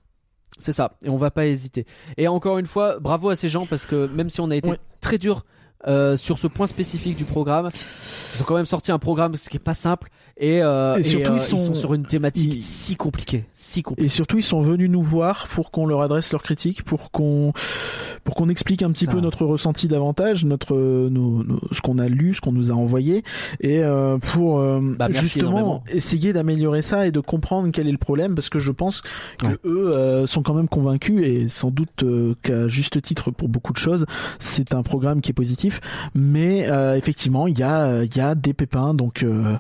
C'est 0.61 0.73
ça, 0.73 0.93
et 1.05 1.09
on 1.09 1.17
va 1.17 1.31
pas 1.31 1.47
hésiter. 1.47 1.85
Et 2.17 2.27
encore 2.27 2.59
une 2.59 2.67
fois, 2.67 2.99
bravo 2.99 3.29
à 3.29 3.37
ces 3.37 3.49
gens 3.49 3.65
parce 3.67 3.87
que 3.87 4.09
même 4.09 4.29
si 4.31 4.41
on 4.41 4.51
a 4.51 4.57
été 4.57 4.71
Ouais. 4.71 4.79
très 5.01 5.17
dur 5.19 5.45
euh, 5.87 6.17
sur 6.17 6.39
ce 6.39 6.47
point 6.47 6.67
spécifique 6.67 7.17
du 7.17 7.25
programme, 7.25 7.71
ils 8.35 8.43
ont 8.43 8.45
quand 8.45 8.57
même 8.57 8.67
sorti 8.67 8.91
un 8.91 8.99
programme 8.99 9.37
ce 9.37 9.49
qui 9.49 9.57
est 9.57 9.61
pas 9.61 9.75
simple 9.75 10.11
et, 10.41 10.63
euh, 10.63 10.97
Et 10.97 11.03
surtout, 11.03 11.33
euh, 11.33 11.37
ils 11.37 11.41
sont- 11.41 11.75
sur 11.75 11.95
une 11.95 12.05
thématique 12.07 12.55
ils- 12.57 12.63
si 12.63 12.95
compliquée, 12.97 13.45
si 13.55 13.83
compliquée. 13.83 14.07
Et 14.07 14.09
surtout, 14.09 14.39
ils 14.39 14.43
sont 14.45 14.61
venus 14.61 14.89
nous 14.91 15.03
voir 15.03 15.49
pour 15.49 15.71
qu'on 15.71 15.85
leur 15.87 16.01
adresse 16.01 16.31
leurs 16.33 16.43
critiques, 16.43 16.83
pour 16.85 17.11
qu'on 17.11 17.53
pour 18.25 18.35
qu'on 18.35 18.49
explique 18.51 18.83
un 18.83 18.91
petit 18.91 19.07
Ça. 19.07 19.13
peu 19.13 19.21
notre 19.21 19.47
ressenti 19.47 19.89
davantage, 19.89 20.45
notre 20.45 20.75
nos- 21.09 21.43
nos- 21.45 21.61
ce 21.73 21.81
qu'on 21.81 21.99
a 21.99 22.09
lu, 22.09 22.35
ce 22.35 22.41
qu'on 22.43 22.53
nous 22.53 22.71
a 22.71 22.75
envoyé, 22.75 23.25
et 23.61 23.79
euh, 23.83 24.19
pour 24.19 24.61
euh, 24.61 24.81
Bah, 24.99 25.07
justement 25.11 25.49
énormément. 25.51 25.85
essayer 25.93 26.33
d'améliorer 26.35 26.83
ça 26.83 27.07
et 27.07 27.11
de 27.13 27.21
comprendre 27.21 27.71
quel 27.73 27.89
est 27.89 27.93
le 27.93 27.97
problème, 27.99 28.35
parce 28.35 28.49
que 28.51 28.59
je 28.59 28.71
pense 28.73 29.01
que 29.39 29.47
Ouais. 29.47 29.57
eux 29.65 29.93
euh, 29.95 30.27
sont 30.27 30.43
quand 30.43 30.55
même 30.55 30.69
convaincus 30.69 31.25
et 31.27 31.49
sans 31.49 31.71
doute 31.71 32.03
euh, 32.03 32.35
qu'à 32.43 32.69
juste 32.69 33.01
titre 33.01 33.31
pour 33.31 33.49
beaucoup 33.49 33.73
de 33.73 33.79
choses, 33.79 34.05
c'est 34.39 34.75
un 34.75 34.83
programme 34.83 35.21
qui 35.23 35.31
est 35.31 35.35
positif, 35.35 35.81
mais 36.15 36.67
euh, 36.69 36.97
effectivement, 36.97 37.47
il 37.47 37.59
y 37.59 37.63
a 37.63 38.03
il 38.05 38.15
y 38.17 38.21
a 38.21 38.35
des 38.35 38.53
pépins, 38.53 38.93
donc. 38.95 39.23
euh, 39.23 39.57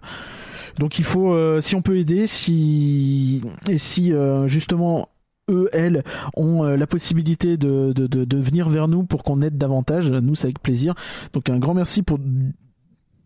donc 0.78 0.98
il 0.98 1.04
faut, 1.04 1.32
euh, 1.32 1.60
si 1.60 1.74
on 1.74 1.82
peut 1.82 1.96
aider, 1.98 2.26
si 2.26 3.42
et 3.68 3.78
si 3.78 4.12
euh, 4.12 4.46
justement 4.48 5.08
eux, 5.50 5.68
elles, 5.72 6.04
ont 6.36 6.64
euh, 6.64 6.76
la 6.76 6.86
possibilité 6.86 7.56
de, 7.56 7.92
de, 7.92 8.06
de, 8.06 8.24
de 8.24 8.36
venir 8.36 8.68
vers 8.68 8.86
nous 8.86 9.02
pour 9.04 9.22
qu'on 9.24 9.40
aide 9.40 9.56
davantage, 9.58 10.10
nous 10.10 10.34
c'est 10.34 10.44
avec 10.44 10.60
plaisir. 10.60 10.94
Donc 11.32 11.48
un 11.48 11.58
grand 11.58 11.74
merci 11.74 12.02
pour 12.02 12.18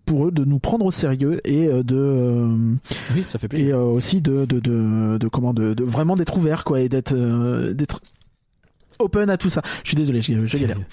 pour 0.05 0.27
eux 0.27 0.33
de 0.33 0.45
nous 0.45 0.59
prendre 0.59 0.85
au 0.85 0.91
sérieux 0.91 1.41
et 1.45 1.69
euh, 1.69 1.83
de 1.85 1.97
euh, 1.97 2.75
Oui, 3.15 3.25
ça 3.31 3.39
fait 3.39 3.49
plaisir. 3.49 3.69
et 3.69 3.73
euh, 3.73 3.83
aussi 3.85 4.21
de 4.21 4.45
de, 4.45 4.59
de 4.61 5.19
de 5.19 5.29
comment 5.29 5.55
de, 5.55 5.75
de 5.75 5.85
vraiment 5.85 6.17
d'être 6.17 6.37
ouvert 6.37 6.65
quoi 6.65 6.81
et 6.81 6.89
d'être 6.89 7.15
euh, 7.15 7.73
d'être 7.73 8.01
open 8.99 9.31
à 9.31 9.37
tout 9.37 9.51
ça. 9.51 9.63
Je 9.85 9.89
suis 9.91 9.97
désolé, 9.97 10.21
je, 10.21 10.45
je 10.47 10.57
galère. 10.59 10.79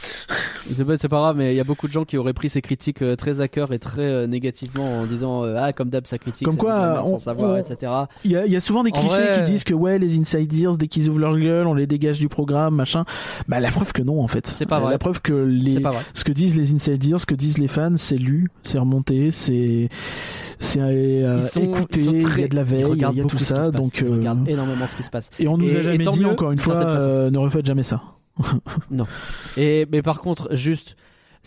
C'est 0.98 1.08
pas, 1.08 1.18
grave, 1.20 1.36
mais 1.38 1.54
il 1.54 1.58
y 1.58 1.60
a 1.60 1.64
beaucoup 1.64 1.88
de 1.88 1.92
gens 1.92 2.06
qui 2.06 2.18
auraient 2.18 2.34
pris 2.34 2.50
ces 2.50 2.62
critiques 2.62 3.02
euh, 3.02 3.16
très 3.16 3.42
à 3.42 3.48
cœur 3.48 3.74
et 3.74 3.80
très 3.80 4.04
euh, 4.06 4.28
négativement 4.28 4.86
en 5.02 5.06
disant 5.06 5.44
euh, 5.44 5.56
ah 5.58 5.74
comme 5.74 5.90
d'hab 5.90 6.06
ça 6.06 6.18
critique, 6.18 6.46
Comme 6.46 6.56
ça 6.58 6.62
quoi, 6.62 7.04
on- 7.06 7.10
sans 7.12 7.20
savoir, 7.20 7.52
on- 7.52 7.58
etc. 7.58 7.92
Il 8.24 8.32
y 8.32 8.36
a, 8.36 8.46
il 8.46 8.52
y 8.52 8.56
a 8.56 8.62
souvent 8.62 8.84
des 8.84 8.92
En 8.92 9.00
clichés 9.00 9.08
vrai- 9.16 9.44
qui 9.44 9.52
disent 9.52 9.64
que 9.64 9.74
ouais, 9.74 9.98
les 9.98 10.18
insiders, 10.20 10.78
dès 10.78 10.88
qu'ils 10.88 11.10
ouvrent 11.10 11.20
leur 11.20 11.38
gueule, 11.40 11.66
on 11.68 11.74
les 11.74 11.88
dégage 11.88 12.20
du 12.20 12.28
programme, 12.30 12.76
machin. 12.76 13.04
Bah 13.48 13.60
la 13.60 13.72
preuve 13.72 13.94
que 13.94 14.02
non 14.02 14.22
en 14.22 14.28
fait. 14.28 14.46
C'est 14.48 14.66
pas 14.68 14.80
vrai. 14.80 14.92
La 14.92 14.98
preuve 15.00 15.22
que 15.22 15.34
les 15.34 15.82
ce 16.14 16.24
que 16.24 16.32
disent 16.32 16.56
les 16.56 16.74
insiders, 16.74 17.20
ce 17.20 17.26
que 17.26 17.36
disent 17.36 17.58
les 17.58 17.68
fans, 17.68 17.96
c'est 17.98 18.18
lu, 18.18 18.50
c'est 18.64 18.78
remonté, 18.78 19.32
c'est 19.32 19.90
c'est 20.60 20.80
euh, 20.82 21.40
sont- 21.40 21.62
écouté, 21.62 22.02
il 22.02 22.40
y 22.40 22.44
a 22.44 22.48
de 22.48 22.56
la 22.56 22.64
veille, 22.64 22.86
il 22.94 22.98
y 22.98 23.04
a, 23.04 23.12
tout 23.26 23.38
ça, 23.40 23.72
donc 23.72 24.02
euh, 24.02 24.12
regardent 24.12 24.48
énormément 24.48 24.86
ce 24.88 24.98
qui 24.98 25.04
se 25.04 25.10
passe. 25.10 25.30
et 25.40 25.48
on 25.48 25.58
nous 25.58 25.70
Et- 25.74 25.78
a 25.78 25.82
jamais 25.82 25.98
dit 26.00 26.20
mieux, 26.20 26.28
encore 26.28 26.52
une 26.52 26.60
fois, 26.60 26.76
euh, 26.76 27.32
ne 27.32 27.38
refaites 27.38 27.66
jamais 27.66 27.84
ça. 27.84 28.02
Et 29.58 29.86
mais 29.92 30.02
par 30.02 30.22
contre, 30.22 30.54
juste 30.56 30.96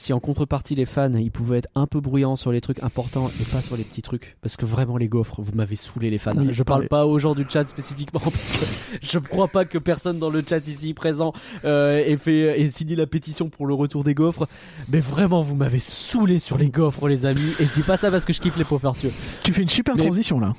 si 0.03 0.13
en 0.13 0.19
contrepartie 0.21 0.75
les 0.75 0.85
fans 0.85 1.13
ils 1.15 1.31
pouvaient 1.31 1.59
être 1.59 1.69
un 1.77 1.87
peu 1.87 2.01
bruyants 2.01 2.35
sur 2.37 2.51
les 2.51 2.61
trucs 2.61 2.83
importants 2.83 3.31
et 3.41 3.45
pas 3.45 3.63
sur 3.63 3.77
les 3.77 3.85
petits 3.85 4.03
trucs 4.03 4.37
parce 4.43 4.57
que 4.57 4.67
vraiment 4.67 4.97
les 4.97 5.07
gaufres 5.09 5.41
vous 5.41 5.53
m'avez 5.55 5.77
saoulé 5.77 6.11
les 6.11 6.19
fans. 6.19 6.33
Oui, 6.37 6.49
je 6.51 6.63
parle 6.65 6.89
pas 6.89 7.07
aux 7.07 7.19
gens 7.19 7.35
du 7.35 7.47
chat 7.49 7.65
spécifiquement 7.67 8.21
parce 8.25 8.53
que 8.59 8.67
je 9.01 9.19
crois 9.19 9.49
pas 9.49 9.65
que 9.65 9.79
personne 9.79 10.19
dans 10.19 10.31
le 10.31 10.43
chat 10.47 10.67
ici 10.67 10.93
présent 10.93 11.33
euh, 11.65 11.99
ait 11.99 12.17
fait 12.17 12.61
ait 12.61 12.71
signé 12.71 12.97
la 12.97 13.07
pétition 13.07 13.49
pour 13.49 13.67
le 13.67 13.75
retour 13.75 14.03
des 14.03 14.15
gaufres. 14.15 14.49
Mais 14.89 15.01
vraiment 15.01 15.41
vous 15.41 15.55
m'avez 15.55 15.79
saoulé 15.79 16.39
sur 16.41 16.59
les 16.59 16.69
gaufres 16.69 17.07
les 17.07 17.25
amis. 17.25 17.53
Et 17.61 17.67
je 17.67 17.73
dis 17.73 17.83
pas 17.83 17.97
ça 17.97 18.11
parce 18.11 18.25
que 18.25 18.33
je 18.33 18.41
kiffe 18.41 18.57
les 18.57 18.65
Paupertueux 18.65 19.13
Tu 19.45 19.53
fais 19.53 19.63
une 19.63 19.69
super 19.69 19.95
Mais- 19.95 20.03
transition 20.03 20.41
là. 20.41 20.55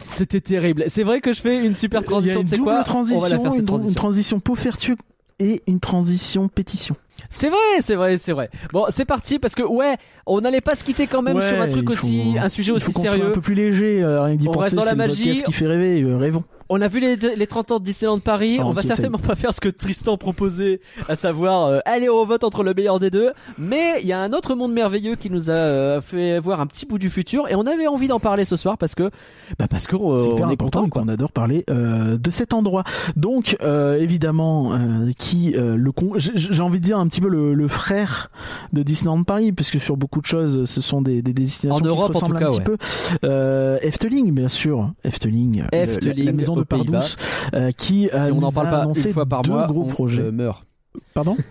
c'était 0.00 0.40
terrible. 0.40 0.84
C'est 0.88 1.04
vrai 1.04 1.20
que 1.20 1.32
je 1.32 1.40
fais 1.40 1.64
une 1.64 1.74
super 1.74 2.02
Il 2.02 2.04
y 2.04 2.06
a 2.06 2.10
transition 2.10 2.40
une 2.42 2.46
double 2.46 2.62
quoi? 2.62 2.72
On 2.72 2.74
va 2.74 2.78
la 2.78 2.84
transition, 2.84 3.20
faire 3.20 3.38
une, 3.38 3.50
cette 3.52 3.60
une 3.60 3.64
transition. 3.94 4.40
transition 4.40 4.96
et 5.40 5.62
une 5.66 5.80
transition 5.80 6.48
pétition. 6.48 6.94
C'est 7.28 7.48
vrai, 7.48 7.58
c'est 7.82 7.94
vrai, 7.96 8.16
c'est 8.18 8.32
vrai. 8.32 8.48
Bon, 8.72 8.86
c'est 8.90 9.04
parti 9.04 9.38
parce 9.38 9.54
que 9.54 9.62
ouais, 9.62 9.96
on 10.26 10.40
n'allait 10.40 10.60
pas 10.60 10.74
se 10.74 10.84
quitter 10.84 11.06
quand 11.06 11.22
même 11.22 11.36
Ouais, 11.36 11.48
sur 11.48 11.60
un 11.60 11.68
truc 11.68 11.86
faut- 11.86 11.92
aussi, 11.92 12.36
un 12.40 12.48
sujet 12.48 12.72
Il 12.72 12.76
aussi 12.76 12.86
faut 12.86 12.92
qu'on 12.92 13.00
soit 13.02 13.10
sérieux. 13.12 13.26
un 13.28 13.32
peu 13.32 13.40
plus 13.40 13.54
léger, 13.54 14.02
euh, 14.02 14.22
rien 14.22 14.36
que 14.36 14.40
d'y 14.42 14.48
On 14.48 14.52
penser, 14.52 14.64
reste 14.64 14.76
dans 14.76 14.84
la 14.84 14.94
magie. 14.94 15.42
qui 15.42 15.52
fait 15.52 15.66
rêver, 15.66 16.02
euh, 16.02 16.16
rêvons. 16.16 16.44
On 16.72 16.80
a 16.80 16.88
vu 16.88 17.00
les, 17.00 17.16
les 17.16 17.46
30 17.48 17.72
ans 17.72 17.78
de 17.80 17.84
Disneyland 17.84 18.20
Paris. 18.20 18.58
Ah, 18.60 18.66
on 18.66 18.70
va 18.70 18.82
certainement 18.82 19.18
pas 19.18 19.34
faire 19.34 19.52
ce 19.52 19.60
que 19.60 19.68
Tristan 19.68 20.16
proposait, 20.16 20.80
à 21.08 21.16
savoir 21.16 21.66
euh, 21.66 21.78
aller 21.84 22.08
au 22.08 22.24
vote 22.24 22.44
entre 22.44 22.62
le 22.62 22.72
meilleur 22.74 23.00
des 23.00 23.10
deux. 23.10 23.32
Mais 23.58 24.00
il 24.02 24.06
y 24.06 24.12
a 24.12 24.20
un 24.20 24.32
autre 24.32 24.54
monde 24.54 24.72
merveilleux 24.72 25.16
qui 25.16 25.30
nous 25.30 25.50
a 25.50 25.54
euh, 25.54 26.00
fait 26.00 26.38
voir 26.38 26.60
un 26.60 26.66
petit 26.66 26.86
bout 26.86 26.98
du 26.98 27.10
futur 27.10 27.48
et 27.48 27.56
on 27.56 27.66
avait 27.66 27.88
envie 27.88 28.06
d'en 28.06 28.20
parler 28.20 28.44
ce 28.44 28.54
soir 28.56 28.78
parce 28.78 28.94
que, 28.94 29.10
bah 29.58 29.66
parce 29.68 29.86
que 29.88 29.96
euh, 29.96 30.16
C'est 30.16 30.42
on 30.42 30.48
est 30.48 30.52
important 30.52 30.82
content. 30.82 31.00
qu'on 31.02 31.08
adore 31.08 31.32
parler 31.32 31.64
euh, 31.70 32.16
de 32.16 32.30
cet 32.30 32.54
endroit. 32.54 32.84
Donc 33.16 33.56
euh, 33.62 33.98
évidemment, 33.98 34.72
euh, 34.72 35.10
qui 35.18 35.56
euh, 35.56 35.74
le 35.76 35.92
con, 35.92 36.12
j'ai 36.16 36.62
envie 36.62 36.78
de 36.78 36.84
dire 36.84 36.98
un 37.00 37.08
petit 37.08 37.20
peu 37.20 37.28
le, 37.28 37.52
le 37.54 37.66
frère 37.68 38.30
de 38.72 38.84
Disneyland 38.84 39.24
Paris, 39.24 39.50
puisque 39.50 39.80
sur 39.80 39.96
beaucoup 39.96 40.20
de 40.20 40.26
choses, 40.26 40.64
ce 40.70 40.80
sont 40.80 41.02
des, 41.02 41.20
des 41.20 41.32
destinations 41.32 41.78
En 41.78 41.80
qui 41.80 41.88
Europe, 41.88 42.10
en 42.14 42.18
se 42.20 42.24
ressemblent 42.24 42.34
tout 42.34 42.40
cas, 42.40 42.46
un 42.46 42.50
petit 42.50 42.58
ouais. 42.58 42.64
peu. 42.64 42.76
Euh, 43.24 43.78
Efteling, 43.82 44.32
bien 44.32 44.48
sûr, 44.48 44.92
Efteling, 45.02 45.56
le- 45.58 45.62
la- 45.72 45.78
la, 45.78 45.82
Efteling, 45.92 46.32
maison 46.32 46.54
de 46.54 46.59
aux 46.60 46.64
Pays-Bas. 46.64 46.98
Pardouce, 46.98 47.16
euh, 47.54 47.72
qui 47.72 48.08
euh, 48.12 48.26
Si 48.26 48.32
on 48.32 48.40
n'en 48.40 48.52
parle 48.52 48.66
a 48.68 48.70
pas 48.70 48.84
une 48.86 49.12
fois 49.12 49.26
par 49.26 49.42
deux 49.42 49.50
mois, 49.52 49.66
gros 49.66 49.84
on 49.84 49.88
projets. 49.88 50.22
euh, 50.22 50.32
meurt. 50.32 50.64
Pardon? 51.14 51.36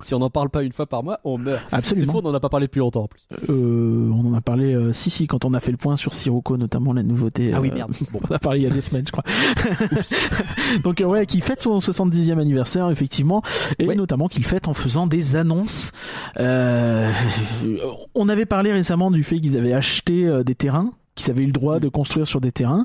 Si 0.00 0.14
on 0.14 0.20
n'en 0.20 0.30
parle 0.30 0.48
pas 0.48 0.62
une 0.62 0.70
fois 0.70 0.86
par 0.86 1.02
mois, 1.02 1.18
on 1.24 1.38
meurt. 1.38 1.60
C'est 1.70 1.74
Absolument. 1.74 2.12
faux, 2.12 2.18
on 2.20 2.22
n'en 2.30 2.34
a 2.34 2.38
pas 2.38 2.48
parlé 2.48 2.66
depuis 2.66 2.78
longtemps 2.78 3.02
en 3.02 3.08
plus. 3.08 3.26
Euh, 3.48 4.10
on 4.12 4.24
en 4.28 4.32
a 4.34 4.40
parlé, 4.40 4.74
euh, 4.74 4.92
si 4.92 5.10
si, 5.10 5.26
quand 5.26 5.44
on 5.44 5.54
a 5.54 5.60
fait 5.60 5.72
le 5.72 5.76
point 5.76 5.96
sur 5.96 6.14
Sirocco, 6.14 6.56
notamment 6.56 6.92
la 6.92 7.02
nouveauté. 7.02 7.50
Ah 7.52 7.60
oui, 7.60 7.72
merde. 7.74 7.90
Bon. 8.12 8.20
On 8.30 8.32
a 8.32 8.38
parlé 8.38 8.60
il 8.60 8.62
y 8.62 8.66
a 8.68 8.70
des 8.70 8.80
semaines, 8.80 9.04
je 9.08 9.10
crois. 9.10 9.24
Donc 10.84 11.02
ouais, 11.04 11.26
qui 11.26 11.40
fête 11.40 11.62
son 11.62 11.78
70e 11.78 12.38
anniversaire, 12.38 12.90
effectivement, 12.90 13.42
et 13.80 13.88
Ouais. 13.88 13.96
notamment 13.96 14.28
qu'il 14.28 14.44
fête 14.44 14.68
en 14.68 14.74
faisant 14.74 15.08
des 15.08 15.34
annonces. 15.34 15.90
On 16.38 18.28
avait 18.28 18.46
parlé 18.46 18.72
récemment 18.72 19.10
du 19.10 19.24
fait 19.24 19.40
qu'ils 19.40 19.56
avaient 19.56 19.72
acheté 19.72 20.30
des 20.44 20.54
terrains 20.54 20.92
qu'ils 21.14 21.30
avaient 21.30 21.42
eu 21.42 21.46
le 21.46 21.52
droit 21.52 21.78
de 21.78 21.88
construire 21.88 22.26
sur 22.26 22.40
des 22.40 22.52
terrains. 22.52 22.84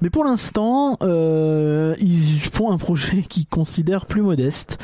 Mais 0.00 0.10
pour 0.10 0.24
l'instant, 0.24 0.96
euh, 1.02 1.94
ils 2.00 2.40
font 2.40 2.70
un 2.70 2.78
projet 2.78 3.22
qu'ils 3.28 3.46
considèrent 3.46 4.06
plus 4.06 4.22
modeste. 4.22 4.78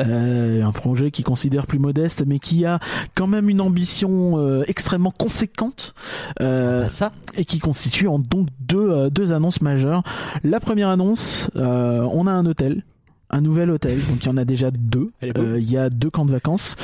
Euh, 0.00 0.62
un 0.62 0.72
projet 0.72 1.10
qu'ils 1.10 1.24
considèrent 1.24 1.66
plus 1.66 1.78
modeste, 1.78 2.24
mais 2.26 2.38
qui 2.38 2.64
a 2.64 2.78
quand 3.14 3.26
même 3.26 3.48
une 3.48 3.60
ambition 3.60 4.38
euh, 4.38 4.62
extrêmement 4.66 5.10
conséquente. 5.12 5.94
Euh, 6.40 6.82
Bah, 6.82 6.88
ça, 6.88 7.12
et 7.36 7.44
qui 7.44 7.58
constitue 7.58 8.08
en 8.08 8.18
donc 8.18 8.48
deux, 8.60 8.90
euh, 8.90 9.10
deux 9.10 9.32
annonces 9.32 9.60
majeures. 9.60 10.02
La 10.42 10.60
première 10.60 10.88
annonce, 10.88 11.50
euh, 11.56 12.06
on 12.12 12.26
a 12.26 12.32
un 12.32 12.46
hôtel. 12.46 12.84
Un 13.32 13.40
nouvel 13.40 13.70
hôtel, 13.70 13.98
donc 14.08 14.22
il 14.22 14.26
y 14.26 14.28
en 14.28 14.36
a 14.36 14.44
déjà 14.44 14.70
deux. 14.70 15.10
Euh, 15.22 15.58
Il 15.58 15.70
y 15.70 15.78
a 15.78 15.88
deux 15.88 16.10
camps 16.10 16.26
de 16.26 16.32
vacances. 16.32 16.76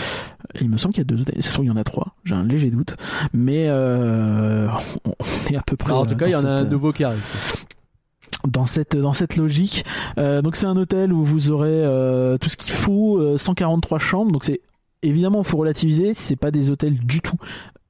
Il 0.60 0.70
me 0.70 0.76
semble 0.78 0.94
qu'il 0.94 1.02
y 1.02 1.06
a 1.06 1.10
deux 1.14 1.20
hôtels. 1.20 1.36
C'est 1.40 1.50
sûr, 1.50 1.62
il 1.62 1.66
y 1.66 1.70
en 1.70 1.76
a 1.76 1.84
trois. 1.84 2.14
J'ai 2.24 2.34
un 2.34 2.44
léger 2.44 2.70
doute, 2.70 2.94
mais 3.34 3.66
euh, 3.68 4.66
on 5.04 5.52
est 5.52 5.56
à 5.56 5.62
peu 5.62 5.76
près. 5.76 5.92
En 5.92 6.04
euh, 6.04 6.06
tout 6.06 6.16
cas, 6.16 6.26
il 6.26 6.32
y 6.32 6.36
en 6.36 6.44
a 6.44 6.50
un 6.50 6.64
nouveau 6.64 6.92
qui 6.92 7.04
arrive. 7.04 7.22
dans 8.46 8.66
cette 8.66 8.96
dans 8.96 9.12
cette 9.12 9.36
logique. 9.36 9.84
Euh, 10.18 10.40
donc 10.42 10.56
c'est 10.56 10.66
un 10.66 10.76
hôtel 10.76 11.12
où 11.12 11.22
vous 11.24 11.50
aurez 11.50 11.68
euh, 11.70 12.38
tout 12.38 12.48
ce 12.48 12.56
qu'il 12.56 12.72
faut, 12.72 13.18
euh, 13.18 13.36
143 13.36 13.98
chambres. 13.98 14.32
Donc 14.32 14.44
c'est 14.44 14.60
évidemment 15.02 15.42
faut 15.42 15.58
relativiser, 15.58 16.14
c'est 16.14 16.36
pas 16.36 16.50
des 16.50 16.70
hôtels 16.70 16.98
du 16.98 17.20
tout 17.20 17.36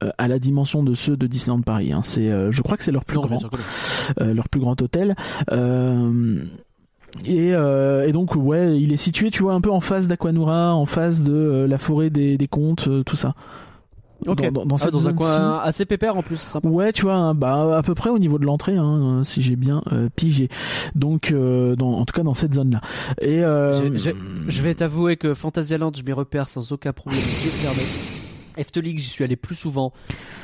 euh, 0.03 0.11
à 0.17 0.27
la 0.27 0.39
dimension 0.39 0.83
de 0.83 0.93
ceux 0.95 1.17
de 1.17 1.27
Disneyland 1.27 1.61
Paris. 1.61 1.91
Hein. 1.93 2.01
C'est, 2.03 2.29
euh, 2.29 2.51
je 2.51 2.61
crois 2.61 2.77
que 2.77 2.83
c'est 2.83 2.91
leur 2.91 3.05
plus 3.05 3.15
Non, 3.15 3.23
grand, 3.23 3.39
euh, 4.21 4.33
leur 4.33 4.49
plus 4.49 4.59
grand 4.59 4.81
hôtel. 4.81 5.15
Et, 7.25 7.53
euh, 7.55 8.07
et 8.07 8.11
donc 8.11 8.35
ouais, 8.35 8.79
il 8.79 8.93
est 8.93 8.97
situé, 8.97 9.31
tu 9.31 9.43
vois, 9.43 9.53
un 9.53 9.61
peu 9.61 9.71
en 9.71 9.81
face 9.81 10.07
d'Aquanura, 10.07 10.73
en 10.75 10.85
face 10.85 11.21
de 11.21 11.33
euh, 11.33 11.67
la 11.67 11.77
forêt 11.77 12.09
des, 12.09 12.37
des 12.37 12.47
contes, 12.47 12.87
euh, 12.87 13.03
tout 13.03 13.15
ça. 13.15 13.33
Ok. 14.27 14.41
Dans, 14.41 14.51
dans, 14.51 14.65
dans 14.65 14.75
Ah, 14.75 14.77
cette 14.79 14.91
dans 14.91 15.07
un 15.07 15.13
coin 15.13 15.59
assez 15.59 15.85
pépère 15.85 16.17
en 16.17 16.23
plus, 16.23 16.37
sympa. 16.37 16.67
Ouais, 16.67 16.91
tu 16.91 17.03
vois, 17.03 17.15
hein, 17.15 17.33
bah 17.33 17.77
à 17.77 17.81
peu 17.83 17.95
près 17.95 18.09
au 18.09 18.19
niveau 18.19 18.37
de 18.37 18.45
l'entrée, 18.45 18.75
hein, 18.75 19.21
si 19.23 19.41
j'ai 19.41 19.55
bien 19.55 19.81
euh, 19.93 20.09
pigé. 20.13 20.49
Donc, 20.93 21.31
euh, 21.31 21.75
dans, 21.77 21.93
en 21.93 22.05
tout 22.05 22.13
cas 22.13 22.23
dans 22.23 22.33
cette 22.33 22.53
zone-là. 22.53 22.81
Et 23.21 23.43
euh, 23.43 23.97
Je 23.97 24.61
vais 24.61 24.73
t'avouer 24.75 25.15
que 25.15 25.33
Fantasyland, 25.33 25.91
je 25.97 26.03
m'y 26.03 26.11
repère 26.11 26.49
sans 26.49 26.71
aucun 26.73 26.91
problème. 26.91 27.21
J'ai 27.43 27.49
fermé. 27.49 27.81
Efteling, 28.57 28.97
j'y 28.97 29.05
suis 29.07 29.23
allé 29.23 29.37
plus 29.37 29.55
souvent. 29.55 29.93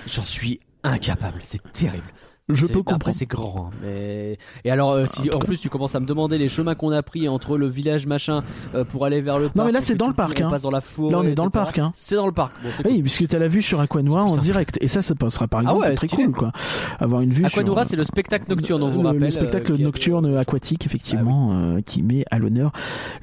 J'en 0.08 0.24
suis 0.24 0.62
incapable. 0.84 1.40
C'est 1.44 1.62
terrible. 1.74 2.06
Je 2.50 2.66
peux 2.68 2.80
Après, 2.80 2.94
comprendre. 2.94 3.16
c'est 3.18 3.26
grand. 3.26 3.70
hein, 3.72 3.78
mais... 3.82 4.38
Et 4.64 4.72
alors, 4.72 4.92
euh, 4.92 5.06
si 5.08 5.30
En 5.34 5.40
plus 5.40 5.60
tu 5.60 5.70
commences 5.70 5.96
à 5.96 6.00
me 6.00 6.06
demander 6.06 6.38
les 6.38 6.48
chemins 6.48 6.76
qu'on 6.76 6.92
a 6.92 7.02
pris 7.02 7.28
entre 7.28 7.58
le 7.58 7.68
village 7.68 8.06
machin 8.06 8.44
euh, 8.76 8.84
pour 8.84 9.06
aller 9.06 9.22
vers 9.22 9.40
le 9.40 9.46
parc. 9.46 9.56
Non, 9.56 9.66
mais 9.66 9.72
là, 9.72 9.82
c'est 9.82 9.96
dans 9.96 10.08
le 10.08 10.14
parc, 10.14 10.40
hein. 10.42 10.50
passe 10.50 10.62
dans 10.62 10.72
la 10.72 10.82
forêt. 10.82 11.12
Là, 11.12 11.20
on 11.20 11.24
est 11.24 11.34
dans 11.36 11.46
le 11.46 11.50
parc, 11.50 11.80
hein. 11.80 11.92
C'est 11.96 12.16
dans 12.16 12.28
le 12.28 12.32
parc. 12.32 12.54
Bon, 12.64 12.70
Oui, 12.86 12.94
cool. 12.96 13.02
puisque 13.02 13.28
tu 13.28 13.36
as 13.36 13.40
la 13.40 13.48
vue 13.48 13.62
sur 13.62 13.82
plus 13.82 14.24
en 14.34 14.38
direct. 14.38 14.78
Et 14.82 14.88
ça, 14.88 15.02
ça 15.02 15.16
passera 15.16 15.48
par 15.48 15.62
Ah 15.62 15.64
exemple 15.64 15.82
ouais, 15.88 15.96
très 15.96 16.08
cool, 16.08 16.32
quoi. 16.34 16.52
Avoir 17.00 17.22
une 17.22 17.32
vue 17.32 17.46
Aquanura, 17.46 17.82
sur, 17.82 17.90
c'est 17.92 17.96
le 17.96 18.04
spectacle 18.04 18.46
nocturne, 18.50 18.84
on 18.84 18.90
vous 18.90 19.02
le- 19.02 19.08
rappelle. 19.08 19.22
Le 19.24 19.32
spectacle 19.32 19.72
euh, 19.72 19.76
avait- 19.76 19.84
nocturne 19.84 20.36
aquatique, 20.38 20.86
effectivement, 20.86 21.52
euh, 21.54 21.82
qui 21.82 22.04
met 22.04 22.26
à 22.30 22.38
l'honneur 22.38 22.72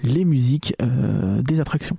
les 0.02 0.24
musiques 0.24 0.74
euh, 0.82 1.40
des 1.42 1.60
attractions. 1.60 1.96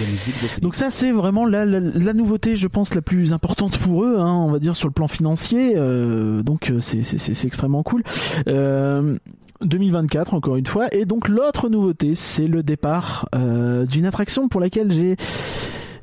La 0.00 0.10
musique 0.10 0.40
d'Efteling. 0.40 0.62
Donc 0.62 0.74
ça, 0.74 0.90
c'est 0.90 1.12
vraiment 1.12 1.44
la, 1.44 1.66
la, 1.66 1.80
la 1.80 2.12
nouveauté, 2.14 2.56
je 2.56 2.66
pense, 2.66 2.94
la 2.94 3.02
plus 3.02 3.32
importante 3.34 3.76
pour 3.78 4.04
eux, 4.04 4.16
hein, 4.18 4.32
on 4.34 4.50
va 4.50 4.58
dire 4.58 4.74
sur 4.74 4.88
le 4.88 4.92
plan 4.94 5.06
financier. 5.06 5.74
Euh, 5.76 6.42
donc 6.70 6.70
euh, 6.70 6.80
c'est 6.80 7.44
extrêmement 7.46 7.82
cool. 7.82 8.02
Euh, 8.48 9.16
2024 9.62 10.34
encore 10.34 10.56
une 10.56 10.66
fois 10.66 10.92
et 10.92 11.04
donc 11.04 11.28
l'autre 11.28 11.68
nouveauté 11.68 12.16
c'est 12.16 12.48
le 12.48 12.64
départ 12.64 13.28
euh, 13.34 13.86
d'une 13.86 14.06
attraction 14.06 14.48
pour 14.48 14.60
laquelle 14.60 14.90
j'ai 14.90 15.16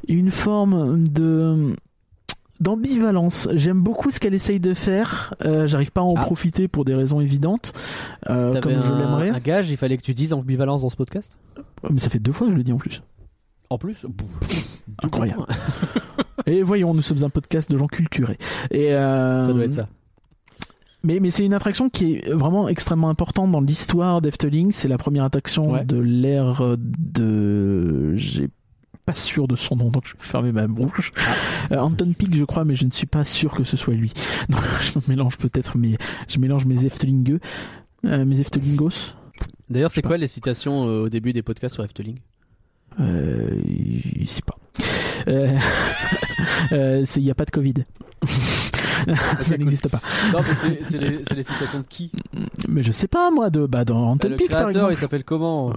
une 0.08 0.32
forme 0.32 1.06
de 1.06 1.76
d'ambivalence 2.62 3.50
j'aime 3.54 3.82
beaucoup 3.82 4.12
ce 4.12 4.20
qu'elle 4.22 4.34
essaye 4.34 4.62
de 4.62 4.74
faire 4.74 5.34
euh, 5.44 5.68
j'arrive 5.68 5.92
pas 5.92 6.00
à 6.00 6.06
en 6.06 6.14
Ah. 6.16 6.22
profiter 6.22 6.70
pour 6.70 6.86
des 6.86 6.96
raisons 6.96 7.20
évidentes 7.20 7.74
euh, 8.30 8.62
comme 8.62 8.72
je 8.72 8.78
un, 8.78 8.98
l'aimerais 8.98 9.30
un 9.32 9.40
gage, 9.40 9.70
il 9.70 9.76
fallait 9.76 9.98
que 9.98 10.04
tu 10.04 10.14
dises 10.14 10.32
ambivalence 10.32 10.82
dans 10.84 10.90
ce 10.90 10.96
podcast? 10.96 11.38
mais 11.90 12.00
ça 12.00 12.10
fait 12.10 12.20
deux 12.20 12.32
fois 12.32 12.48
que 12.48 12.54
je 12.54 12.58
le 12.58 12.64
dis 12.64 12.72
en 12.72 12.78
plus 12.78 13.02
En 13.70 13.78
plus, 13.78 14.06
Incroyable. 15.04 15.46
et 16.46 16.64
voyons 16.64 16.94
nous 16.94 17.02
sommes 17.02 17.26
un 17.26 17.30
podcast 17.30 17.70
de 17.70 17.78
gens 17.78 17.88
culturés 17.88 18.38
et 18.72 18.94
euh, 18.94 19.46
Ça 19.46 19.52
doit 19.52 19.66
être 19.66 19.74
ça. 19.74 19.90
Mais, 21.04 21.20
mais 21.22 21.32
c'est 21.32 21.46
une 21.46 21.54
attraction 21.54 21.90
qui 21.90 22.16
est 22.16 22.30
vraiment 22.30 22.68
extrêmement 22.68 23.10
importante 23.10 23.52
dans 23.52 23.62
l'histoire 23.62 24.22
d'Efteling. 24.22 24.72
C'est 24.72 24.88
la 24.90 24.98
première 24.98 25.24
attraction 25.24 25.72
Ouais. 25.72 25.86
de 25.86 25.98
l'ère 25.98 26.76
de. 26.78 28.16
J'ai 28.18 28.50
pas 29.06 29.16
sûr 29.16 29.48
de 29.48 29.56
son 29.56 29.76
nom, 29.78 29.90
donc 29.90 30.04
je 30.06 30.14
vais 30.14 30.20
fermer 30.20 30.52
ma 30.52 30.68
bouche. 30.68 31.12
Ah. 31.18 31.74
Euh, 31.74 31.80
Anton 31.80 32.14
Pig, 32.16 32.36
je 32.36 32.44
crois, 32.44 32.64
mais 32.66 32.76
je 32.76 32.86
ne 32.86 32.92
suis 32.92 33.08
pas 33.08 33.24
sûr 33.26 33.54
que 33.56 33.64
ce 33.64 33.76
soit 33.78 33.94
lui. 33.96 34.12
Je 34.82 35.00
mélange 35.08 35.38
peut-être 35.38 35.78
mes, 35.78 35.98
je 36.28 36.38
mélange 36.40 36.66
mes 36.66 36.86
Eftelingeux, 36.86 37.40
euh, 38.06 38.26
mes 38.26 38.40
Eftelingos. 38.40 39.14
D'ailleurs, 39.70 39.92
c'est 39.92 40.02
quoi 40.02 40.18
les 40.18 40.28
citations 40.28 40.88
euh, 40.88 41.04
au 41.06 41.10
début 41.10 41.32
des 41.34 41.42
podcasts 41.44 41.76
sur 41.76 41.84
Efteling? 41.84 42.18
Euh, 43.00 43.62
je 44.20 44.26
sais 44.26 44.42
pas. 44.42 44.58
Il 47.16 47.24
y 47.24 47.32
a 47.32 47.36
pas 47.36 47.46
de 47.46 47.52
Covid. 47.52 47.74
ça 49.42 49.58
n'existe 49.58 49.88
pas. 49.90 50.00
Non, 50.34 50.40
mais 50.40 50.80
c'est- 50.90 50.98
les, 50.98 51.10
les 51.36 51.44
citations 51.44 51.80
de 51.80 51.86
qui 51.88 52.12
Mais 52.68 52.84
je 52.84 52.92
sais 52.92 53.08
pas 53.08 53.32
moi 53.32 53.50
de 53.50 53.66
bah 53.66 53.86
dans 53.86 54.12
Anton 54.12 54.30
Le 54.30 54.36
Peak 54.36 54.50
par 54.50 54.62
créateur, 54.62 54.90
il 54.90 54.94
exemple. 54.94 55.02
s'appelle 55.02 55.24
comment 55.24 55.74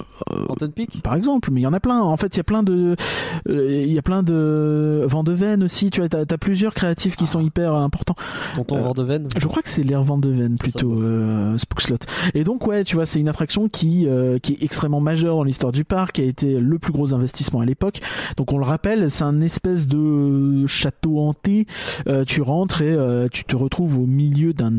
Anton 0.48 0.70
Peak 0.74 1.02
Par 1.02 1.14
exemple, 1.14 1.50
mais 1.52 1.60
il 1.60 1.64
y 1.64 1.66
en 1.66 1.72
a 1.72 1.80
plein. 1.80 2.00
En 2.00 2.16
fait, 2.16 2.34
il 2.34 2.38
y 2.38 2.40
a 2.40 2.44
plein 2.44 2.62
de, 2.62 2.96
euh, 3.48 3.82
il 3.86 3.92
y 3.92 3.98
a 3.98 4.02
plein 4.02 4.22
de 4.22 5.04
Van 5.08 5.22
de 5.24 5.32
Ven 5.32 5.62
aussi. 5.62 5.90
Tu 5.90 6.00
vois, 6.00 6.08
t'as 6.08 6.20
as 6.22 6.38
plusieurs 6.38 6.74
créatifs 6.74 7.16
qui 7.16 7.26
sont 7.26 7.40
hyper 7.40 7.74
importants. 7.74 8.14
Tonton 8.54 8.76
Euh, 8.76 8.82
Vandeven 8.82 9.28
Je 9.36 9.46
crois 9.46 9.62
que 9.62 9.68
c'est 9.68 9.82
l'air 9.82 10.02
Van 10.02 10.18
de 10.18 10.28
Ven 10.30 10.56
plutôt, 10.56 10.92
euh, 11.00 11.56
Spookslot. 11.58 11.96
Et 12.34 12.44
donc 12.44 12.66
ouais, 12.66 12.84
tu 12.84 12.96
vois, 12.96 13.06
c'est 13.06 13.20
une 13.20 13.28
attraction 13.28 13.68
qui 13.68 14.06
euh, 14.08 14.38
qui 14.38 14.54
est 14.54 14.62
extrêmement 14.62 15.00
majeure 15.00 15.36
dans 15.36 15.44
l'histoire 15.44 15.72
du 15.72 15.84
parc, 15.84 16.12
qui 16.16 16.22
a 16.22 16.24
été 16.24 16.58
le 16.58 16.78
plus 16.78 16.92
gros 16.92 17.14
investissement 17.14 17.60
à 17.60 17.64
l'époque. 17.64 18.00
Donc 18.36 18.52
on 18.52 18.58
le 18.58 18.64
rappelle, 18.64 19.10
c'est 19.10 19.24
un 19.24 19.40
espèce 19.40 19.86
de 19.86 20.66
château 20.66 21.18
hanté. 21.20 21.66
Euh, 22.08 22.24
tu 22.24 22.42
rentres 22.42 22.82
et 22.82 22.92
euh, 23.12 23.28
tu 23.30 23.44
te 23.44 23.54
retrouves 23.56 23.98
au 23.98 24.06
milieu 24.06 24.52
d'un 24.54 24.72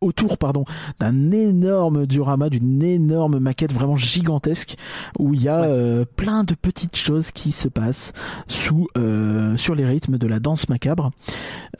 autour 0.00 0.36
pardon 0.36 0.64
d'un 0.98 1.30
énorme 1.30 2.06
diorama 2.06 2.50
d'une 2.50 2.82
énorme 2.82 3.38
maquette 3.38 3.72
vraiment 3.72 3.94
gigantesque 3.96 4.74
où 5.18 5.32
il 5.32 5.42
y 5.42 5.48
a 5.48 5.60
Ouais. 5.60 5.66
euh, 5.70 6.04
plein 6.16 6.42
de 6.42 6.54
petites 6.54 6.96
choses 6.96 7.30
qui 7.30 7.52
se 7.52 7.68
passent 7.68 8.12
sous 8.48 8.88
euh, 8.98 9.56
sur 9.56 9.76
les 9.76 9.84
rythmes 9.86 10.18
de 10.18 10.26
la 10.26 10.40
danse 10.40 10.68
macabre 10.68 11.12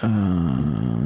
euh, 0.04 0.08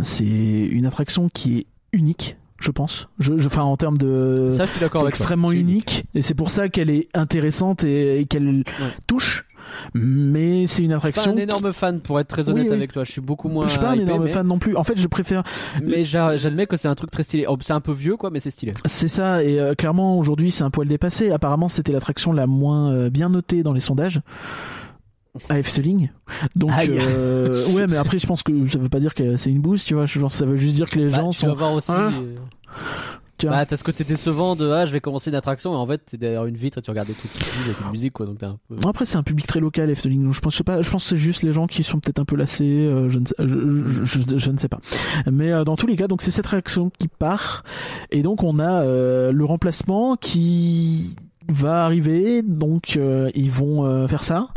c'est 0.02 0.24
une 0.26 0.86
attraction 0.86 1.28
qui 1.32 1.58
est 1.58 1.66
unique 1.92 2.36
je 2.58 2.70
pense 2.70 3.08
je 3.18 3.36
je- 3.38 3.46
enfin 3.48 3.62
en 3.62 3.76
termes 3.76 3.98
de 3.98 4.48
Ça, 4.50 4.64
je 4.66 4.70
suis 4.72 4.80
d'accord 4.80 5.00
c'est 5.02 5.06
avec 5.06 5.14
toi. 5.14 5.20
extrêmement 5.24 5.52
unique 5.52 6.04
et 6.14 6.22
c'est 6.22 6.34
pour 6.34 6.50
ça 6.50 6.68
qu'elle 6.68 6.90
est 6.90 7.08
intéressante 7.14 7.84
et, 7.84 8.20
et 8.20 8.26
qu'elle 8.26 8.64
touche 9.06 9.45
mais 9.94 10.66
c'est 10.66 10.82
une 10.82 10.92
Je 10.92 10.98
suis 10.98 11.00
pas 11.00 11.08
attraction 11.08 11.32
un 11.32 11.36
énorme 11.36 11.72
fan 11.72 12.00
pour 12.00 12.18
être 12.20 12.28
très 12.28 12.48
honnête 12.48 12.64
Oui, 12.64 12.70
oui. 12.70 12.76
avec 12.76 12.92
toi. 12.92 13.04
Je 13.04 13.12
suis 13.12 13.20
beaucoup 13.20 13.48
moins. 13.48 13.66
je 13.66 13.72
suis 13.72 13.80
pas 13.80 13.90
un 13.90 13.94
hypé, 13.94 14.02
énorme 14.04 14.24
mais, 14.24 14.30
fan 14.30 14.46
non 14.46 14.58
plus 14.58 14.76
en 14.76 14.84
fait 14.84 14.98
je 14.98 15.06
préfère 15.08 15.42
Mais 15.82 16.04
j'a- 16.04 16.36
j'admets 16.36 16.66
que 16.66 16.76
c'est 16.76 16.88
un 16.88 16.94
truc 16.94 17.10
très 17.10 17.22
stylé. 17.22 17.46
Oh, 17.48 17.56
C'est 17.60 17.72
un 17.72 17.80
peu 17.80 17.92
vieux 17.92 18.16
quoi, 18.16 18.30
mais 18.30 18.40
c'est 18.40 18.50
stylé. 18.50 18.72
C'est 18.84 19.08
ça, 19.08 19.42
et 19.42 19.58
euh, 19.60 19.74
clairement 19.74 20.18
aujourd'hui 20.18 20.50
c'est 20.50 20.64
un 20.64 20.70
poil 20.70 20.86
dépassé. 20.88 21.30
Apparemment 21.30 21.68
c'était 21.68 21.92
l'attraction 21.92 22.32
la 22.32 22.46
moins 22.46 22.92
euh, 22.92 23.10
bien 23.10 23.28
notée 23.28 23.62
dans 23.62 23.72
les 23.72 23.80
sondages. 23.80 24.20
à 25.50 25.58
Efteling. 25.58 26.08
Donc 26.54 26.70
euh, 26.88 27.66
ouais, 27.72 27.86
mais 27.86 27.96
après 27.98 28.18
je 28.18 28.26
pense 28.26 28.42
que 28.42 28.66
ça 28.68 28.78
veut 28.78 28.88
pas 28.88 29.00
dire 29.00 29.14
que 29.14 29.36
c'est 29.36 29.50
une 29.50 29.60
boost, 29.60 29.86
tu 29.86 29.94
vois. 29.94 30.06
Je 30.06 30.18
pense 30.18 30.32
que 30.32 30.38
ça 30.38 30.46
veut 30.46 30.56
juste 30.56 30.76
dire 30.76 30.88
que 30.88 30.98
les 30.98 31.10
Bah, 31.10 31.16
gens 31.18 31.30
tu 31.30 31.44
vas 31.44 31.50
sont. 31.52 31.56
voir 31.58 31.72
aussi. 31.74 31.92
Hein 31.92 32.12
Tu 33.38 33.46
vois. 33.46 33.56
Bah, 33.56 33.66
t'as 33.66 33.76
ce 33.76 33.84
côté 33.84 34.02
décevant 34.04 34.56
de 34.56 34.70
ah, 34.70 34.86
je 34.86 34.92
vais 34.92 35.00
commencer 35.00 35.28
une 35.30 35.36
attraction 35.36 35.72
et 35.72 35.76
en 35.76 35.86
fait, 35.86 35.98
t'es 36.06 36.16
derrière 36.16 36.46
une 36.46 36.56
vitre 36.56 36.78
et 36.78 36.82
tu 36.82 36.90
regardes 36.90 37.08
des 37.08 37.14
trucs 37.14 37.30
qui 37.32 37.38
bougent 37.40 37.66
avec 37.66 37.80
une 37.84 37.90
musique 37.90 38.12
quoi, 38.14 38.24
donc 38.26 38.38
t'es 38.38 38.46
un 38.46 38.58
peu. 38.68 38.76
Après 38.88 39.04
c'est 39.04 39.16
un 39.18 39.22
public 39.22 39.46
très 39.46 39.60
local 39.60 39.90
Efteling. 39.90 40.24
Donc 40.24 40.32
je 40.32 40.40
pense 40.40 40.54
je 40.54 40.58
sais 40.58 40.64
pas, 40.64 40.80
je 40.80 40.88
pense 40.90 41.02
que 41.04 41.08
c'est 41.10 41.16
juste 41.18 41.42
les 41.42 41.52
gens 41.52 41.66
qui 41.66 41.82
sont 41.82 42.00
peut-être 42.00 42.18
un 42.18 42.24
peu 42.24 42.36
lassés. 42.36 42.64
euh, 42.86 43.10
je, 43.10 43.18
ne 43.18 43.26
sais, 43.26 43.34
je, 43.38 43.44
je, 44.04 44.04
je- 44.04 44.38
je 44.38 44.50
ne 44.50 44.56
sais 44.58 44.68
pas. 44.68 44.78
Mais 45.30 45.52
euh, 45.52 45.64
dans 45.64 45.76
tous 45.76 45.86
les 45.86 45.96
cas, 45.96 46.08
donc 46.08 46.22
c'est 46.22 46.30
cette 46.30 46.46
réaction 46.46 46.90
qui 46.98 47.08
part, 47.08 47.62
et 48.10 48.22
donc 48.22 48.42
on 48.42 48.58
a 48.58 48.82
euh, 48.82 49.32
le 49.32 49.44
remplacement 49.44 50.16
qui 50.16 51.14
va 51.48 51.84
arriver. 51.84 52.42
Donc 52.42 52.96
euh, 52.96 53.30
ils 53.34 53.50
vont 53.50 53.84
euh, 53.84 54.06
faire 54.08 54.22
ça. 54.22 54.48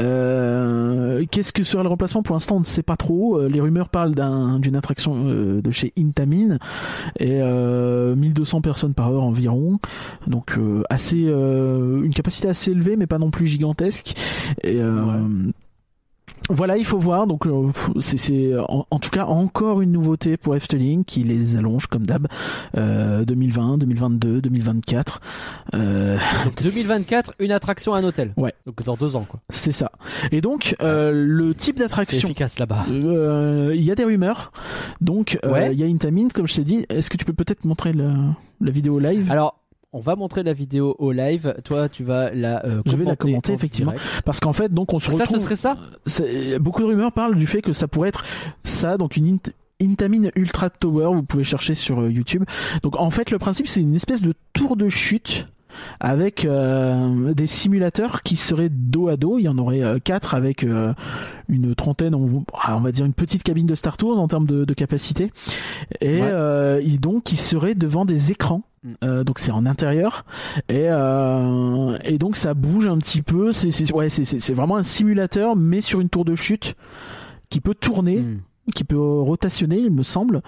Euh, 0.00 1.24
Qu'est-ce 1.30 1.52
que 1.52 1.62
sera 1.64 1.82
le 1.82 1.88
remplacement? 1.88 2.22
Pour 2.22 2.34
l'instant, 2.34 2.56
on 2.56 2.60
ne 2.60 2.64
sait 2.64 2.82
pas 2.82 2.96
trop. 2.96 3.38
Euh, 3.38 3.48
les 3.48 3.60
rumeurs 3.60 3.88
parlent 3.88 4.14
d'un- 4.14 4.58
d'une 4.58 4.76
attraction 4.76 5.14
euh, 5.26 5.60
de 5.62 5.70
chez 5.70 5.92
Intamin 5.98 6.58
et 7.18 7.40
euh, 7.42 8.14
1200 8.16 8.60
personnes 8.60 8.94
par 8.94 9.12
heure 9.12 9.22
environ. 9.22 9.78
Donc 10.26 10.56
euh, 10.58 10.82
assez 10.90 11.24
euh, 11.26 12.02
une 12.02 12.12
capacité 12.12 12.48
assez 12.48 12.72
élevée, 12.72 12.96
mais 12.96 13.06
pas 13.06 13.18
non 13.18 13.30
plus 13.30 13.46
gigantesque. 13.46 14.14
Et 14.62 14.80
euh, 14.80 15.04
voilà, 16.50 16.76
il 16.76 16.84
faut 16.84 16.98
voir. 16.98 17.26
Donc, 17.26 17.46
euh, 17.46 17.70
c'est 18.00 18.52
en, 18.58 18.86
en 18.90 18.98
tout 18.98 19.10
cas 19.10 19.24
encore 19.26 19.80
une 19.80 19.92
nouveauté 19.92 20.36
pour 20.36 20.54
Efteling 20.54 21.04
qui 21.04 21.24
les 21.24 21.56
allonge 21.56 21.86
comme 21.86 22.04
d'hab. 22.06 22.26
Euh, 22.76 23.24
2020, 23.24 23.78
2022, 23.78 24.40
2024. 24.42 25.20
Euh, 25.74 26.16
Donc 26.44 26.54
2024, 26.62 27.34
une 27.38 27.50
attraction, 27.50 27.94
un 27.94 28.04
hôtel. 28.04 28.32
Ouais. 28.36 28.52
Donc 28.66 28.82
dans 28.84 28.96
deux 28.96 29.16
ans 29.16 29.24
quoi. 29.28 29.40
c'est 29.50 29.72
ça. 29.72 29.90
Et 30.32 30.40
donc, 30.40 30.76
euh, 30.82 31.12
le 31.14 31.54
type 31.54 31.76
C'est 31.78 31.84
d'attraction. 31.84 32.28
efficace 32.28 32.58
là-bas. 32.58 32.84
Euh, 32.90 33.72
Il 33.74 33.82
y 33.82 33.90
a 33.90 33.94
des 33.94 34.04
rumeurs. 34.04 34.52
Donc, 35.00 35.38
il 35.42 35.48
Ouais. 35.50 35.74
y 35.74 35.82
a 35.82 35.86
Intamin, 35.86 36.28
comme 36.28 36.46
je 36.46 36.54
t'ai 36.56 36.64
dit. 36.64 36.84
Est-ce 36.88 37.10
que 37.10 37.16
tu 37.16 37.24
peux 37.24 37.32
peut-être 37.32 37.64
montrer 37.64 37.92
la, 37.92 38.12
la 38.60 38.70
vidéo 38.70 38.98
live? 38.98 39.30
Alors. 39.30 39.60
On 39.96 40.00
va 40.00 40.16
montrer 40.16 40.42
la 40.42 40.52
vidéo 40.52 40.96
au 40.98 41.12
live. 41.12 41.54
Toi, 41.64 41.88
tu 41.88 42.02
vas 42.02 42.30
la 42.34 42.66
euh, 42.66 42.82
Je 42.84 42.96
vais 42.96 43.04
la 43.04 43.14
commenter, 43.14 43.52
en 43.52 43.54
effectivement. 43.54 43.92
direct. 43.92 44.22
Parce 44.24 44.40
qu'en 44.40 44.52
fait, 44.52 44.74
donc, 44.74 44.92
on 44.92 44.98
se 44.98 45.10
Ça, 45.12 45.18
retrouve. 45.24 45.36
ce 45.38 45.42
serait 45.44 45.54
ça 45.56 46.58
beaucoup 46.58 46.82
de 46.82 46.86
rumeurs 46.88 47.12
parlent 47.12 47.36
du 47.36 47.46
fait 47.46 47.62
que 47.62 47.72
ça 47.72 47.86
pourrait 47.86 48.08
être 48.08 48.24
ça, 48.64 48.98
donc 48.98 49.16
une 49.16 49.36
Int- 49.36 49.52
Intamin 49.80 50.30
Ultra 50.34 50.68
Tower, 50.68 51.14
vous 51.14 51.22
pouvez 51.22 51.44
chercher 51.44 51.74
sur 51.74 52.00
euh, 52.00 52.10
YouTube. 52.10 52.42
Donc 52.82 52.98
en 52.98 53.10
fait 53.10 53.30
le 53.30 53.38
principe 53.38 53.68
c'est 53.68 53.80
une 53.80 53.94
espèce 53.94 54.22
de 54.22 54.34
tour 54.52 54.76
de 54.76 54.88
chute 54.88 55.46
avec 56.00 56.44
euh, 56.44 57.32
des 57.34 57.46
simulateurs 57.46 58.22
qui 58.22 58.36
seraient 58.36 58.68
dos 58.70 59.08
à 59.08 59.16
dos, 59.16 59.38
il 59.38 59.42
y 59.42 59.48
en 59.48 59.58
aurait 59.58 59.82
euh, 59.82 59.98
quatre 60.02 60.34
avec 60.34 60.64
euh, 60.64 60.92
une 61.48 61.74
trentaine, 61.74 62.14
on, 62.14 62.44
on 62.68 62.80
va 62.80 62.92
dire 62.92 63.06
une 63.06 63.12
petite 63.14 63.42
cabine 63.42 63.66
de 63.66 63.74
Star 63.74 63.96
Tours 63.96 64.18
en 64.18 64.28
termes 64.28 64.46
de, 64.46 64.64
de 64.64 64.74
capacité, 64.74 65.30
et 66.00 66.20
Ouais. 66.20 66.28
euh, 66.30 66.80
ils 66.84 67.00
donc 67.00 67.24
qui 67.24 67.36
seraient 67.36 67.74
devant 67.74 68.04
des 68.04 68.30
écrans. 68.30 68.62
Mm. 68.84 69.22
Donc 69.22 69.38
c'est 69.38 69.50
en 69.50 69.64
intérieur 69.64 70.26
et 70.68 70.88
et 72.04 72.18
donc 72.18 72.36
ça 72.36 72.52
bouge 72.52 72.86
un 72.86 72.98
petit 72.98 73.22
peu 73.22 73.50
c'est 73.50 73.70
c'est 73.70 73.90
ouais 73.94 74.10
c'est 74.10 74.24
c'est 74.24 74.40
c'est 74.40 74.52
vraiment 74.52 74.76
un 74.76 74.82
simulateur 74.82 75.56
mais 75.56 75.80
sur 75.80 76.00
une 76.00 76.10
tour 76.10 76.26
de 76.26 76.34
chute 76.34 76.74
qui 77.48 77.60
peut 77.60 77.74
tourner 77.74 78.20
Hmm. 78.20 78.40
Qui 78.74 78.84
peut 78.84 78.98
rotationner 78.98 79.78
il 79.78 79.90
me 79.90 80.02
semble 80.02 80.42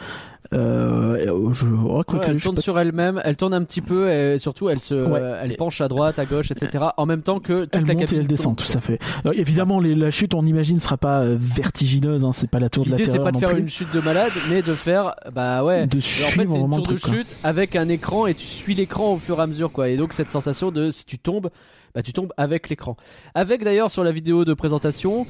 euh, 0.55 1.17
euh, 1.27 1.53
je 1.53 1.67
oh, 1.67 2.05
Ouais, 2.09 2.19
elle 2.23 2.39
je 2.39 2.45
tourne 2.45 2.55
pas- 2.55 2.63
sur 2.63 2.79
elle-même, 2.79 3.21
elle 3.25 3.37
tourne 3.37 3.53
un 3.53 3.65
petit 3.65 3.81
peu 3.81 4.09
et 4.09 4.39
surtout 4.39 4.69
elle 4.69 4.79
se, 4.79 4.95
Ouais. 4.95 5.19
euh, 5.21 5.41
elle 5.43 5.57
penche 5.57 5.81
à 5.81 5.89
droite, 5.89 6.21
à 6.21 6.25
gauche, 6.25 6.53
etc. 6.53 6.85
En 6.97 7.05
même 7.05 7.23
temps 7.23 7.41
que 7.41 7.65
toute 7.65 7.75
elle 7.75 7.85
la 7.85 7.95
monte 7.95 8.13
et 8.13 8.17
elle 8.19 8.29
descend, 8.29 8.57
tourne. 8.57 8.65
tout 8.67 8.73
ça 8.73 8.81
fait. 8.81 9.01
Alors, 9.25 9.35
évidemment, 9.37 9.81
les- 9.81 9.97
la 9.97 10.13
chute, 10.13 10.35
on 10.35 10.47
imagine, 10.47 10.79
sera 10.79 10.99
pas 10.99 11.23
euh, 11.23 11.37
vertigineuse. 11.37 12.25
Hein, 12.25 12.31
c'est 12.31 12.49
pas 12.49 12.61
la 12.61 12.69
tour 12.69 12.85
de 12.85 12.91
la 12.91 12.97
L'idée 12.97 13.07
c'est 13.07 13.13
terreur 13.17 13.25
pas 13.27 13.33
de 13.33 13.39
faire 13.39 13.51
plus. 13.51 13.61
une 13.61 13.69
chute 13.69 13.93
de 13.93 13.99
malade, 14.01 14.31
mais 14.49 14.63
de 14.63 14.75
faire, 14.75 15.17
bah 15.35 15.65
ouais. 15.65 15.89
De 15.89 15.97
Et 15.97 15.99
en 15.99 16.01
fait, 16.01 16.07
suivre 16.07 16.53
c'est 16.55 16.61
une 16.61 16.71
tour 16.71 16.87
de 16.95 17.01
quoi. 17.01 17.13
chute 17.13 17.37
avec 17.43 17.75
un 17.75 17.89
écran 17.89 18.29
et 18.29 18.35
tu 18.35 18.47
suis 18.47 18.75
l'écran 18.77 19.15
au 19.15 19.17
fur 19.17 19.41
et 19.41 19.43
à 19.43 19.47
mesure, 19.49 19.73
quoi. 19.73 19.89
Et 19.89 19.97
donc, 19.97 20.13
cette 20.13 20.31
sensation 20.31 20.71
de 20.71 20.93
si 20.93 21.07
tu 21.07 21.19
tombes, 21.19 21.51
bah 21.93 22.03
tu 22.03 22.13
tombes 22.13 22.33
avec 22.37 22.69
l'écran. 22.69 22.97
Avec 23.35 23.65
d'ailleurs 23.65 23.91
sur 23.91 24.05
la 24.05 24.13
vidéo 24.13 24.45
de 24.45 24.55
présentation, 24.55 25.27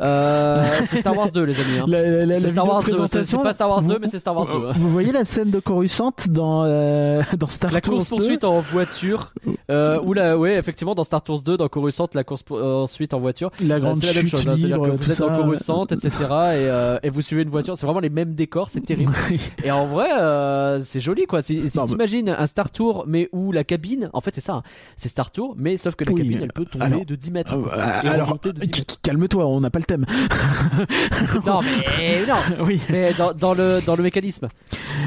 euh, 0.00 0.66
c'est 0.88 0.98
Star 0.98 1.16
Wars 1.16 1.30
2, 1.30 1.42
les 1.44 1.60
amis. 1.60 1.78
Hein. 1.80 1.84
La, 1.88 2.02
la- 2.02 2.20
la 2.26 2.40
C'est 2.40 2.48
Star 2.50 2.66
Wars 2.66 2.82
2, 2.82 3.06
c'est- 3.06 3.36
pas 3.42 3.52
Star 3.52 3.68
Wars 3.68 3.82
2, 3.82 3.94
vous- 3.94 4.00
mais 4.00 4.06
c'est 4.08 4.18
Star 4.18 4.34
Wars 4.34 4.46
2. 4.46 4.68
hein. 4.68 4.72
Vous 4.76 4.90
voyez 4.90 5.12
la 5.12 5.24
scène 5.24 5.50
de 5.50 5.60
Coruscant 5.60 6.12
dans 6.28 6.64
euh, 6.64 7.22
dans 7.38 7.46
Star 7.46 7.70
La 7.72 7.80
Tours 7.80 7.94
course 7.96 8.10
2? 8.10 8.16
poursuite 8.16 8.44
en 8.44 8.60
voiture, 8.60 9.32
euh, 9.70 10.00
ou 10.04 10.12
la, 10.12 10.38
ouais, 10.38 10.54
effectivement, 10.56 10.94
dans 10.94 11.04
Star 11.04 11.22
Tours 11.22 11.42
2, 11.42 11.56
dans 11.56 11.68
Coruscant, 11.68 12.08
la 12.14 12.24
course 12.24 12.42
euh, 12.50 12.82
ensuite 12.84 13.14
en 13.14 13.20
voiture. 13.20 13.50
la 13.60 13.76
Bah, 13.78 13.80
grande 13.80 14.02
c'est 14.02 14.08
la 14.08 14.12
même 14.14 14.22
chute 14.22 14.30
chose, 14.38 14.48
hein, 14.48 14.54
c'est-à-dire 14.56 14.80
que 14.80 14.90
vous 14.90 15.10
êtes 15.10 15.12
ça. 15.16 15.26
dans 15.28 15.36
Coruscant, 15.36 15.86
etc. 15.86 16.10
Et, 16.20 16.24
euh, 16.30 16.98
et 17.02 17.10
vous 17.10 17.22
suivez 17.22 17.42
une 17.42 17.50
voiture, 17.50 17.76
c'est 17.76 17.86
vraiment 17.86 18.00
les 18.00 18.10
mêmes 18.10 18.34
décors, 18.34 18.68
c'est 18.70 18.84
terrible. 18.84 19.12
Et 19.64 19.70
en 19.70 19.86
vrai, 19.86 20.08
euh, 20.18 20.80
c'est 20.82 21.00
joli 21.00 21.26
quoi. 21.26 21.42
Si, 21.42 21.68
si 21.68 21.84
t'imagines 21.84 22.28
un 22.30 22.46
Star 22.46 22.70
Tour, 22.70 23.04
mais 23.06 23.28
où 23.32 23.52
la 23.52 23.64
cabine, 23.64 24.10
en 24.12 24.20
fait 24.20 24.34
c'est 24.34 24.40
ça, 24.40 24.62
c'est 24.96 25.08
Star 25.08 25.30
Tour, 25.30 25.54
mais 25.58 25.76
sauf 25.76 25.94
que 25.94 26.04
la 26.04 26.12
Oui, 26.12 26.22
cabine 26.22 26.38
elle 26.42 26.52
peut 26.52 26.64
tomber 26.64 26.84
alors- 26.84 27.04
de 27.04 27.14
10 27.14 27.30
mètres. 27.30 27.54
Euh, 27.54 28.00
alors, 28.10 28.28
remonter 28.28 28.52
de 28.52 28.60
10 28.60 28.70
qui- 28.70 28.80
mètres. 28.80 28.94
qui- 28.94 28.98
calme-toi, 29.02 29.46
on 29.46 29.60
n'a 29.60 29.70
pas 29.70 29.78
le 29.78 29.84
thème. 29.90 30.06
Non 31.46 31.60
mais 31.62 32.26
non, 32.26 32.36
oui. 32.64 32.80
mais 32.90 33.12
dans, 33.14 33.32
dans 33.32 33.54
le 33.54 33.80
dans 33.84 33.96
le 33.96 34.02
mécanisme. 34.02 34.48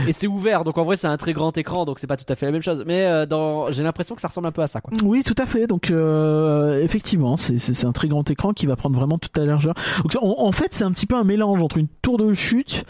Et 0.07 0.13
c'est 0.13 0.27
ouvert, 0.27 0.63
donc 0.63 0.77
en 0.77 0.83
vrai 0.83 0.95
c'est 0.95 1.07
un 1.07 1.17
très 1.17 1.33
grand 1.33 1.55
écran, 1.57 1.85
donc 1.85 1.99
c'est 1.99 2.07
pas 2.07 2.17
tout 2.17 2.25
à 2.29 2.35
fait 2.35 2.45
la 2.45 2.51
même 2.51 2.61
chose. 2.61 2.83
Mais 2.85 3.05
euh, 3.05 3.25
dans, 3.25 3.71
j'ai 3.71 3.83
l'impression 3.83 4.15
que 4.15 4.21
ça 4.21 4.27
ressemble 4.27 4.47
un 4.47 4.51
peu 4.51 4.61
à 4.61 4.67
ça 4.67 4.81
quoi. 4.81 4.91
Oui, 5.03 5.23
tout 5.23 5.35
à 5.37 5.45
fait. 5.45 5.67
Donc, 5.67 5.91
euh, 5.91 6.81
effectivement, 6.81 7.37
c'est- 7.37 7.85
un 7.85 7.91
très 7.91 8.07
grand 8.07 8.29
écran 8.29 8.53
qui 8.53 8.65
va 8.65 8.75
prendre 8.75 8.95
vraiment 8.95 9.17
toute 9.17 9.37
la 9.37 9.45
largeur. 9.45 9.73
Donc, 9.97 10.15
en, 10.21 10.45
en 10.45 10.51
fait, 10.51 10.73
c'est 10.73 10.83
un 10.83 10.91
petit 10.91 11.05
peu 11.05 11.15
un 11.15 11.23
mélange 11.23 11.61
entre 11.61 11.77
une 11.77 11.87
tour 12.01 12.17
de 12.17 12.33
chute, 12.33 12.85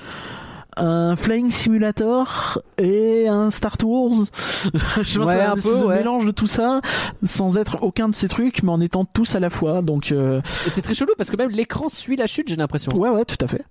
un 0.78 1.16
flying 1.16 1.52
simulator 1.52 2.60
et 2.78 3.28
un 3.28 3.50
Star 3.52 3.78
Tours. 3.78 4.26
Je 5.04 5.20
pense 5.20 5.28
Ouais, 5.28 5.34
que 5.36 5.40
c'est 5.40 5.42
un 5.42 5.52
un, 5.52 5.56
peu, 5.56 5.86
ouais. 5.88 5.98
mélange 5.98 6.26
de 6.26 6.32
tout 6.32 6.48
ça, 6.48 6.82
sans 7.24 7.58
être 7.58 7.84
aucun 7.84 8.10
de 8.10 8.16
ces 8.16 8.28
trucs, 8.28 8.64
mais 8.64 8.72
en 8.72 8.82
étant 8.82 9.06
tous 9.06 9.36
à 9.36 9.40
la 9.40 9.50
fois. 9.50 9.82
Donc, 9.82 10.12
euh, 10.12 10.42
c'est 10.70 10.82
très 10.82 10.94
chelou 10.94 11.12
parce 11.18 11.30
que 11.30 11.38
même 11.38 11.50
l'écran 11.52 11.90
suit 11.90 12.16
la 12.16 12.28
chute, 12.28 12.48
j'ai 12.48 12.56
l'impression. 12.56 12.92
ouais, 12.96 13.10
ouais, 13.10 13.26
tout 13.26 13.38
à 13.44 13.48
fait. 13.48 13.64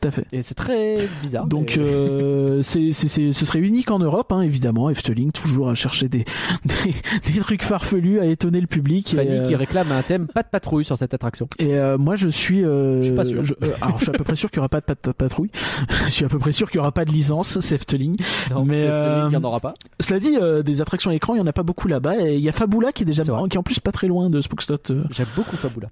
Tout 0.00 0.08
à 0.08 0.10
fait. 0.12 0.24
Et 0.32 0.42
c'est 0.42 0.54
très 0.54 1.08
bizarre. 1.22 1.46
Donc 1.46 1.74
mais- 1.76 1.82
euh, 1.82 2.62
c'est, 2.62 2.92
c'est, 2.92 3.08
c'est- 3.08 3.32
ce 3.32 3.44
serait 3.46 3.58
unique 3.58 3.90
en 3.90 3.98
Europe, 3.98 4.32
hein, 4.32 4.40
évidemment. 4.40 4.88
Efteling 4.88 5.30
toujours 5.32 5.68
à 5.68 5.74
chercher 5.74 6.08
des, 6.08 6.24
des, 6.64 6.94
des 7.32 7.38
trucs 7.40 7.62
farfelus, 7.62 8.18
à 8.20 8.24
étonner 8.26 8.60
le 8.60 8.66
public. 8.66 9.14
Fanny 9.14 9.28
et, 9.28 9.38
euh, 9.40 9.48
qui 9.48 9.56
réclame 9.56 9.92
un 9.92 10.02
thème 10.02 10.26
pas 10.28 10.42
de 10.42 10.48
patrouille 10.48 10.84
sur 10.84 10.96
cette 10.96 11.12
attraction. 11.12 11.48
Et 11.58 11.74
euh, 11.74 11.98
moi, 11.98 12.16
je 12.16 12.28
suis. 12.28 12.64
euh, 12.64 13.00
Je 13.02 13.06
suis 13.08 13.14
pas 13.14 13.24
sûr. 13.24 13.44
je- 13.44 13.54
euh, 13.62 13.72
alors, 13.82 13.98
je 13.98 14.04
suis 14.04 14.10
à 14.14 14.16
peu 14.16 14.24
près 14.24 14.36
sûr 14.36 14.50
qu'il 14.50 14.56
y 14.56 14.60
aura 14.60 14.68
pas 14.70 14.80
de 14.80 14.86
pat- 14.86 14.98
pat- 14.98 15.12
patrouille. 15.12 15.50
je 16.06 16.10
suis 16.12 16.24
à 16.24 16.28
peu 16.28 16.38
près 16.38 16.52
sûr 16.52 16.70
qu'il 16.70 16.78
y 16.78 16.80
aura 16.80 16.92
pas 16.92 17.04
de 17.04 17.12
licence. 17.12 17.60
C'est 17.60 17.74
Efteling. 17.74 18.16
Non, 18.50 18.64
Mais, 18.64 18.84
euh, 18.86 19.26
il 19.30 19.34
y 19.34 19.36
en 19.36 19.44
aura 19.44 19.60
pas. 19.60 19.74
Cela 20.00 20.18
dit, 20.18 20.36
euh, 20.40 20.62
des 20.62 20.80
attractions 20.80 21.10
à 21.10 21.14
écran, 21.14 21.34
il 21.34 21.38
y 21.38 21.42
en 21.42 21.46
a 21.46 21.52
pas 21.52 21.62
beaucoup 21.62 21.88
là-bas. 21.88 22.20
Et 22.26 22.36
il 22.36 22.42
y 22.42 22.48
a 22.48 22.52
Fabula 22.52 22.92
qui 22.92 23.02
est 23.02 23.06
déjà, 23.06 23.22
qui 23.22 23.28
est 23.30 23.58
en 23.58 23.62
plus 23.62 23.80
pas 23.80 23.92
très 23.92 24.06
loin 24.08 24.30
de 24.30 24.40
Spookslot 24.40 24.78
euh, 24.90 25.04
J'aime 25.10 25.26
beaucoup 25.36 25.56
Fabula. 25.56 25.88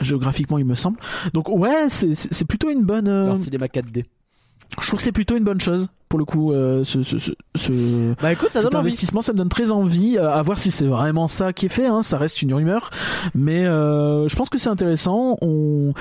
Géographiquement, 0.00 0.58
il 0.58 0.64
me 0.64 0.74
semble. 0.74 0.98
Donc 1.34 1.48
ouais, 1.48 1.88
c'est, 1.90 2.44
plutôt 2.46 2.70
une 2.70 2.84
bonne. 2.84 3.08
euh, 3.08 3.26
Leur 3.26 3.36
cinéma 3.36 3.66
4D. 3.66 4.04
Je 4.80 4.86
trouve 4.86 4.98
que 4.98 5.02
c'est 5.02 5.12
plutôt 5.12 5.36
une 5.36 5.44
bonne 5.44 5.60
chose 5.60 5.88
pour 6.08 6.18
le 6.18 6.24
coup. 6.24 6.52
euh, 6.52 6.84
ce, 6.84 7.02
ce, 7.02 7.18
ce, 7.18 7.32
ce- 7.56 8.14
Bah 8.22 8.32
écoute, 8.32 8.50
ça 8.50 8.60
cet 8.60 8.70
donne 8.72 8.80
envie. 8.80 8.88
investissement, 8.88 9.20
ça 9.20 9.32
me 9.32 9.38
donne 9.38 9.48
très 9.48 9.70
envie. 9.70 10.16
euh, 10.18 10.30
à 10.30 10.42
voir 10.42 10.58
si 10.58 10.70
c'est 10.70 10.86
vraiment 10.86 11.28
ça 11.28 11.52
qui 11.52 11.66
est 11.66 11.70
fait. 11.70 11.86
Hein, 11.86 12.02
ça 12.02 12.18
reste 12.18 12.42
une 12.42 12.52
rumeur, 12.54 12.90
mais 13.34 13.66
euh, 13.66 14.26
je 14.28 14.36
pense 14.36 14.48
que 14.48 14.58
c'est 14.58 14.68
intéressant. 14.70 15.36
On, 15.42 15.92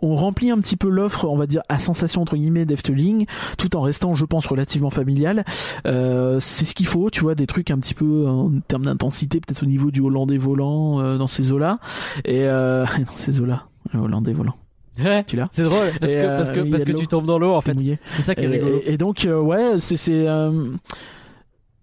on 0.00 0.14
remplit 0.14 0.50
un 0.50 0.58
petit 0.58 0.76
peu 0.76 0.88
l'offre, 0.88 1.24
on 1.26 1.36
va 1.36 1.46
dire 1.46 1.62
à 1.68 1.78
sensation 1.78 2.22
entre 2.22 2.36
guillemets 2.36 2.64
d'Efteling, 2.66 3.26
tout 3.58 3.76
en 3.76 3.80
restant, 3.80 4.14
je 4.14 4.24
pense, 4.24 4.46
relativement 4.46 4.90
familial. 4.90 5.44
Euh, 5.86 6.38
c'est 6.40 6.64
ce 6.64 6.74
qu'il 6.74 6.86
faut, 6.86 7.10
tu 7.10 7.20
vois, 7.20 7.34
des 7.34 7.46
trucs 7.46 7.70
un 7.70 7.78
petit 7.78 7.94
peu 7.94 8.26
en 8.28 8.50
termes 8.68 8.84
d'intensité, 8.84 9.40
peut-être 9.40 9.62
au 9.62 9.66
niveau 9.66 9.90
du 9.90 10.00
hollandais 10.00 10.38
volant 10.38 11.00
euh, 11.00 11.18
dans 11.18 11.26
ces 11.28 11.52
eaux-là, 11.52 11.78
et 12.24 12.46
euh, 12.46 12.84
dans 12.98 13.16
ces 13.16 13.40
eaux-là, 13.40 13.64
le 13.92 14.00
hollandais 14.00 14.32
volant. 14.32 14.54
Ouais. 14.98 15.24
Tu 15.24 15.36
l'as 15.36 15.48
C'est 15.52 15.64
drôle 15.64 15.88
parce 16.00 16.12
que 16.12 16.18
euh, 16.18 16.36
parce 16.38 16.50
que 16.50 16.70
parce 16.70 16.84
de 16.84 16.92
tu 16.92 17.06
tombes 17.06 17.26
dans 17.26 17.38
l'eau 17.38 17.52
en 17.54 17.60
fait. 17.60 17.76
C'est 18.16 18.22
ça 18.22 18.34
qui 18.34 18.44
est 18.44 18.48
rigolo. 18.48 18.80
et- 18.86 18.94
et 18.94 18.96
donc 18.98 19.24
euh, 19.26 19.38
ouais, 19.40 19.78
c'est 19.80 19.96
c'est 19.96 20.26
euh, 20.28 20.70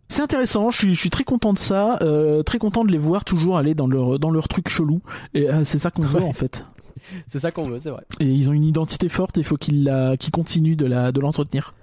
c'est 0.09 0.21
intéressant. 0.21 0.69
Je 0.69 0.77
suis 0.79 0.93
je 0.95 0.99
suis 0.99 1.09
très 1.09 1.23
content 1.23 1.53
de 1.53 1.57
ça. 1.59 1.97
euh, 2.01 2.43
très 2.43 2.57
content 2.59 2.83
de 2.83 2.91
les 2.91 2.97
voir 2.97 3.23
toujours 3.25 3.57
aller 3.57 3.73
dans 3.75 3.87
leur 3.87 4.19
dans 4.19 4.29
leur 4.31 4.47
truc 4.47 4.69
chelou. 4.69 5.01
Et 5.33 5.49
euh, 5.49 5.63
c'est 5.63 5.79
ça 5.79 5.91
qu'on 5.91 6.03
veut 6.03 6.21
en 6.23 6.33
fait. 6.33 6.65
C'est 7.27 7.39
ça 7.39 7.51
qu'on 7.51 7.67
veut, 7.67 7.79
c'est 7.79 7.89
vrai. 7.89 8.03
Et 8.21 8.25
ils 8.25 8.49
ont 8.49 8.53
une 8.53 8.63
identité 8.63 9.09
forte. 9.09 9.37
et 9.37 9.41
Il 9.41 9.43
faut 9.43 9.57
qu'ils 9.57 9.83
la 9.83 10.15
qu'ils 10.15 10.31
continuent 10.31 10.77
de 10.77 10.85
la 10.85 11.11
de 11.11 11.19
l'entretenir. 11.19 11.73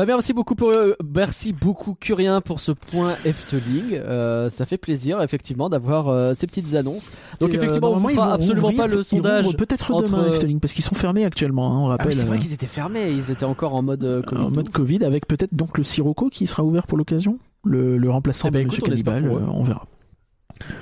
Bah 0.00 0.06
merci 0.06 0.32
beaucoup 0.32 0.54
pour 0.54 0.70
euh, 0.70 0.94
merci 1.04 1.52
beaucoup 1.52 1.92
Curien 1.94 2.40
pour 2.40 2.58
ce 2.60 2.72
point 2.72 3.16
Efteling. 3.26 3.96
Euh, 3.96 4.48
ça 4.48 4.64
fait 4.64 4.78
plaisir 4.78 5.20
effectivement 5.20 5.68
d'avoir 5.68 6.08
euh, 6.08 6.32
ces 6.32 6.46
petites 6.46 6.74
annonces. 6.74 7.12
Donc 7.38 7.50
Et, 7.52 7.56
effectivement 7.56 7.90
on 7.90 8.00
ne 8.00 8.08
fera 8.08 8.32
absolument 8.32 8.72
pas 8.72 8.86
le 8.86 9.02
sondage. 9.02 9.54
Peut-être 9.58 9.92
entre- 9.92 10.10
demain 10.10 10.28
Efteling 10.32 10.58
parce 10.58 10.72
qu'ils 10.72 10.84
sont 10.84 10.94
fermés 10.94 11.26
actuellement. 11.26 11.70
hein, 11.74 11.78
on 11.80 11.86
Ah 11.88 11.90
rappelle. 11.90 12.06
oui, 12.06 12.14
c'est 12.14 12.24
vrai 12.24 12.38
qu'ils 12.38 12.54
étaient 12.54 12.66
fermés, 12.66 13.10
ils 13.12 13.30
étaient 13.30 13.44
encore 13.44 13.74
en 13.74 13.82
mode 13.82 14.22
Covid. 14.26 14.40
en 14.42 14.50
mode 14.50 14.70
Covid 14.70 15.04
avec 15.04 15.28
peut-être 15.28 15.54
donc 15.54 15.76
le 15.76 15.84
Sirocco 15.84 16.30
qui 16.30 16.46
sera 16.46 16.64
ouvert 16.64 16.86
pour 16.86 16.96
l'occasion. 16.96 17.38
Le, 17.62 17.98
le 17.98 18.10
remplaçant 18.10 18.48
Eh 18.48 18.52
ben, 18.52 18.60
de 18.60 18.62
écoute, 18.72 18.88
Monsieur 18.88 19.04
Cannibal, 19.04 19.30
on 19.52 19.62
verra. 19.64 19.84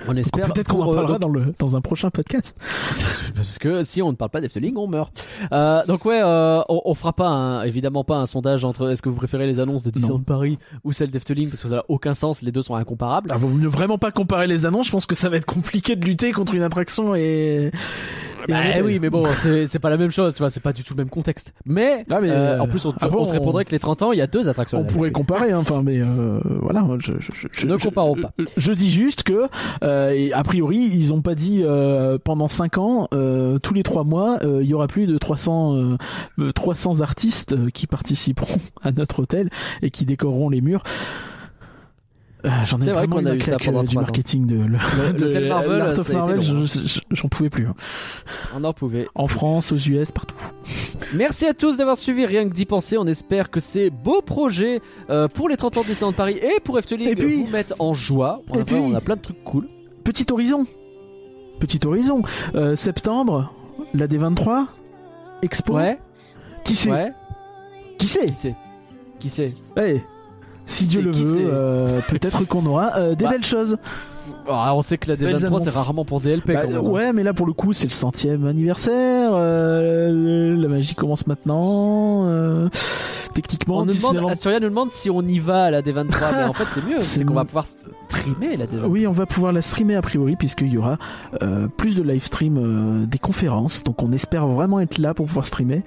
On 0.09 0.17
espère. 0.17 0.53
Peut-être 0.53 0.69
qu'on 0.73 0.83
en 0.83 0.93
euh, 0.93 0.95
parlera 0.95 1.19
donc- 1.19 1.21
dans, 1.21 1.29
le, 1.29 1.55
dans 1.59 1.77
un 1.77 1.81
prochain 1.81 2.11
podcast. 2.11 2.57
Parce 3.35 3.59
que 3.59 3.83
si 3.85 4.03
on 4.03 4.11
ne 4.11 4.17
parle 4.17 4.31
pas 4.31 4.41
d'Efteling, 4.41 4.77
on 4.77 4.87
meurt. 4.87 5.25
Euh, 5.53 5.85
donc 5.87 6.05
ouais, 6.05 6.21
euh, 6.23 6.61
on, 6.69 6.83
on 6.85 6.95
fera 6.95 7.13
pas 7.13 7.29
un- 7.29 7.63
évidemment 7.63 8.05
pas 8.05 8.17
un 8.17 8.27
sondage 8.27 8.65
entre 8.65 8.91
est-ce 8.91 9.03
que 9.03 9.09
vous 9.09 9.17
préférez 9.17 9.47
les 9.47 9.61
annonces 9.61 9.83
de 9.85 9.91
Disneyland. 9.91 10.19
Paris 10.21 10.59
ou 10.85 10.93
celles 10.93 11.11
d'Efteling 11.11 11.49
parce 11.51 11.63
que 11.63 11.69
ça 11.69 11.77
n'a 11.77 11.85
aucun 11.89 12.15
sens, 12.15 12.43
les 12.43 12.53
deux 12.53 12.63
sont 12.63 12.75
incomparables. 12.75 13.31
Alors, 13.31 13.41
vaut 13.43 13.49
mieux 13.57 13.69
vraiment 13.69 13.99
pas 13.99 14.11
comparer 14.11 14.47
les 14.47 14.67
annonces. 14.67 14.87
Je 14.87 14.93
pense 14.93 15.07
que 15.07 15.15
ça 15.15 15.29
va 15.29 15.37
être 15.37 15.47
compliqué 15.47 15.97
de 15.97 16.05
lutter 16.05 16.33
contre 16.33 16.55
une 16.55 16.63
attraction 16.63 17.15
et. 17.15 17.71
Bah, 18.49 18.61
hôtel. 18.61 18.85
oui, 18.85 18.99
mais 19.01 19.11
bon, 19.11 19.27
c'est 19.43 19.67
c'est 19.67 19.79
pas 19.79 19.91
la 19.91 19.97
même 19.97 20.11
chose, 20.11 20.35
tu 20.35 20.39
vois, 20.39 20.51
c'est 20.51 20.63
pas 20.63 20.73
du 20.73 20.83
tout 20.85 20.95
le 20.95 20.99
même 20.99 21.11
contexte. 21.11 21.53
Mais, 21.67 22.05
Ah, 22.11 22.21
mais, 22.21 22.31
euh, 22.31 22.57
euh, 22.57 22.61
en 22.61 22.67
plus, 22.69 22.85
on, 22.87 22.93
te- 22.93 22.99
ah 23.01 23.09
bon, 23.09 23.23
on 23.23 23.27
te 23.27 23.33
répondrait 23.33 23.65
que 23.65 23.71
les 23.73 23.79
30 23.79 24.03
ans, 24.03 24.13
il 24.13 24.19
y 24.19 24.23
a 24.23 24.27
deux 24.27 24.49
attractions. 24.49 24.79
On 24.81 24.85
pourrait 24.85 25.11
comparer, 25.11 25.53
hein, 25.53 25.59
enfin, 25.61 25.83
mais 25.85 25.99
euh, 26.01 26.41
voilà. 26.63 26.87
Je, 26.99 27.13
je, 27.19 27.31
je- 27.35 27.49
je- 27.51 27.67
Ne 27.67 27.77
je- 27.79 27.85
comparons 27.89 28.15
pas. 28.17 28.33
Je, 28.57 28.73
dis 28.73 28.91
juste 28.91 29.23
que, 29.25 29.47
euh, 29.83 30.11
et 30.11 30.33
a 30.33 30.43
priori, 30.45 30.79
ils 30.93 31.13
ont 31.13 31.21
pas 31.23 31.35
dit 31.35 31.63
euh, 31.63 32.19
pendant 32.23 32.49
5 32.49 32.79
ans, 32.79 33.09
euh, 33.13 33.59
tous 33.59 33.75
les 33.75 33.83
3 33.83 34.05
mois, 34.05 34.39
euh, 34.45 34.61
il 34.63 34.69
y 34.69 34.75
aura 34.75 34.87
plus 34.87 35.07
de 35.07 35.19
300, 35.19 35.75
euh, 35.77 35.97
euh, 36.41 36.53
300 36.53 37.01
artistes 37.01 37.53
euh, 37.53 37.71
qui 37.71 37.87
participeront 37.87 38.61
à 38.83 38.93
notre 38.93 39.21
hôtel 39.21 39.51
et 39.83 39.91
qui 39.91 40.05
décoreront 40.05 40.49
les 40.49 40.61
murs. 40.61 40.83
Euh, 42.45 42.51
J'en 42.67 42.79
ai 42.79 42.85
C'est 42.85 42.91
vrai 42.91 42.93
vraiment 43.07 43.17
qu'on 43.17 43.27
a 43.27 43.31
la 43.31 43.35
eu 43.35 43.41
ça 43.41 43.57
pendant 43.59 43.81
euh, 43.81 43.83
du 43.83 43.97
marketing 43.97 44.47
de, 44.47 44.55
le, 44.55 45.13
de 45.13 45.49
Marvel, 45.49 45.83
of 45.99 46.09
a 46.09 46.13
Marvel, 46.13 46.39
hein. 46.39 46.41
je- 46.41 46.87
je- 46.87 47.01
j'en 47.11 47.29
pouvais 47.29 47.51
plus. 47.51 47.67
hein. 47.67 47.75
On 48.55 48.63
en 48.63 48.73
pouvait. 48.73 49.09
En 49.17 49.27
France, 49.27 49.73
aux 49.73 49.77
US, 49.77 50.13
partout. 50.13 50.37
Merci 51.15 51.47
à 51.47 51.55
tous 51.55 51.77
d'avoir 51.79 51.97
suivi 51.97 52.27
Rien 52.27 52.49
que 52.49 52.55
d'y 52.55 52.65
penser. 52.65 52.97
On 52.97 53.07
espère 53.09 53.51
que 53.51 53.59
ces 53.59 53.91
beaux 53.91 54.23
projets 54.23 54.81
euh, 55.11 55.27
pour 55.27 55.49
les 55.49 55.57
30 55.57 55.79
ans 55.79 55.83
de 55.83 55.87
Disneyland 55.89 56.13
Paris 56.13 56.39
et 56.41 56.61
pour 56.61 56.79
Efteling 56.79 57.09
Et 57.09 57.17
puis- 57.17 57.43
vous 57.43 57.49
mettent 57.49 57.75
en 57.81 57.93
joie. 57.93 58.41
Et 58.49 58.51
Enfin, 58.53 58.65
puis- 58.65 58.77
on 58.77 58.95
a 58.95 59.01
plein 59.01 59.17
de 59.17 59.21
trucs 59.23 59.43
cool. 59.43 59.67
Petit 60.05 60.27
horizon. 60.31 60.65
Petit 61.59 61.81
horizon. 61.85 62.23
Euh, 62.55 62.77
septembre, 62.77 63.53
la 63.95 64.07
D23, 64.07 64.65
Expo. 65.43 65.75
Ouais, 65.75 65.99
Qui 66.65 66.77
sait? 66.77 66.91
Ouais. 66.91 67.13
Qui 67.99 68.07
sait? 68.07 68.27
Qui 68.27 68.33
sait? 68.33 68.57
Qui 69.19 69.29
sait? 69.29 69.55
Eh, 69.77 70.01
Si 70.71 70.85
Dieu 70.85 71.01
le 71.01 71.11
veut, 71.13 71.49
euh, 71.51 72.01
peut-être 72.09 72.47
qu'on 72.47 72.65
aura 72.67 72.97
euh, 72.99 73.15
des 73.15 73.25
Bah, 73.25 73.31
belles 73.31 73.45
choses. 73.45 73.79
Ah, 74.47 74.75
On 74.75 74.83
sait 74.83 74.99
que 74.99 75.09
la 75.09 75.17
Belles 75.17 75.35
D23 75.37 75.63
c'est 75.65 75.71
rarement 75.71 76.05
pour 76.05 76.21
DLP. 76.21 76.53
Bah, 76.53 76.63
quand 76.67 76.71
même. 76.71 76.87
ouais, 76.87 77.13
mais 77.15 77.23
là 77.23 77.33
pour 77.33 77.47
le 77.47 77.55
coup, 77.55 77.73
c'est 77.73 77.87
le 77.87 77.91
centième 77.93 78.47
anniversaire. 78.47 79.31
euh, 79.35 80.55
la 80.57 80.69
magie 80.69 80.95
commence 80.95 81.27
maintenant. 81.27 82.25
euh, 82.27 82.69
techniquement, 83.33 83.79
On 83.79 83.87
nous 83.87 83.95
demande, 83.95 84.13
Disneyland- 84.17 84.31
Asturia 84.31 84.61
nous 84.61 84.69
demande 84.69 84.91
si 84.91 85.09
on 85.09 85.23
y 85.23 85.39
va 85.39 85.65
à 85.65 85.71
la 85.71 85.81
D23, 85.83 86.37
mais 86.37 86.45
en 86.45 86.53
fait 86.53 86.65
c'est 86.75 86.85
mieux, 86.85 86.97
C'est 87.01 87.25
qu'on 87.25 87.35
va 87.35 87.45
pouvoir 87.47 87.65
streamer 88.09 88.57
la 88.57 88.67
D23. 88.67 88.87
Oui, 88.87 89.07
on 89.07 89.13
va 89.13 89.27
pouvoir 89.27 89.53
la 89.53 89.63
streamer 89.63 89.97
a 89.97 90.03
priori 90.03 90.37
puisqu'il 90.37 90.69
y 90.73 90.79
aura 90.79 90.99
euh, 91.43 91.67
plus 91.77 91.95
de 91.97 92.03
live 92.03 92.25
stream 92.25 92.57
euh, 92.59 93.07
des 93.07 93.19
conférences. 93.19 93.85
Donc 93.85 94.03
on 94.03 94.13
espère 94.13 94.47
vraiment 94.47 94.81
être 94.81 94.99
là 94.99 95.15
pour 95.15 95.27
pouvoir 95.27 95.47
streamer. 95.47 95.83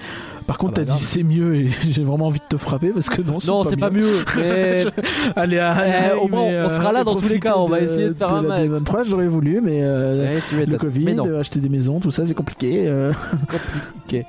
Par 0.48 0.57
contre, 0.57 0.73
Ah 0.77 0.81
bah, 0.81 0.85
t'as 0.88 0.93
dit 0.98 1.03
c'est 1.03 1.23
mieux 1.23 1.56
et 1.56 1.69
j'ai 1.89 2.03
vraiment 2.03 2.27
envie 2.27 2.39
de 2.39 2.45
te 2.56 2.57
frapper 2.57 2.89
parce 2.89 3.10
que 3.10 3.22
non, 3.22 3.38
Non, 3.48 3.64
c'est 3.64 3.77
pas 3.77 3.89
mieux. 3.89 4.07
Mais 4.38 4.84
Allez, 5.35 5.57
Eh, 5.57 6.15
au 6.18 6.27
moins, 6.27 6.43
on 6.65 6.69
sera 6.69 6.91
là 6.91 7.03
dans 7.03 7.15
tous 7.15 7.30
les 7.30 7.39
cas, 7.39 7.56
on 7.57 7.65
va 7.65 7.80
essayer 7.80 8.10
de 8.10 8.14
faire 8.14 8.34
un. 8.34 8.43
D23, 8.43 9.03
j'aurais 9.07 9.27
voulu, 9.27 9.61
mais 9.61 9.80
euh, 9.81 10.35
Ouais, 10.35 10.41
tu 10.49 10.65
le. 10.65 10.77
Covid, 10.77 11.15
euh, 11.26 11.39
acheter 11.39 11.60
des 11.60 11.69
maisons, 11.69 11.99
tout 11.99 12.11
ça, 12.11 12.26
c'est 12.26 12.34
compliqué. 12.34 12.85
euh. 12.88 13.14
compliqué. 13.49 14.26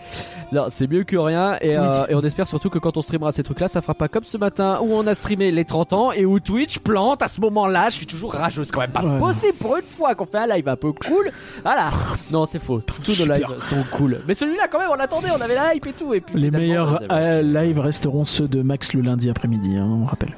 Non, 0.53 0.67
c'est 0.71 0.89
mieux 0.91 1.05
que 1.05 1.17
rien. 1.17 1.57
Et, 1.61 1.77
euh, 1.77 2.05
et 2.09 2.15
on 2.15 2.21
espère 2.21 2.47
surtout 2.47 2.69
que 2.71 2.79
quand 2.79 2.97
on 2.97 3.03
streamera 3.03 3.33
ces 3.33 3.43
trucs-là, 3.43 3.69
ça 3.69 3.81
fera 3.81 3.95
pas 3.95 4.09
comme 4.09 4.25
ce 4.25 4.37
matin 4.37 4.79
où 4.83 4.93
on 4.93 5.07
a 5.07 5.15
streamé 5.15 5.51
les 5.51 5.65
30 5.65 5.93
ans 5.95 6.13
et 6.13 6.25
où 6.27 6.39
Twitch 6.41 6.79
plante 6.79 7.23
à 7.23 7.29
ce 7.29 7.41
moment-là. 7.41 7.89
Je 7.91 7.97
suis 7.97 8.07
toujours 8.07 8.33
rageux. 8.35 8.65
C'est 8.65 8.73
quand 8.73 8.81
même 8.81 8.91
pas 8.91 9.03
Ouais. 9.03 9.19
possible 9.19 9.55
pour 9.59 9.77
une 9.77 9.83
fois 9.83 10.15
qu'on 10.15 10.27
fait 10.27 10.39
un 10.39 10.47
live 10.47 10.69
un 10.69 10.77
peu 10.77 10.93
cool. 10.93 11.31
Voilà. 11.63 11.91
Non, 12.31 12.45
c'est 12.47 12.59
faux. 12.59 12.81
Tous 13.05 13.19
nos 13.19 13.33
lives 13.33 13.47
sont 13.61 13.83
cool. 13.93 14.21
Mais 14.29 14.35
celui-là, 14.35 14.69
quand 14.71 14.79
même, 14.79 14.89
on 14.93 14.97
l'attendait. 14.97 15.29
On 15.37 15.41
avait 15.41 15.55
la 15.55 15.75
hype 15.75 15.87
et 15.87 15.93
tout. 15.93 16.13
Et 16.15 16.21
puis 16.21 16.39
Les 16.39 16.51
meilleurs 16.51 17.01
euh, 17.11 17.41
lives 17.43 17.79
resteront 17.79 18.25
ceux 18.25 18.49
de 18.49 18.63
Max 18.63 18.93
le 18.93 19.01
lundi 19.01 19.31
après-midi, 19.31 19.77
hein, 19.77 19.89
on 20.03 20.05
rappelle. 20.07 20.35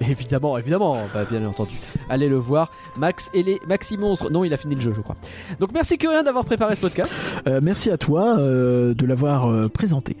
Évidemment, 0.00 0.56
évidemment, 0.56 0.98
bah, 1.12 1.24
bien 1.30 1.44
entendu. 1.46 1.74
Allez 2.08 2.28
le 2.28 2.38
voir. 2.38 2.72
Max 2.96 3.30
et 3.34 3.42
les 3.42 3.60
Maxi 3.68 3.96
Monstres. 3.98 4.30
Non, 4.30 4.44
il 4.44 4.52
a 4.54 4.56
fini 4.56 4.74
le 4.74 4.80
jeu, 4.80 4.92
je 4.94 5.00
crois. 5.02 5.16
Donc 5.58 5.72
merci 5.72 5.98
Curien 5.98 6.22
d'avoir 6.22 6.44
préparé 6.44 6.74
ce 6.74 6.80
podcast. 6.80 7.12
Euh, 7.46 7.60
merci 7.62 7.90
à 7.90 7.98
toi 7.98 8.38
euh, 8.38 8.94
de 8.94 9.04
l'avoir 9.06 9.46
euh, 9.50 9.68
présenté. 9.68 10.16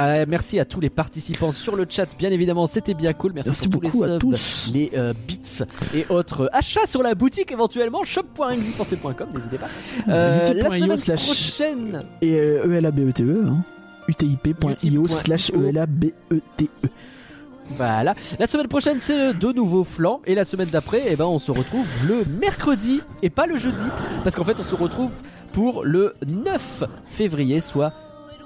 Euh, 0.00 0.24
merci 0.26 0.58
à 0.58 0.64
tous 0.64 0.80
les 0.80 0.90
participants 0.90 1.52
sur 1.52 1.76
le 1.76 1.86
chat, 1.88 2.08
bien 2.18 2.32
évidemment, 2.32 2.66
c'était 2.66 2.94
bien 2.94 3.12
cool. 3.12 3.30
Merci, 3.32 3.48
Merci 3.50 3.68
pour 3.68 3.80
tous 3.80 4.02
les 4.04 4.10
à 4.10 4.18
tous. 4.18 4.70
les 4.74 4.90
euh, 4.96 5.12
bits 5.28 5.38
et 5.94 6.04
autres 6.08 6.50
achats 6.52 6.86
sur 6.86 7.00
la 7.00 7.14
boutique 7.14 7.52
éventuellement 7.52 8.02
shop.ringdipensé.com, 8.02 9.28
n'hésitez 9.36 9.56
pas. 9.58 9.68
Euh, 10.08 10.52
la 10.52 10.52
Utip.io 10.52 10.78
semaine 10.80 10.96
slash- 10.96 11.24
prochaine, 11.26 12.02
Et 12.22 12.32
ELABETE, 12.34 13.20
hein. 13.20 13.58
utip.io 14.08 15.06
slash 15.06 15.52
E 15.52 15.68
ELABETE. 15.68 16.70
Voilà. 17.76 18.14
La 18.38 18.46
semaine 18.46 18.68
prochaine, 18.68 18.98
c'est 19.00 19.32
de 19.34 19.52
nouveaux 19.52 19.84
flancs 19.84 20.20
et 20.26 20.34
la 20.34 20.44
semaine 20.44 20.68
d'après, 20.68 21.02
eh 21.08 21.16
ben, 21.16 21.24
on 21.24 21.38
se 21.38 21.50
retrouve 21.50 21.86
le 22.06 22.24
mercredi 22.40 23.00
et 23.22 23.30
pas 23.30 23.46
le 23.46 23.56
jeudi, 23.56 23.86
parce 24.22 24.36
qu'en 24.36 24.44
fait, 24.44 24.58
on 24.60 24.64
se 24.64 24.74
retrouve 24.74 25.10
pour 25.52 25.84
le 25.84 26.14
9 26.26 26.84
février, 27.06 27.60
soit 27.60 27.92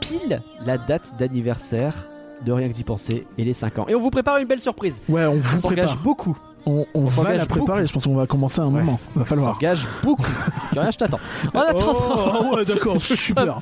pile 0.01 0.41
la 0.65 0.79
date 0.79 1.03
d'anniversaire 1.19 2.09
de 2.47 2.53
rien 2.53 2.69
que 2.69 2.75
d'y 2.75 2.85
penser 2.85 3.27
et 3.37 3.45
les 3.45 3.53
5 3.53 3.79
ans. 3.81 3.87
Et 3.89 3.95
on 3.97 4.01
vous 4.01 4.11
prépare 4.11 4.37
une 4.39 4.47
belle 4.47 4.61
surprise. 4.61 5.03
Ouais, 5.09 5.25
on 5.27 5.33
On 5.33 5.37
vous 5.37 5.59
s'engage 5.59 5.87
prépare. 5.89 6.03
beaucoup. 6.05 6.39
On, 6.67 6.85
on, 6.95 7.05
va 7.05 7.11
s'engage 7.11 7.39
la 7.39 7.47
préparer, 7.47 7.79
beaucoup. 7.81 7.87
je 7.89 7.93
pense 7.95 8.05
qu'on 8.05 8.15
va 8.15 8.27
commencer 8.27 8.61
à 8.61 8.65
un 8.65 8.69
Ouais. 8.69 8.81
moment. 8.81 9.01
Va 9.15 9.23
On 9.23 9.25
falloir. 9.25 9.55
s'engage 9.55 9.87
beaucoup. 10.03 10.27
Rien, 10.73 10.91
je 10.91 10.99
t'attends. 10.99 11.21
En 11.55 11.61
attendant, 11.61 12.43
Oh, 12.53 12.57
ouais, 12.57 12.65
d'accord, 12.65 13.01
super. 13.03 13.61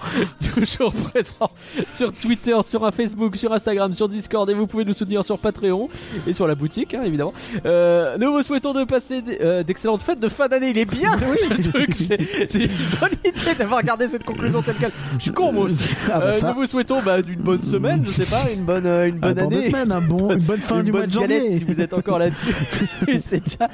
toujours 0.54 0.92
présent 0.92 1.50
sur 1.90 2.12
Twitter, 2.12 2.56
sur 2.66 2.84
un 2.84 2.90
Facebook, 2.90 3.36
sur 3.36 3.52
Instagram, 3.52 3.94
sur 3.94 4.08
Discord 4.08 4.48
et 4.50 4.54
vous 4.54 4.66
pouvez 4.66 4.84
nous 4.84 4.92
soutenir 4.92 5.22
sur 5.24 5.38
Patreon 5.38 5.88
et 6.26 6.32
sur 6.32 6.46
la 6.46 6.54
boutique 6.54 6.94
hein, 6.94 7.02
évidemment. 7.04 7.32
Euh, 7.64 8.16
nous 8.18 8.32
vous 8.32 8.42
souhaitons 8.42 8.72
de 8.72 8.84
passer 8.84 9.22
euh, 9.40 9.62
d'excellentes 9.62 10.02
fêtes 10.02 10.20
de 10.20 10.28
fin 10.28 10.48
d'année. 10.48 10.70
Il 10.70 10.78
est 10.78 10.84
bien 10.84 11.12
ce 11.18 11.70
truc. 11.70 11.94
C'est 11.94 12.60
une 12.64 12.70
bonne 13.00 13.10
idée 13.24 13.54
d'avoir 13.58 13.82
gardé 13.82 14.08
cette 14.08 14.24
conclusion 14.24 14.62
telle 14.62 14.76
quelle. 14.76 14.92
Je 15.18 15.22
suis 15.24 15.32
con 15.32 15.52
moi 15.52 15.64
aussi. 15.66 15.82
Ah 16.12 16.18
bah 16.18 16.26
Euh, 16.34 16.40
nous 16.48 16.54
vous 16.54 16.66
souhaitons 16.66 17.02
bah, 17.02 17.22
d'une 17.22 17.40
bonne 17.40 17.62
semaine, 17.62 18.02
je 18.04 18.10
sais 18.10 18.24
pas, 18.26 18.50
une 18.52 18.64
bonne 18.64 18.86
une 18.86 19.18
bonne 19.18 19.38
année. 19.38 19.62
semaines, 19.70 19.92
un 19.92 20.00
bon, 20.00 20.30
une 20.32 20.38
bonne 20.42 20.60
fin 20.60 20.78
une 20.78 20.84
du 20.84 20.92
mois 20.92 21.00
bonne 21.02 21.08
de 21.10 21.14
janvier. 21.14 21.58
si 21.58 21.64
vous 21.64 21.80
êtes 21.80 21.92
encore 21.94 22.18
là-dessus. 22.18 22.54
C'est 23.20 23.44
déjà 23.44 23.68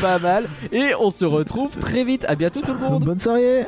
pas 0.00 0.18
mal. 0.18 0.48
Et 0.70 0.92
on 0.98 1.10
se 1.10 1.24
retrouve 1.24 1.76
très 1.78 2.04
vite. 2.04 2.24
À 2.28 2.34
bientôt 2.34 2.60
tout 2.60 2.72
le 2.72 2.78
monde. 2.78 3.04
Bonne 3.04 3.20
soirée. 3.20 3.66